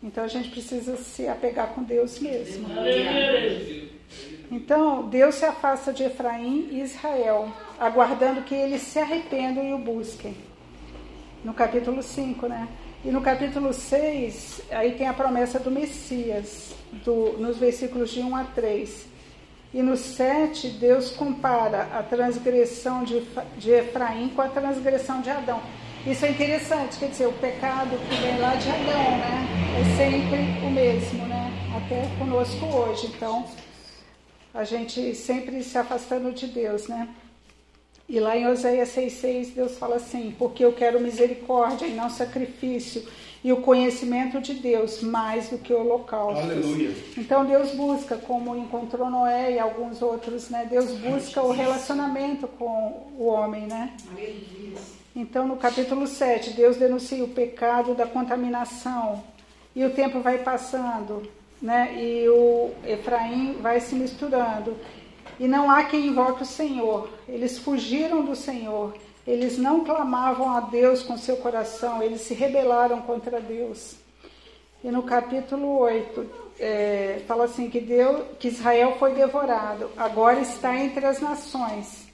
Então 0.02 0.24
a 0.24 0.28
gente 0.28 0.50
precisa 0.50 0.96
se 0.96 1.28
apegar 1.28 1.68
com 1.68 1.82
Deus 1.82 2.18
mesmo. 2.20 2.68
Então, 4.50 5.08
Deus 5.08 5.36
se 5.36 5.44
afasta 5.44 5.92
de 5.92 6.02
Efraim 6.02 6.68
e 6.70 6.80
Israel, 6.80 7.52
aguardando 7.78 8.42
que 8.42 8.54
eles 8.54 8.82
se 8.82 8.98
arrependam 8.98 9.62
e 9.62 9.72
o 9.72 9.78
busquem. 9.78 10.34
No 11.44 11.54
capítulo 11.54 12.02
5, 12.02 12.46
né? 12.48 12.68
E 13.04 13.10
no 13.10 13.20
capítulo 13.22 13.72
6, 13.72 14.62
aí 14.70 14.92
tem 14.92 15.06
a 15.06 15.14
promessa 15.14 15.58
do 15.58 15.70
Messias, 15.70 16.69
do, 17.04 17.38
nos 17.38 17.58
versículos 17.58 18.10
de 18.10 18.20
1 18.20 18.36
a 18.36 18.44
3. 18.44 19.06
E 19.72 19.82
no 19.82 19.96
7, 19.96 20.68
Deus 20.70 21.10
compara 21.10 21.82
a 21.96 22.02
transgressão 22.02 23.04
de, 23.04 23.22
de 23.56 23.70
Efraim 23.70 24.30
com 24.30 24.42
a 24.42 24.48
transgressão 24.48 25.20
de 25.20 25.30
Adão. 25.30 25.60
Isso 26.06 26.24
é 26.24 26.30
interessante, 26.30 26.98
quer 26.98 27.10
dizer, 27.10 27.26
o 27.26 27.32
pecado 27.34 27.90
que 28.08 28.16
vem 28.16 28.38
lá 28.38 28.54
de 28.56 28.68
Adão, 28.68 29.18
né? 29.18 29.46
É 29.78 29.96
sempre 29.96 30.66
o 30.66 30.70
mesmo, 30.70 31.26
né? 31.26 31.52
Até 31.76 32.08
conosco 32.18 32.66
hoje. 32.66 33.06
Então, 33.06 33.44
a 34.52 34.64
gente 34.64 35.14
sempre 35.14 35.62
se 35.62 35.78
afastando 35.78 36.32
de 36.32 36.46
Deus, 36.46 36.88
né? 36.88 37.08
E 38.08 38.18
lá 38.18 38.36
em 38.36 38.48
Oséias 38.48 38.88
6,6 38.88 39.54
Deus 39.54 39.78
fala 39.78 39.96
assim: 39.96 40.34
Porque 40.36 40.64
eu 40.64 40.72
quero 40.72 41.00
misericórdia 41.00 41.86
e 41.86 41.94
não 41.94 42.10
sacrifício, 42.10 43.06
e 43.42 43.52
o 43.52 43.58
conhecimento 43.62 44.40
de 44.40 44.54
Deus 44.54 45.02
mais 45.02 45.48
do 45.48 45.58
que 45.58 45.72
holocaustos. 45.72 46.44
Aleluia. 46.44 46.94
Então 47.16 47.44
Deus 47.44 47.70
busca, 47.72 48.16
como 48.16 48.56
encontrou 48.56 49.08
Noé 49.08 49.52
e 49.52 49.58
alguns 49.58 50.02
outros, 50.02 50.50
né? 50.50 50.66
Deus 50.68 50.90
busca 50.92 51.42
o 51.42 51.50
relacionamento 51.50 52.46
com 52.46 53.08
o 53.18 53.26
homem, 53.26 53.66
né? 53.66 53.94
Então 55.16 55.48
no 55.48 55.56
capítulo 55.56 56.06
7, 56.06 56.50
Deus 56.50 56.76
denuncia 56.76 57.24
o 57.24 57.28
pecado 57.28 57.94
da 57.94 58.06
contaminação. 58.06 59.22
E 59.74 59.84
o 59.84 59.90
tempo 59.90 60.20
vai 60.20 60.38
passando, 60.38 61.22
né? 61.62 61.94
E 61.96 62.28
o 62.28 62.70
Efraim 62.84 63.56
vai 63.60 63.80
se 63.80 63.94
misturando. 63.94 64.76
E 65.40 65.48
não 65.48 65.70
há 65.70 65.84
quem 65.84 66.08
invoque 66.08 66.42
o 66.42 66.46
Senhor. 66.46 67.08
Eles 67.26 67.58
fugiram 67.58 68.22
do 68.22 68.36
Senhor. 68.36 68.94
Eles 69.26 69.56
não 69.56 69.84
clamavam 69.84 70.50
a 70.50 70.60
Deus 70.60 71.02
com 71.02 71.16
seu 71.16 71.38
coração, 71.38 72.02
eles 72.02 72.20
se 72.20 72.34
rebelaram 72.34 73.00
contra 73.00 73.40
Deus. 73.40 73.96
E 74.84 74.90
no 74.90 75.02
capítulo 75.02 75.78
8, 75.78 76.30
é, 76.58 77.22
fala 77.26 77.44
assim 77.44 77.70
que, 77.70 77.80
Deus, 77.80 78.22
que 78.38 78.48
Israel 78.48 78.96
foi 78.98 79.14
devorado, 79.14 79.90
agora 79.96 80.40
está 80.40 80.76
entre 80.76 81.06
as 81.06 81.20
nações, 81.20 82.06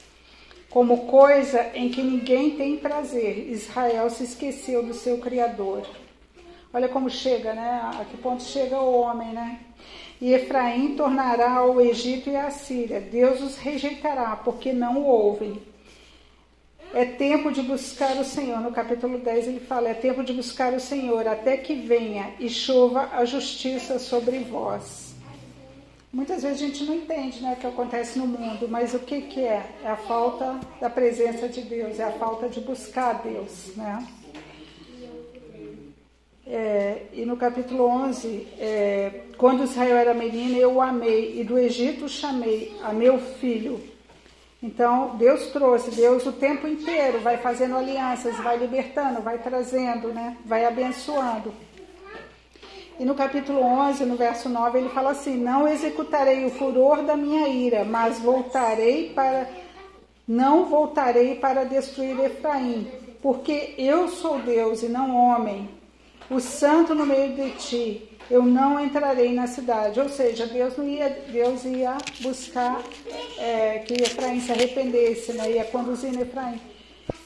como 0.68 1.06
coisa 1.06 1.70
em 1.74 1.88
que 1.88 2.02
ninguém 2.02 2.56
tem 2.56 2.76
prazer. 2.76 3.50
Israel 3.50 4.08
se 4.08 4.22
esqueceu 4.22 4.84
do 4.84 4.94
seu 4.94 5.18
Criador. 5.18 5.84
Olha 6.72 6.88
como 6.88 7.08
chega, 7.08 7.54
né? 7.54 7.80
A 7.98 8.04
que 8.04 8.16
ponto 8.18 8.42
chega 8.42 8.78
o 8.78 9.00
homem, 9.00 9.32
né? 9.32 9.60
E 10.20 10.32
Efraim 10.32 10.97
tornará 10.97 11.52
ao 11.52 11.80
Egito 11.80 12.30
e 12.30 12.36
à 12.36 12.51
Síria. 12.51 13.01
Deus 13.01 13.43
os 13.43 13.59
rejeitará, 13.59 14.36
porque 14.36 14.72
não 14.72 14.98
o 14.98 15.05
ouvem. 15.05 15.60
É 16.94 17.05
tempo 17.05 17.52
de 17.52 17.62
buscar 17.62 18.16
o 18.16 18.24
Senhor. 18.24 18.60
No 18.60 18.72
capítulo 18.72 19.18
10 19.18 19.48
ele 19.48 19.60
fala: 19.60 19.88
é 19.88 19.94
tempo 19.94 20.24
de 20.24 20.32
buscar 20.32 20.72
o 20.72 20.80
Senhor 20.80 21.26
até 21.28 21.56
que 21.56 21.74
venha 21.74 22.32
e 22.40 22.48
chova 22.48 23.10
a 23.12 23.24
justiça 23.24 23.98
sobre 23.98 24.38
vós. 24.38 25.14
Muitas 26.12 26.43
vezes 26.43 26.62
a 26.62 26.66
gente 26.66 26.84
não 26.84 26.94
entende 26.94 27.43
né, 27.43 27.52
o 27.52 27.56
que 27.60 27.66
acontece 27.66 28.18
no 28.18 28.26
mundo, 28.26 28.66
mas 28.70 28.94
o 28.94 28.98
que, 28.98 29.20
que 29.20 29.40
é? 29.40 29.68
É 29.84 29.88
a 29.88 29.97
falta 29.97 30.59
da 30.80 30.88
presença 30.88 31.47
de 31.47 31.60
Deus, 31.60 31.98
é 31.98 32.05
a 32.05 32.12
falta 32.12 32.48
de 32.48 32.59
buscar 32.60 33.20
Deus. 33.22 33.76
Né? 33.76 34.06
É, 36.48 37.06
e 37.12 37.24
no 37.24 37.36
capítulo 37.36 37.85
11, 37.86 38.47
é, 38.60 39.23
quando 39.36 39.64
Israel 39.64 39.97
era 39.97 40.14
menino, 40.14 40.56
eu 40.56 40.74
o 40.74 40.81
amei, 40.81 41.40
e 41.40 41.44
do 41.44 41.59
Egito 41.59 42.09
chamei 42.09 42.77
a 42.82 42.93
meu 42.93 43.18
filho. 43.18 43.81
Então, 44.62 45.16
Deus 45.16 45.48
trouxe, 45.48 45.90
Deus 45.90 46.24
o 46.24 46.32
tempo 46.32 46.66
inteiro 46.68 47.20
vai 47.20 47.36
fazendo 47.36 47.77
alianças, 47.77 48.36
vai 48.36 48.56
libertando, 48.56 49.20
vai 49.23 49.39
trazendo, 49.39 50.09
né? 50.09 50.36
vai 50.44 50.64
abençoando. 50.64 51.52
E 52.98 53.05
no 53.05 53.14
capítulo 53.14 53.60
11, 53.60 54.06
no 54.06 54.16
verso 54.16 54.48
9, 54.48 54.78
ele 54.78 54.89
fala 54.89 55.10
assim: 55.10 55.36
Não 55.36 55.68
executarei 55.68 56.47
o 56.47 56.51
furor 56.51 57.02
da 57.02 57.14
minha 57.14 57.47
ira, 57.48 57.85
mas 57.85 58.18
voltarei 58.18 59.10
para. 59.10 59.47
Não 60.27 60.64
voltarei 60.64 61.36
para 61.36 61.64
destruir 61.64 62.18
Efraim, 62.18 62.90
porque 63.23 63.74
eu 63.77 64.09
sou 64.09 64.39
Deus 64.39 64.82
e 64.82 64.89
não 64.89 65.14
homem, 65.14 65.68
o 66.30 66.40
santo 66.40 66.94
no 66.94 67.06
meio 67.06 67.34
de 67.34 67.50
ti. 67.52 68.08
Eu 68.30 68.42
não 68.42 68.78
entrarei 68.84 69.32
na 69.32 69.46
cidade. 69.46 70.00
Ou 70.00 70.08
seja, 70.08 70.46
Deus 70.46 70.76
não 70.76 70.86
ia, 70.86 71.08
Deus 71.30 71.64
ia 71.64 71.96
buscar 72.20 72.82
é, 73.38 73.78
que 73.80 73.94
Efraim 73.94 74.40
se 74.40 74.50
arrependesse, 74.50 75.32
né? 75.32 75.52
ia 75.52 75.64
conduzir 75.64 76.18
Efraim 76.20 76.60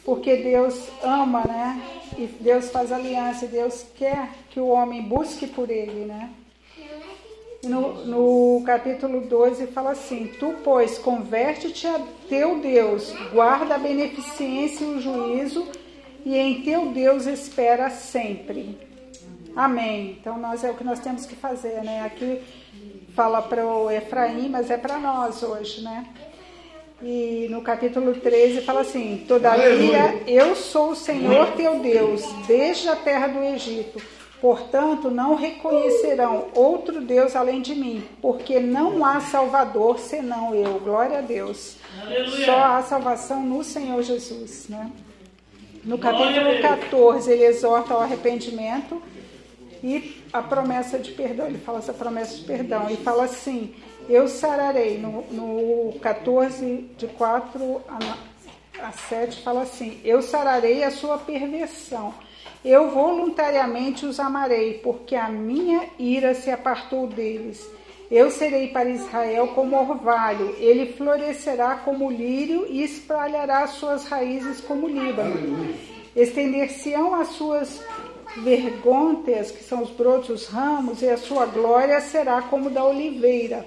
porque 0.04 0.36
Deus 0.36 0.88
ama, 1.02 1.44
né? 1.46 1.80
E 2.18 2.26
Deus 2.26 2.70
faz 2.70 2.90
aliança, 2.90 3.46
Deus 3.46 3.86
quer 3.96 4.30
que 4.50 4.58
o 4.58 4.68
homem 4.68 5.02
busque 5.02 5.46
por 5.46 5.70
ele, 5.70 6.04
né? 6.04 6.30
No, 7.62 8.06
no 8.06 8.64
capítulo 8.64 9.20
12 9.20 9.66
fala 9.68 9.92
assim: 9.92 10.32
Tu, 10.38 10.54
pois, 10.64 10.98
converte-te 10.98 11.86
a 11.86 12.00
teu 12.28 12.58
Deus, 12.58 13.14
guarda 13.32 13.74
a 13.74 13.78
beneficência 13.78 14.84
e 14.84 14.88
o 14.88 15.00
juízo, 15.00 15.68
e 16.24 16.36
em 16.36 16.62
teu 16.62 16.86
Deus 16.86 17.26
espera 17.26 17.90
sempre. 17.90 18.78
Amém. 19.60 20.16
Então, 20.18 20.38
nós 20.38 20.64
é 20.64 20.70
o 20.70 20.74
que 20.74 20.82
nós 20.82 21.00
temos 21.00 21.26
que 21.26 21.36
fazer, 21.36 21.84
né? 21.84 22.02
Aqui 22.02 22.40
fala 23.14 23.42
para 23.42 23.62
o 23.66 23.90
Efraim, 23.90 24.48
mas 24.48 24.70
é 24.70 24.78
para 24.78 24.96
nós 24.96 25.42
hoje, 25.42 25.82
né? 25.82 26.06
E 27.02 27.46
no 27.50 27.60
capítulo 27.60 28.14
13 28.14 28.62
fala 28.62 28.80
assim: 28.80 29.22
Todavia 29.28 30.22
eu 30.26 30.56
sou 30.56 30.92
o 30.92 30.96
Senhor 30.96 31.52
teu 31.58 31.78
Deus, 31.80 32.22
desde 32.46 32.88
a 32.88 32.96
terra 32.96 33.26
do 33.26 33.38
Egito. 33.38 34.00
Portanto, 34.40 35.10
não 35.10 35.34
reconhecerão 35.34 36.46
outro 36.54 37.02
Deus 37.02 37.36
além 37.36 37.60
de 37.60 37.74
mim, 37.74 38.02
porque 38.22 38.60
não 38.60 39.04
há 39.04 39.20
Salvador 39.20 39.98
senão 39.98 40.54
eu. 40.54 40.80
Glória 40.80 41.18
a 41.18 41.20
Deus. 41.20 41.76
Aleluia. 42.00 42.46
Só 42.46 42.56
há 42.56 42.82
salvação 42.82 43.42
no 43.42 43.62
Senhor 43.62 44.02
Jesus, 44.02 44.70
né? 44.70 44.90
No 45.84 45.98
capítulo 45.98 46.62
14, 46.62 47.30
ele 47.30 47.44
exorta 47.44 47.92
ao 47.92 48.00
arrependimento 48.00 49.02
e 49.82 50.22
a 50.32 50.42
promessa 50.42 50.98
de 50.98 51.12
perdão. 51.12 51.46
Ele 51.46 51.58
fala 51.58 51.78
essa 51.78 51.92
promessa 51.92 52.36
de 52.36 52.44
perdão. 52.44 52.88
Ele 52.88 53.02
fala 53.02 53.24
assim: 53.24 53.74
Eu 54.08 54.28
sararei. 54.28 54.98
No, 54.98 55.22
no 55.30 55.98
14, 56.00 56.90
de 56.96 57.06
4 57.06 57.82
a, 57.88 58.88
a 58.88 58.92
7, 58.92 59.42
fala 59.42 59.62
assim: 59.62 60.00
Eu 60.04 60.22
sararei 60.22 60.84
a 60.84 60.90
sua 60.90 61.18
perversão. 61.18 62.14
Eu 62.64 62.90
voluntariamente 62.90 64.04
os 64.04 64.20
amarei, 64.20 64.74
porque 64.78 65.16
a 65.16 65.28
minha 65.28 65.88
ira 65.98 66.34
se 66.34 66.50
apartou 66.50 67.06
deles. 67.06 67.66
Eu 68.10 68.28
serei 68.28 68.68
para 68.68 68.90
Israel 68.90 69.48
como 69.54 69.76
orvalho, 69.76 70.56
ele 70.58 70.92
florescerá 70.94 71.76
como 71.76 72.10
lírio 72.10 72.66
e 72.68 72.82
espalhará 72.82 73.66
suas 73.68 74.04
raízes 74.04 74.60
como 74.60 74.88
Líbano. 74.88 75.72
Estender-se-ão 76.16 77.14
as 77.14 77.28
suas 77.28 77.80
vergônteas, 78.36 79.50
que 79.50 79.62
são 79.62 79.82
os 79.82 79.90
brotos, 79.90 80.28
os 80.30 80.46
ramos, 80.46 81.02
e 81.02 81.08
a 81.08 81.16
sua 81.16 81.46
glória 81.46 82.00
será 82.00 82.42
como 82.42 82.70
da 82.70 82.84
oliveira, 82.84 83.66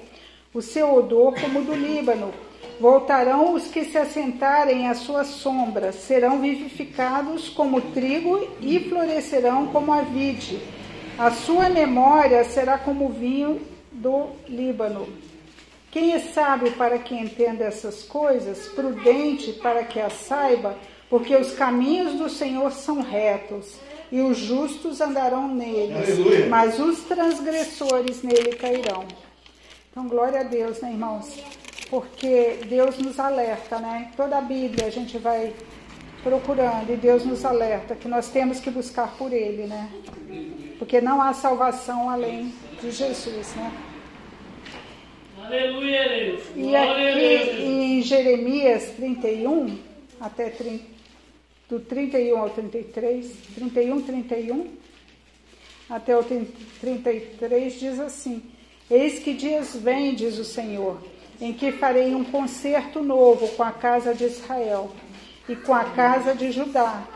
o 0.53 0.61
seu 0.61 0.93
odor 0.93 1.35
como 1.39 1.61
do 1.61 1.75
Líbano. 1.75 2.33
Voltarão 2.79 3.53
os 3.53 3.67
que 3.67 3.85
se 3.85 3.97
assentarem 3.97 4.87
à 4.87 4.95
sua 4.95 5.23
sombra, 5.23 5.91
serão 5.91 6.41
vivificados 6.41 7.49
como 7.49 7.79
trigo 7.79 8.47
e 8.61 8.79
florescerão 8.79 9.67
como 9.67 9.93
a 9.93 10.01
vide. 10.01 10.59
A 11.17 11.29
sua 11.29 11.69
memória 11.69 12.43
será 12.43 12.77
como 12.77 13.05
o 13.05 13.13
vinho 13.13 13.61
do 13.91 14.29
Líbano. 14.47 15.07
Quem 15.91 16.13
é 16.13 16.19
sábio 16.19 16.71
para 16.71 16.97
que 16.97 17.13
entenda 17.13 17.65
essas 17.65 18.01
coisas, 18.01 18.67
prudente 18.69 19.53
para 19.53 19.83
que 19.83 19.99
as 19.99 20.13
saiba, 20.13 20.75
porque 21.07 21.35
os 21.35 21.53
caminhos 21.53 22.15
do 22.15 22.27
Senhor 22.27 22.71
são 22.71 23.01
retos 23.01 23.77
e 24.13 24.21
os 24.21 24.37
justos 24.37 25.01
andarão 25.01 25.47
neles, 25.47 26.19
Aleluia. 26.19 26.45
mas 26.45 26.79
os 26.79 26.99
transgressores 26.99 28.21
nele 28.21 28.53
cairão. 28.53 29.07
Então, 29.89 30.07
glória 30.07 30.41
a 30.41 30.43
Deus, 30.43 30.79
né, 30.81 30.91
irmãos? 30.91 31.35
Porque 31.89 32.59
Deus 32.69 32.99
nos 32.99 33.19
alerta, 33.19 33.79
né? 33.79 34.11
Toda 34.15 34.37
a 34.37 34.41
Bíblia 34.41 34.85
a 34.85 34.91
gente 34.91 35.17
vai 35.17 35.51
procurando 36.21 36.93
e 36.93 36.95
Deus 36.95 37.25
nos 37.25 37.43
alerta 37.43 37.95
que 37.95 38.07
nós 38.07 38.29
temos 38.29 38.59
que 38.59 38.69
buscar 38.69 39.17
por 39.17 39.33
Ele, 39.33 39.63
né? 39.63 39.89
Porque 40.77 41.01
não 41.01 41.19
há 41.19 41.33
salvação 41.33 42.07
além 42.07 42.53
de 42.79 42.91
Jesus, 42.91 43.55
né? 43.55 43.71
Aleluia, 45.43 46.07
Deus. 46.09 46.43
E 46.55 46.75
aqui 46.75 47.63
em 47.63 48.01
Jeremias 48.03 48.91
31, 48.95 49.75
até 50.21 50.51
30, 50.51 50.92
do 51.73 51.79
31 51.79 52.37
ao 52.37 52.51
33, 52.51 53.33
31, 53.55 54.01
31, 54.01 54.67
até 55.89 56.15
o 56.15 56.23
33, 56.23 57.79
diz 57.79 57.99
assim: 57.99 58.43
Eis 58.91 59.17
que 59.17 59.33
dias 59.33 59.75
vem, 59.75 60.13
diz 60.13 60.37
o 60.37 60.45
Senhor, 60.45 61.01
em 61.41 61.51
que 61.51 61.71
farei 61.71 62.13
um 62.13 62.23
concerto 62.23 63.01
novo 63.01 63.47
com 63.55 63.63
a 63.63 63.71
casa 63.71 64.13
de 64.13 64.25
Israel 64.25 64.91
e 65.49 65.55
com 65.55 65.73
a 65.73 65.85
casa 65.85 66.35
de 66.35 66.51
Judá. 66.51 67.07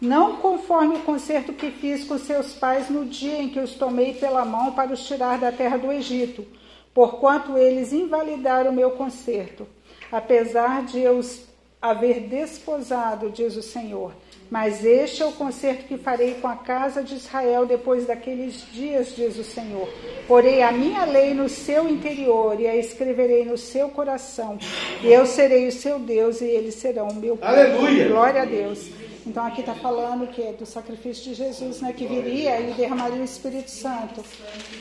Não 0.00 0.38
conforme 0.38 0.96
o 0.96 1.02
concerto 1.02 1.52
que 1.52 1.70
fiz 1.70 2.02
com 2.02 2.18
seus 2.18 2.52
pais 2.52 2.90
no 2.90 3.04
dia 3.04 3.40
em 3.40 3.48
que 3.48 3.60
os 3.60 3.74
tomei 3.74 4.14
pela 4.14 4.44
mão 4.44 4.72
para 4.72 4.92
os 4.92 5.06
tirar 5.06 5.38
da 5.38 5.52
terra 5.52 5.76
do 5.76 5.92
Egito, 5.92 6.44
porquanto 6.92 7.56
eles 7.56 7.92
invalidaram 7.92 8.72
o 8.72 8.74
meu 8.74 8.90
concerto, 8.92 9.68
apesar 10.10 10.84
de 10.84 10.98
eu 10.98 11.18
os 11.18 11.49
haver 11.80 12.20
desposado, 12.20 13.30
diz 13.30 13.56
o 13.56 13.62
Senhor. 13.62 14.12
Mas 14.50 14.84
este 14.84 15.22
é 15.22 15.26
o 15.26 15.32
concerto 15.32 15.84
que 15.84 15.96
farei 15.96 16.34
com 16.34 16.48
a 16.48 16.56
casa 16.56 17.04
de 17.04 17.14
Israel 17.14 17.64
depois 17.66 18.06
daqueles 18.06 18.66
dias, 18.72 19.14
diz 19.14 19.38
o 19.38 19.44
Senhor. 19.44 19.88
Porei 20.26 20.60
a 20.60 20.72
minha 20.72 21.04
lei 21.04 21.32
no 21.32 21.48
seu 21.48 21.88
interior 21.88 22.60
e 22.60 22.66
a 22.66 22.76
escreverei 22.76 23.44
no 23.44 23.56
seu 23.56 23.88
coração. 23.90 24.58
E 25.02 25.06
eu 25.06 25.24
serei 25.24 25.68
o 25.68 25.72
seu 25.72 26.00
Deus 26.00 26.40
e 26.40 26.46
eles 26.46 26.74
serão 26.74 27.08
o 27.08 27.14
meu 27.14 27.36
povo. 27.36 27.48
Aleluia! 27.48 28.08
Glória 28.08 28.42
a 28.42 28.44
Deus. 28.44 28.90
Então 29.24 29.46
aqui 29.46 29.60
está 29.60 29.74
falando 29.74 30.26
que 30.26 30.42
é 30.42 30.52
do 30.52 30.66
sacrifício 30.66 31.24
de 31.24 31.34
Jesus, 31.34 31.80
né? 31.80 31.92
Que 31.92 32.06
viria 32.06 32.60
e 32.60 32.72
derramaria 32.72 33.20
o 33.20 33.24
Espírito 33.24 33.70
Santo. 33.70 34.24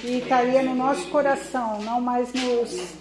E 0.04 0.18
estaria 0.18 0.64
no 0.64 0.74
nosso 0.74 1.08
coração, 1.10 1.80
não 1.82 2.02
mais 2.02 2.34
nos 2.34 2.96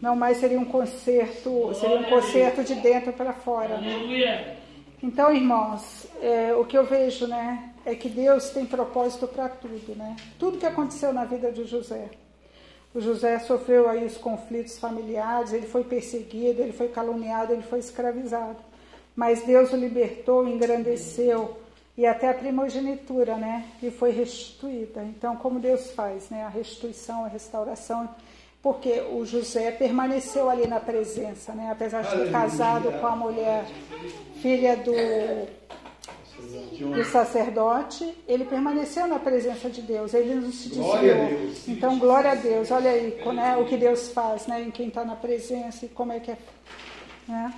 não 0.00 0.16
mais 0.16 0.38
seria 0.38 0.58
um 0.58 0.64
concerto, 0.64 1.72
seria 1.74 1.98
um 1.98 2.04
concerto 2.04 2.64
de 2.64 2.74
dentro 2.76 3.12
para 3.12 3.32
fora. 3.32 3.76
Né? 3.78 4.56
Então, 5.02 5.34
irmãos, 5.34 6.06
é, 6.22 6.54
o 6.54 6.64
que 6.64 6.76
eu 6.76 6.84
vejo, 6.84 7.26
né, 7.26 7.72
é 7.84 7.94
que 7.94 8.08
Deus 8.08 8.50
tem 8.50 8.66
propósito 8.66 9.26
para 9.26 9.48
tudo, 9.48 9.94
né? 9.96 10.16
Tudo 10.38 10.58
que 10.58 10.66
aconteceu 10.66 11.12
na 11.12 11.24
vida 11.24 11.50
de 11.50 11.64
José. 11.64 12.10
O 12.94 13.00
José 13.00 13.38
sofreu 13.38 13.88
aí 13.88 14.04
os 14.04 14.16
conflitos 14.16 14.78
familiares, 14.78 15.52
ele 15.52 15.66
foi 15.66 15.84
perseguido, 15.84 16.60
ele 16.60 16.72
foi 16.72 16.88
caluniado, 16.88 17.52
ele 17.52 17.62
foi 17.62 17.78
escravizado. 17.78 18.58
Mas 19.14 19.42
Deus 19.42 19.72
o 19.72 19.76
libertou, 19.76 20.46
engrandeceu 20.46 21.56
e 21.96 22.04
até 22.04 22.28
a 22.28 22.34
primogenitura, 22.34 23.36
né, 23.36 23.66
lhe 23.82 23.90
foi 23.90 24.10
restituída. 24.10 25.02
Então, 25.02 25.36
como 25.36 25.60
Deus 25.60 25.90
faz, 25.92 26.30
né, 26.30 26.44
a 26.44 26.48
restituição, 26.48 27.24
a 27.24 27.28
restauração 27.28 28.08
porque 28.62 29.00
o 29.10 29.24
José 29.24 29.70
permaneceu 29.70 30.50
ali 30.50 30.66
na 30.66 30.78
presença, 30.78 31.52
né? 31.52 31.70
apesar 31.70 32.02
de 32.02 32.10
ter 32.10 32.30
casado 32.30 32.92
com 33.00 33.06
a 33.06 33.16
mulher 33.16 33.64
filha 34.42 34.76
do, 34.76 34.92
do 36.94 37.04
sacerdote, 37.04 38.14
ele 38.28 38.44
permaneceu 38.44 39.06
na 39.06 39.18
presença 39.18 39.70
de 39.70 39.80
Deus, 39.80 40.12
ele 40.12 40.34
não 40.34 40.52
se 40.52 40.68
desviou. 40.68 41.50
Então, 41.68 41.98
glória 41.98 42.32
a 42.32 42.34
Deus, 42.34 42.70
olha 42.70 42.90
aí 42.90 43.18
né, 43.34 43.56
o 43.56 43.64
que 43.64 43.78
Deus 43.78 44.10
faz 44.12 44.46
né, 44.46 44.62
em 44.62 44.70
quem 44.70 44.88
está 44.88 45.04
na 45.04 45.16
presença 45.16 45.86
e 45.86 45.88
como 45.88 46.12
é 46.12 46.20
que 46.20 46.30
é. 46.30 46.38
Né? 47.26 47.54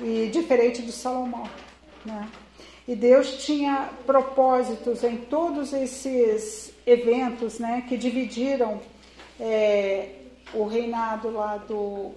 E 0.00 0.30
diferente 0.32 0.82
do 0.82 0.92
Salomão. 0.92 1.48
Né? 2.04 2.28
E 2.86 2.94
Deus 2.94 3.44
tinha 3.44 3.90
propósitos 4.06 5.02
em 5.02 5.16
todos 5.16 5.72
esses 5.72 6.72
eventos 6.86 7.58
né, 7.58 7.84
que 7.88 7.96
dividiram 7.96 8.80
é, 9.40 10.08
o 10.52 10.64
reinado 10.64 11.30
lá 11.30 11.56
do, 11.56 12.12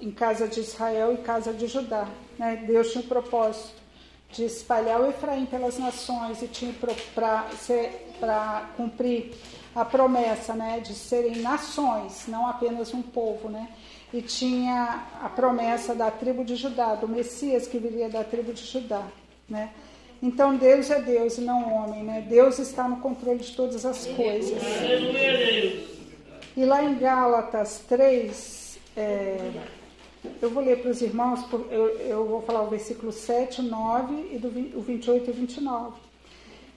em 0.00 0.10
casa 0.10 0.48
de 0.48 0.60
Israel 0.60 1.14
e 1.14 1.18
casa 1.18 1.52
de 1.52 1.66
Judá. 1.66 2.08
Né? 2.38 2.64
Deus 2.66 2.90
tinha 2.92 3.04
um 3.04 3.06
propósito 3.06 3.82
de 4.30 4.44
espalhar 4.44 5.00
o 5.00 5.08
Efraim 5.08 5.46
pelas 5.46 5.78
nações 5.78 6.42
e 6.42 6.48
tinha 6.48 6.74
para 6.74 8.68
cumprir 8.76 9.32
a 9.74 9.84
promessa 9.84 10.54
né, 10.54 10.80
de 10.80 10.92
serem 10.92 11.36
nações, 11.36 12.24
não 12.26 12.46
apenas 12.46 12.92
um 12.92 13.02
povo. 13.02 13.48
Né? 13.48 13.68
E 14.12 14.20
tinha 14.20 15.06
a 15.22 15.28
promessa 15.28 15.94
da 15.94 16.10
tribo 16.10 16.44
de 16.44 16.56
Judá, 16.56 16.96
do 16.96 17.06
Messias 17.06 17.66
que 17.66 17.78
viria 17.78 18.08
da 18.08 18.24
tribo 18.24 18.52
de 18.52 18.64
Judá. 18.64 19.06
Né? 19.48 19.70
Então 20.22 20.56
Deus 20.56 20.90
é 20.90 21.00
Deus 21.00 21.38
e 21.38 21.42
não 21.42 21.70
homem, 21.74 22.02
né? 22.02 22.24
Deus 22.26 22.58
está 22.58 22.88
no 22.88 22.96
controle 22.96 23.40
de 23.40 23.52
todas 23.52 23.84
as 23.84 24.06
coisas. 24.06 24.58
Aleluia, 24.80 25.36
Deus. 25.36 25.93
E 26.56 26.64
lá 26.64 26.84
em 26.84 26.96
Gálatas 26.96 27.80
3, 27.88 28.78
é, 28.96 29.50
eu 30.40 30.50
vou 30.50 30.62
ler 30.62 30.80
para 30.80 30.90
os 30.90 31.02
irmãos, 31.02 31.44
eu, 31.68 31.88
eu 31.98 32.24
vou 32.26 32.42
falar 32.42 32.62
o 32.62 32.70
versículo 32.70 33.10
7, 33.10 33.60
9 33.60 34.30
e 34.32 34.38
do 34.38 34.48
o 34.78 34.80
28 34.80 35.30
e 35.30 35.32
29. 35.32 35.96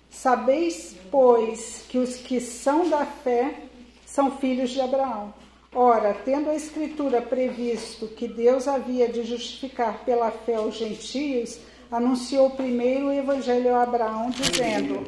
Sabeis, 0.10 0.95
pois, 1.12 1.86
que 1.88 1.99
os 1.99 2.16
que 2.16 2.40
são 2.40 2.90
da 2.90 3.06
fé 3.06 3.54
são 4.04 4.38
filhos 4.38 4.72
de 4.72 4.82
Abraão. 4.82 5.32
Ora, 5.72 6.16
tendo 6.26 6.49
a 6.49 6.56
Escritura 6.56 7.22
previsto 7.22 8.08
que 8.08 8.28
Deus 8.28 8.68
havia 8.68 9.08
de 9.08 9.24
justificar 9.24 10.04
pela 10.06 10.32
fé 10.32 10.60
os 10.60 10.76
gentios, 10.76 11.60
anunciou 11.91 12.49
primeiro 12.49 13.08
o 13.08 13.14
Evangelho 13.14 13.76
a 13.76 13.84
Abraão, 13.84 14.32
dizendo: 14.32 15.06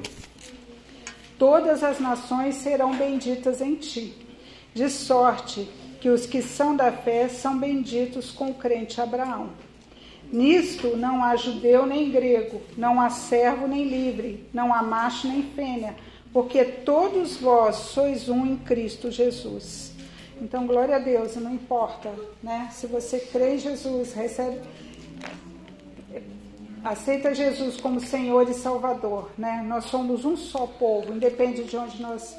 Todas 1.40 1.84
as 1.84 2.00
nações 2.00 2.56
serão 2.56 2.94
benditas 2.96 3.62
em 3.62 3.76
ti, 3.76 4.29
de 4.74 4.90
sorte 4.90 5.70
que 6.00 6.10
os 6.10 6.26
que 6.26 6.42
são 6.42 6.76
da 6.76 6.92
fé 6.92 7.28
são 7.28 7.58
benditos 7.58 8.32
com 8.32 8.52
o 8.52 8.54
crente 8.54 9.02
Abraão. 9.02 9.50
Nisto 10.32 10.96
não 10.96 11.24
há 11.24 11.36
judeu 11.36 11.86
nem 11.86 12.12
grego, 12.12 12.62
não 12.78 13.02
há 13.02 13.10
servo 13.10 13.68
nem 13.68 13.84
livre, 13.84 14.48
não 14.54 14.74
há 14.74 14.84
macho 14.84 15.28
nem 15.28 15.44
fêmea, 15.44 15.96
porque 16.32 16.64
todos 16.64 17.38
vós 17.38 17.76
sois 17.76 18.30
um 18.30 18.46
em 18.46 18.58
Cristo 18.58 19.10
Jesus. 19.12 19.92
Então, 20.42 20.68
glória 20.68 20.96
a 20.96 21.00
Deus, 21.00 21.36
não 21.36 21.54
importa, 21.54 22.14
né? 22.42 22.70
Se 22.72 22.88
você 22.88 23.20
crê 23.20 23.56
em 23.56 23.58
Jesus, 23.58 24.14
recebe, 24.14 24.60
aceita 26.84 27.34
Jesus 27.34 27.76
como 27.82 28.00
Senhor 28.00 28.50
e 28.50 28.54
Salvador, 28.54 29.32
né? 29.38 29.66
Nós 29.68 29.86
somos 29.86 30.24
um 30.24 30.38
só 30.38 30.66
povo, 30.66 31.14
independe 31.14 31.64
de 31.64 31.76
onde 31.76 32.02
nós 32.02 32.38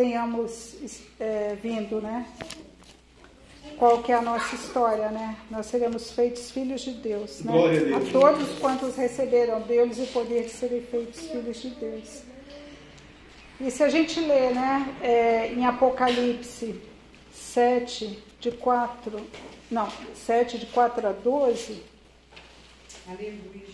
tenhamos 0.00 1.02
é, 1.20 1.54
vindo, 1.62 2.00
né? 2.00 2.26
Qual 3.76 4.02
que 4.02 4.10
é 4.10 4.14
a 4.14 4.22
nossa 4.22 4.54
história, 4.54 5.10
né? 5.10 5.36
Nós 5.50 5.66
seremos 5.66 6.12
feitos 6.12 6.50
filhos 6.50 6.80
de 6.80 6.92
Deus, 6.92 7.40
né? 7.40 7.52
Glória 7.52 7.80
a 7.80 7.98
Deus. 7.98 8.08
a 8.08 8.12
todos 8.12 8.58
quantos 8.58 8.96
receberam 8.96 9.60
Deus 9.60 9.98
e 9.98 10.02
o 10.02 10.06
poder 10.06 10.44
de 10.44 10.50
serem 10.52 10.80
feitos 10.80 11.20
filhos 11.26 11.60
de 11.60 11.68
Deus. 11.70 12.22
E 13.60 13.70
se 13.70 13.82
a 13.82 13.90
gente 13.90 14.18
lê, 14.20 14.50
né, 14.54 14.96
é, 15.02 15.52
em 15.52 15.66
Apocalipse 15.66 16.80
7, 17.30 18.24
de 18.40 18.52
4, 18.52 19.20
não, 19.70 19.86
7, 20.14 20.56
de 20.56 20.66
4 20.66 21.08
a 21.08 21.12
12, 21.12 21.90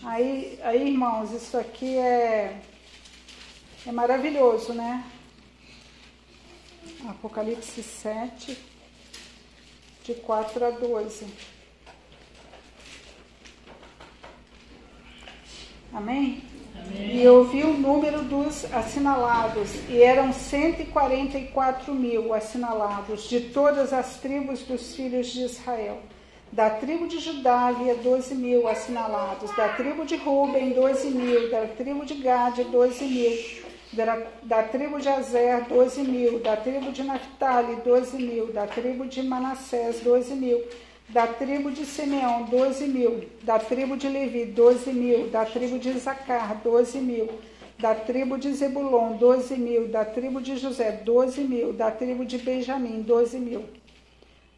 Aí, 0.03 0.59
aí, 0.63 0.89
irmãos, 0.89 1.31
isso 1.31 1.57
aqui 1.57 1.95
é, 1.95 2.59
é 3.85 3.91
maravilhoso, 3.91 4.73
né? 4.73 5.03
Apocalipse 7.07 7.81
7, 7.81 8.57
de 10.03 10.13
4 10.13 10.65
a 10.65 10.71
12. 10.71 11.25
Amém? 15.93 16.43
E 16.93 17.21
eu 17.21 17.45
vi 17.45 17.63
o 17.63 17.73
número 17.73 18.23
dos 18.23 18.65
assinalados, 18.73 19.69
e 19.89 20.01
eram 20.01 20.33
144 20.33 21.93
mil 21.93 22.33
assinalados, 22.33 23.29
de 23.29 23.39
todas 23.39 23.93
as 23.93 24.17
tribos 24.17 24.61
dos 24.63 24.93
filhos 24.95 25.27
de 25.27 25.43
Israel. 25.43 26.01
Da 26.51 26.69
tribo 26.69 27.07
de 27.07 27.19
Judá 27.19 27.67
havia 27.67 27.95
12 27.95 28.35
mil 28.35 28.67
assinalados, 28.67 29.55
da 29.55 29.69
tribo 29.69 30.05
de 30.05 30.15
Ruben, 30.17 30.73
12 30.73 31.09
mil, 31.09 31.49
da 31.49 31.67
tribo 31.67 32.05
de 32.05 32.15
Gade, 32.15 32.63
12 32.65 33.05
mil, 33.05 33.66
da, 33.93 34.27
da 34.43 34.63
tribo 34.63 34.99
de 34.99 35.09
Azer, 35.09 35.63
12 35.65 36.03
mil, 36.03 36.39
da 36.39 36.55
tribo 36.55 36.91
de 36.91 37.03
Naphtali, 37.03 37.77
12 37.77 38.17
mil, 38.17 38.53
da 38.53 38.67
tribo 38.67 39.05
de 39.05 39.23
Manassés, 39.23 40.01
12 40.01 40.35
mil, 40.35 40.63
da 41.09 41.25
tribo 41.25 41.71
de 41.71 41.85
Simeão, 41.85 42.43
12 42.45 42.87
mil, 42.87 43.29
da 43.43 43.57
tribo 43.57 43.95
de 43.95 44.09
Levi, 44.09 44.45
12 44.45 44.91
mil, 44.91 45.29
da 45.29 45.45
tribo 45.45 45.79
de 45.79 45.89
Isacar, 45.89 46.57
12 46.61 46.97
mil, 46.99 47.29
da 47.79 47.95
tribo 47.95 48.37
de 48.37 48.51
Zebulon, 48.53 49.17
12 49.17 49.55
mil, 49.55 49.87
da 49.87 50.03
tribo 50.03 50.41
de 50.41 50.57
José, 50.57 50.91
12 50.91 51.41
mil, 51.41 51.73
da 51.73 51.91
tribo 51.91 52.25
de 52.25 52.37
Benjamim, 52.37 53.01
12 53.01 53.39
mil. 53.39 53.65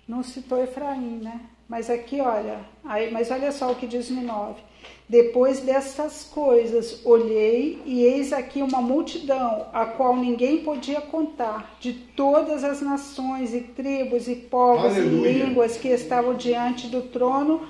Não 0.07 0.23
citou 0.23 0.63
Efraim, 0.63 1.19
né? 1.21 1.41
Mas 1.67 1.87
aqui, 1.87 2.19
olha, 2.19 2.61
aí, 2.83 3.11
mas 3.11 3.29
olha 3.29 3.51
só 3.51 3.71
o 3.71 3.75
que 3.75 3.85
diz 3.85 4.09
no 4.09 4.23
9. 4.23 4.68
Depois 5.09 5.59
destas 5.61 6.23
coisas, 6.23 7.03
olhei 7.03 7.81
e 7.83 8.03
eis 8.03 8.31
aqui 8.31 8.61
uma 8.61 8.79
multidão, 8.79 9.65
a 9.73 9.83
qual 9.87 10.15
ninguém 10.15 10.59
podia 10.63 11.01
contar, 11.01 11.77
de 11.79 11.93
todas 11.93 12.63
as 12.63 12.79
nações 12.79 13.51
e 13.51 13.61
tribos 13.61 14.27
e 14.27 14.35
povos 14.35 14.95
Aleluia. 14.95 15.29
e 15.31 15.33
línguas 15.41 15.77
que 15.77 15.87
estavam 15.87 16.35
diante 16.35 16.85
do 16.87 17.01
trono 17.01 17.61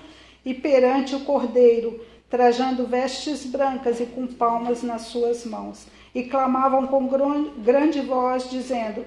e 0.44 0.54
perante 0.54 1.16
o 1.16 1.22
cordeiro, 1.22 2.02
trajando 2.30 2.86
vestes 2.86 3.46
brancas 3.46 4.02
e 4.02 4.06
com 4.06 4.28
palmas 4.28 4.84
nas 4.84 5.04
suas 5.04 5.46
mãos. 5.46 5.88
E 6.14 6.24
clamavam 6.24 6.88
com 6.88 7.08
gran- 7.08 7.52
grande 7.60 8.02
voz, 8.02 8.50
dizendo: 8.50 9.06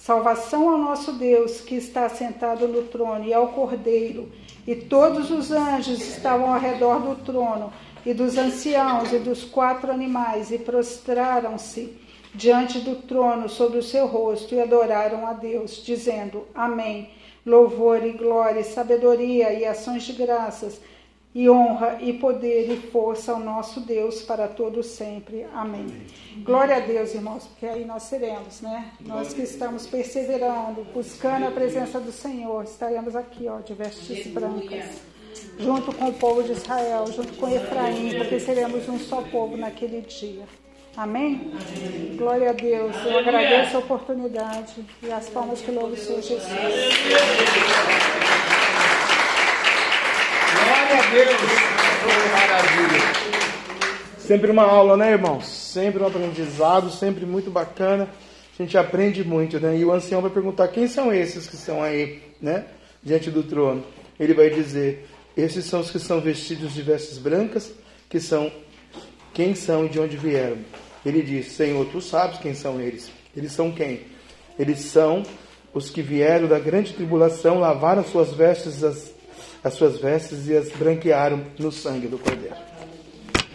Salvação 0.00 0.70
ao 0.70 0.78
nosso 0.78 1.12
Deus 1.12 1.60
que 1.60 1.74
está 1.74 2.08
sentado 2.08 2.66
no 2.66 2.84
trono 2.84 3.26
e 3.26 3.34
ao 3.34 3.48
Cordeiro. 3.48 4.32
E 4.66 4.74
todos 4.74 5.30
os 5.30 5.50
anjos 5.50 6.00
estavam 6.00 6.54
ao 6.54 6.58
redor 6.58 7.00
do 7.00 7.22
trono 7.22 7.70
e 8.06 8.14
dos 8.14 8.38
anciãos 8.38 9.12
e 9.12 9.18
dos 9.18 9.44
quatro 9.44 9.92
animais 9.92 10.50
e 10.50 10.56
prostraram-se 10.56 11.94
diante 12.34 12.80
do 12.80 12.96
trono 13.02 13.46
sobre 13.46 13.76
o 13.76 13.82
seu 13.82 14.06
rosto 14.06 14.54
e 14.54 14.60
adoraram 14.62 15.26
a 15.26 15.34
Deus, 15.34 15.82
dizendo: 15.84 16.46
Amém. 16.54 17.10
Louvor 17.44 18.02
e 18.02 18.12
glória, 18.12 18.60
e 18.60 18.64
sabedoria 18.64 19.52
e 19.52 19.66
ações 19.66 20.04
de 20.04 20.14
graças 20.14 20.80
e 21.34 21.48
honra 21.48 21.98
e 22.00 22.12
poder 22.12 22.72
e 22.72 22.76
força 22.76 23.32
ao 23.32 23.38
nosso 23.38 23.80
Deus 23.80 24.22
para 24.22 24.48
todo 24.48 24.82
sempre. 24.82 25.46
Amém. 25.54 25.86
Glória 26.38 26.76
a 26.76 26.80
Deus, 26.80 27.14
irmãos, 27.14 27.46
porque 27.46 27.66
aí 27.66 27.84
nós 27.84 28.04
seremos, 28.04 28.60
né? 28.60 28.92
Nós 29.00 29.32
que 29.32 29.42
estamos 29.42 29.86
perseverando, 29.86 30.84
buscando 30.92 31.46
a 31.46 31.50
presença 31.50 32.00
do 32.00 32.10
Senhor, 32.10 32.64
estaremos 32.64 33.14
aqui, 33.14 33.46
ó, 33.48 33.60
de 33.60 33.74
vestes 33.74 34.26
brancas, 34.26 35.02
junto 35.58 35.94
com 35.94 36.08
o 36.08 36.14
povo 36.14 36.42
de 36.42 36.52
Israel, 36.52 37.06
junto 37.06 37.32
com 37.34 37.48
Efraim, 37.48 38.18
porque 38.18 38.40
seremos 38.40 38.88
um 38.88 38.98
só 38.98 39.22
povo 39.22 39.56
naquele 39.56 40.00
dia. 40.00 40.44
Amém? 40.96 41.52
Glória 42.16 42.50
a 42.50 42.52
Deus. 42.52 42.96
Eu 43.06 43.20
agradeço 43.20 43.76
a 43.76 43.78
oportunidade 43.78 44.84
e 45.00 45.12
as 45.12 45.30
palmas 45.30 45.60
que 45.60 45.70
louvo 45.70 45.94
o 45.94 45.96
Senhor 45.96 46.20
Jesus. 46.20 46.48
Glória 46.48 48.59
Sempre 54.18 54.50
uma 54.52 54.62
aula, 54.62 54.96
né, 54.96 55.10
irmãos? 55.10 55.44
Sempre 55.44 56.00
um 56.00 56.06
aprendizado, 56.06 56.88
sempre 56.88 57.26
muito 57.26 57.50
bacana. 57.50 58.08
A 58.56 58.62
gente 58.62 58.78
aprende 58.78 59.24
muito, 59.24 59.58
né? 59.58 59.76
E 59.76 59.84
o 59.84 59.90
ancião 59.92 60.20
vai 60.22 60.30
perguntar: 60.30 60.68
quem 60.68 60.86
são 60.86 61.12
esses 61.12 61.48
que 61.48 61.56
estão 61.56 61.82
aí, 61.82 62.22
né? 62.40 62.64
Diante 63.02 63.28
do 63.28 63.42
trono. 63.42 63.84
Ele 64.20 64.34
vai 64.34 64.50
dizer: 64.50 65.08
esses 65.36 65.64
são 65.64 65.80
os 65.80 65.90
que 65.90 65.98
são 65.98 66.20
vestidos 66.20 66.72
de 66.72 66.82
vestes 66.82 67.18
brancas, 67.18 67.72
que 68.08 68.20
são 68.20 68.52
quem 69.34 69.56
são 69.56 69.86
e 69.86 69.88
de 69.88 69.98
onde 69.98 70.16
vieram. 70.16 70.58
Ele 71.04 71.22
diz: 71.22 71.52
Senhor, 71.52 71.84
tu 71.86 72.00
sabes 72.00 72.38
quem 72.38 72.54
são 72.54 72.80
eles. 72.80 73.10
Eles 73.36 73.50
são 73.50 73.72
quem? 73.72 74.02
Eles 74.56 74.78
são 74.78 75.24
os 75.74 75.90
que 75.90 76.02
vieram 76.02 76.46
da 76.46 76.60
grande 76.60 76.92
tribulação, 76.92 77.58
lavaram 77.58 78.02
as 78.02 78.10
suas 78.10 78.32
vestes, 78.32 78.84
as, 78.84 79.12
as 79.62 79.74
suas 79.74 79.98
vestes 79.98 80.48
e 80.48 80.56
as 80.56 80.70
branquearam 80.70 81.44
no 81.58 81.70
sangue 81.70 82.08
do 82.08 82.18
Cordeiro. 82.18 82.56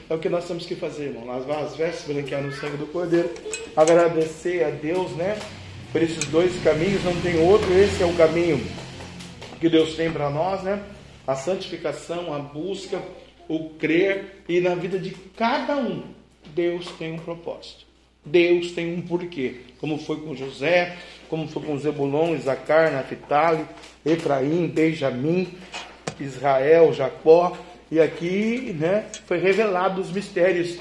É 0.07 0.13
o 0.13 0.19
que 0.19 0.29
nós 0.29 0.47
temos 0.47 0.65
que 0.65 0.75
fazer, 0.75 1.05
irmão. 1.05 1.25
Lavar 1.25 1.63
as 1.63 1.75
vestes, 1.75 2.05
branquear 2.05 2.41
no 2.41 2.53
sangue 2.53 2.77
do 2.77 2.85
Cordeiro. 2.85 3.29
Agradecer 3.75 4.63
a 4.63 4.69
Deus, 4.69 5.11
né? 5.13 5.37
Por 5.91 6.01
esses 6.03 6.25
dois 6.25 6.51
caminhos, 6.63 7.03
não 7.03 7.19
tem 7.21 7.39
outro. 7.39 7.73
Esse 7.73 8.03
é 8.03 8.05
o 8.05 8.13
caminho 8.13 8.63
que 9.59 9.67
Deus 9.67 9.95
tem 9.95 10.11
para 10.11 10.29
nós, 10.29 10.61
né? 10.61 10.83
A 11.25 11.35
santificação, 11.35 12.33
a 12.33 12.37
busca, 12.37 13.01
o 13.47 13.69
crer 13.71 14.43
e 14.47 14.61
na 14.61 14.75
vida 14.75 14.99
de 14.99 15.11
cada 15.35 15.75
um, 15.75 16.03
Deus 16.53 16.87
tem 16.99 17.13
um 17.13 17.17
propósito. 17.17 17.85
Deus 18.23 18.71
tem 18.71 18.93
um 18.93 19.01
porquê, 19.01 19.61
como 19.79 19.97
foi 19.99 20.17
com 20.17 20.35
José, 20.35 20.97
como 21.29 21.47
foi 21.47 21.63
com 21.63 21.77
Zebulon, 21.77 22.35
Isacar, 22.35 22.91
Naphtali, 22.91 23.65
Efraim, 24.03 24.67
Benjamim, 24.67 25.47
Israel, 26.23 26.93
Jacó 26.93 27.57
E 27.91 27.99
aqui 27.99 28.75
né, 28.79 29.05
foi 29.25 29.37
revelado 29.37 30.01
os 30.01 30.11
mistérios 30.11 30.77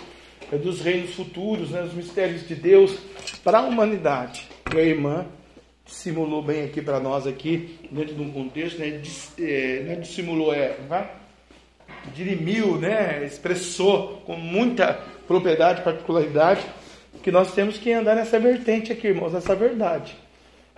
é, 0.51 0.57
dos 0.57 0.81
reinos 0.81 1.15
futuros, 1.15 1.71
né, 1.71 1.83
os 1.83 1.93
mistérios 1.93 2.47
de 2.47 2.55
Deus 2.55 2.99
para 3.43 3.59
a 3.59 3.63
humanidade. 3.63 4.49
E 4.75 4.79
a 4.79 4.83
irmã 4.83 5.27
dissimulou 5.85 6.43
bem 6.43 6.65
aqui 6.65 6.81
para 6.81 6.99
nós 6.99 7.27
aqui, 7.27 7.79
dentro 7.91 8.15
de 8.15 8.23
um 8.23 8.33
contexto, 8.33 8.79
né, 8.79 8.91
dis, 8.91 9.33
é, 9.39 9.81
né, 9.81 9.97
dissimulou, 9.97 10.55
é, 10.55 10.77
vai? 10.89 11.11
dirimiu, 12.13 12.77
né, 12.77 13.25
expressou 13.25 14.23
com 14.27 14.37
muita 14.37 14.99
propriedade, 15.27 15.83
particularidade, 15.83 16.65
que 17.23 17.31
nós 17.31 17.55
temos 17.55 17.79
que 17.79 17.93
andar 17.93 18.15
nessa 18.15 18.39
vertente 18.39 18.93
aqui, 18.93 19.09
irmãos, 19.09 19.33
nessa 19.33 19.55
verdade. 19.55 20.15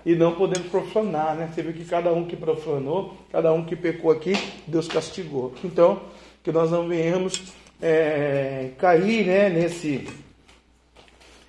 E 0.06 0.14
não 0.14 0.36
podemos 0.36 0.68
profanar, 0.68 1.34
né? 1.34 1.50
Você 1.52 1.64
que 1.72 1.84
cada 1.84 2.12
um 2.12 2.26
que 2.26 2.36
profanou, 2.36 3.16
cada 3.32 3.52
um 3.52 3.64
que 3.64 3.74
pecou 3.74 4.12
aqui, 4.12 4.34
Deus 4.64 4.86
castigou. 4.86 5.52
Então, 5.64 6.00
que 6.44 6.52
nós 6.52 6.70
não 6.70 6.86
venhamos 6.86 7.42
é, 7.82 8.70
cair 8.78 9.26
né, 9.26 9.48
nesse 9.48 10.06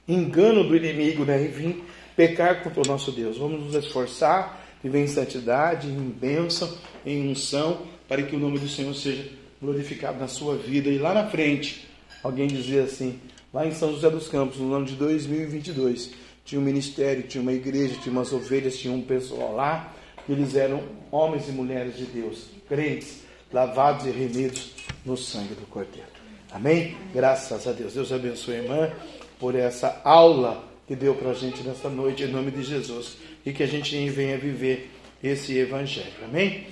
engano 0.08 0.64
do 0.64 0.76
inimigo, 0.76 1.24
né? 1.24 1.40
E 1.44 1.48
vir 1.50 1.84
pecar 2.16 2.64
contra 2.64 2.82
o 2.82 2.88
nosso 2.88 3.12
Deus. 3.12 3.38
Vamos 3.38 3.64
nos 3.64 3.76
esforçar, 3.76 4.60
viver 4.84 5.04
em 5.04 5.08
santidade, 5.08 5.88
em 5.88 6.10
bênção, 6.10 6.68
em 7.06 7.30
unção, 7.30 7.84
para 8.08 8.24
que 8.24 8.36
o 8.36 8.40
nome 8.40 8.58
do 8.58 8.68
Senhor 8.68 8.96
seja 8.96 9.30
glorificado 9.62 10.18
na 10.18 10.28
sua 10.28 10.56
vida. 10.56 10.90
E 10.90 10.98
lá 10.98 11.14
na 11.14 11.28
frente, 11.28 11.88
alguém 12.24 12.48
dizia 12.48 12.86
assim, 12.86 13.20
lá 13.54 13.68
em 13.68 13.72
São 13.72 13.92
José 13.92 14.10
dos 14.10 14.28
Campos, 14.28 14.58
no 14.58 14.74
ano 14.74 14.86
de 14.88 14.96
2022, 14.96 16.26
tinha 16.48 16.61
um 16.61 16.64
ministério, 16.64 17.24
tinha 17.24 17.41
uma 17.41 17.52
igreja, 17.52 17.99
tinha 18.02 18.11
umas 18.11 18.32
ovelhas, 18.32 18.78
tinha 18.78 18.94
um 18.94 19.02
pessoal 19.02 19.53
lá, 19.53 19.94
eles 20.30 20.56
eram 20.56 20.82
homens 21.11 21.49
e 21.49 21.52
mulheres 21.52 21.98
de 21.98 22.06
Deus, 22.06 22.45
crentes, 22.69 23.22
lavados 23.52 24.06
e 24.06 24.11
remidos 24.11 24.72
no 25.06 25.18
sangue 25.18 25.53
do 25.56 25.68
Cordeiro. 25.68 26.07
Amém? 26.49 26.95
Graças 27.14 27.68
a 27.68 27.74
Deus. 27.74 27.94
Deus 27.94 28.14
abençoe 28.14 28.56
a 28.56 28.64
irmã 28.64 28.91
por 29.38 29.56
essa 29.56 30.02
aula 30.06 30.64
que 30.88 30.95
deu 30.95 31.14
para 31.15 31.32
a 31.32 31.34
gente 31.34 31.61
nessa 31.64 31.90
noite, 31.90 32.24
em 32.24 32.28
nome 32.28 32.49
de 32.49 32.64
Jesus. 32.64 33.18
E 33.45 33.52
que 33.52 33.64
a 33.64 33.68
gente 33.68 34.10
venha 34.10 34.38
viver 34.38 34.90
esse 35.22 35.57
evangelho. 35.57 36.14
Amém? 36.24 36.68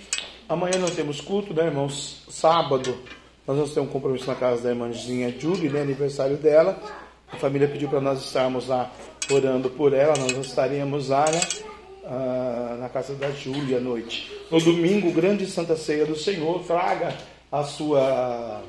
Amanhã 0.48 0.80
não 0.80 0.90
temos 0.90 1.20
culto, 1.20 1.54
né, 1.54 1.66
irmãos? 1.66 2.24
Sábado 2.30 2.98
nós 3.46 3.58
vamos 3.58 3.74
ter 3.74 3.82
um 3.82 3.88
compromisso 3.88 4.26
na 4.26 4.36
casa 4.36 4.64
da 4.64 4.70
irmãzinha 4.70 5.36
Julie, 5.38 5.70
né, 5.70 5.82
aniversário 5.82 6.38
dela. 6.38 6.82
A 7.36 7.38
família 7.38 7.68
pediu 7.68 7.90
para 7.90 8.00
nós 8.00 8.24
estarmos 8.24 8.68
lá 8.68 8.90
orando 9.30 9.70
por 9.70 9.92
ela. 9.92 10.14
Nós 10.18 10.32
estaremos 10.32 11.10
lá, 11.10 11.26
né, 11.30 11.42
ah, 12.06 12.78
na 12.80 12.88
casa 12.88 13.14
da 13.14 13.30
Júlia 13.32 13.78
à 13.78 13.82
noite. 13.82 14.32
No 14.50 14.58
domingo, 14.62 15.12
grande 15.12 15.46
Santa 15.46 15.76
Ceia 15.76 16.06
do 16.06 16.16
Senhor, 16.16 16.64
traga 16.64 17.14
a 17.52 17.62
sua 17.66 18.64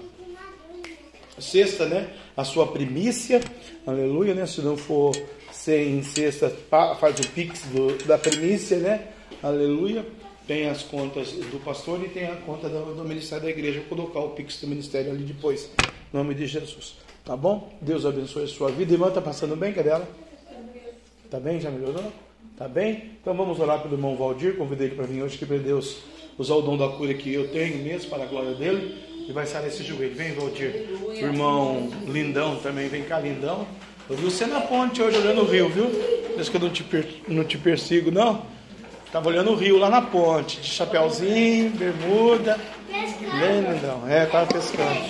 sexta, 1.38 1.86
né? 1.86 2.10
A 2.36 2.42
sua 2.42 2.66
primícia, 2.66 3.40
aleluia, 3.86 4.34
né? 4.34 4.46
Se 4.46 4.60
não 4.62 4.76
for 4.76 5.14
sem 5.52 6.02
sexta, 6.02 6.52
faz 6.98 7.20
o 7.20 7.28
pix 7.28 7.60
do, 7.66 7.96
da 8.04 8.18
primícia, 8.18 8.78
né? 8.78 9.06
Aleluia. 9.44 10.04
Tem 10.44 10.68
as 10.68 10.82
contas 10.82 11.30
do 11.30 11.60
pastor 11.64 12.04
e 12.04 12.08
tem 12.08 12.26
a 12.26 12.34
conta 12.34 12.68
do, 12.68 12.96
do 12.96 13.04
ministério 13.04 13.44
da 13.44 13.50
igreja. 13.50 13.80
Vou 13.88 13.96
colocar 13.96 14.20
o 14.20 14.30
pix 14.30 14.60
do 14.60 14.66
ministério 14.66 15.12
ali 15.12 15.22
depois, 15.22 15.70
em 16.12 16.16
nome 16.16 16.34
de 16.34 16.48
Jesus. 16.48 17.05
Tá 17.26 17.36
bom? 17.36 17.76
Deus 17.80 18.06
abençoe 18.06 18.44
a 18.44 18.46
sua 18.46 18.70
vida. 18.70 18.92
Irmã, 18.92 19.10
tá 19.10 19.20
passando 19.20 19.56
bem? 19.56 19.72
Cadê 19.72 19.88
ela? 19.88 20.08
Tá 21.28 21.40
bem? 21.40 21.60
Já 21.60 21.72
melhorou? 21.72 22.12
Tá 22.56 22.68
bem? 22.68 23.10
Então 23.20 23.34
vamos 23.34 23.58
orar 23.58 23.80
pelo 23.80 23.94
irmão 23.94 24.14
Valdir. 24.14 24.56
Convidei 24.56 24.86
ele 24.86 24.94
para 24.94 25.06
vir 25.06 25.24
hoje, 25.24 25.36
que 25.36 25.44
para 25.44 25.58
Deus 25.58 25.96
usar 26.38 26.54
o 26.54 26.62
dom 26.62 26.76
da 26.76 26.88
cura 26.88 27.12
que 27.14 27.34
eu 27.34 27.48
tenho 27.48 27.82
mesmo, 27.82 28.10
para 28.10 28.22
a 28.22 28.26
glória 28.26 28.54
dele. 28.54 29.26
E 29.28 29.32
vai 29.32 29.44
sair 29.44 29.66
esse 29.66 29.82
joelho. 29.82 30.14
Vem, 30.14 30.34
Valdir. 30.34 30.86
O 31.04 31.12
irmão 31.12 31.90
Lindão 32.06 32.60
também. 32.60 32.86
Vem 32.86 33.02
cá, 33.02 33.18
Lindão. 33.18 33.66
Eu 34.08 34.16
vi 34.16 34.24
você 34.26 34.46
na 34.46 34.60
ponte 34.60 35.02
hoje 35.02 35.18
olhando 35.18 35.42
o 35.42 35.46
rio, 35.46 35.68
viu? 35.68 35.90
Diz 36.36 36.48
que 36.48 36.56
eu 36.56 36.60
não 36.60 36.70
te, 36.70 36.84
per... 36.84 37.08
não 37.26 37.42
te 37.42 37.58
persigo, 37.58 38.12
não. 38.12 38.46
Estava 39.04 39.28
olhando 39.30 39.50
o 39.50 39.56
rio 39.56 39.78
lá 39.78 39.90
na 39.90 40.00
ponte, 40.00 40.60
de 40.60 40.68
chapéuzinho, 40.68 41.70
bermuda. 41.70 42.56
Bem, 42.88 43.62
Lindão. 43.72 44.08
É, 44.08 44.22
estava 44.22 44.46
pescando. 44.46 45.00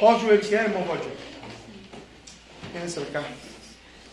Qual 0.00 0.18
joelho 0.18 0.40
que 0.40 0.54
é, 0.54 0.62
irmão 0.64 0.82
Valdir? 0.84 1.15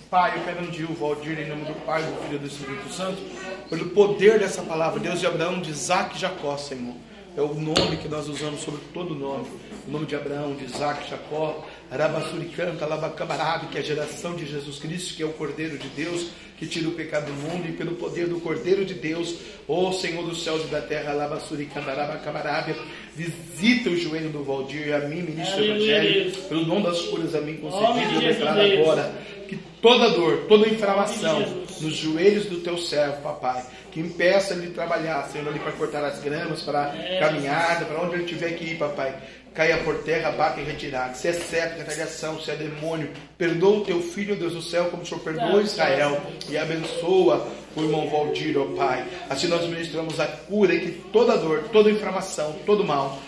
Pai, 0.10 0.38
eu 0.38 0.44
peço 0.44 0.92
o 0.92 0.94
Valdir, 0.94 1.40
em 1.40 1.50
nome 1.50 1.66
do 1.66 1.74
Pai, 1.86 2.04
do 2.04 2.22
Filho 2.24 2.36
e 2.36 2.40
do 2.40 2.48
Espírito 2.48 2.90
Santo, 2.94 3.20
pelo 3.68 3.90
poder 3.90 4.40
dessa 4.40 4.62
palavra, 4.62 5.00
Deus 5.00 5.20
de 5.20 5.26
Abraão, 5.26 5.60
de 5.60 5.72
Isaac 5.72 6.16
e 6.16 6.20
Jacó, 6.20 6.56
Senhor. 6.56 6.94
É 7.36 7.42
o 7.42 7.56
nome 7.56 7.98
que 7.98 8.08
nós 8.08 8.30
usamos 8.30 8.62
sobre 8.62 8.82
todo 8.94 9.16
nome. 9.16 9.48
O 9.88 9.92
nome 9.92 10.06
de 10.06 10.16
Abraão, 10.16 10.54
de 10.54 10.66
Isaac, 10.66 11.10
Jacó, 11.10 11.66
Arabasuricanta, 11.92 12.86
Labacabarabe, 12.86 13.68
que 13.68 13.78
é 13.78 13.82
a 13.82 13.84
geração 13.84 14.36
de 14.36 14.46
Jesus 14.46 14.80
Cristo, 14.80 15.16
que 15.16 15.24
é 15.24 15.26
o 15.26 15.34
Cordeiro 15.34 15.78
de 15.78 15.88
Deus, 15.90 16.28
que 16.58 16.66
tira 16.66 16.88
o 16.88 16.92
pecado 16.92 17.26
do 17.26 17.34
mundo, 17.34 17.68
e 17.68 17.74
pelo 17.74 17.96
poder 17.96 18.28
do 18.28 18.40
Cordeiro 18.40 18.86
de 18.86 18.94
Deus, 18.94 19.36
ó 19.68 19.92
Senhor 19.92 20.24
dos 20.24 20.44
céus 20.44 20.64
e 20.64 20.68
da 20.68 20.82
terra, 20.82 21.14
Labassuricanta, 21.14 21.94
Labacabarabe, 21.94 22.76
visita 23.16 23.90
o 23.90 23.98
joelho 23.98 24.30
do 24.30 24.44
Valdir 24.44 24.88
e 24.88 24.94
a 24.94 25.00
mim, 25.00 25.22
ministro 25.22 25.58
do 25.58 25.66
Evangelho, 25.66 26.32
pelo 26.48 26.66
nome 26.66 26.84
das 26.84 27.02
curas 27.02 27.36
a 27.36 27.42
mim 27.42 27.58
concedido, 27.58 28.16
eu 28.16 28.34
declaro 28.34 28.62
agora 28.62 29.14
que 29.48 29.58
toda 29.82 30.10
dor, 30.10 30.46
toda 30.48 30.68
inflamação 30.68 31.64
nos 31.82 31.96
joelhos 31.96 32.46
do 32.46 32.62
teu 32.62 32.78
servo, 32.78 33.22
papai, 33.22 33.66
que 33.92 34.00
impeça 34.00 34.54
ele 34.54 34.68
de 34.68 34.74
trabalhar, 34.74 35.30
Senhor, 35.30 35.48
ali 35.48 35.60
para 35.60 35.72
cortar 35.74 36.04
as 36.04 36.20
gramas, 36.20 36.62
para 36.64 36.94
caminhada, 37.20 37.86
para 37.86 38.02
onde 38.02 38.16
ele 38.16 38.26
tiver 38.26 38.52
que 38.52 38.64
ir, 38.64 38.78
papai. 38.78 39.16
Caia 39.54 39.78
por 39.84 40.00
terra, 40.04 40.32
bata 40.32 40.60
e 40.60 40.64
retirada. 40.64 41.14
Se 41.14 41.28
é 41.28 41.34
certo, 41.34 41.78
retaliação, 41.78 42.40
se 42.40 42.50
é 42.50 42.56
demônio, 42.56 43.12
perdoa 43.38 43.78
o 43.78 43.86
teu 43.86 44.02
filho, 44.02 44.36
Deus 44.36 44.54
do 44.54 44.62
céu, 44.62 44.86
como 44.86 45.04
o 45.04 45.06
Senhor 45.06 45.22
perdoa 45.22 45.62
Israel 45.62 46.20
e 46.50 46.58
abençoa 46.58 47.48
o 47.76 47.82
irmão 47.82 48.10
Valdir, 48.10 48.58
ó 48.58 48.66
Pai. 48.76 49.06
Assim 49.30 49.48
nós 49.48 49.68
ministramos 49.68 50.20
a 50.20 50.26
cura 50.28 50.74
e 50.74 50.80
que 50.80 50.92
toda 51.12 51.38
dor, 51.38 51.70
toda 51.72 51.92
inflamação, 51.92 52.56
todo 52.66 52.84
mal 52.84 53.20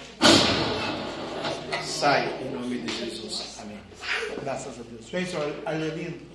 sai 1.82 2.28
em 2.42 2.52
nome 2.52 2.78
de 2.80 2.98
Jesus. 2.98 3.58
Amém. 3.62 3.78
Graças 4.44 4.80
a 4.80 4.84
Deus. 4.84 5.10
Vem, 5.10 5.26
Senhor 5.26 5.56
Arlindo. 5.66 6.35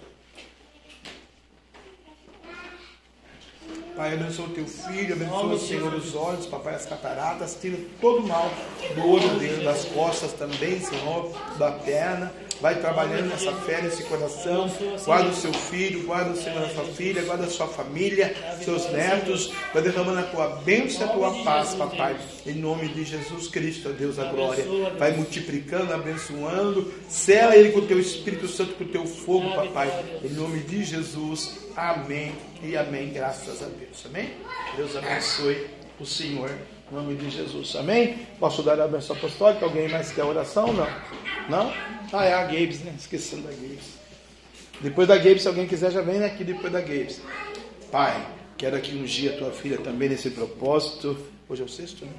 Pai, 4.01 4.14
abençoa 4.14 4.47
o 4.47 4.48
teu 4.48 4.66
filho, 4.66 5.12
abençoa 5.12 5.52
o 5.52 5.59
Senhor 5.59 5.93
os 5.93 6.14
olhos, 6.14 6.47
papai, 6.47 6.74
as 6.74 6.86
cataratas, 6.86 7.59
tira 7.60 7.77
todo 8.01 8.22
o 8.22 8.27
mal 8.27 8.51
do 8.94 9.06
olho 9.06 9.39
dele, 9.39 9.62
das 9.62 9.85
costas 9.85 10.32
também, 10.32 10.81
Senhor, 10.81 11.31
da 11.59 11.72
perna. 11.72 12.32
Vai 12.61 12.78
trabalhando 12.78 13.28
nessa 13.28 13.53
fé, 13.53 13.81
nesse 13.81 14.03
coração. 14.05 14.70
Guarda 15.05 15.31
o 15.31 15.35
seu 15.35 15.53
filho, 15.53 16.05
guarda 16.05 16.31
o 16.31 16.37
Senhor 16.37 16.62
a 16.62 16.69
sua 16.69 16.85
filha, 16.85 17.23
guarda 17.23 17.45
a 17.45 17.51
sua 17.51 17.66
família, 17.66 18.35
seus 18.62 18.91
netos. 18.91 19.53
Vai 19.73 19.82
derramando 19.82 20.20
a 20.20 20.24
tua 20.24 20.47
bênção 20.65 21.07
e 21.07 21.11
a 21.11 21.12
tua 21.12 21.45
paz, 21.45 21.74
papai. 21.74 22.16
Em 22.47 22.55
nome 22.55 22.89
de 22.89 23.05
Jesus 23.05 23.49
Cristo, 23.49 23.89
a 23.89 23.93
Deus 23.93 24.19
a 24.19 24.24
glória. 24.24 24.65
Vai 24.99 25.12
multiplicando, 25.12 25.93
abençoando. 25.93 26.93
Sela 27.09 27.57
ele 27.57 27.73
com 27.73 27.81
o 27.81 27.87
teu 27.87 27.99
Espírito 27.99 28.47
Santo, 28.47 28.74
com 28.74 28.85
o 28.85 28.89
teu 28.89 29.07
fogo, 29.07 29.55
papai. 29.55 29.91
Em 30.23 30.31
nome 30.31 30.61
de 30.61 30.85
Jesus. 30.85 31.70
Amém 31.77 32.32
e 32.62 32.77
amém. 32.77 33.11
Graças 33.11 33.62
a 33.62 33.66
Deus. 33.66 34.05
Amém? 34.05 34.31
Deus 34.77 34.95
abençoe 34.97 35.66
o 35.99 36.05
Senhor. 36.05 36.51
Em 36.91 36.95
nome 36.95 37.15
de 37.15 37.31
Jesus. 37.31 37.77
Amém? 37.77 38.27
Posso 38.39 38.62
dar 38.62 38.81
a 38.81 38.89
benção 38.89 39.15
apostólica? 39.15 39.65
Alguém 39.65 39.89
mais 39.89 40.11
quer 40.12 40.24
oração? 40.24 40.73
Não? 40.73 40.89
Não? 41.49 41.73
Ah, 42.12 42.24
é 42.24 42.35
a 42.35 42.45
Gabes, 42.45 42.81
né? 42.81 42.95
Esquecendo 42.99 43.43
da 43.43 43.51
Gabes. 43.51 44.01
Depois 44.81 45.07
da 45.07 45.16
Gabes, 45.16 45.43
se 45.43 45.49
alguém 45.49 45.66
quiser, 45.66 45.93
já 45.93 46.01
vem 46.01 46.24
aqui 46.24 46.43
depois 46.43 46.73
da 46.73 46.81
Gabes. 46.81 47.20
Pai, 47.91 48.27
quero 48.57 48.77
aqui 48.77 48.97
ungir 48.97 49.32
a 49.32 49.37
tua 49.37 49.53
filha 49.53 49.78
também 49.78 50.09
nesse 50.09 50.31
propósito. 50.31 51.16
Hoje 51.49 51.62
é 51.62 51.65
o 51.65 51.69
sexto, 51.69 52.05
né? 52.05 52.12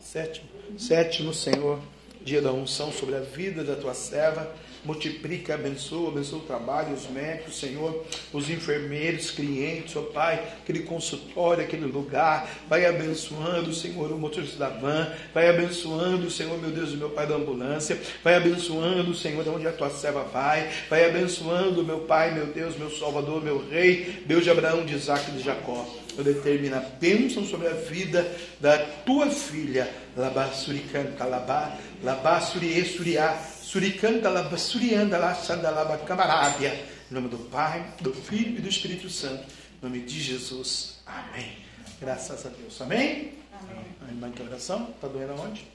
Sétimo. 0.00 0.48
Sétimo, 0.78 1.34
Senhor, 1.34 1.80
dia 2.22 2.40
da 2.40 2.52
unção 2.52 2.90
sobre 2.92 3.14
a 3.14 3.20
vida 3.20 3.62
da 3.62 3.76
tua 3.76 3.94
serva 3.94 4.50
multiplica, 4.86 5.54
abençoa, 5.54 6.10
abençoa 6.10 6.38
o 6.38 6.42
trabalho, 6.42 6.94
os 6.94 7.10
médicos, 7.10 7.58
Senhor, 7.58 8.04
os 8.32 8.48
enfermeiros, 8.48 9.30
clientes, 9.30 9.96
ó 9.96 10.02
Pai, 10.02 10.42
aquele 10.62 10.80
consultório, 10.80 11.64
aquele 11.64 11.86
lugar, 11.86 12.48
vai 12.68 12.86
abençoando, 12.86 13.74
Senhor, 13.74 14.12
o 14.12 14.18
motorista 14.18 14.56
da 14.56 14.68
van, 14.68 15.12
vai 15.34 15.48
abençoando, 15.48 16.30
Senhor, 16.30 16.56
meu 16.58 16.70
Deus, 16.70 16.92
o 16.92 16.96
meu 16.96 17.10
Pai 17.10 17.26
da 17.26 17.34
ambulância, 17.34 17.98
vai 18.22 18.34
abençoando, 18.34 19.14
Senhor, 19.14 19.46
onde 19.48 19.66
a 19.66 19.72
tua 19.72 19.90
serva 19.90 20.22
vai, 20.22 20.70
vai 20.88 21.04
abençoando, 21.04 21.84
meu 21.84 22.00
Pai, 22.00 22.32
meu 22.32 22.46
Deus, 22.46 22.76
meu 22.78 22.90
Salvador, 22.90 23.42
meu 23.42 23.68
Rei, 23.68 24.22
Deus 24.24 24.44
de 24.44 24.50
Abraão, 24.50 24.84
de 24.84 24.94
Isaac 24.94 25.28
e 25.30 25.32
de 25.32 25.42
Jacó. 25.42 25.86
Eu 26.16 26.24
determino 26.24 26.76
a 26.76 26.80
bênção 26.80 27.44
sobre 27.44 27.68
a 27.68 27.72
vida 27.72 28.26
da 28.58 28.78
tua 28.78 29.28
filha, 29.28 29.90
Labassuricanta, 30.16 31.24
Labá, 31.26 31.76
Labassuri, 32.02 32.82
Suriá, 32.86 33.38
Suricanta 33.76 34.30
laba, 34.30 34.56
surianda 34.56 35.18
lá, 35.18 35.34
sandalaba, 35.34 35.98
camarábia. 35.98 36.82
Em 37.10 37.14
nome 37.14 37.28
do 37.28 37.36
Pai, 37.36 37.92
do 38.00 38.10
Filho 38.10 38.56
e 38.56 38.62
do 38.62 38.68
Espírito 38.70 39.10
Santo. 39.10 39.44
Em 39.44 39.84
nome 39.84 40.00
de 40.00 40.18
Jesus. 40.18 41.00
Amém. 41.04 41.58
Graças 42.00 42.46
a 42.46 42.48
Deus. 42.48 42.80
Amém? 42.80 43.34
Amém. 43.52 43.84
A 44.00 44.10
irmã 44.10 44.30
de 44.30 44.40
oração. 44.40 44.88
Está 44.94 45.08
doendo 45.08 45.32
aonde? 45.32 45.68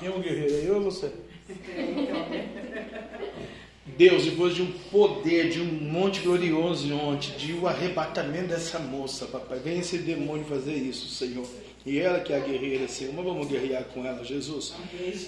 Quem 0.00 0.08
é 0.08 0.10
o 0.10 0.18
guerreiro? 0.18 0.54
Eu 0.54 0.74
ou 0.76 0.82
você? 0.84 1.12
Deus, 3.98 4.24
depois 4.24 4.54
de 4.54 4.62
um 4.62 4.72
poder, 4.90 5.50
de 5.50 5.60
um 5.60 5.66
monte 5.66 6.20
glorioso 6.20 6.90
ontem, 6.94 7.36
de 7.36 7.52
um 7.52 7.66
arrebatamento 7.66 8.48
dessa 8.48 8.78
moça, 8.78 9.26
papai, 9.26 9.58
vem 9.58 9.80
esse 9.80 9.98
demônio 9.98 10.46
fazer 10.46 10.72
isso, 10.72 11.06
Senhor. 11.08 11.46
E 11.84 11.98
ela 11.98 12.20
que 12.20 12.32
é 12.32 12.36
a 12.36 12.40
guerreira, 12.40 12.88
Senhor, 12.88 13.12
mas 13.14 13.24
vamos 13.26 13.46
guerrear 13.46 13.84
com 13.92 14.06
ela, 14.06 14.24
Jesus. 14.24 14.74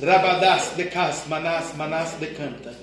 Rabadas 0.01 0.75
de 0.75 0.85
cas, 0.85 1.27
manas, 1.27 1.77
manas 1.77 2.13
de 2.19 2.29
canta. 2.29 2.75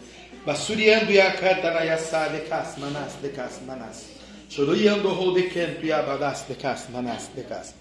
Basuriando 0.46 1.12
e 1.12 1.20
a 1.20 1.32
canta 1.32 1.72
na 1.72 1.82
yassa 1.82 2.28
de 2.28 2.42
cas, 2.42 2.78
manas 2.78 3.14
de 3.20 3.30
cas, 3.30 3.60
manas. 3.66 4.10
Choruyando 4.48 5.10
ho 5.10 5.34
de 5.34 5.44
canto 5.50 5.84
e 5.84 5.92
abadas 5.92 6.46
de 6.48 6.54
cas, 6.54 6.88
manas 6.92 7.30
de 7.36 7.42
cas. 7.44 7.74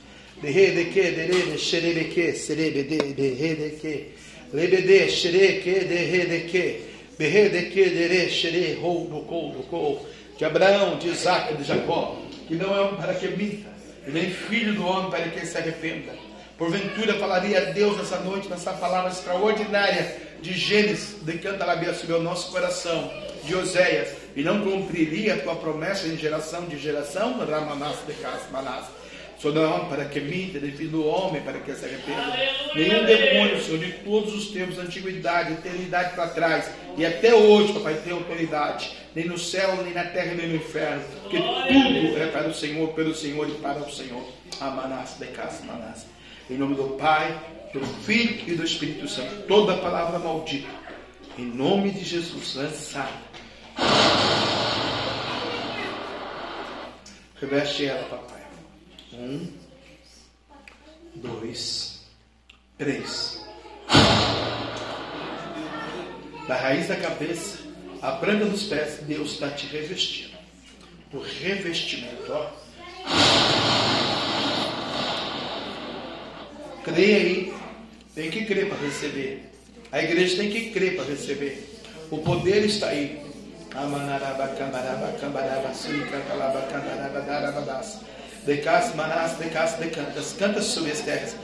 De 10.36 10.44
Abraão, 10.44 10.97
de 10.98 11.09
Isaac, 11.09 11.55
de 11.55 11.65
Jacó. 11.65 12.16
Que 12.47 12.55
não 12.55 12.74
é 12.74 12.85
um 12.85 12.97
para 12.97 13.15
que 13.15 13.27
minta, 13.28 13.69
e 14.06 14.10
nem 14.10 14.31
filho 14.31 14.74
do 14.74 14.86
homem 14.86 15.10
para 15.10 15.28
que 15.28 15.44
se 15.44 15.59
arrependa. 15.59 16.15
Porventura 16.56 17.15
falaria 17.15 17.59
a 17.59 17.65
Deus 17.73 17.97
nessa 17.97 18.20
noite, 18.20 18.48
nessa 18.48 18.73
palavra 18.73 19.10
extraordinária 19.10 20.16
de 20.40 20.52
Gênesis, 20.52 21.16
de 21.20 21.39
Cantarabia 21.39 21.93
sobre 21.93 22.15
o 22.15 22.23
nosso 22.23 22.51
coração, 22.51 23.12
de 23.44 23.55
Oséias, 23.55 24.10
e 24.35 24.43
não 24.43 24.62
cumpriria 24.62 25.35
a 25.35 25.39
tua 25.39 25.56
promessa 25.56 26.06
em 26.06 26.16
geração 26.16 26.65
de 26.66 26.78
geração, 26.78 27.39
Ramanás 27.44 27.97
de 28.06 28.15
Casmanás. 28.15 28.97
Sou 29.39 29.52
não 29.52 29.89
para 29.89 30.05
que 30.05 30.20
minta, 30.20 30.59
filho 30.59 30.90
do 30.90 31.06
homem 31.06 31.40
para 31.43 31.60
que 31.60 31.73
se 31.73 31.85
arrependa. 31.85 32.36
Nenhum 32.74 33.05
demônio, 33.05 33.62
Senhor, 33.62 33.78
de 33.78 33.93
todos 34.05 34.35
os 34.35 34.48
tempos, 34.48 34.78
antiguidade, 34.78 35.52
eternidade 35.52 36.16
para 36.16 36.28
trás, 36.31 36.70
e 36.97 37.06
até 37.06 37.32
hoje, 37.32 37.73
papai, 37.73 37.94
tem 38.02 38.12
autoridade, 38.12 38.90
nem 39.15 39.27
no 39.27 39.39
céu, 39.39 39.81
nem 39.85 39.94
na 39.94 40.05
terra, 40.05 40.35
nem 40.35 40.48
no 40.48 40.56
inferno, 40.56 41.05
porque 41.23 41.39
tudo 41.39 42.19
é 42.20 42.27
para 42.32 42.48
o 42.48 42.55
Senhor, 42.55 42.89
pelo 42.94 43.15
Senhor 43.15 43.48
e 43.48 43.52
para 43.52 43.78
o 43.78 43.90
Senhor. 43.90 44.24
Amanás 44.60 45.16
de 45.20 45.27
Casmanás. 45.27 46.06
Em 46.51 46.56
nome 46.56 46.74
do 46.74 46.97
Pai, 46.97 47.39
do 47.73 47.81
Filho 47.86 48.43
e 48.47 48.56
do 48.56 48.65
Espírito 48.65 49.06
Santo. 49.06 49.47
Toda 49.47 49.77
palavra 49.77 50.19
maldita. 50.19 50.69
Em 51.39 51.44
nome 51.44 51.93
de 51.93 52.02
Jesus, 52.05 52.56
lançada. 52.56 53.12
Reveste 57.40 57.86
ela, 57.86 58.02
papai. 58.09 58.38
Um, 59.18 59.48
dois, 61.16 62.02
três. 62.78 63.44
Da 66.46 66.54
raiz 66.54 66.86
da 66.86 66.94
cabeça, 66.94 67.58
a 68.00 68.12
branca 68.12 68.44
dos 68.44 68.62
pés, 68.62 69.00
Deus 69.08 69.32
está 69.32 69.50
te 69.50 69.66
revestindo. 69.66 70.38
O 71.12 71.18
revestimento, 71.18 72.30
ó. 72.30 72.48
Creia 76.84 77.16
aí. 77.16 77.54
Tem 78.14 78.30
que 78.30 78.44
crer 78.44 78.68
para 78.68 78.78
receber. 78.78 79.50
A 79.90 80.00
igreja 80.00 80.36
tem 80.36 80.48
que 80.48 80.70
crer 80.70 80.94
para 80.94 81.06
receber. 81.06 81.80
O 82.08 82.18
poder 82.18 82.64
está 82.64 82.86
aí. 82.86 83.20
Decas, 88.48 88.94
manás, 88.94 89.32
decas, 89.32 89.74
decantas. 89.74 90.34
Canta 90.38 90.62
sobre 90.62 90.92
as 90.92 91.00
terras. 91.00 91.36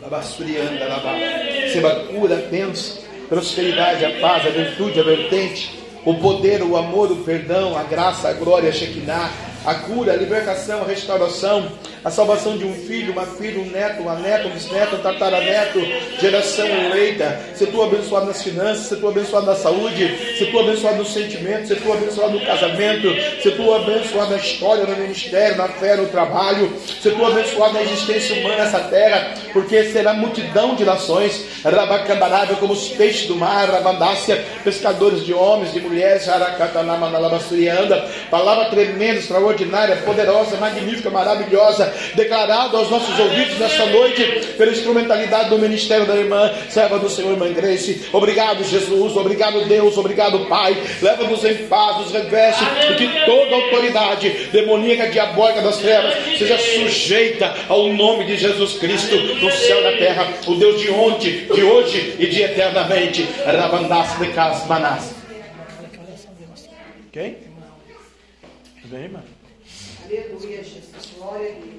Labassurianda, 0.00 0.86
labá. 0.86 1.12
Receba 1.12 1.90
cura, 2.06 2.36
bênção, 2.48 3.02
prosperidade, 3.28 4.04
a 4.04 4.20
paz, 4.20 4.46
a 4.46 4.50
virtude, 4.50 5.00
a 5.00 5.02
vertente. 5.02 5.76
O 6.04 6.14
poder, 6.14 6.62
o 6.62 6.76
amor, 6.76 7.10
o 7.10 7.24
perdão, 7.24 7.76
a 7.76 7.82
graça, 7.82 8.28
a 8.28 8.32
glória, 8.32 8.68
a 8.68 8.72
Shekinah, 8.72 9.28
a 9.66 9.74
cura, 9.74 10.12
a 10.12 10.16
libertação, 10.16 10.82
a 10.82 10.86
restauração, 10.86 11.72
a 12.04 12.10
salvação 12.10 12.58
de 12.58 12.66
um 12.66 12.74
filho, 12.74 13.12
uma 13.12 13.24
filha, 13.24 13.60
um 13.60 13.70
neto, 13.70 14.02
uma 14.02 14.14
neta, 14.16 14.46
um 14.46 14.50
bisneto, 14.50 14.96
um 14.96 14.98
tataraneto, 14.98 15.80
geração 16.20 16.66
eleita. 16.66 17.40
Se 17.54 17.66
tu 17.66 17.82
abençoado 17.82 18.26
nas 18.26 18.42
finanças, 18.42 18.88
se 18.88 18.96
tu 18.96 19.08
abençoado 19.08 19.46
na 19.46 19.54
saúde, 19.54 20.36
se 20.36 20.44
tu 20.46 20.58
abençoado 20.58 20.98
nos 20.98 21.14
sentimentos, 21.14 21.68
se 21.68 21.76
tu 21.76 21.90
abençoado 21.90 22.38
no 22.38 22.44
casamento, 22.44 23.08
se 23.42 23.50
tu 23.52 23.72
abençoado 23.72 24.32
na 24.32 24.36
história, 24.36 24.84
no 24.84 24.96
ministério, 24.96 25.56
na 25.56 25.68
fé, 25.68 25.96
no 25.96 26.06
trabalho, 26.08 26.70
se 27.00 27.10
tu 27.10 27.24
abençoado 27.24 27.72
na 27.72 27.82
existência 27.82 28.36
humana 28.36 28.64
nessa 28.64 28.80
terra, 28.80 29.34
porque 29.54 29.84
será 29.84 30.12
multidão 30.12 30.74
de 30.74 30.84
nações, 30.84 31.62
rabacandarável 31.64 32.56
como 32.56 32.74
os 32.74 32.88
peixes 32.88 33.26
do 33.26 33.36
mar, 33.36 33.70
rabandácia, 33.70 34.44
pescadores 34.62 35.24
de 35.24 35.32
homens, 35.32 35.72
de 35.72 35.80
mulheres, 35.80 36.28
aracatanamanabassurianda, 36.28 38.06
palavra 38.30 38.66
tremenda, 38.66 39.20
extraordinária, 39.20 39.96
poderosa, 39.96 40.56
magnífica, 40.58 41.08
maravilhosa, 41.08 41.93
declarado 42.14 42.76
aos 42.76 42.90
nossos 42.90 43.18
ouvidos 43.18 43.58
nesta 43.58 43.86
noite, 43.86 44.24
pela 44.56 44.72
instrumentalidade 44.72 45.50
do 45.50 45.58
ministério 45.58 46.06
da 46.06 46.16
irmã, 46.16 46.52
serva 46.68 46.98
do 46.98 47.08
Senhor, 47.08 47.32
irmã 47.32 47.52
Grace. 47.52 48.06
Obrigado, 48.12 48.64
Jesus, 48.64 49.16
obrigado, 49.16 49.64
Deus, 49.66 49.96
obrigado, 49.96 50.46
Pai. 50.46 50.76
Leva-nos 51.00 51.44
em 51.44 51.66
paz, 51.66 51.98
nos 51.98 52.12
reveste, 52.12 52.64
e 52.90 52.94
que 52.94 53.08
toda 53.24 53.54
autoridade 53.54 54.30
demoníaca, 54.52 55.10
diabólica 55.10 55.62
das 55.62 55.78
trevas 55.78 56.14
seja 56.38 56.58
sujeita 56.58 57.54
ao 57.68 57.88
nome 57.92 58.24
de 58.24 58.36
Jesus 58.36 58.78
Cristo, 58.78 59.16
no 59.16 59.50
céu 59.50 59.80
e 59.80 59.84
na 59.84 59.98
terra, 59.98 60.34
o 60.46 60.54
Deus 60.54 60.80
de 60.80 60.90
ontem, 60.90 61.46
de 61.52 61.62
hoje 61.62 62.16
e 62.18 62.26
de 62.26 62.42
eternamente. 62.42 63.26
Rabandas 63.44 64.18
de 64.18 64.28
Casmanas. 64.28 65.14
Quem? 67.12 67.36
Vem, 68.84 69.08
mano. 69.08 69.24
Aleluia, 70.04 70.62
Jesus. 70.62 71.12
Glória 71.16 71.50
a 71.50 71.52
Deus. 71.52 71.73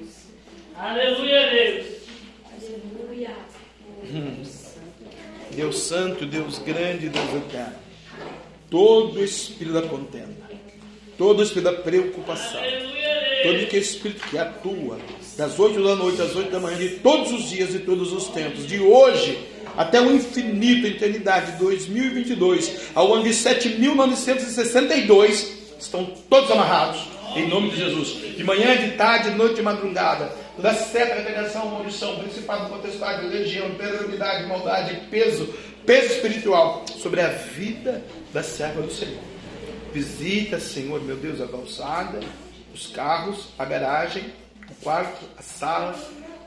Aleluia, 0.78 1.50
Deus. 1.52 1.86
Deus 5.52 5.80
Santo, 5.80 6.26
Deus 6.26 6.60
grande, 6.60 7.10
Deus 7.10 7.34
eterno. 7.34 7.74
Todo 8.70 9.24
espírito 9.24 9.74
da 9.74 9.82
contenda, 9.84 10.36
todo 11.18 11.42
espírito 11.42 11.72
da 11.72 11.82
preocupação, 11.82 12.62
todo 13.44 13.68
que 13.68 13.78
espírito 13.78 14.28
que 14.28 14.38
atua 14.38 15.00
das 15.38 15.58
oito 15.60 15.82
da 15.82 15.96
noite 15.96 16.22
às 16.22 16.36
oito 16.36 16.52
da 16.52 16.60
manhã, 16.60 16.78
de 16.78 16.90
todos 16.98 17.32
os 17.32 17.50
dias 17.50 17.74
e 17.74 17.80
todos 17.80 18.12
os 18.12 18.28
tempos, 18.30 18.68
de 18.68 18.80
hoje 18.80 19.40
até 19.78 20.02
o 20.02 20.14
infinito, 20.14 20.88
a 20.88 20.90
eternidade 20.90 21.54
de 21.54 21.60
2022, 21.60 22.90
ao 22.94 23.14
ano 23.14 23.24
de 23.24 23.34
7962, 23.34 25.54
estão 25.80 26.06
todos 26.30 26.52
amarrados, 26.52 27.00
em 27.36 27.48
nome 27.48 27.70
de 27.70 27.78
Jesus. 27.78 28.36
De 28.36 28.44
manhã, 28.44 28.78
de 28.78 28.92
tarde, 28.92 29.32
de 29.32 29.36
noite, 29.36 29.56
de 29.56 29.62
madrugada. 29.62 30.32
Toda 30.56 30.74
seta, 30.74 31.16
renegação, 31.16 31.70
maldição, 31.70 32.18
principado, 32.20 32.70
potestade, 32.70 33.28
legião, 33.28 33.68
imperioridade, 33.68 34.48
maldade, 34.48 34.96
peso, 35.10 35.54
peso 35.86 36.14
espiritual 36.14 36.86
sobre 36.88 37.22
a 37.22 37.28
vida 37.28 38.02
da 38.34 38.42
serva 38.42 38.82
do 38.82 38.92
Senhor. 38.92 39.20
Visita, 39.94 40.60
Senhor, 40.60 41.02
meu 41.02 41.16
Deus, 41.16 41.42
a 41.42 41.48
calçada, 41.48 42.20
os 42.74 42.88
carros, 42.88 43.50
a 43.58 43.66
garagem, 43.66 44.26
o 44.70 44.84
quarto, 44.84 45.26
a 45.38 45.42
sala, 45.42 45.96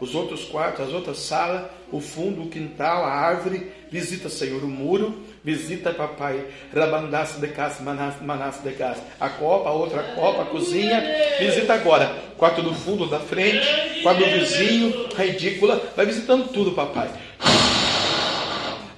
os 0.00 0.14
outros 0.14 0.44
quartos, 0.44 0.86
as 0.86 0.92
outras 0.92 1.18
salas, 1.18 1.70
o 1.90 2.00
fundo, 2.00 2.42
o 2.42 2.48
quintal, 2.48 3.04
a 3.04 3.10
árvore. 3.10 3.72
Visita, 3.90 4.28
Senhor, 4.28 4.62
o 4.62 4.68
muro. 4.68 5.22
Visita, 5.44 5.92
papai, 5.92 6.44
rabandas 6.74 7.36
de 7.40 7.48
casa, 7.48 7.82
manas, 7.82 8.20
manas 8.20 8.62
de 8.62 8.72
casa. 8.72 9.02
A 9.20 9.28
copa, 9.28 9.70
outra 9.70 10.02
copa, 10.14 10.42
a 10.42 10.46
cozinha. 10.46 11.02
Visita 11.38 11.74
agora. 11.74 12.06
Quarto 12.36 12.62
do 12.62 12.74
fundo, 12.74 13.06
da 13.06 13.20
frente, 13.20 14.02
quarto 14.02 14.18
do 14.18 14.30
vizinho, 14.30 15.08
a 15.16 15.24
edícula. 15.24 15.80
Vai 15.96 16.06
visitando 16.06 16.48
tudo, 16.52 16.72
papai. 16.72 17.10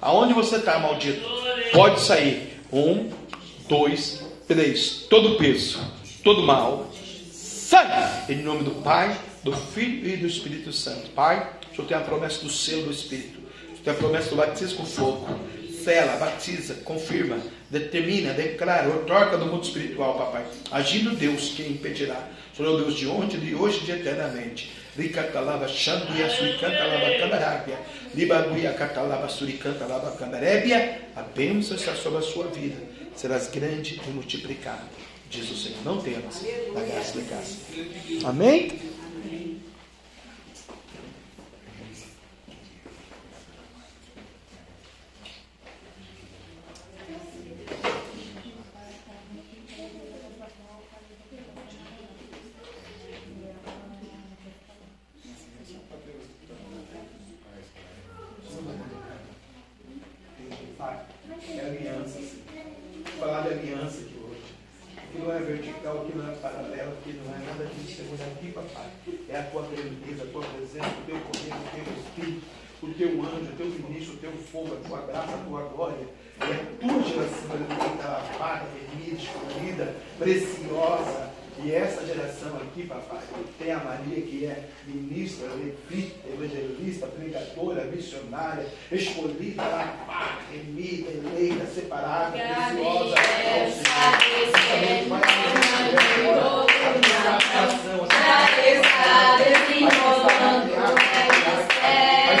Aonde 0.01 0.33
você 0.33 0.57
está, 0.57 0.79
maldito? 0.79 1.21
Pode 1.71 1.99
sair. 1.99 2.59
Um, 2.73 3.09
dois, 3.69 4.25
três. 4.47 5.05
Todo 5.09 5.37
peso, 5.37 5.79
todo 6.23 6.41
mal. 6.41 6.89
Sai! 7.31 8.25
Em 8.29 8.37
nome 8.37 8.63
do 8.63 8.71
Pai, 8.81 9.15
do 9.43 9.53
Filho 9.53 10.09
e 10.09 10.17
do 10.17 10.27
Espírito 10.27 10.73
Santo. 10.73 11.09
Pai, 11.11 11.51
o 11.71 11.75
Senhor 11.75 11.87
tem 11.87 11.97
a 11.97 12.01
promessa 12.01 12.41
do 12.41 12.49
selo 12.49 12.83
do 12.83 12.91
Espírito. 12.91 13.39
Tem 13.83 13.93
a 13.93 13.95
promessa 13.95 14.29
do 14.29 14.35
batismo 14.35 14.79
com 14.79 14.85
fogo. 14.85 15.39
Sela, 15.83 16.17
batiza, 16.17 16.75
confirma, 16.83 17.39
determina, 17.69 18.33
declara, 18.33 18.87
otorga 18.89 19.37
do 19.37 19.47
mundo 19.47 19.63
espiritual, 19.63 20.17
papai. 20.17 20.45
Agindo 20.71 21.15
Deus, 21.15 21.53
quem 21.55 21.71
impedirá? 21.71 22.27
Senhor 22.55 22.77
Deus 22.77 22.95
de 22.95 23.07
ontem, 23.07 23.39
de 23.39 23.55
hoje 23.55 23.79
e 23.81 23.85
de 23.85 23.91
eternamente. 23.93 24.71
Ricatalava 24.95 25.67
Xanduia 25.67 26.29
Suricantalava 26.29 27.17
Candarábia. 27.17 27.79
Libaguia 28.13 28.73
Catalava 28.73 29.29
Suricantalava 29.29 30.11
Candarébia. 30.17 30.99
A 31.15 31.21
bênção 31.21 31.77
está 31.77 31.95
sobre 31.95 32.19
a 32.19 32.21
sua 32.21 32.47
vida. 32.47 32.77
Serás 33.15 33.47
grande 33.49 33.99
e 34.05 34.09
multiplicado. 34.11 34.83
Diz 35.29 35.49
o 35.49 35.55
Senhor. 35.55 35.77
Não 35.85 36.01
temas. 36.01 36.43
Da 36.73 36.81
graça 36.81 37.17
da 37.17 37.23
graça. 37.23 37.57
Amém? 38.25 38.91
É 61.53 61.65
alianças. 61.65 62.35
Vou 63.03 63.27
falar 63.27 63.41
de 63.41 63.49
aliança 63.49 64.01
aqui 64.01 64.15
hoje. 64.23 64.41
Que 65.11 65.19
não 65.19 65.31
é 65.33 65.39
vertical, 65.39 66.05
que 66.05 66.17
não 66.17 66.31
é 66.31 66.35
paralelo, 66.35 66.93
que 67.03 67.13
não 67.13 67.35
é 67.35 67.39
nada 67.45 67.65
disso. 67.65 67.97
Segura 67.97 68.23
aqui, 68.23 68.51
papai. 68.51 68.89
É 69.29 69.39
a 69.39 69.43
tua 69.43 69.63
grandeza, 69.63 70.23
a 70.23 70.27
tua 70.27 70.43
presença, 70.43 70.87
o 70.87 71.05
teu 71.05 71.19
poder, 71.19 71.53
o 71.53 71.69
teu 71.75 71.83
espírito, 72.03 72.41
o 72.81 72.93
teu 72.93 73.09
anjo, 73.21 73.51
o 73.51 73.55
teu 73.57 73.65
ministro, 73.67 74.13
o 74.13 74.17
teu 74.17 74.31
fogo, 74.31 74.77
a 75.41 75.45
tua 75.45 75.61
graça, 75.63 76.07
a 76.39 76.51
tua. 76.79 77.01
É 77.01 77.01
geração 77.03 77.55
eleita, 77.55 78.07
lavada, 78.07 78.65
remida, 78.75 79.21
escolhida, 79.21 79.95
preciosa. 80.17 81.31
E 81.63 81.71
essa 81.71 82.03
geração 82.05 82.55
aqui, 82.57 82.87
papai, 82.87 83.19
tem 83.59 83.71
a 83.71 83.77
Maria 83.77 84.21
que 84.21 84.45
é 84.45 84.69
ministra, 84.87 85.47
levita, 85.49 86.27
evangelista, 86.27 87.05
pregadora, 87.07 87.83
missionária, 87.85 88.65
escolhida, 88.91 89.61
lavada, 89.61 90.41
remida, 90.51 91.11
eleita, 91.11 91.65
separada, 91.67 92.31
preciosa. 92.31 93.15
agora, 96.21 96.41
a 96.41 96.93
tua 102.33 102.40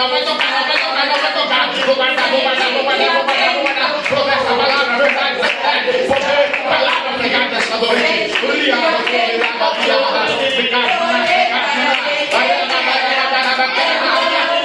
Isaac, 0.00 0.40
ele 9.20 9.40
já 9.40 9.50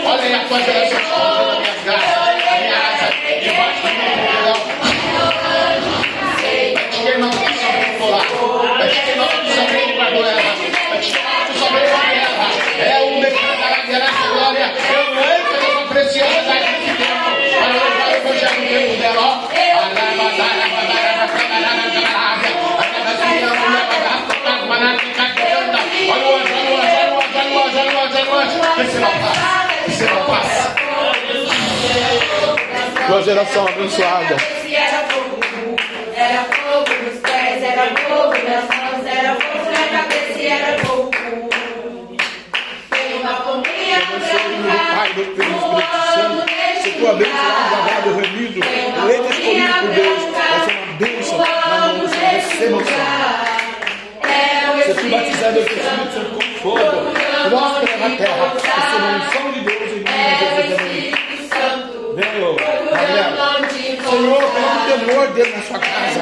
Olha 0.06 0.38
a 0.38 0.40
tua 0.48 0.62
geração 0.62 1.48
das 1.48 1.58
minhas 1.60 1.84
graças, 1.84 2.46
a 2.46 2.48
minha 2.60 2.78
asa, 2.78 3.08
debaixo 3.42 3.82
do 3.82 3.94
meu 3.94 4.16
poderão. 4.24 4.54
Vai 6.74 6.86
te 6.90 7.00
queimar 7.02 7.32
com 7.32 7.44
o 7.44 7.46
sabor 7.60 7.86
polar, 7.98 8.28
vai 8.78 8.88
te 8.88 9.00
queimar 9.02 9.28
com 9.30 9.38
o 9.38 9.40
sabor 9.50 9.94
para 9.96 10.10
vai. 10.12 10.44
É 12.80 13.04
graça 13.88 14.28
glória. 14.28 14.74
Tua 33.08 33.22
geração 33.24 33.68
abençoada. 33.68 34.36
Era 34.74 35.08
fogo, 35.08 35.40
era 36.16 36.44
fogo 36.44 37.04
nos 37.04 37.20
pés, 37.22 37.64
era 37.64 37.86
fogo 37.96 38.34
nas 38.44 38.64
mãos, 38.68 39.06
era 39.06 39.36
fogo 39.36 39.72
na 39.72 39.88
cabeça 39.98 40.40
e 40.40 40.48
era 40.48 40.80
fogo. 40.80 41.12
Tem 42.90 43.22
uma 43.22 43.34
pombinha 43.42 44.00
do 44.00 44.96
Pai, 44.96 45.14
do 45.14 45.24
Filho 45.24 45.55
e 46.96 47.02
do 47.02 47.02
Espírito 47.02 47.02
Santo. 47.02 47.02
Se 47.02 47.02
tu 47.02 47.08
abençoado, 47.08 47.70
guardado, 47.70 48.10
remido, 48.16 48.60
eleito 49.04 49.30
escolhido 49.32 49.74
por 49.74 49.90
Deus, 49.96 50.22
vai 50.32 50.60
ser 50.66 50.74
uma 50.76 50.86
bênção 50.98 51.38
na 51.38 51.46
mão 51.68 52.00
do 52.00 52.08
Senhor. 52.10 52.32
Receba 52.32 52.78
o 52.78 52.86
Senhor. 52.86 53.46
Se 54.86 54.94
tu 54.94 55.10
batizado 55.10 55.54
do 55.54 55.60
Espírito 55.60 55.86
Santo 55.86 56.26
com 56.32 56.42
fogo, 56.60 56.98
mostra 57.52 57.98
na 57.98 58.10
terra, 58.16 58.46
receba 58.54 59.06
a 59.06 59.16
unção 59.16 59.46
de 59.52 59.60
Deus 59.62 59.92
em 59.92 60.04
nome 60.04 60.30
de 60.36 60.46
Jesus. 60.56 60.80
Amém. 60.82 61.26
Venha, 62.16 62.56
Gabriela. 62.92 63.55
Senhor, 64.16 64.42
coloca 64.42 64.78
o 64.78 64.98
temor 64.98 65.28
dele 65.34 65.56
na 65.58 65.62
sua 65.64 65.80
casa. 65.80 66.22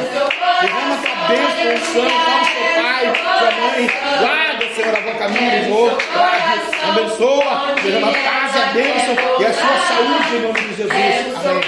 Derrama 0.61 0.97
tua 0.97 1.15
bênção, 1.27 1.73
unção, 1.73 2.09
salve 2.25 2.51
seu 2.51 2.81
pai, 2.81 3.13
sua 3.37 3.51
mãe. 3.51 3.81
Guarda, 4.19 4.65
Senhor, 4.73 4.95
a 4.95 5.01
tua 5.01 5.13
caminho, 5.13 5.69
vou, 5.69 5.89
guarde, 6.11 6.61
abençoa, 6.89 7.75
derrama 7.83 8.13
casa, 8.13 8.65
bênção 8.73 9.15
e 9.39 9.45
a 9.45 9.53
sua 9.53 9.77
saúde 9.87 10.35
em 10.35 10.41
nome 10.41 10.59
de 10.61 10.75
Jesus. 10.75 10.91
Amém. 11.45 11.61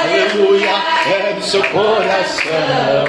Aleluia, 0.00 0.70
é 1.28 1.32
do 1.34 1.42
seu 1.42 1.62
coração, 1.64 3.04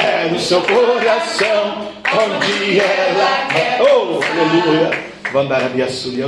é 0.00 0.28
do 0.28 0.40
seu 0.40 0.60
coração, 0.62 1.92
onde 2.12 2.80
ela 2.80 3.28
é. 3.54 3.78
Oh, 3.80 4.20
aleluia. 4.24 5.07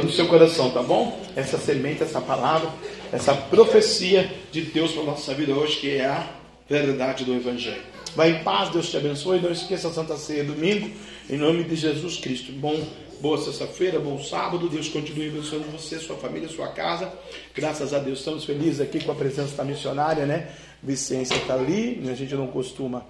No 0.02 0.12
seu 0.12 0.26
coração, 0.28 0.70
tá 0.70 0.82
bom? 0.82 1.18
Essa 1.34 1.56
semente, 1.56 2.02
essa 2.02 2.20
palavra, 2.20 2.68
essa 3.10 3.34
profecia 3.34 4.30
de 4.52 4.60
Deus 4.62 4.92
para 4.92 5.02
a 5.02 5.06
nossa 5.06 5.32
vida 5.32 5.52
hoje, 5.52 5.78
que 5.78 5.96
é 5.96 6.04
a 6.04 6.28
verdade 6.68 7.24
do 7.24 7.34
Evangelho. 7.34 7.80
Vai 8.14 8.30
em 8.32 8.44
paz, 8.44 8.68
Deus 8.70 8.90
te 8.90 8.96
abençoe. 8.96 9.40
Não 9.40 9.52
esqueça 9.52 9.88
a 9.88 9.92
Santa 9.92 10.16
Ceia 10.16 10.44
domingo, 10.44 10.90
em 11.28 11.36
nome 11.36 11.64
de 11.64 11.76
Jesus 11.76 12.18
Cristo. 12.18 12.52
Bom, 12.52 12.78
boa 13.20 13.38
sexta-feira, 13.38 13.98
bom 13.98 14.22
sábado. 14.22 14.68
Deus 14.68 14.88
continue 14.88 15.28
abençoando 15.28 15.64
você, 15.72 15.98
sua 15.98 16.16
família, 16.16 16.48
sua 16.48 16.68
casa. 16.68 17.10
Graças 17.54 17.94
a 17.94 17.98
Deus, 17.98 18.18
estamos 18.18 18.44
felizes 18.44 18.80
aqui 18.80 19.02
com 19.02 19.12
a 19.12 19.14
presença 19.14 19.56
da 19.56 19.64
missionária, 19.64 20.26
né? 20.26 20.48
Vicência 20.82 21.36
está 21.36 21.54
ali, 21.54 22.02
a 22.10 22.14
gente 22.14 22.34
não 22.34 22.48
costuma 22.48 23.04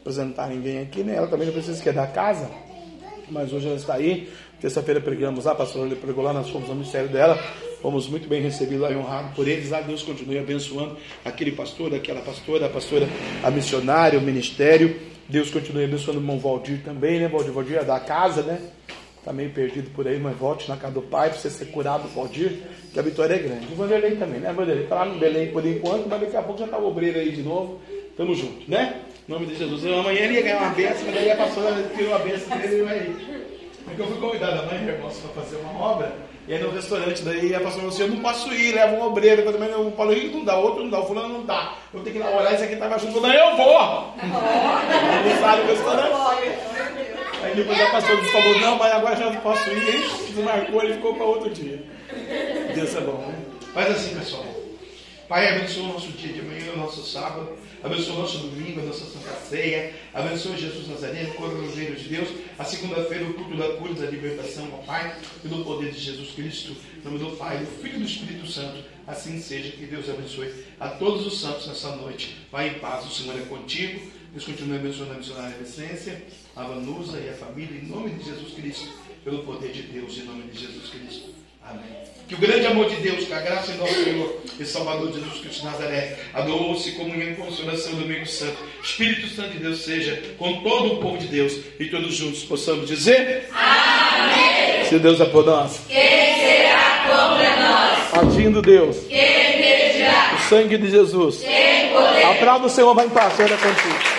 apresentar 0.00 0.48
ninguém 0.48 0.80
aqui, 0.80 1.02
né? 1.02 1.14
Ela 1.16 1.28
também 1.28 1.46
não 1.46 1.52
precisa 1.54 1.82
que 1.82 1.92
da 1.92 2.06
casa, 2.06 2.50
mas 3.30 3.52
hoje 3.52 3.66
ela 3.66 3.76
está 3.76 3.94
aí. 3.94 4.28
Terça-feira 4.60 5.00
pregamos 5.00 5.46
lá, 5.46 5.52
a 5.52 5.54
pastora 5.54 5.96
pregou 5.96 6.22
lá, 6.22 6.34
nós 6.34 6.50
fomos 6.50 6.68
no 6.68 6.74
ministério 6.74 7.08
dela. 7.08 7.42
Fomos 7.80 8.06
muito 8.08 8.28
bem 8.28 8.42
recebidos 8.42 8.82
lá 8.82 8.90
e 8.90 8.96
honrados 8.96 9.34
por 9.34 9.48
eles. 9.48 9.72
Ah, 9.72 9.80
Deus 9.80 10.02
continue 10.02 10.38
abençoando 10.38 10.98
aquele 11.24 11.52
pastor, 11.52 11.94
aquela 11.94 12.20
pastora, 12.20 12.66
a 12.66 12.68
pastora, 12.68 13.08
a 13.42 13.50
missionária, 13.50 14.18
o 14.18 14.22
ministério. 14.22 15.00
Deus 15.26 15.50
continue 15.50 15.84
abençoando 15.84 16.18
o 16.18 16.22
irmão 16.22 16.38
Valdir 16.38 16.82
também, 16.84 17.18
né? 17.18 17.28
Valdir, 17.28 17.52
Valdir 17.52 17.78
é 17.78 17.84
da 17.84 17.98
casa, 17.98 18.42
né? 18.42 18.60
Tá 19.24 19.32
meio 19.32 19.50
perdido 19.50 19.90
por 19.90 20.06
aí, 20.06 20.18
mas 20.18 20.36
volte 20.36 20.68
na 20.68 20.76
casa 20.76 20.94
do 20.94 21.02
pai 21.02 21.30
para 21.30 21.38
você 21.38 21.48
ser 21.48 21.66
curado, 21.66 22.06
Valdir, 22.08 22.58
que 22.92 22.98
a 22.98 23.02
vitória 23.02 23.34
é 23.34 23.38
grande. 23.38 23.66
O 23.72 23.76
Vanderlei 23.76 24.16
também, 24.16 24.40
né? 24.40 24.52
Vanderlei 24.52 24.86
tá 24.86 24.96
lá 24.96 25.04
no 25.06 25.18
Belém 25.18 25.50
por 25.52 25.64
enquanto, 25.64 26.06
mas 26.06 26.20
daqui 26.20 26.36
a 26.36 26.42
pouco 26.42 26.60
já 26.60 26.66
tá 26.66 26.76
o 26.76 26.88
obreiro 26.88 27.18
aí 27.18 27.30
de 27.30 27.42
novo. 27.42 27.80
Tamo 28.14 28.34
junto, 28.34 28.70
né? 28.70 29.00
Em 29.26 29.32
nome 29.32 29.46
de 29.46 29.56
Jesus. 29.56 29.86
Amanhã 29.86 30.20
ele 30.20 30.34
ia 30.34 30.42
ganhar 30.42 30.58
uma 30.58 30.74
benção, 30.74 31.06
mas 31.06 31.14
daí 31.14 31.30
a 31.30 31.36
pastora 31.36 31.90
tirou 31.96 32.14
a 32.14 32.18
benção 32.18 32.58
dele 32.58 32.78
e 32.78 32.82
vai. 32.82 33.49
Porque 33.90 34.02
eu 34.02 34.06
fui 34.06 34.20
convidado 34.20 34.60
a 34.60 34.66
mãe 34.66 34.84
e 34.84 34.88
irmãos 34.88 35.18
para 35.18 35.42
fazer 35.42 35.56
uma 35.56 35.78
obra. 35.78 36.12
E 36.46 36.54
aí 36.54 36.62
no 36.62 36.70
restaurante, 36.70 37.22
daí 37.22 37.54
a 37.54 37.60
pastora 37.60 37.82
falou 37.82 37.88
assim: 37.88 38.02
Eu 38.02 38.08
não 38.08 38.16
posso 38.18 38.52
ir, 38.54 38.74
leva 38.74 38.94
um 38.94 39.02
obreiro. 39.02 39.42
Eu 39.42 39.52
também 39.52 39.70
não 39.70 39.92
falo, 39.92 40.14
não 40.14 40.44
dá, 40.44 40.56
outro 40.56 40.82
não 40.84 40.90
dá, 40.90 41.00
o 41.00 41.06
fulano 41.06 41.28
não 41.28 41.44
dá. 41.44 41.74
Eu 41.92 42.00
tenho 42.00 42.16
que 42.16 42.22
ir 42.22 42.24
lá 42.24 42.36
olhar, 42.36 42.54
esse 42.54 42.64
aqui 42.64 42.76
tava 42.76 42.98
junto. 42.98 43.16
Eu 43.16 43.20
falei, 43.20 43.40
eu 43.40 43.56
vou! 43.56 44.14
Não 44.22 45.40
sabe 45.40 45.62
o 45.62 45.66
restaurante. 45.66 47.10
Aí 47.42 47.54
depois 47.54 47.80
a 47.80 47.90
pastora 47.90 48.24
falou: 48.24 48.60
Não, 48.60 48.76
mas 48.76 48.92
agora 48.92 49.16
já 49.16 49.30
não 49.30 49.40
posso 49.40 49.70
ir. 49.70 49.76
Aí 49.76 50.32
desmarcou, 50.32 50.82
ele 50.82 50.94
ficou 50.94 51.14
para 51.14 51.24
outro 51.24 51.50
dia. 51.50 51.82
Deus 52.74 52.94
é 52.94 53.00
bom, 53.00 53.18
né? 53.26 53.34
Faz 53.74 53.90
assim, 53.90 54.18
pessoal. 54.18 54.44
Pai, 55.28 55.48
abençoa 55.48 55.84
o 55.84 55.92
nosso 55.92 56.08
dia 56.08 56.32
de 56.32 56.40
amanhã, 56.40 56.72
o 56.74 56.78
nosso 56.78 57.04
sábado. 57.04 57.56
Abençoa 57.82 58.14
o 58.14 58.18
nosso 58.18 58.38
domingo, 58.38 58.80
a 58.80 58.84
nossa 58.84 59.06
Santa 59.06 59.34
Ceia. 59.48 59.94
Abençoa 60.12 60.56
Jesus 60.56 60.86
Nazareno, 60.88 61.32
Coroneiro 61.34 61.96
de 61.96 62.08
Deus. 62.08 62.28
A 62.58 62.64
segunda-feira, 62.64 63.24
o 63.24 63.32
culto 63.32 63.56
da 63.56 63.68
cura, 63.76 63.94
da 63.94 64.10
libertação, 64.10 64.68
ó 64.72 64.84
Pai, 64.84 65.16
pelo 65.42 65.64
poder 65.64 65.90
de 65.90 65.98
Jesus 65.98 66.32
Cristo. 66.32 66.76
Em 66.98 67.04
nome 67.04 67.18
do 67.18 67.36
Pai, 67.36 67.58
do 67.58 67.66
Filho 67.82 67.96
e 67.96 67.98
do 68.00 68.04
Espírito 68.04 68.46
Santo. 68.46 68.84
Assim 69.06 69.40
seja. 69.40 69.70
Que 69.70 69.86
Deus 69.86 70.10
abençoe 70.10 70.52
a 70.78 70.88
todos 70.88 71.26
os 71.26 71.40
santos 71.40 71.66
nessa 71.66 71.96
noite. 71.96 72.36
Vai 72.52 72.68
em 72.68 72.74
paz, 72.74 73.06
o 73.06 73.10
Senhor 73.10 73.38
é 73.38 73.44
contigo. 73.46 74.00
Deus 74.32 74.44
continue 74.44 74.76
abençoando 74.76 75.12
a 75.12 75.16
missionária 75.16 75.56
de 75.56 75.64
essência, 75.64 76.22
a 76.54 76.64
Vanusa 76.64 77.18
e 77.18 77.30
a 77.30 77.32
família. 77.32 77.80
Em 77.80 77.86
nome 77.86 78.10
de 78.10 78.24
Jesus 78.24 78.52
Cristo. 78.52 78.88
Pelo 79.24 79.42
poder 79.44 79.72
de 79.72 79.82
Deus, 79.82 80.16
em 80.18 80.24
nome 80.24 80.44
de 80.50 80.58
Jesus 80.58 80.88
Cristo. 80.88 81.39
Amém. 81.70 82.00
Que 82.28 82.34
o 82.36 82.38
grande 82.38 82.64
amor 82.66 82.88
de 82.88 82.94
Deus, 82.96 83.24
que 83.24 83.32
a 83.34 83.40
graça 83.40 83.72
de 83.72 83.78
nosso 83.78 84.04
Senhor 84.04 84.40
e 84.60 84.64
Salvador 84.64 85.12
Jesus 85.12 85.40
Cristo 85.40 85.60
de 85.60 85.64
Nazaré, 85.64 86.16
a 86.32 86.42
doce 86.42 86.92
comunhão 86.92 87.28
e 87.32 87.34
consolação 87.34 87.92
do 87.94 88.02
Domingo 88.02 88.24
Santo, 88.26 88.56
Espírito 88.84 89.26
Santo 89.34 89.50
de 89.50 89.58
Deus 89.58 89.80
seja 89.82 90.22
com 90.38 90.60
todo 90.62 90.94
o 90.94 90.96
povo 90.98 91.18
de 91.18 91.26
Deus 91.26 91.52
e 91.80 91.86
todos 91.86 92.14
juntos 92.14 92.44
possamos 92.44 92.86
dizer: 92.86 93.48
Amém. 93.52 94.84
Se 94.84 94.98
Deus 95.00 95.20
é 95.20 95.24
por 95.24 95.44
nós, 95.44 95.80
Quem 95.88 95.96
será 95.98 97.04
contra 97.08 97.56
nós? 97.56 98.24
agindo 98.32 98.62
Deus, 98.62 98.96
Quem 99.08 99.58
impedirá? 99.58 100.36
o 100.36 100.48
sangue 100.48 100.78
de 100.78 100.88
Jesus, 100.90 101.38
Quem 101.40 101.88
poderá? 101.88 102.30
a 102.30 102.34
palavra 102.36 102.68
do 102.68 102.70
Senhor 102.70 102.94
vai 102.94 103.06
em 103.06 103.10
paz, 103.10 103.32
Senhor 103.34 103.50
é 103.50 103.56
contigo. 103.56 104.09